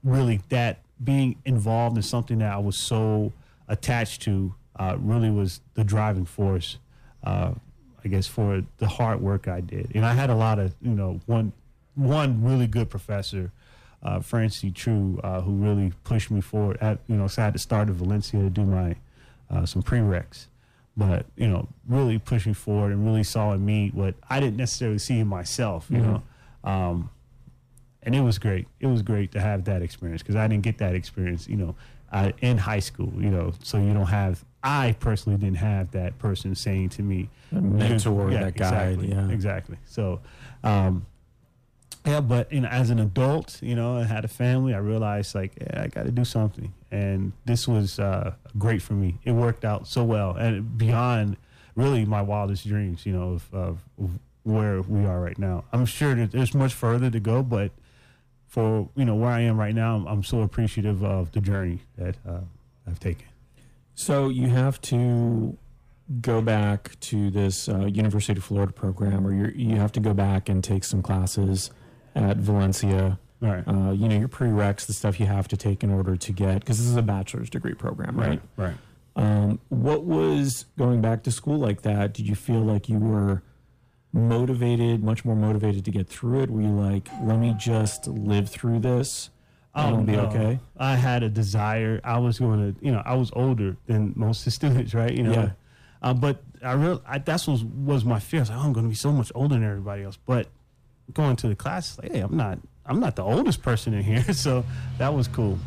really 0.05 0.41
that 0.49 0.81
being 1.03 1.37
involved 1.45 1.97
in 1.97 2.03
something 2.03 2.39
that 2.39 2.53
I 2.53 2.59
was 2.59 2.77
so 2.77 3.33
attached 3.69 4.23
to 4.23 4.55
uh, 4.77 4.97
really 4.99 5.31
was 5.31 5.61
the 5.75 5.85
driving 5.85 6.25
force, 6.25 6.79
uh, 7.25 7.53
I 8.05 8.09
guess, 8.09 8.27
for 8.27 8.63
the 8.79 8.89
hard 8.89 9.21
work 9.21 9.49
I 9.49 9.61
did. 9.61 9.93
And 9.95 10.05
I 10.05 10.15
had 10.15 10.31
a 10.31 10.35
lot 10.35 10.59
of, 10.59 10.75
you 10.83 10.95
know, 10.95 11.21
one 11.27 11.53
one 11.95 12.43
really 12.43 12.67
good 12.67 12.89
professor, 12.89 13.51
uh, 14.03 14.21
Francie 14.21 14.71
True, 14.71 15.21
uh, 15.23 15.41
who 15.41 15.53
really 15.53 15.93
pushed 16.05 16.31
me 16.31 16.41
forward. 16.41 16.79
At, 16.81 16.99
you 17.09 17.17
know, 17.17 17.27
so 17.27 17.43
I 17.43 17.47
had 17.47 17.55
to 17.55 17.59
start 17.59 17.89
at 17.89 17.95
Valencia 17.95 18.41
to 18.41 18.51
do 18.51 18.65
my 18.65 18.97
uh, 19.51 19.67
some 19.67 19.83
prereqs 19.83 20.47
but 20.97 21.25
you 21.37 21.47
know, 21.49 21.67
really 21.89 22.19
pushing 22.19 22.53
forward 22.53 22.93
and 22.93 23.07
really 23.07 23.23
saw 23.23 23.53
in 23.53 23.65
me 23.65 23.91
what 23.95 24.15
I 24.29 24.39
didn't 24.39 24.57
necessarily 24.57 24.99
see 24.99 25.19
in 25.19 25.29
myself. 25.29 25.87
You 25.89 25.99
know, 25.99 26.23
um, 26.65 27.11
and 28.03 28.15
it 28.15 28.21
was 28.21 28.39
great. 28.39 28.67
It 28.81 28.87
was 28.87 29.01
great 29.01 29.33
to 29.33 29.41
have 29.41 29.65
that 29.65 29.81
experience 29.83 30.21
because 30.23 30.37
I 30.37 30.47
didn't 30.47 30.65
get 30.65 30.79
that 30.79 30.95
experience. 30.95 31.49
You 31.49 31.57
know, 31.57 31.75
uh, 32.13 32.33
in 32.43 32.59
high 32.59 32.81
school. 32.81 33.13
You 33.17 33.31
know, 33.31 33.53
so 33.63 33.79
you 33.79 33.95
don't 33.95 34.07
have. 34.07 34.45
I 34.63 34.95
personally 35.01 35.39
didn't 35.39 35.57
have 35.59 35.91
that 35.93 36.19
person 36.19 36.55
saying 36.55 36.91
to 36.91 37.03
me, 37.03 37.31
mentor, 37.51 38.31
Yeah, 38.31 38.41
that 38.45 38.57
guide. 38.57 38.93
exactly, 38.99 39.09
Yeah. 39.09 39.31
exactly. 39.31 39.77
So, 39.87 40.21
um, 40.65 41.07
yeah, 42.07 42.21
but 42.21 42.51
you 42.53 42.61
know, 42.61 42.69
as 42.69 42.91
an 42.91 42.99
adult, 42.99 43.63
you 43.63 43.75
know, 43.75 43.99
I 43.99 44.05
had 44.05 44.25
a 44.25 44.29
family. 44.29 44.75
I 44.75 44.79
realized 44.79 45.35
like, 45.35 45.53
yeah, 45.61 45.83
I 45.83 45.89
got 45.89 46.05
to 46.05 46.11
do 46.11 46.25
something, 46.25 46.73
and 46.91 47.33
this 47.45 47.69
was 47.69 47.99
uh, 47.99 48.35
great 48.57 48.81
for 48.81 48.95
me. 48.95 49.19
It 49.25 49.33
worked 49.33 49.65
out 49.65 49.87
so 49.87 50.03
well, 50.05 50.35
and 50.35 50.79
beyond 50.79 51.37
really 51.77 52.07
my 52.07 52.23
wildest 52.23 52.67
dreams. 52.67 53.05
You 53.05 53.13
know, 53.13 53.33
of, 53.33 53.49
of 53.53 53.79
where 54.45 54.81
we 54.81 55.05
are 55.05 55.21
right 55.21 55.39
now. 55.39 55.65
I'm 55.73 55.85
sure 55.85 56.15
that 56.15 56.33
there's 56.33 56.55
much 56.55 56.73
further 56.73 57.11
to 57.11 57.21
go, 57.21 57.43
but 57.43 57.71
for 58.49 58.89
you 58.97 59.05
know 59.05 59.15
where 59.15 59.31
I 59.31 59.41
am 59.41 59.59
right 59.59 59.75
now, 59.75 59.97
I'm, 59.97 60.07
I'm 60.07 60.23
so 60.23 60.41
appreciative 60.41 61.05
of 61.05 61.33
the 61.33 61.41
journey 61.43 61.81
that 61.99 62.17
uh, 62.27 62.41
I've 62.87 62.99
taken. 62.99 63.27
So 63.95 64.31
you 64.31 64.49
have 64.49 64.81
to 64.83 65.59
go 66.23 66.41
back 66.41 66.99
to 67.01 67.31
this 67.31 67.69
uh, 67.69 67.85
University 67.85 68.39
of 68.39 68.45
Florida 68.45 68.73
program, 68.73 69.27
or 69.27 69.35
you 69.35 69.53
you 69.55 69.77
have 69.77 69.93
to 69.93 70.01
go 70.01 70.15
back 70.15 70.49
and 70.49 70.65
take 70.65 70.85
some 70.85 71.03
classes 71.03 71.71
at 72.15 72.37
Valencia. 72.39 73.19
All 73.43 73.49
right. 73.49 73.65
Uh, 73.67 73.93
you 73.93 74.09
know 74.09 74.19
your 74.19 74.29
prereqs, 74.29 74.87
the 74.87 74.93
stuff 74.93 75.19
you 75.19 75.27
have 75.27 75.49
to 75.49 75.57
take 75.57 75.83
in 75.83 75.91
order 75.91 76.17
to 76.17 76.33
get 76.33 76.61
because 76.61 76.79
this 76.79 76.87
is 76.87 76.97
a 76.97 77.03
bachelor's 77.03 77.49
degree 77.51 77.75
program, 77.75 78.17
right? 78.19 78.41
Right. 78.57 78.75
Um, 79.17 79.59
what 79.71 80.05
was 80.05 80.67
going 80.79 81.01
back 81.01 81.23
to 81.25 81.31
school 81.33 81.59
like 81.59 81.83
that? 81.83 82.13
Did 82.15 82.29
you 82.29 82.35
feel 82.35 82.61
like 82.61 82.89
you 82.89 82.99
were 82.99 83.43
motivated, 84.13 85.03
much 85.03 85.25
more 85.25 85.37
motivated 85.37 85.85
to 85.85 85.91
get 85.91 86.09
through 86.09 86.43
it? 86.43 86.51
Were 86.51 86.63
you 86.63 86.69
like, 86.69 87.09
let 87.23 87.39
me 87.39 87.55
just 87.59 88.07
live 88.07 88.49
through 88.49 88.81
this 88.81 89.31
and 89.75 89.93
it'll 89.93 90.05
be 90.05 90.13
no. 90.13 90.27
okay? 90.27 90.59
I 90.77 90.97
had 90.97 91.23
a 91.23 91.29
desire. 91.29 92.01
I 92.05 92.19
was 92.19 92.39
going 92.39 92.75
to, 92.75 92.85
you 92.85 92.93
know, 92.93 93.03
I 93.05 93.15
was 93.15 93.31
older 93.35 93.77
than 93.87 94.13
most 94.17 94.41
of 94.41 94.45
the 94.47 94.51
students, 94.51 94.95
right? 94.95 95.13
You 95.13 95.23
know, 95.25 95.33
Yeah. 95.33 95.51
uh, 96.03 96.15
but 96.15 96.43
I 96.63 96.73
real 96.73 97.03
I, 97.07 97.19
that's 97.19 97.47
was 97.47 97.65
was 97.65 98.05
my 98.05 98.19
fear. 98.21 98.41
I 98.41 98.43
was 98.43 98.51
like, 98.51 98.59
oh, 98.59 98.63
I'm 98.63 98.73
going 98.73 98.85
to 98.85 98.91
be 98.91 98.95
so 98.97 99.13
much 99.13 99.33
older 99.35 99.55
than 99.55 99.65
everybody 99.65 100.03
else. 100.03 100.19
But 100.27 100.49
going 101.15 101.37
to 101.37 101.49
the 101.49 101.57
class, 101.57 101.99
like, 102.03 102.13
hey, 102.13 102.21
I'm 102.21 102.37
not, 102.37 102.59
I'm 102.87 103.01
not 103.01 103.17
the 103.17 103.23
oldest 103.23 103.63
person 103.63 103.95
in 103.95 104.03
here, 104.03 104.23
so 104.33 104.65
that 104.99 105.13
was 105.15 105.29
cool. 105.29 105.59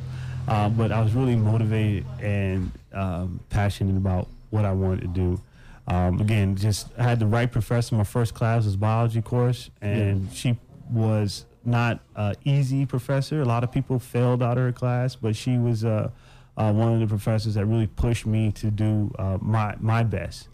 Uh, 0.47 0.67
but 0.69 0.91
I 0.91 1.01
was 1.01 1.13
really 1.13 1.35
motivated 1.37 2.05
and 2.21 2.71
um, 2.91 3.39
passionate 3.49 3.95
about 3.97 4.27
what 4.49 4.65
I 4.65 4.73
wanted 4.73 5.01
to 5.01 5.07
do. 5.07 5.41
Um, 5.87 6.19
again, 6.21 6.55
just 6.55 6.87
I 6.97 7.03
had 7.03 7.19
the 7.19 7.27
right 7.27 7.49
professor. 7.51 7.95
My 7.95 8.03
first 8.03 8.33
class 8.33 8.65
was 8.65 8.75
biology 8.75 9.21
course, 9.21 9.69
and 9.81 10.31
she 10.33 10.57
was 10.89 11.45
not 11.65 11.99
an 12.15 12.35
easy 12.43 12.85
professor. 12.85 13.41
A 13.41 13.45
lot 13.45 13.63
of 13.63 13.71
people 13.71 13.99
failed 13.99 14.43
out 14.43 14.57
of 14.57 14.63
her 14.65 14.71
class, 14.73 15.15
but 15.15 15.35
she 15.35 15.57
was 15.57 15.83
uh, 15.85 16.09
uh, 16.57 16.71
one 16.73 16.93
of 16.93 16.99
the 16.99 17.07
professors 17.07 17.53
that 17.55 17.65
really 17.65 17.87
pushed 17.87 18.25
me 18.25 18.51
to 18.53 18.69
do 18.69 19.13
uh, 19.17 19.37
my 19.41 19.75
my 19.79 20.03
best, 20.03 20.47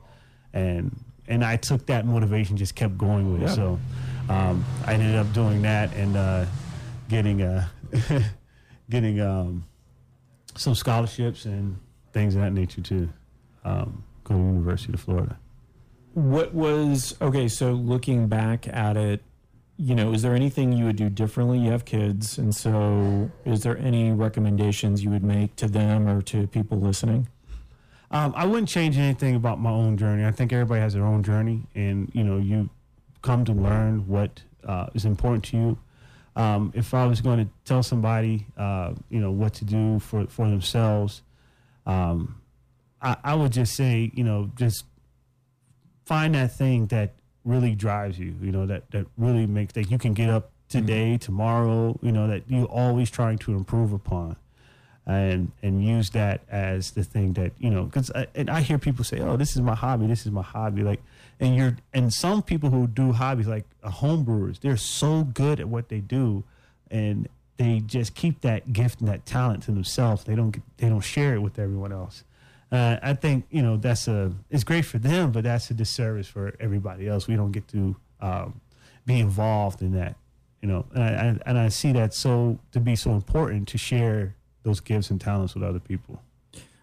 and 0.54 0.96
and 1.28 1.44
I 1.44 1.58
took 1.58 1.86
that 1.88 2.06
motivation, 2.06 2.58
just 2.58 2.74
kept 2.76 2.98
going 2.98 3.32
with 3.32 3.42
Yeah. 3.42 3.52
it. 3.52 3.56
So 3.56 3.80
um, 4.30 4.64
I 4.86 4.94
ended 4.94 5.16
up 5.16 5.34
doing 5.34 5.62
that 5.64 5.94
and 5.96 6.16
uh, 6.16 6.46
getting 7.10 7.42
uh, 7.42 7.68
getting 8.90 9.20
um, 9.20 9.66
some 10.56 10.76
scholarships 10.76 11.46
and 11.46 11.78
things 12.14 12.36
of 12.36 12.42
that 12.42 12.54
nature 12.54 12.82
to 12.82 13.10
um, 13.66 14.04
go 14.24 14.36
to 14.36 14.40
University 14.40 14.94
of 14.94 15.02
Florida. 15.02 15.38
What 16.14 16.54
was 16.54 17.16
okay? 17.22 17.48
So 17.48 17.72
looking 17.72 18.28
back 18.28 18.68
at 18.68 18.98
it, 18.98 19.24
you 19.78 19.96
know, 19.96 20.14
is 20.14 20.22
there 20.22 20.36
anything 20.36 20.74
you 20.74 20.86
would 20.86 20.96
do 20.96 21.10
differently? 21.10 21.60
You 21.60 21.72
have 21.72 21.86
kids, 21.86 22.38
and 22.38 22.56
so 22.56 23.32
is 23.46 23.64
there 23.64 23.78
any 23.78 24.12
recommendations 24.12 25.04
you 25.04 25.10
would 25.10 25.24
make 25.24 25.56
to 25.56 25.68
them 25.68 26.08
or 26.08 26.22
to 26.24 26.46
people 26.48 26.80
listening? 26.80 27.28
Um, 28.12 28.34
I 28.36 28.46
wouldn't 28.46 28.70
change 28.70 28.98
anything 28.98 29.36
about 29.36 29.60
my 29.60 29.70
own 29.70 29.98
journey. 29.98 30.26
I 30.26 30.32
think 30.32 30.52
everybody 30.52 30.82
has 30.82 30.94
their 30.94 31.06
own 31.06 31.24
journey, 31.24 31.64
and 31.74 32.12
you 32.14 32.24
know, 32.24 32.38
you 32.38 32.70
come 33.22 33.46
to 33.46 33.54
learn 33.54 34.08
what 34.08 34.44
uh, 34.64 34.88
is 34.94 35.06
important 35.06 35.44
to 35.46 35.58
you. 35.58 35.78
Um, 36.36 36.72
if 36.76 36.94
I 36.94 37.06
was 37.06 37.22
going 37.22 37.46
to 37.46 37.52
tell 37.66 37.84
somebody, 37.84 38.48
uh, 38.58 38.94
you 39.10 39.20
know, 39.20 39.32
what 39.32 39.54
to 39.56 39.66
do 39.66 40.00
for 40.00 40.26
for 40.28 40.48
themselves, 40.48 41.22
um, 41.86 42.42
I, 43.02 43.18
I 43.24 43.36
would 43.36 43.52
just 43.52 43.76
say, 43.76 44.12
you 44.14 44.24
know, 44.24 44.52
just 44.56 44.86
find 46.06 46.36
that 46.36 46.56
thing 46.56 46.88
that 46.88 47.16
really 47.44 47.76
drives 47.76 48.18
you. 48.18 48.36
You 48.42 48.52
know, 48.52 48.66
that 48.68 48.90
that 48.92 49.08
really 49.18 49.48
makes 49.48 49.74
that 49.74 49.92
you 49.92 49.98
can 49.98 50.14
get 50.14 50.30
up 50.30 50.52
today, 50.70 51.14
mm-hmm. 51.14 51.18
tomorrow. 51.18 52.00
You 52.02 52.12
know, 52.12 52.28
that 52.28 52.44
you're 52.48 52.66
always 52.66 53.10
trying 53.10 53.38
to 53.40 53.54
improve 53.54 53.92
upon 53.92 54.38
and 55.10 55.52
and 55.64 55.84
use 55.84 56.12
that 56.12 56.42
as 56.50 56.92
the 56.92 57.04
thing 57.04 57.34
that 57.34 57.52
you 57.58 57.70
know 57.70 57.86
because 57.86 58.12
and 58.36 58.50
I 58.50 58.62
hear 58.62 58.78
people 58.78 59.04
say 59.04 59.20
oh 59.20 59.38
this 59.38 59.56
is 59.56 59.62
my 59.62 59.74
hobby 59.74 60.06
this 60.06 60.26
is 60.26 60.32
my 60.32 60.44
hobby 60.44 60.84
like 60.84 61.02
and 61.40 61.56
you're 61.56 61.78
and 61.94 62.14
some 62.14 62.42
people 62.42 62.70
who 62.70 62.88
do 62.88 63.12
hobbies 63.14 63.48
like 63.48 63.66
uh, 63.84 63.90
home 63.90 64.24
brewers 64.24 64.60
they're 64.60 64.78
so 64.78 65.24
good 65.24 65.60
at 65.60 65.68
what 65.68 65.90
they 65.90 66.00
do 66.00 66.44
and 66.92 67.28
they 67.60 67.82
just 67.82 68.16
keep 68.16 68.40
that 68.42 68.72
gift 68.72 69.02
and 69.02 69.10
that 69.10 69.26
talent 69.26 69.64
to 69.64 69.72
themselves. 69.72 70.24
They 70.24 70.34
don't 70.34 70.58
they 70.78 70.88
don't 70.88 71.02
share 71.02 71.36
it 71.36 71.40
with 71.40 71.60
everyone 71.60 71.92
else. 71.92 72.24
Uh, 72.72 72.98
I 73.04 73.14
think 73.14 73.46
you 73.52 73.62
know 73.62 73.76
that's 73.76 74.08
a 74.08 74.32
it's 74.50 74.64
great 74.64 74.86
for 74.86 74.98
them 74.98 75.32
but 75.32 75.44
that's 75.44 75.70
a 75.70 75.74
disservice 75.74 76.28
for 76.28 76.56
everybody 76.60 77.08
else. 77.08 77.28
We 77.28 77.36
don't 77.36 77.52
get 77.52 77.68
to 77.70 77.96
um, 78.22 78.62
be 79.06 79.20
involved 79.20 79.82
in 79.82 79.92
that 79.94 80.16
you 80.62 80.70
know. 80.70 80.86
And 80.96 81.04
I, 81.04 81.40
and 81.46 81.60
I 81.60 81.68
see 81.68 81.92
that 81.92 82.14
so 82.14 82.60
to 82.72 82.80
be 82.80 82.96
so 82.96 83.12
important 83.12 83.68
to 83.70 83.78
share 83.78 84.36
those 84.64 84.80
gifts 84.80 85.10
and 85.10 85.20
talents 85.20 85.54
with 85.54 85.64
other 85.64 85.80
people. 85.80 86.22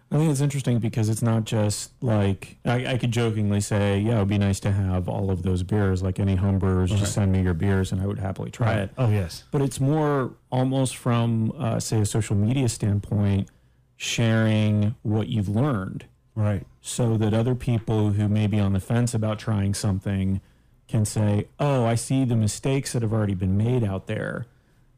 I 0.09 0.15
think 0.17 0.31
it's 0.31 0.39
interesting 0.39 0.79
because 0.79 1.09
it's 1.09 1.21
not 1.21 1.43
just 1.43 1.91
like 2.01 2.57
I, 2.63 2.93
I, 2.93 2.97
could 2.97 3.11
jokingly 3.11 3.59
say, 3.59 3.99
yeah, 3.99 4.15
it 4.15 4.19
would 4.19 4.29
be 4.29 4.37
nice 4.37 4.59
to 4.61 4.71
have 4.71 5.09
all 5.09 5.29
of 5.29 5.43
those 5.43 5.63
beers. 5.63 6.01
Like 6.01 6.17
any 6.17 6.35
home 6.35 6.59
brewers, 6.59 6.91
right. 6.91 6.99
just 6.99 7.13
send 7.13 7.33
me 7.33 7.41
your 7.41 7.53
beers, 7.53 7.91
and 7.91 8.01
I 8.01 8.07
would 8.07 8.19
happily 8.19 8.49
try 8.49 8.67
right. 8.67 8.79
it. 8.83 8.91
Oh 8.97 9.09
yes, 9.09 9.43
but 9.51 9.61
it's 9.61 9.81
more 9.81 10.33
almost 10.49 10.95
from 10.95 11.51
uh, 11.57 11.81
say 11.81 11.99
a 11.99 12.05
social 12.05 12.37
media 12.37 12.69
standpoint, 12.69 13.49
sharing 13.97 14.95
what 15.01 15.27
you've 15.27 15.49
learned, 15.49 16.05
right? 16.35 16.65
So 16.79 17.17
that 17.17 17.33
other 17.33 17.55
people 17.55 18.11
who 18.11 18.29
may 18.29 18.47
be 18.47 18.59
on 18.61 18.71
the 18.71 18.79
fence 18.79 19.13
about 19.13 19.39
trying 19.39 19.73
something 19.73 20.39
can 20.87 21.03
say, 21.03 21.49
oh, 21.59 21.83
I 21.83 21.95
see 21.95 22.23
the 22.23 22.37
mistakes 22.37 22.93
that 22.93 23.01
have 23.01 23.11
already 23.11 23.33
been 23.33 23.57
made 23.57 23.83
out 23.83 24.07
there 24.07 24.45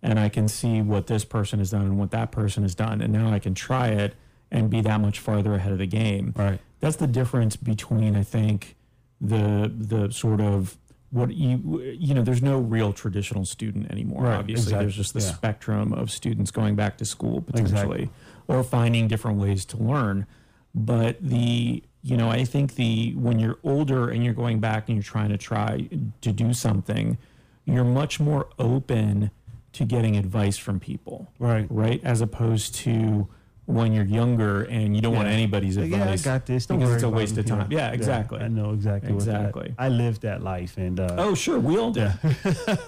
and 0.02 0.19
I 0.19 0.30
can 0.30 0.48
see 0.48 0.81
what 0.81 1.07
this 1.07 1.26
person 1.26 1.60
has 1.60 1.72
done 1.72 1.81
and 1.81 1.98
what 1.98 2.11
that 2.11 2.31
person 2.31 2.64
has 2.64 2.76
done, 2.76 3.02
and 3.02 3.11
now 3.11 3.31
I 3.31 3.40
can 3.40 3.53
try 3.53 3.88
it 3.88 4.14
and 4.51 4.69
be 4.69 4.81
that 4.81 4.99
much 4.99 5.19
farther 5.19 5.53
ahead 5.55 5.71
of 5.71 5.77
the 5.77 5.88
game. 5.88 6.34
Right. 6.35 6.59
That's 6.80 6.95
the 6.95 7.07
difference 7.07 7.55
between 7.55 8.15
I 8.15 8.23
think 8.23 8.76
the 9.21 9.71
the 9.76 10.11
sort 10.11 10.41
of 10.41 10.77
what 11.11 11.34
you 11.34 11.81
you 11.81 12.13
know 12.13 12.21
there's 12.21 12.41
no 12.41 12.57
real 12.57 12.93
traditional 12.93 13.43
student 13.43 13.91
anymore 13.91 14.23
right, 14.23 14.38
obviously 14.38 14.63
exactly. 14.63 14.85
there's 14.85 14.95
just 14.95 15.13
the 15.13 15.19
yeah. 15.19 15.34
spectrum 15.34 15.91
of 15.91 16.11
students 16.11 16.51
going 16.51 16.76
back 16.76 16.97
to 16.97 17.03
school 17.03 17.41
potentially 17.41 18.03
exactly. 18.03 18.09
or 18.47 18.63
finding 18.63 19.07
different 19.07 19.39
ways 19.39 19.65
to 19.65 19.76
learn 19.76 20.27
but 20.76 21.17
the 21.19 21.84
you 22.03 22.15
know 22.15 22.30
i 22.30 22.45
think 22.45 22.76
the 22.76 23.11
when 23.15 23.39
you're 23.39 23.57
older 23.63 24.07
and 24.07 24.23
you're 24.23 24.35
going 24.35 24.59
back 24.59 24.88
and 24.88 24.95
you're 24.95 25.03
trying 25.03 25.30
to 25.30 25.38
try 25.38 25.89
to 26.21 26.31
do 26.31 26.53
something 26.53 27.17
you're 27.65 27.84
much 27.84 28.19
more 28.19 28.47
open 28.57 29.31
to 29.73 29.85
getting 29.85 30.17
advice 30.17 30.57
from 30.57 30.80
people. 30.80 31.31
Right. 31.39 31.67
Right. 31.69 32.01
As 32.03 32.21
opposed 32.21 32.76
to 32.76 33.27
when 33.70 33.94
you're 33.94 34.06
younger 34.06 34.64
and 34.64 34.96
you 34.96 35.02
don't 35.02 35.12
yeah. 35.14 35.20
want 35.20 35.30
anybody's 35.30 35.78
advice. 35.78 36.00
Yeah, 36.00 36.12
I 36.12 36.18
got 36.18 36.48
this. 36.48 36.66
Don't 36.66 36.80
because 36.80 36.96
it's 36.96 37.04
a 37.04 37.10
waste 37.10 37.38
of 37.38 37.46
time. 37.46 37.72
Yeah, 37.72 37.90
yeah 37.90 37.91
exactly. 37.91 38.40
Yeah, 38.40 38.46
I 38.46 38.48
know 38.48 38.74
exactly. 38.74 39.14
Exactly. 39.14 39.76
I 39.78 39.90
lived 39.90 40.24
that 40.24 40.41
life, 40.41 40.78
and 40.78 41.00
uh, 41.00 41.16
oh, 41.20 41.36
sure, 41.36 41.60
we 41.60 41.78
all 41.78 41.91
did. 41.91 42.12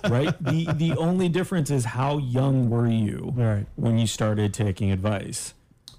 right. 0.10 0.36
The 0.44 0.74
the 0.76 0.95
only 0.98 1.30
difference 1.30 1.70
is 1.70 1.86
how 1.86 2.18
young 2.18 2.72
were 2.72 2.88
you 2.88 3.32
right. 3.36 3.68
when 3.76 3.99
you 3.99 4.08
started 4.08 4.56
taking 4.56 4.91
advice. 4.91 5.53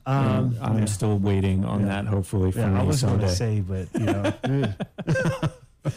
Um, 0.05 0.57
I'm 0.61 0.89
still 0.89 1.17
waiting 1.17 1.65
on 1.65 1.87
that. 1.87 2.07
Hopefully, 2.07 2.51
for 2.51 2.67
me 2.67 2.81
I 2.81 2.83
was 2.83 3.05
going 3.05 3.21
to 3.21 3.29
say, 3.29 3.61
but 3.61 3.87
you 3.95 4.07
know. 4.07 4.75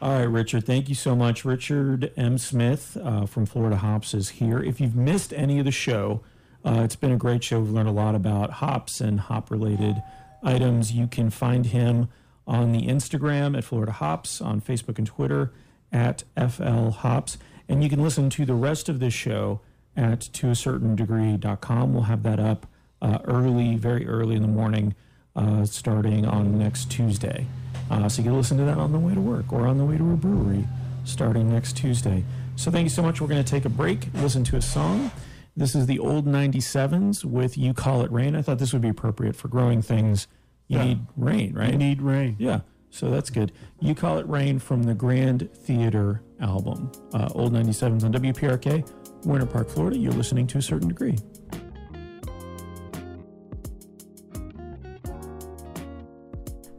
All 0.00 0.18
right, 0.18 0.22
Richard, 0.22 0.64
thank 0.64 0.88
you 0.88 0.94
so 0.94 1.14
much. 1.14 1.44
Richard 1.44 2.12
M. 2.16 2.38
Smith 2.38 2.96
uh, 3.00 3.26
from 3.26 3.44
Florida 3.46 3.76
Hops 3.76 4.14
is 4.14 4.30
here. 4.30 4.58
If 4.58 4.80
you've 4.80 4.96
missed 4.96 5.32
any 5.34 5.58
of 5.58 5.64
the 5.64 5.70
show, 5.70 6.22
uh, 6.64 6.82
it's 6.84 6.96
been 6.96 7.12
a 7.12 7.16
great 7.16 7.42
show. 7.42 7.60
We've 7.60 7.70
learned 7.70 7.88
a 7.88 7.92
lot 7.92 8.14
about 8.14 8.50
hops 8.50 9.00
and 9.00 9.20
hop 9.20 9.50
related 9.50 10.02
items. 10.42 10.92
You 10.92 11.06
can 11.06 11.30
find 11.30 11.66
him 11.66 12.08
on 12.46 12.72
the 12.72 12.86
Instagram 12.86 13.56
at 13.56 13.64
Florida 13.64 13.92
Hops, 13.92 14.40
on 14.40 14.60
Facebook 14.60 14.98
and 14.98 15.06
Twitter 15.06 15.52
at 15.92 16.24
FL 16.36 16.90
Hops. 16.90 17.38
And 17.68 17.82
you 17.82 17.88
can 17.88 18.02
listen 18.02 18.30
to 18.30 18.44
the 18.44 18.54
rest 18.54 18.88
of 18.88 19.00
this 19.00 19.14
show 19.14 19.60
at 19.96 20.20
toacertaindegree.com. 20.20 21.92
We'll 21.92 22.02
have 22.04 22.22
that 22.22 22.40
up 22.40 22.66
uh, 23.00 23.18
early, 23.24 23.76
very 23.76 24.06
early 24.06 24.36
in 24.36 24.42
the 24.42 24.48
morning, 24.48 24.94
uh, 25.34 25.64
starting 25.64 26.24
on 26.26 26.58
next 26.58 26.90
Tuesday. 26.90 27.46
Uh, 27.90 28.08
so 28.08 28.22
you 28.22 28.28
can 28.28 28.36
listen 28.36 28.58
to 28.58 28.64
that 28.64 28.78
on 28.78 28.92
the 28.92 28.98
way 28.98 29.14
to 29.14 29.20
work 29.20 29.52
or 29.52 29.66
on 29.66 29.78
the 29.78 29.84
way 29.84 29.98
to 29.98 30.12
a 30.12 30.16
brewery 30.16 30.66
starting 31.04 31.50
next 31.50 31.76
Tuesday. 31.76 32.24
So 32.56 32.70
thank 32.70 32.84
you 32.84 32.90
so 32.90 33.02
much. 33.02 33.20
We're 33.20 33.28
going 33.28 33.42
to 33.42 33.50
take 33.50 33.64
a 33.64 33.68
break, 33.68 34.08
listen 34.14 34.44
to 34.44 34.56
a 34.56 34.62
song. 34.62 35.10
This 35.54 35.74
is 35.74 35.84
the 35.84 35.98
old 35.98 36.26
97s 36.26 37.26
with 37.26 37.58
You 37.58 37.74
Call 37.74 38.00
It 38.02 38.10
Rain. 38.10 38.34
I 38.34 38.40
thought 38.40 38.58
this 38.58 38.72
would 38.72 38.80
be 38.80 38.88
appropriate 38.88 39.36
for 39.36 39.48
growing 39.48 39.82
things. 39.82 40.26
You 40.66 40.78
yeah. 40.78 40.84
need 40.84 41.00
rain, 41.14 41.52
right? 41.52 41.70
You 41.70 41.76
need 41.76 42.00
rain. 42.00 42.36
Yeah. 42.38 42.60
So 42.88 43.10
that's 43.10 43.28
good. 43.28 43.52
You 43.78 43.94
Call 43.94 44.16
It 44.18 44.26
Rain 44.26 44.58
from 44.58 44.84
the 44.84 44.94
Grand 44.94 45.52
Theater 45.52 46.22
album. 46.40 46.90
Uh, 47.12 47.28
old 47.34 47.52
97s 47.52 48.02
on 48.02 48.14
WPRK, 48.14 49.26
Winter 49.26 49.44
Park, 49.44 49.68
Florida. 49.68 49.98
You're 49.98 50.12
listening 50.12 50.46
to 50.48 50.58
a 50.58 50.62
certain 50.62 50.88
degree. 50.88 51.18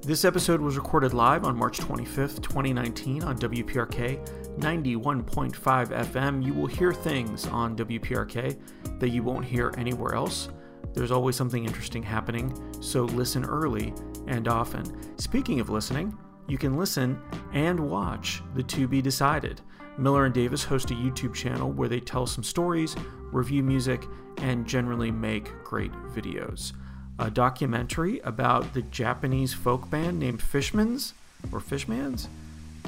This 0.02 0.26
episode 0.26 0.62
was 0.62 0.78
recorded 0.78 1.14
live 1.14 1.46
on 1.46 1.56
March 1.56 1.80
25th, 1.80 2.42
2019, 2.42 3.24
on 3.24 3.38
WPRK 3.38 4.43
91.5 4.58 5.54
FM. 5.54 6.46
You 6.46 6.54
will 6.54 6.68
hear 6.68 6.94
things 6.94 7.48
on 7.48 7.76
WPRK 7.76 8.58
that 9.00 9.10
you 9.10 9.24
won't 9.24 9.46
hear 9.46 9.74
anywhere 9.78 10.14
else. 10.14 10.50
There's 10.94 11.12
always 11.12 11.36
something 11.36 11.66
interesting 11.66 12.04
happening, 12.04 12.54
so 12.82 13.04
listen 13.04 13.46
early 13.46 13.94
and 14.28 14.48
often. 14.48 15.18
Speaking 15.20 15.60
of 15.60 15.70
listening, 15.70 16.18
you 16.48 16.58
can 16.58 16.78
listen 16.78 17.20
and 17.54 17.80
watch 17.80 18.42
the 18.54 18.64
To 18.64 18.88
Be 18.88 19.02
Decided. 19.02 19.62
Miller 19.98 20.26
and 20.26 20.34
Davis 20.34 20.64
host 20.64 20.92
a 20.92 20.96
YouTube 20.96 21.34
channel 21.34 21.72
where 21.72 21.90
they 21.90 22.00
tell 22.00 22.28
some 22.28 22.44
stories, 22.44 22.96
review 23.32 23.64
music, 23.64 24.06
and 24.38 24.68
generally 24.68 25.12
make 25.12 25.52
great 25.64 25.92
videos 26.14 26.74
a 27.20 27.30
documentary 27.30 28.20
about 28.20 28.74
the 28.74 28.82
Japanese 28.84 29.54
folk 29.54 29.90
band 29.90 30.20
named 30.20 30.40
Fishmans 30.40 31.14
or 31.52 31.60
Fishmans. 31.60 32.28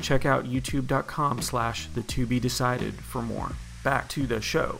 Check 0.01 0.25
out 0.25 0.45
youtube.com 0.45 1.41
slash 1.41 1.87
the 1.87 2.03
to 2.03 2.25
be 2.25 2.39
decided 2.39 2.93
for 2.95 3.21
more. 3.21 3.51
Back 3.83 4.07
to 4.09 4.27
the 4.27 4.41
show. 4.41 4.79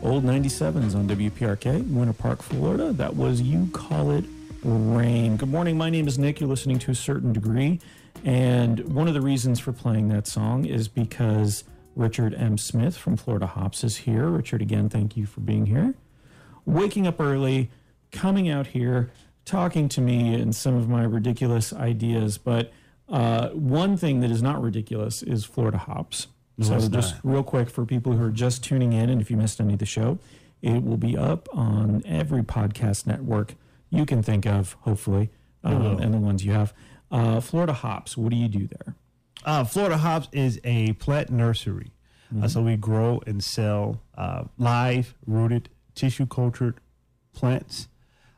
Old 0.00 0.24
97s 0.24 0.94
on 0.94 1.08
WPRK, 1.08 1.92
Winter 1.92 2.12
Park, 2.12 2.40
Florida. 2.40 2.92
That 2.92 3.16
was 3.16 3.40
You 3.42 3.68
Call 3.72 4.12
It 4.12 4.24
Rain. 4.62 5.36
Good 5.36 5.50
morning. 5.50 5.76
My 5.76 5.90
name 5.90 6.06
is 6.06 6.18
Nick. 6.18 6.40
You're 6.40 6.48
listening 6.48 6.78
to 6.80 6.92
a 6.92 6.94
certain 6.94 7.32
degree. 7.32 7.80
And 8.24 8.94
one 8.94 9.08
of 9.08 9.14
the 9.14 9.20
reasons 9.20 9.60
for 9.60 9.72
playing 9.72 10.08
that 10.08 10.26
song 10.26 10.64
is 10.64 10.88
because 10.88 11.64
Richard 11.94 12.32
M. 12.34 12.58
Smith 12.58 12.96
from 12.96 13.16
Florida 13.16 13.46
Hops 13.46 13.82
is 13.82 13.98
here. 13.98 14.28
Richard, 14.28 14.62
again, 14.62 14.88
thank 14.88 15.16
you 15.16 15.26
for 15.26 15.40
being 15.40 15.66
here. 15.66 15.94
Waking 16.64 17.06
up 17.06 17.20
early, 17.20 17.70
coming 18.12 18.48
out 18.48 18.68
here, 18.68 19.10
talking 19.48 19.88
to 19.90 20.00
me 20.00 20.34
and 20.34 20.54
some 20.54 20.76
of 20.76 20.88
my 20.88 21.02
ridiculous 21.02 21.72
ideas. 21.72 22.38
But 22.38 22.72
uh, 23.08 23.48
one 23.48 23.96
thing 23.96 24.20
that 24.20 24.30
is 24.30 24.42
not 24.42 24.62
ridiculous 24.62 25.22
is 25.22 25.44
Florida 25.44 25.78
Hops. 25.78 26.28
No, 26.58 26.78
so, 26.78 26.88
just 26.88 27.14
real 27.22 27.42
quick 27.42 27.70
for 27.70 27.86
people 27.86 28.12
who 28.12 28.24
are 28.24 28.30
just 28.30 28.64
tuning 28.64 28.92
in, 28.92 29.10
and 29.10 29.20
if 29.20 29.30
you 29.30 29.36
missed 29.36 29.60
any 29.60 29.74
of 29.74 29.78
the 29.78 29.86
show, 29.86 30.18
it 30.60 30.84
will 30.84 30.96
be 30.96 31.16
up 31.16 31.48
on 31.52 32.02
every 32.04 32.42
podcast 32.42 33.06
network 33.06 33.54
you 33.90 34.04
can 34.04 34.22
think 34.22 34.44
of, 34.44 34.72
hopefully, 34.80 35.30
um, 35.62 35.98
and 36.00 36.12
the 36.12 36.18
ones 36.18 36.44
you 36.44 36.52
have. 36.52 36.74
Uh, 37.10 37.40
Florida 37.40 37.72
Hops, 37.72 38.16
what 38.16 38.30
do 38.30 38.36
you 38.36 38.48
do 38.48 38.66
there? 38.66 38.96
Uh, 39.44 39.64
Florida 39.64 39.98
Hops 39.98 40.28
is 40.32 40.60
a 40.64 40.92
plant 40.94 41.30
nursery. 41.30 41.92
Uh, 42.30 42.34
mm-hmm. 42.34 42.44
Uh, 42.44 42.48
so 42.48 42.62
we 42.62 42.76
grow 42.76 43.22
and 43.26 43.42
sell 43.42 44.00
uh, 44.16 44.44
live, 44.58 45.14
rooted, 45.26 45.68
tissue 45.94 46.26
cultured 46.26 46.80
plants. 47.32 47.88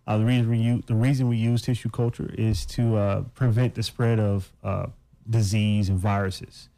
Uh, 0.06 0.18
the 0.18 0.24
reason 0.24 0.51
we 0.51 0.59
use 0.59 0.82
the 0.86 0.94
reason 0.94 1.28
we 1.28 1.36
use 1.36 1.62
tissue 1.62 1.90
culture 1.90 2.35
is 2.36 2.66
to 2.66 2.97
uh, 2.97 3.22
prevent 3.35 3.74
the 3.74 3.82
spread 3.82 4.18
of 4.18 4.51
uh, 4.64 4.86
disease 5.28 5.89
and 5.89 5.98
viruses. 5.98 6.68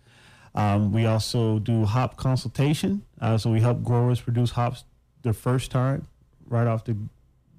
Um, 0.55 0.93
we 0.93 1.07
also 1.07 1.59
do 1.59 1.85
hop 1.87 2.17
consultation, 2.17 3.03
uh, 3.21 3.39
so 3.39 3.51
we 3.51 3.61
help 3.61 3.83
growers 3.83 4.21
produce 4.21 4.51
hops 4.51 4.85
the 5.23 5.33
first 5.33 5.71
time, 5.71 6.07
right 6.47 6.67
off 6.67 6.85
the 6.85 6.97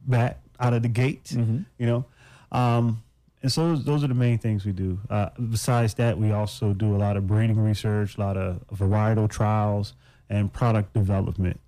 bat, 0.05 0.39
out 0.59 0.73
of 0.73 0.83
the 0.83 0.89
gate. 0.89 1.31
You 1.79 1.85
know, 1.87 2.05
um, 2.51 3.01
and 3.41 3.51
so 3.51 3.69
those, 3.69 3.83
those 3.83 4.03
are 4.03 4.07
the 4.07 4.13
main 4.13 4.37
things 4.37 4.63
we 4.65 4.73
do. 4.73 4.99
Uh, 5.09 5.29
besides 5.49 5.95
that, 5.95 6.17
we 6.17 6.31
also 6.31 6.73
do 6.73 6.95
a 6.95 6.97
lot 6.97 7.17
of 7.17 7.25
breeding 7.25 7.59
research, 7.59 8.17
a 8.17 8.21
lot 8.21 8.37
of 8.37 8.61
varietal 8.71 9.29
trials, 9.29 9.95
and 10.29 10.53
product 10.53 10.93
development. 10.93 11.59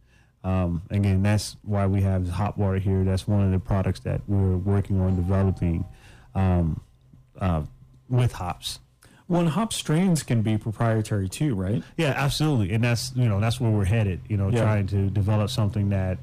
Um, 0.46 0.84
again, 0.92 1.24
that's 1.24 1.58
why 1.64 1.88
we 1.88 2.02
have 2.04 2.30
hop 2.30 2.56
water 2.58 2.78
here. 2.78 3.04
That's 3.04 3.28
one 3.28 3.44
of 3.44 3.52
the 3.52 3.60
products 3.60 4.02
that 4.02 4.22
we're 4.28 4.56
working 4.56 5.02
on 5.02 5.16
developing 5.16 5.86
um, 6.36 6.80
uh, 7.42 7.64
with 8.10 8.32
hops. 8.34 8.80
Well, 9.28 9.42
and 9.42 9.50
hop 9.50 9.74
strains 9.74 10.22
can 10.22 10.44
be 10.44 10.56
proprietary 10.60 11.28
too, 11.30 11.56
right? 11.56 11.82
Yeah, 11.98 12.14
absolutely, 12.16 12.74
and 12.76 12.84
that's 12.84 13.12
you 13.16 13.28
know 13.28 13.40
that's 13.40 13.60
where 13.60 13.72
we're 13.72 13.86
headed. 13.86 14.22
You 14.30 14.38
know, 14.38 14.50
Yeah. 14.50 14.62
trying 14.62 14.86
to 14.88 15.10
develop 15.10 15.50
something 15.50 15.90
that 15.90 16.20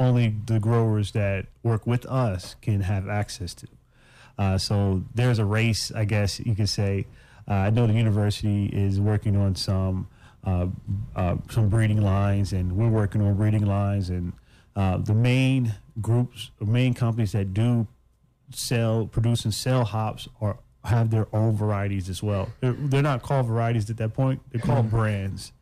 only 0.00 0.34
the 0.46 0.58
growers 0.58 1.10
that 1.12 1.46
work 1.62 1.86
with 1.86 2.06
us 2.06 2.56
can 2.62 2.80
have 2.80 3.06
access 3.06 3.52
to. 3.52 3.66
Uh, 4.38 4.56
so 4.56 5.02
there's 5.14 5.38
a 5.38 5.44
race, 5.44 5.92
I 5.94 6.04
guess 6.06 6.40
you 6.40 6.54
could 6.54 6.68
say. 6.70 7.06
Uh, 7.46 7.54
I 7.54 7.70
know 7.70 7.86
the 7.86 7.92
university 7.92 8.66
is 8.66 8.98
working 9.00 9.36
on 9.36 9.54
some 9.56 10.06
some 11.50 11.68
breeding 11.68 12.00
lines, 12.00 12.52
and 12.52 12.76
we're 12.76 12.88
working 12.88 13.20
on 13.22 13.34
breeding 13.34 13.66
lines. 13.66 14.10
And 14.10 14.32
uh, 14.76 14.98
the 14.98 15.14
main 15.14 15.74
groups, 16.00 16.50
the 16.58 16.66
main 16.66 16.94
companies 16.94 17.32
that 17.32 17.52
do 17.52 17.86
sell, 18.50 19.06
produce, 19.06 19.44
and 19.44 19.54
sell 19.54 19.84
hops 19.84 20.28
are 20.40 20.58
have 20.84 21.10
their 21.10 21.26
own 21.34 21.56
varieties 21.56 22.08
as 22.08 22.22
well. 22.22 22.48
They're, 22.60 22.72
they're 22.72 23.02
not 23.02 23.22
called 23.22 23.46
varieties 23.46 23.90
at 23.90 23.96
that 23.98 24.14
point; 24.14 24.40
they're 24.50 24.60
called 24.60 24.90
brands, 24.90 25.52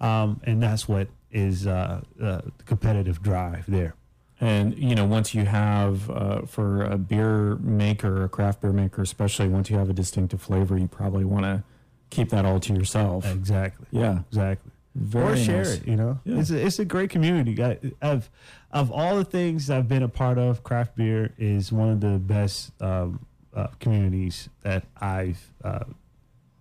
um, 0.00 0.40
and 0.44 0.62
that's 0.62 0.88
what 0.88 1.08
is 1.30 1.66
uh, 1.66 2.02
uh, 2.20 2.40
the 2.56 2.64
competitive 2.64 3.22
drive 3.22 3.64
there. 3.68 3.94
And 4.40 4.78
you 4.78 4.94
know, 4.94 5.04
once 5.04 5.34
you 5.34 5.44
have 5.44 6.08
uh, 6.10 6.42
for 6.42 6.84
a 6.84 6.96
beer 6.96 7.56
maker, 7.56 8.24
a 8.24 8.28
craft 8.28 8.60
beer 8.60 8.72
maker, 8.72 9.02
especially 9.02 9.48
once 9.48 9.70
you 9.70 9.76
have 9.78 9.90
a 9.90 9.94
distinctive 9.94 10.40
flavor, 10.40 10.78
you 10.78 10.86
probably 10.86 11.24
want 11.24 11.44
to 11.44 11.62
keep 12.10 12.30
that 12.30 12.44
all 12.44 12.60
to 12.60 12.72
yourself. 12.74 13.26
Exactly. 13.26 13.86
Yeah, 13.90 14.20
Exactly. 14.30 14.70
very 14.94 15.32
or 15.32 15.36
share 15.36 15.56
nice. 15.64 15.74
it. 15.76 15.86
You 15.88 15.96
know, 15.96 16.18
Yeah. 16.24 16.38
it's 16.40 16.50
a, 16.50 16.66
it's 16.66 16.78
a 16.78 16.84
great 16.84 17.10
community. 17.10 17.62
I, 17.62 17.78
I've 18.02 18.30
of 18.72 18.90
all 18.92 19.16
the 19.16 19.24
things 19.24 19.70
I've 19.70 19.88
been 19.88 20.02
a 20.02 20.08
part 20.08 20.36
of, 20.38 20.62
craft 20.62 20.96
beer 20.96 21.32
is 21.38 21.72
one 21.72 21.88
of 21.88 22.00
the 22.00 22.18
best 22.18 22.72
um, 22.82 23.24
uh, 23.54 23.68
communities 23.80 24.48
that 24.62 24.84
I've 25.00 25.52
uh, 25.64 25.84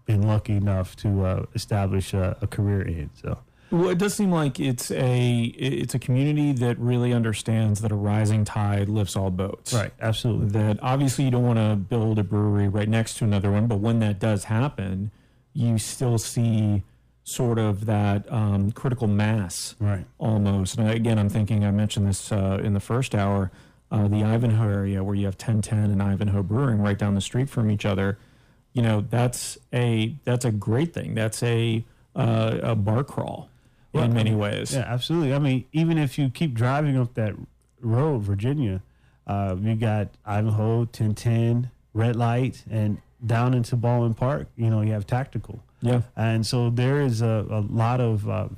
been 0.05 0.21
lucky 0.21 0.53
enough 0.53 0.95
to 0.97 1.25
uh, 1.25 1.45
establish 1.53 2.13
a, 2.13 2.37
a 2.41 2.47
career 2.47 2.81
in. 2.81 3.09
So 3.21 3.37
Well, 3.71 3.89
it 3.89 3.97
does 3.97 4.13
seem 4.13 4.31
like 4.31 4.57
it's 4.57 4.89
a 4.91 5.41
it's 5.57 5.93
a 5.95 5.99
community 5.99 6.53
that 6.53 6.77
really 6.79 7.11
understands 7.13 7.81
that 7.81 7.91
a 7.91 7.95
rising 7.95 8.45
tide 8.45 8.87
lifts 8.87 9.17
all 9.17 9.29
boats. 9.31 9.73
Right, 9.73 9.91
absolutely. 9.99 10.47
That 10.57 10.79
obviously 10.81 11.25
you 11.25 11.31
don't 11.31 11.43
want 11.45 11.59
to 11.59 11.75
build 11.75 12.19
a 12.19 12.23
brewery 12.23 12.69
right 12.69 12.87
next 12.87 13.17
to 13.17 13.25
another 13.25 13.51
one, 13.51 13.67
but 13.67 13.79
when 13.79 13.99
that 13.99 14.19
does 14.19 14.45
happen, 14.45 15.11
you 15.57 15.77
still 15.79 16.19
see 16.19 16.83
sort 17.23 17.57
of 17.57 17.85
that 17.87 18.31
um, 18.31 18.71
critical 18.71 19.07
mass 19.07 19.75
Right. 19.79 20.05
almost. 20.19 20.77
And 20.77 20.89
again, 20.89 21.17
I'm 21.17 21.29
thinking 21.29 21.65
I 21.65 21.71
mentioned 21.71 22.07
this 22.07 22.31
uh, 22.31 22.61
in 22.63 22.73
the 22.73 22.79
first 22.79 23.15
hour, 23.15 23.51
uh, 23.91 24.07
the 24.07 24.23
Ivanhoe 24.23 24.69
area 24.69 25.03
where 25.03 25.15
you 25.15 25.25
have 25.25 25.33
1010 25.33 25.89
and 25.91 26.01
Ivanhoe 26.01 26.43
Brewing 26.43 26.79
right 26.79 26.97
down 26.97 27.15
the 27.15 27.21
street 27.21 27.49
from 27.49 27.71
each 27.71 27.85
other. 27.85 28.17
You 28.73 28.83
know, 28.83 29.01
that's 29.01 29.57
a 29.73 30.15
that's 30.25 30.45
a 30.45 30.51
great 30.51 30.93
thing. 30.93 31.15
That's 31.15 31.41
a 31.41 31.83
uh, 32.15 32.59
a 32.61 32.75
bar 32.75 33.03
crawl 33.03 33.49
in 33.93 34.01
I 34.01 34.07
many 34.07 34.29
mean, 34.29 34.39
ways. 34.39 34.73
Yeah, 34.73 34.81
absolutely. 34.87 35.33
I 35.33 35.39
mean, 35.39 35.65
even 35.73 35.97
if 35.97 36.19
you 36.19 36.29
keep 36.29 36.53
driving 36.53 36.95
up 36.97 37.15
that 37.15 37.33
road, 37.81 38.21
Virginia, 38.21 38.81
uh, 39.25 39.55
you 39.59 39.75
got 39.75 40.09
Ivanhoe, 40.25 40.77
1010, 40.79 41.71
Red 41.93 42.15
Light, 42.15 42.63
and 42.69 42.99
down 43.25 43.53
into 43.53 43.75
Baldwin 43.75 44.13
Park, 44.13 44.47
you 44.55 44.69
know, 44.69 44.81
you 44.81 44.91
have 44.91 45.07
Tactical. 45.07 45.63
Yeah. 45.81 46.01
And 46.15 46.45
so 46.45 46.69
there 46.69 47.01
is 47.01 47.21
a, 47.21 47.45
a 47.49 47.61
lot 47.61 47.99
of, 47.99 48.27
uh, 48.29 48.49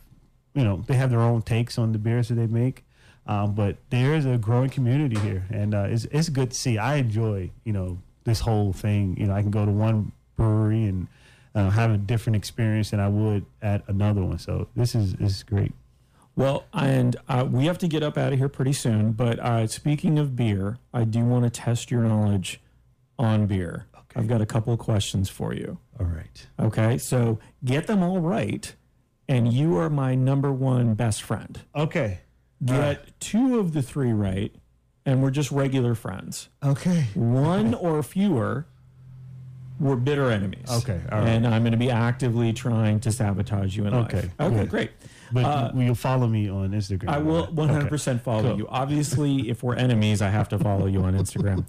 you 0.54 0.64
know, 0.64 0.84
they 0.88 0.96
have 0.96 1.10
their 1.10 1.22
own 1.22 1.42
takes 1.42 1.78
on 1.78 1.92
the 1.92 1.98
beers 1.98 2.30
that 2.30 2.36
they 2.36 2.48
make. 2.48 2.84
Um, 3.28 3.54
but 3.54 3.78
there 3.92 4.16
is 4.16 4.26
a 4.26 4.38
growing 4.38 4.72
community 4.72 5.20
here, 5.20 5.46
and 5.52 5.76
uh, 5.76 5.86
it's, 5.88 6.06
it's 6.06 6.30
good 6.30 6.50
to 6.50 6.58
see. 6.58 6.80
I 6.80 6.96
enjoy, 6.96 7.52
you 7.64 7.74
know, 7.74 8.00
this 8.24 8.40
whole 8.40 8.74
thing. 8.74 9.16
You 9.20 9.28
know, 9.28 9.34
I 9.36 9.44
can 9.44 9.52
go 9.52 9.66
to 9.66 9.72
one 9.72 10.14
brewery 10.36 10.86
and 10.86 11.08
uh, 11.54 11.70
have 11.70 11.92
a 11.92 11.98
different 11.98 12.38
experience 12.38 12.90
than 12.90 13.00
I 13.00 13.08
would 13.08 13.46
at 13.62 13.84
another 13.88 14.24
one. 14.24 14.40
So 14.40 14.68
this 14.76 14.96
is, 14.96 15.14
this 15.14 15.38
is 15.38 15.44
great. 15.44 15.74
Well, 16.36 16.66
and 16.74 17.18
uh, 17.28 17.46
we 17.48 17.66
have 17.66 17.78
to 17.80 17.88
get 17.88 18.02
up 18.02 18.18
out 18.18 18.34
of 18.34 18.40
here 18.40 18.50
pretty 18.50 18.74
soon. 18.74 19.12
But 19.12 19.38
uh, 19.40 19.68
speaking 19.68 20.18
of 20.18 20.36
beer, 20.36 20.80
I 20.92 21.04
do 21.04 21.20
want 21.20 21.44
to 21.44 21.52
test 21.52 21.92
your 21.92 22.02
knowledge 22.02 22.60
on 23.20 23.46
beer. 23.46 23.86
Okay. 24.12 24.20
I've 24.22 24.28
got 24.28 24.42
a 24.42 24.46
couple 24.46 24.74
of 24.74 24.80
questions 24.80 25.30
for 25.30 25.54
you. 25.54 25.78
All 26.00 26.06
right. 26.06 26.48
Okay, 26.60 26.98
so 26.98 27.40
get 27.64 27.88
them 27.88 28.02
all 28.02 28.20
right, 28.20 28.74
and 29.28 29.52
you 29.54 29.78
are 29.78 29.90
my 29.90 30.16
number 30.16 30.52
one 30.52 30.96
best 30.96 31.22
friend. 31.22 31.60
Okay. 31.76 32.22
Get 32.64 33.20
two 33.22 33.58
of 33.60 33.72
the 33.74 33.82
three 33.82 34.12
right, 34.12 34.54
and 35.06 35.22
we're 35.24 35.32
just 35.32 35.52
regular 35.52 35.96
friends. 35.96 36.50
Okay. 36.64 37.06
One 37.14 37.74
or 37.74 38.04
fewer, 38.04 38.66
we're 39.80 39.96
bitter 39.96 40.30
enemies. 40.30 40.68
Okay, 40.70 41.00
all 41.12 41.20
right. 41.20 41.28
And 41.30 41.48
I'm 41.48 41.62
going 41.62 41.72
to 41.72 41.78
be 41.78 41.90
actively 41.92 42.52
trying 42.52 43.00
to 43.02 43.12
sabotage 43.12 43.78
you 43.78 43.86
in 43.86 43.94
life. 43.94 44.14
Okay, 44.14 44.30
Okay, 44.40 44.66
great. 44.66 44.92
But 45.32 45.46
Uh, 45.46 45.72
you- 45.76 45.82
you'll 45.84 45.96
follow 45.96 46.28
me 46.28 46.50
on 46.50 46.72
Instagram. 46.72 47.10
I 47.10 47.20
will 47.20 47.48
100% 47.48 48.22
follow 48.22 48.42
cool. 48.50 48.58
you. 48.58 48.68
Obviously, 48.70 49.50
if 49.50 49.62
we're 49.64 49.76
enemies, 49.76 50.22
I 50.22 50.30
have 50.30 50.50
to 50.50 50.58
follow 50.58 50.86
you 50.88 51.04
on 51.04 51.14
Instagram. 51.16 51.66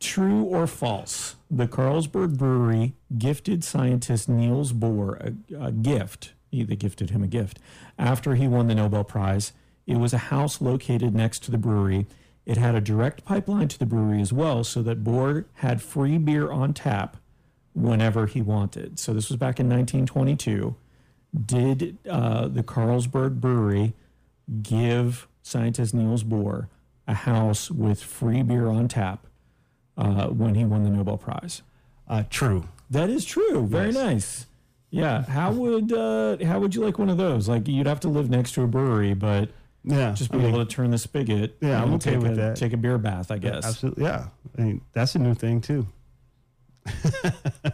True 0.00 0.42
or 0.42 0.66
false? 0.66 1.36
The 1.50 1.66
Carlsberg 1.66 2.36
Brewery 2.36 2.94
gifted 3.16 3.64
scientist 3.64 4.28
Niels 4.28 4.72
Bohr 4.72 5.34
a, 5.52 5.66
a 5.66 5.72
gift. 5.72 6.34
He- 6.50 6.62
They 6.64 6.76
gifted 6.76 7.10
him 7.10 7.22
a 7.22 7.26
gift 7.28 7.58
after 7.98 8.34
he 8.34 8.46
won 8.46 8.66
the 8.68 8.74
Nobel 8.74 9.04
Prize. 9.04 9.52
It 9.86 9.96
was 9.98 10.12
a 10.12 10.18
house 10.18 10.60
located 10.60 11.14
next 11.14 11.42
to 11.44 11.50
the 11.50 11.58
brewery. 11.58 12.06
It 12.44 12.56
had 12.58 12.74
a 12.74 12.80
direct 12.80 13.24
pipeline 13.24 13.68
to 13.68 13.78
the 13.78 13.86
brewery 13.86 14.20
as 14.20 14.32
well, 14.32 14.64
so 14.64 14.82
that 14.82 15.02
Bohr 15.04 15.46
had 15.54 15.80
free 15.82 16.16
beer 16.18 16.50
on 16.50 16.72
tap 16.74 17.16
whenever 17.74 18.26
he 18.26 18.40
wanted. 18.42 18.98
So 18.98 19.12
this 19.14 19.28
was 19.28 19.36
back 19.36 19.58
in 19.60 19.68
1922 19.68 20.74
did 21.46 21.98
uh, 22.08 22.48
the 22.48 22.62
Carlsberg 22.62 23.40
Brewery 23.40 23.94
give 24.62 25.26
scientist 25.42 25.94
Niels 25.94 26.24
Bohr 26.24 26.68
a 27.06 27.14
house 27.14 27.70
with 27.70 28.02
free 28.02 28.42
beer 28.42 28.68
on 28.68 28.88
tap 28.88 29.26
uh, 29.96 30.28
when 30.28 30.54
he 30.54 30.64
won 30.64 30.84
the 30.84 30.90
Nobel 30.90 31.18
Prize? 31.18 31.62
Uh, 32.08 32.22
true. 32.30 32.64
That 32.90 33.10
is 33.10 33.24
true. 33.24 33.66
Very 33.66 33.86
Yes. 33.86 33.94
nice. 33.94 34.46
Yeah. 34.90 35.22
How 35.24 35.52
would 35.52 35.92
uh, 35.92 36.38
how 36.46 36.58
would 36.60 36.74
you 36.74 36.82
like 36.82 36.98
one 36.98 37.10
of 37.10 37.18
those? 37.18 37.46
Like 37.48 37.68
you'd 37.68 37.86
have 37.86 38.00
to 38.00 38.08
live 38.08 38.30
next 38.30 38.52
to 38.52 38.62
a 38.62 38.66
brewery, 38.66 39.12
but 39.12 39.50
Yeah. 39.84 40.12
just 40.12 40.30
be 40.30 40.38
I 40.38 40.40
mean, 40.40 40.54
able 40.54 40.64
to 40.64 40.70
turn 40.74 40.90
the 40.90 40.96
spigot. 40.98 41.58
Yeah, 41.60 41.82
I'm 41.82 41.92
okay 41.94 42.12
take 42.12 42.20
with 42.22 42.32
a, 42.32 42.36
that. 42.36 42.56
Take 42.56 42.72
a 42.72 42.78
beer 42.78 42.96
bath, 42.96 43.30
I 43.30 43.36
guess. 43.36 43.66
Absolutely. 43.66 44.04
Yeah. 44.04 44.28
I 44.58 44.62
mean, 44.62 44.80
that's 44.94 45.14
a 45.14 45.18
new 45.18 45.34
thing 45.34 45.60
too. 45.60 45.86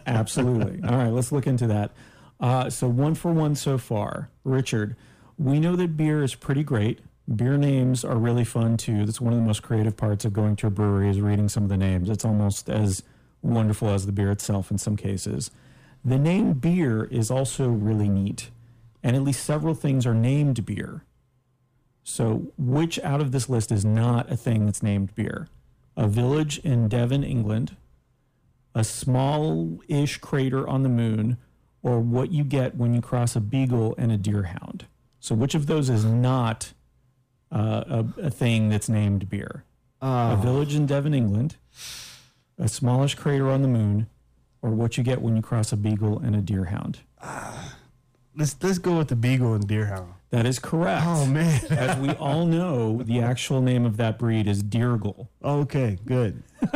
Absolutely. 0.05 0.81
All 0.87 0.97
right, 0.97 1.11
let's 1.11 1.31
look 1.31 1.47
into 1.47 1.67
that. 1.67 1.91
Uh, 2.39 2.69
so 2.69 2.87
one 2.87 3.15
for 3.15 3.31
one 3.31 3.55
so 3.55 3.77
far, 3.77 4.29
Richard. 4.43 4.95
We 5.37 5.59
know 5.59 5.75
that 5.75 5.97
beer 5.97 6.23
is 6.23 6.35
pretty 6.35 6.63
great. 6.63 6.99
Beer 7.33 7.57
names 7.57 8.05
are 8.05 8.17
really 8.17 8.43
fun 8.43 8.77
too. 8.77 9.05
That's 9.05 9.19
one 9.19 9.33
of 9.33 9.39
the 9.39 9.45
most 9.45 9.63
creative 9.63 9.97
parts 9.97 10.25
of 10.25 10.33
going 10.33 10.55
to 10.57 10.67
a 10.67 10.69
brewery 10.69 11.09
is 11.09 11.19
reading 11.19 11.49
some 11.49 11.63
of 11.63 11.69
the 11.69 11.77
names. 11.77 12.09
It's 12.09 12.25
almost 12.25 12.69
as 12.69 13.03
wonderful 13.41 13.89
as 13.89 14.05
the 14.05 14.11
beer 14.11 14.31
itself 14.31 14.71
in 14.71 14.77
some 14.77 14.95
cases. 14.95 15.51
The 16.03 16.19
name 16.19 16.53
beer 16.53 17.05
is 17.05 17.31
also 17.31 17.69
really 17.69 18.09
neat, 18.09 18.51
and 19.01 19.15
at 19.15 19.23
least 19.23 19.43
several 19.43 19.73
things 19.73 20.05
are 20.05 20.13
named 20.13 20.65
beer. 20.65 21.03
So, 22.03 22.51
which 22.57 22.99
out 22.99 23.21
of 23.21 23.31
this 23.31 23.49
list 23.49 23.71
is 23.71 23.83
not 23.83 24.31
a 24.31 24.37
thing 24.37 24.67
that's 24.67 24.83
named 24.83 25.15
beer? 25.15 25.47
A 25.97 26.07
village 26.07 26.59
in 26.59 26.87
Devon, 26.87 27.23
England, 27.23 27.75
a 28.75 28.83
small 28.83 29.79
ish 29.87 30.19
crater 30.19 30.67
on 30.67 30.83
the 30.83 30.89
moon, 30.89 31.37
or 31.85 31.99
what 31.99 32.31
you 32.31 32.43
get 32.43 32.75
when 32.75 32.95
you 32.95 32.99
cross 32.99 33.35
a 33.35 33.39
beagle 33.39 33.93
and 33.99 34.11
a 34.11 34.17
deerhound. 34.17 34.81
So, 35.19 35.35
which 35.35 35.53
of 35.53 35.67
those 35.67 35.87
is 35.87 36.03
not 36.03 36.73
uh, 37.51 37.83
a, 38.17 38.21
a 38.23 38.29
thing 38.31 38.69
that's 38.69 38.89
named 38.89 39.29
beer? 39.29 39.63
A 40.01 40.37
village 40.39 40.75
in 40.75 40.87
Devon, 40.87 41.13
England, 41.13 41.57
a 42.59 42.67
smallish 42.67 43.15
crater 43.15 43.49
on 43.49 43.61
the 43.61 43.67
moon, 43.67 44.07
or 44.61 44.71
what 44.71 44.97
you 44.97 45.03
get 45.03 45.21
when 45.21 45.35
you 45.35 45.41
cross 45.41 45.71
a 45.71 45.77
beagle 45.77 46.19
and 46.19 46.35
a 46.35 46.41
deerhound. 46.41 46.97
let's 48.35 48.55
let's 48.61 48.79
go 48.79 48.97
with 48.97 49.07
the 49.07 49.15
beagle 49.15 49.53
and 49.53 49.67
deerhound. 49.67 50.07
That 50.31 50.47
is 50.47 50.57
correct. 50.57 51.03
Oh 51.05 51.27
man. 51.27 51.61
As 51.69 51.97
we 51.97 52.09
all 52.11 52.45
know, 52.45 53.03
the 53.03 53.19
actual 53.19 53.61
name 53.61 53.85
of 53.85 53.97
that 53.97 54.17
breed 54.17 54.47
is 54.47 54.63
Deergle. 54.63 55.27
okay, 55.43 55.97
good. 56.05 56.43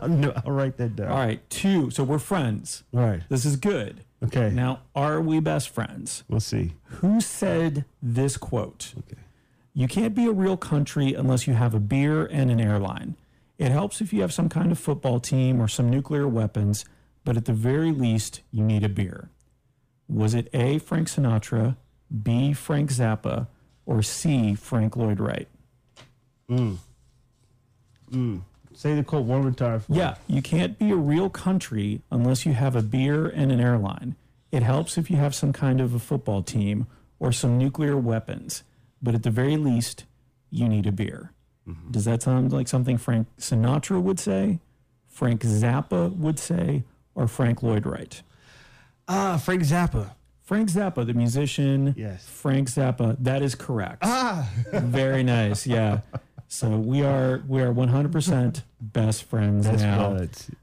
I'll, 0.00 0.32
I'll 0.44 0.52
write 0.52 0.76
that 0.78 0.96
down. 0.96 1.08
All 1.08 1.18
right, 1.18 1.48
two. 1.48 1.90
So 1.90 2.02
we're 2.02 2.18
friends. 2.18 2.82
All 2.92 3.00
right. 3.00 3.22
This 3.28 3.44
is 3.44 3.56
good. 3.56 4.02
Okay. 4.24 4.50
Now, 4.50 4.80
are 4.94 5.20
we 5.20 5.40
best 5.40 5.68
friends? 5.68 6.24
we'll 6.28 6.40
see. 6.40 6.74
Who 7.00 7.20
said 7.20 7.84
this 8.02 8.36
quote? 8.36 8.94
Okay. 8.98 9.20
You 9.74 9.88
can't 9.88 10.14
be 10.14 10.24
a 10.26 10.32
real 10.32 10.56
country 10.56 11.12
unless 11.12 11.46
you 11.46 11.52
have 11.54 11.74
a 11.74 11.80
beer 11.80 12.24
and 12.24 12.50
an 12.50 12.60
airline. 12.60 13.16
It 13.58 13.70
helps 13.70 14.00
if 14.00 14.12
you 14.12 14.22
have 14.22 14.32
some 14.32 14.48
kind 14.48 14.72
of 14.72 14.78
football 14.78 15.20
team 15.20 15.60
or 15.60 15.68
some 15.68 15.90
nuclear 15.90 16.26
weapons, 16.26 16.84
but 17.24 17.36
at 17.36 17.44
the 17.44 17.52
very 17.52 17.92
least, 17.92 18.40
you 18.50 18.62
need 18.64 18.84
a 18.84 18.88
beer. 18.88 19.30
Was 20.08 20.34
it 20.34 20.48
A, 20.54 20.78
Frank 20.78 21.08
Sinatra, 21.08 21.76
B, 22.22 22.52
Frank 22.52 22.90
Zappa, 22.90 23.48
or 23.84 24.02
C, 24.02 24.54
Frank 24.54 24.96
Lloyd 24.96 25.20
Wright? 25.20 25.48
Hmm. 26.48 26.74
Hmm. 28.10 28.38
Say 28.76 28.94
the 28.94 29.02
quote 29.02 29.24
one 29.24 29.40
more 29.40 29.50
time. 29.52 29.80
For 29.80 29.90
me. 29.92 29.98
Yeah, 29.98 30.16
you 30.28 30.42
can't 30.42 30.78
be 30.78 30.90
a 30.90 30.96
real 30.96 31.30
country 31.30 32.02
unless 32.10 32.44
you 32.44 32.52
have 32.52 32.76
a 32.76 32.82
beer 32.82 33.26
and 33.26 33.50
an 33.50 33.58
airline. 33.58 34.16
It 34.52 34.62
helps 34.62 34.98
if 34.98 35.10
you 35.10 35.16
have 35.16 35.34
some 35.34 35.52
kind 35.52 35.80
of 35.80 35.94
a 35.94 35.98
football 35.98 36.42
team 36.42 36.86
or 37.18 37.32
some 37.32 37.56
nuclear 37.56 37.96
weapons, 37.96 38.62
but 39.02 39.14
at 39.14 39.22
the 39.22 39.30
very 39.30 39.56
least, 39.56 40.04
you 40.50 40.68
need 40.68 40.86
a 40.86 40.92
beer. 40.92 41.32
Does 41.90 42.04
that 42.04 42.22
sound 42.22 42.52
like 42.52 42.68
something 42.68 42.96
Frank 42.96 43.26
Sinatra 43.38 44.00
would 44.00 44.20
say, 44.20 44.60
Frank 45.08 45.40
Zappa 45.42 46.14
would 46.16 46.38
say, 46.38 46.84
or 47.16 47.26
Frank 47.26 47.60
Lloyd 47.62 47.84
Wright? 47.86 48.22
Ah, 49.08 49.36
Frank 49.36 49.62
Zappa. 49.62 50.10
Frank 50.42 50.68
Zappa, 50.70 51.04
the 51.04 51.14
musician. 51.14 51.92
Yes. 51.96 52.24
Frank 52.28 52.68
Zappa, 52.68 53.16
that 53.18 53.42
is 53.42 53.56
correct. 53.56 53.98
Ah. 54.02 54.48
Very 54.72 55.24
nice. 55.24 55.66
Yeah. 55.66 56.02
So 56.48 56.76
we 56.76 57.02
are 57.02 57.42
we 57.48 57.60
are 57.60 57.72
100% 57.72 58.62
best 58.80 59.24
friends 59.24 59.66
That's 59.66 59.82
now. 59.82 60.16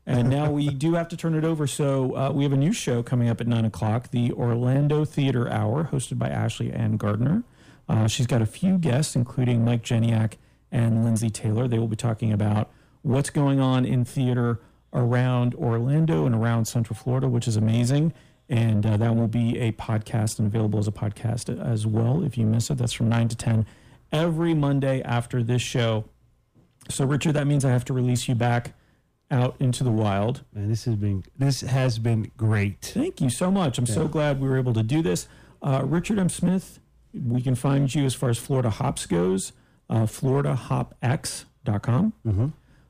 and 0.06 0.30
now 0.30 0.50
we 0.50 0.70
do 0.70 0.94
have 0.94 1.10
to 1.10 1.18
turn 1.18 1.36
it 1.36 1.44
over. 1.44 1.68
So 1.68 2.16
uh, 2.16 2.32
we 2.32 2.44
have 2.44 2.54
a 2.54 2.58
new 2.58 2.72
show 2.74 3.04
coming 3.04 3.30
up 3.30 3.42
at 3.42 3.48
nine 3.48 3.66
o'clock, 3.66 4.12
the 4.12 4.32
Orlando 4.32 5.04
Theater 5.04 5.50
Hour, 5.50 5.90
hosted 5.92 6.18
by 6.18 6.30
Ashley 6.30 6.72
Ann 6.72 6.98
Gardner. 6.98 7.44
Uh, 7.90 8.08
she's 8.08 8.28
got 8.28 8.42
a 8.42 8.46
few 8.46 8.78
guests, 8.78 9.16
including 9.16 9.66
Mike 9.66 9.84
Jeniak 9.84 10.34
and 10.72 11.04
Lindsay 11.04 11.30
Taylor. 11.30 11.68
They 11.68 11.80
will 11.80 11.90
be 11.90 11.98
talking 11.98 12.32
about 12.32 12.72
what's 13.02 13.30
going 13.30 13.60
on 13.60 13.86
in 13.86 14.06
theater 14.06 14.62
around 14.94 15.54
Orlando 15.56 16.26
and 16.26 16.34
around 16.34 16.66
Central 16.66 16.96
Florida, 16.96 17.28
which 17.28 17.48
is 17.48 17.58
amazing. 17.58 18.14
And 18.50 18.86
uh, 18.86 18.98
that 18.98 19.16
will 19.16 19.28
be 19.28 19.60
a 19.60 19.72
podcast 19.74 20.40
and 20.40 20.48
available 20.48 20.80
as 20.80 20.88
a 20.88 20.92
podcast 20.92 21.50
as 21.62 21.86
well. 21.86 22.24
If 22.24 22.38
you 22.38 22.46
miss 22.46 22.70
it, 22.70 22.78
that's 22.78 22.94
from 22.94 23.10
nine 23.10 23.28
to 23.28 23.36
ten 23.36 23.66
every 24.14 24.54
Monday 24.54 25.02
after 25.02 25.44
this 25.44 25.62
show. 25.62 26.06
So, 26.90 27.06
Richard, 27.06 27.34
that 27.34 27.48
means 27.48 27.66
I 27.66 27.72
have 27.72 27.86
to 27.86 27.94
release 27.94 28.30
you 28.30 28.36
back 28.36 28.74
out 29.32 29.56
into 29.60 29.84
the 29.84 29.92
wild. 29.92 30.44
Man, 30.54 30.70
this 30.70 30.86
has 30.86 30.96
been 30.96 31.24
this 31.38 31.62
has 31.62 32.00
been 32.00 32.32
great. 32.38 32.82
Thank 32.82 33.20
you 33.20 33.30
so 33.30 33.52
much. 33.52 33.78
I'm 33.78 33.88
so 33.88 34.08
glad 34.08 34.40
we 34.40 34.48
were 34.48 34.58
able 34.58 34.74
to 34.74 34.84
do 34.84 35.02
this. 35.02 35.28
Uh, 35.62 35.82
Richard 35.84 36.20
M. 36.20 36.30
Smith, 36.30 36.80
we 37.14 37.42
can 37.42 37.56
find 37.56 37.94
you 37.94 38.06
as 38.06 38.14
far 38.14 38.30
as 38.30 38.38
Florida 38.38 38.70
Hops 38.70 39.06
goes, 39.06 39.52
uh, 39.90 40.06
floridahops.com. 40.06 42.14
Mm-hmm. 42.26 42.48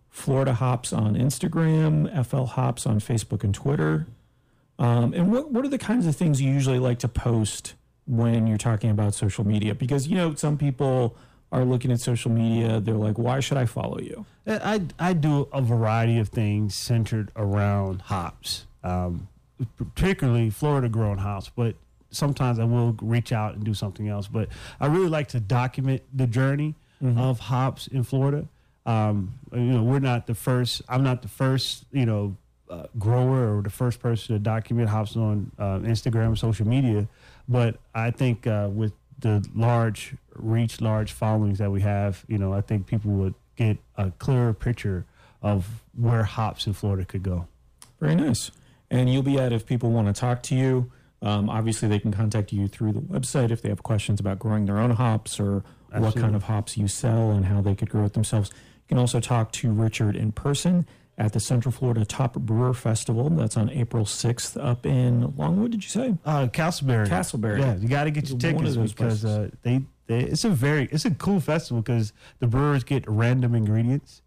Florida 0.10 0.54
Hops 0.54 0.94
on 0.94 1.16
Instagram, 1.16 2.26
FL 2.26 2.44
Hops 2.44 2.86
on 2.86 3.00
Facebook 3.00 3.44
and 3.44 3.54
Twitter. 3.54 4.06
Um, 4.78 5.14
and 5.14 5.32
what, 5.32 5.52
what 5.52 5.66
are 5.66 5.70
the 5.70 5.78
kinds 5.78 6.08
of 6.08 6.16
things 6.16 6.42
you 6.42 6.52
usually 6.52 6.80
like 6.80 7.00
to 7.00 7.08
post 7.08 7.74
when 8.08 8.48
you're 8.48 8.58
talking 8.58 8.90
about 8.90 9.14
social 9.14 9.46
media? 9.46 9.76
Because, 9.76 10.08
you 10.08 10.16
know, 10.16 10.36
some 10.36 10.58
people 10.58 11.16
are 11.52 11.64
looking 11.64 11.92
at 11.92 12.00
social 12.00 12.32
media, 12.32 12.80
they're 12.80 12.96
like, 12.96 13.18
why 13.18 13.40
should 13.40 13.58
I 13.58 13.66
follow 13.66 14.00
you? 14.00 14.26
I 14.48 14.82
I 15.00 15.14
do 15.14 15.48
a 15.54 15.62
variety 15.62 16.18
of 16.18 16.30
things 16.30 16.74
centered 16.74 17.32
around 17.36 18.02
hops, 18.04 18.66
um, 18.84 19.28
particularly 19.78 20.50
Florida 20.50 20.90
grown 20.90 21.20
hops. 21.20 21.52
But 21.56 21.76
sometimes 22.10 22.58
I 22.58 22.64
will 22.64 22.98
reach 23.02 23.32
out 23.32 23.54
and 23.54 23.64
do 23.64 23.76
something 23.76 24.08
else. 24.08 24.28
But 24.28 24.50
I 24.80 24.88
really 24.88 25.10
like 25.10 25.28
to 25.30 25.40
document 25.40 26.02
the 26.12 26.28
journey 26.28 26.76
of 27.18 27.40
hops 27.40 27.88
in 27.88 28.04
Florida. 28.04 28.48
Um, 28.86 29.36
you 29.52 29.60
know, 29.60 29.84
we're 29.84 30.00
not 30.00 30.26
the 30.26 30.36
first. 30.36 30.82
I'm 30.90 31.04
not 31.04 31.22
the 31.22 31.30
first. 31.30 31.86
You 31.92 32.06
know. 32.06 32.36
Uh, 32.70 32.88
grower 32.98 33.58
or 33.58 33.62
the 33.62 33.70
first 33.70 34.00
person 34.00 34.34
to 34.34 34.40
document 34.40 34.90
hops 34.90 35.16
on 35.16 35.52
uh, 35.60 35.78
Instagram 35.80 36.28
and 36.28 36.40
social 36.40 36.66
media, 36.68 37.08
but 37.48 37.78
I 37.94 38.12
think 38.12 38.48
uh, 38.48 38.70
with 38.72 38.94
the 39.20 39.48
large 39.56 40.16
reach, 40.36 40.82
large 40.82 41.12
followings 41.12 41.60
that 41.60 41.72
we 41.72 41.82
have, 41.82 42.24
you 42.28 42.38
know, 42.38 42.54
I 42.54 42.62
think 42.62 42.88
people 42.88 43.12
would 43.12 43.36
get 43.56 43.78
a 43.98 44.12
clearer 44.12 44.54
picture 44.54 45.06
of 45.42 45.84
where 45.96 46.24
hops 46.24 46.68
in 46.68 46.74
Florida 46.74 47.06
could 47.06 47.24
go. 47.24 47.48
Very 48.00 48.16
nice. 48.16 48.52
And 48.90 49.12
you'll 49.12 49.24
be 49.24 49.38
at 49.38 49.54
if 49.54 49.66
people 49.66 49.92
want 49.92 50.14
to 50.14 50.20
talk 50.20 50.44
to 50.44 50.56
you. 50.56 50.92
Um, 51.22 51.50
obviously, 51.50 51.88
they 51.88 52.00
can 52.00 52.12
contact 52.12 52.52
you 52.52 52.68
through 52.68 52.92
the 52.94 53.00
website 53.00 53.50
if 53.50 53.62
they 53.62 53.70
have 53.70 53.82
questions 53.82 54.20
about 54.20 54.40
growing 54.40 54.66
their 54.66 54.78
own 54.78 54.92
hops 54.92 55.40
or 55.40 55.64
what 55.90 56.16
kind 56.16 56.36
of 56.36 56.44
hops 56.44 56.76
you 56.76 56.88
sell 56.88 57.32
and 57.32 57.46
how 57.46 57.62
they 57.62 57.76
could 57.76 57.90
grow 57.90 58.06
it 58.06 58.14
themselves. 58.14 58.50
You 58.50 58.90
can 58.90 58.98
also 58.98 59.20
talk 59.20 59.52
to 59.54 59.72
Richard 59.72 60.16
in 60.16 60.32
person 60.32 60.86
at 61.18 61.32
the 61.34 61.40
Central 61.40 61.72
Florida 61.72 62.06
Top 62.06 62.34
Brewer 62.34 62.74
Festival. 62.74 63.30
That's 63.30 63.56
on 63.58 63.70
April 63.70 64.06
6th 64.06 64.62
up 64.64 64.86
in 64.86 65.36
Longwood, 65.38 65.72
did 65.72 65.84
you 65.84 65.90
say? 65.90 66.16
Uh, 66.26 66.48
Casselberry. 66.48 67.08
Casselberry. 67.08 67.60
Yeah, 67.60 67.76
you 67.76 67.88
got 67.88 68.06
to 68.06 68.12
get 68.12 68.30
your 68.30 68.40
tickets 68.40 68.76
because 68.94 69.24
uh, 69.24 69.50
they, 69.62 69.82
they 70.08 70.20
it's 70.22 70.44
a 70.44 70.50
very 70.50 70.86
it's 70.92 71.06
a 71.06 71.12
cool 71.12 71.40
festival 71.40 71.82
because 71.82 72.14
the 72.40 72.48
brewers 72.48 72.84
get 72.84 73.04
random 73.08 73.54
ingredients, 73.56 74.22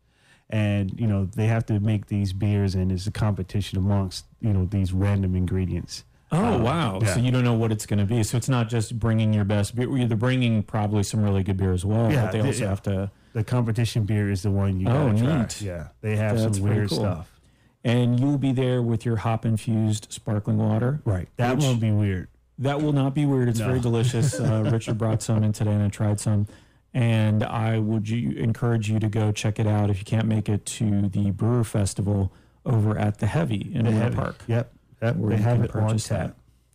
and 0.49 0.99
you 0.99 1.07
know 1.07 1.25
they 1.25 1.47
have 1.49 1.67
to 1.67 1.81
make 1.81 2.07
these 2.07 2.33
beers, 2.33 2.75
and 2.75 2.93
it's 2.93 3.07
a 3.07 3.11
competition 3.13 3.79
amongst 3.79 4.25
you 4.41 4.53
know 4.53 4.65
these 4.67 4.93
random 4.93 5.35
ingredients. 5.35 6.05
Oh, 6.33 6.45
Uh, 6.45 6.59
wow. 6.59 6.99
yeah. 7.03 7.15
So 7.15 7.21
you 7.21 7.31
don't 7.31 7.45
know 7.45 7.55
what 7.55 7.71
it's 7.71 7.87
going 7.87 8.01
to 8.01 8.05
be. 8.05 8.23
So 8.25 8.37
it's 8.37 8.49
not 8.49 8.69
just 8.69 8.99
bringing 8.99 9.33
your 9.33 9.45
best 9.45 9.77
beer. 9.77 9.89
You're 9.97 10.09
bringing 10.17 10.63
probably 10.65 11.05
some 11.05 11.23
really 11.23 11.45
good 11.45 11.57
beer 11.57 11.73
as 11.73 11.85
well, 11.85 12.11
Yeah, 12.11 12.23
but 12.25 12.33
they 12.33 12.41
also 12.41 12.63
yeah. 12.65 12.69
have 12.69 12.83
to. 12.83 13.11
The 13.37 13.45
competition 13.45 14.05
beer 14.05 14.31
is 14.31 14.43
the 14.45 14.51
one 14.51 14.81
you 14.81 14.89
Oh, 14.89 15.09
gotta 15.13 15.19
try. 15.23 15.39
neat. 15.41 15.61
Yeah, 15.61 15.89
they 16.01 16.17
have 16.17 16.39
That's 16.41 16.57
some 16.57 16.67
weird 16.67 16.89
cool. 16.89 17.01
stuff. 17.01 17.31
And 17.85 18.19
you'll 18.19 18.39
be 18.39 18.51
there 18.53 18.81
with 18.83 19.05
your 19.05 19.17
hop 19.17 19.45
infused 19.45 20.07
sparkling 20.11 20.57
water. 20.57 21.03
Right, 21.05 21.29
that 21.37 21.59
won't 21.59 21.79
be 21.79 21.91
weird. 21.91 22.29
That 22.59 22.81
will 22.81 22.95
not 22.95 23.13
be 23.13 23.27
weird. 23.27 23.51
It's 23.51 23.59
No. 23.59 23.67
very 23.67 23.81
delicious. 23.81 24.41
Uh, 24.41 24.63
Richard 24.73 24.97
brought 24.97 25.21
some 25.21 25.45
in 25.45 25.53
today, 25.53 25.73
and 25.73 25.83
I 25.83 25.89
tried 25.89 26.19
some. 26.19 26.47
And 26.95 27.45
I 27.45 27.79
would 27.79 28.09
you, 28.09 28.31
encourage 28.39 28.89
you 28.89 28.99
to 29.01 29.09
go 29.11 29.33
check 29.33 29.59
it 29.59 29.67
out 29.67 29.91
if 29.91 29.99
you 29.99 30.07
can't 30.07 30.27
make 30.27 30.49
it 30.49 30.65
to 30.65 31.11
the 31.11 31.31
Brewer 31.33 31.63
Festival 31.63 32.33
over 32.65 32.99
at 32.99 33.19
the 33.19 33.27
Heavy 33.27 33.71
in 33.75 33.85
Winter. 33.85 34.17
Park. 34.17 34.37
Yep, 34.47 34.73
yep. 35.03 35.17
where 35.17 35.37
They 35.37 35.43
have 35.43 35.63
it 35.63 35.77
on 35.77 35.99
tap. 35.99 36.09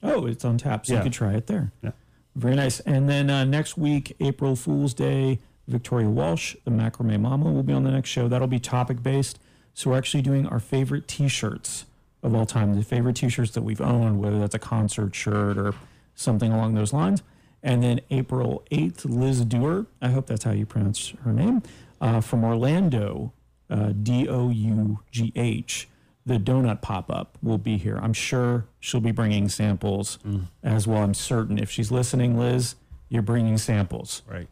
that. 0.03 0.11
Oh, 0.13 0.27
it's 0.27 0.45
on 0.45 0.59
tap, 0.59 0.85
so 0.85 0.93
Yeah. 0.93 0.99
you 0.99 1.03
can 1.05 1.11
try 1.11 1.33
it 1.33 1.47
there. 1.47 1.71
Yeah. 1.81 1.89
Very 2.35 2.55
nice. 2.55 2.79
And 2.81 3.09
then 3.09 3.31
uh, 3.31 3.45
next 3.45 3.79
week, 3.79 4.15
April 4.19 4.55
Fool's 4.55 4.93
Day, 4.93 5.39
Victoria 5.67 6.09
Walsh, 6.09 6.55
the 6.65 6.71
Macrame 6.71 7.19
Mama, 7.21 7.51
will 7.51 7.63
be 7.63 7.73
on 7.73 7.83
the 7.83 7.91
next 7.91 8.09
show. 8.09 8.27
That'll 8.27 8.47
be 8.47 8.59
topic 8.59 9.01
based. 9.03 9.39
So 9.73 9.89
we're 9.91 9.97
actually 9.97 10.21
doing 10.21 10.47
our 10.47 10.59
favorite 10.59 11.07
T-shirts 11.07 11.85
of 12.23 12.35
all 12.35 12.45
time, 12.45 12.73
the 12.73 12.83
favorite 12.83 13.15
T-shirts 13.15 13.51
that 13.51 13.61
we've 13.63 13.81
owned, 13.81 14.19
whether 14.19 14.39
that's 14.39 14.55
a 14.55 14.59
concert 14.59 15.15
shirt 15.15 15.57
or 15.57 15.73
something 16.15 16.51
along 16.51 16.73
those 16.75 16.93
lines. 16.93 17.23
And 17.63 17.81
then 17.83 18.01
April 18.09 18.63
8th, 18.71 19.05
Liz 19.05 19.45
Dewar, 19.45 19.85
I 20.01 20.09
hope 20.09 20.27
that's 20.27 20.43
how 20.43 20.51
you 20.51 20.65
pronounce 20.65 21.13
her 21.23 21.31
name, 21.31 21.61
uh, 21.99 22.19
from 22.21 22.43
Orlando, 22.43 23.33
uh, 23.69 23.93
D 24.01 24.27
O 24.27 24.49
U 24.49 24.99
G 25.11 25.31
H, 25.35 25.88
the 26.25 26.38
donut 26.38 26.81
pop 26.81 27.09
up 27.11 27.38
will 27.41 27.57
be 27.57 27.77
here. 27.77 27.97
I'm 28.01 28.13
sure 28.13 28.65
she'll 28.79 28.99
be 28.99 29.11
bringing 29.11 29.47
samples 29.49 30.19
as 30.63 30.85
well. 30.88 31.01
I'm 31.03 31.13
certain. 31.13 31.57
If 31.57 31.71
she's 31.71 31.91
listening, 31.91 32.38
Liz, 32.38 32.75
you're 33.09 33.21
bringing 33.21 33.57
samples. 33.57 34.21
Right. 34.27 34.49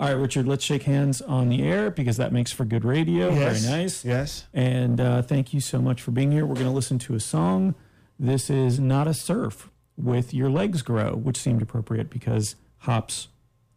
All 0.00 0.08
right, 0.08 0.12
Richard, 0.12 0.48
let's 0.48 0.64
shake 0.64 0.82
hands 0.82 1.22
on 1.22 1.48
the 1.48 1.62
air 1.62 1.90
because 1.90 2.16
that 2.16 2.32
makes 2.32 2.50
for 2.52 2.64
good 2.64 2.84
radio. 2.84 3.30
Yes. 3.30 3.62
Very 3.64 3.76
nice. 3.82 4.04
Yes. 4.04 4.46
And 4.52 5.00
uh, 5.00 5.22
thank 5.22 5.54
you 5.54 5.60
so 5.60 5.80
much 5.80 6.02
for 6.02 6.10
being 6.10 6.32
here. 6.32 6.44
We're 6.44 6.54
going 6.54 6.66
to 6.66 6.72
listen 6.72 6.98
to 7.00 7.14
a 7.14 7.20
song. 7.20 7.74
This 8.18 8.50
is 8.50 8.80
Nada 8.80 9.14
Surf 9.14 9.70
with 9.96 10.34
Your 10.34 10.50
Legs 10.50 10.82
Grow, 10.82 11.14
which 11.14 11.36
seemed 11.36 11.62
appropriate 11.62 12.10
because 12.10 12.56
hops 12.78 13.28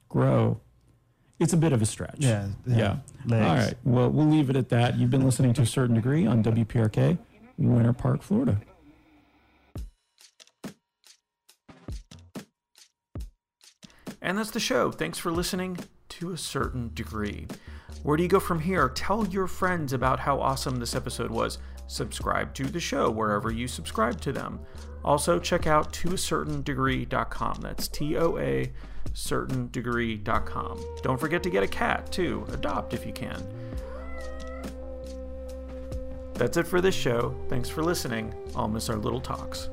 grow. 0.10 0.60
It's 1.40 1.54
a 1.54 1.58
bit 1.58 1.72
of 1.72 1.82
a 1.84 1.86
stretch. 1.86 2.18
Yeah. 2.18 2.48
Yeah. 2.66 2.98
Legs. 3.28 3.46
All 3.46 3.56
right. 3.56 3.76
Well, 3.84 4.10
we'll 4.10 4.26
leave 4.28 4.50
it 4.50 4.56
at 4.56 4.70
that. 4.70 4.98
You've 4.98 5.12
been 5.12 5.24
listening 5.24 5.54
to 5.54 5.62
a 5.62 5.66
certain 5.68 5.96
degree 5.96 6.26
on 6.26 6.44
WPRK, 6.44 7.20
Winter 7.60 7.94
Park, 7.94 8.24
Florida. 8.24 8.60
And 14.22 14.38
that's 14.38 14.52
the 14.52 14.60
show. 14.60 14.92
Thanks 14.92 15.18
for 15.18 15.32
listening 15.32 15.78
to 16.10 16.32
a 16.32 16.38
certain 16.38 16.92
degree. 16.94 17.48
Where 18.04 18.18
do 18.18 18.24
you 18.24 18.30
go 18.30 18.40
from 18.40 18.60
here? 18.60 18.90
Tell 18.90 19.26
your 19.28 19.48
friends 19.48 19.94
about 19.94 20.20
how 20.20 20.40
awesome 20.40 20.78
this 20.78 20.96
episode 20.96 21.32
was. 21.32 21.60
Subscribe 21.88 22.54
to 22.56 22.66
the 22.66 22.80
show 22.80 23.10
wherever 23.10 23.52
you 23.52 23.68
subscribe 23.68 24.20
to 24.22 24.32
them. 24.32 24.60
Also, 25.06 25.40
check 25.40 25.68
out 25.68 25.94
toacertaindegree.com. 25.94 27.60
That's 27.62 27.88
T 27.88 28.18
O 28.18 28.38
A 28.38 28.72
certaindegree.com. 29.14 30.86
Don't 31.02 31.20
forget 31.20 31.42
to 31.44 31.50
get 31.50 31.64
a 31.64 31.68
cat, 31.68 32.12
too. 32.12 32.46
Adopt 32.54 32.94
if 32.94 33.06
you 33.06 33.14
can. 33.14 33.42
That's 36.36 36.58
it 36.58 36.68
for 36.68 36.82
this 36.82 36.94
show. 36.94 37.36
Thanks 37.50 37.68
for 37.68 37.84
listening. 37.84 38.34
I'll 38.56 38.68
miss 38.68 38.90
our 38.90 38.98
little 38.98 39.22
talks. 39.22 39.70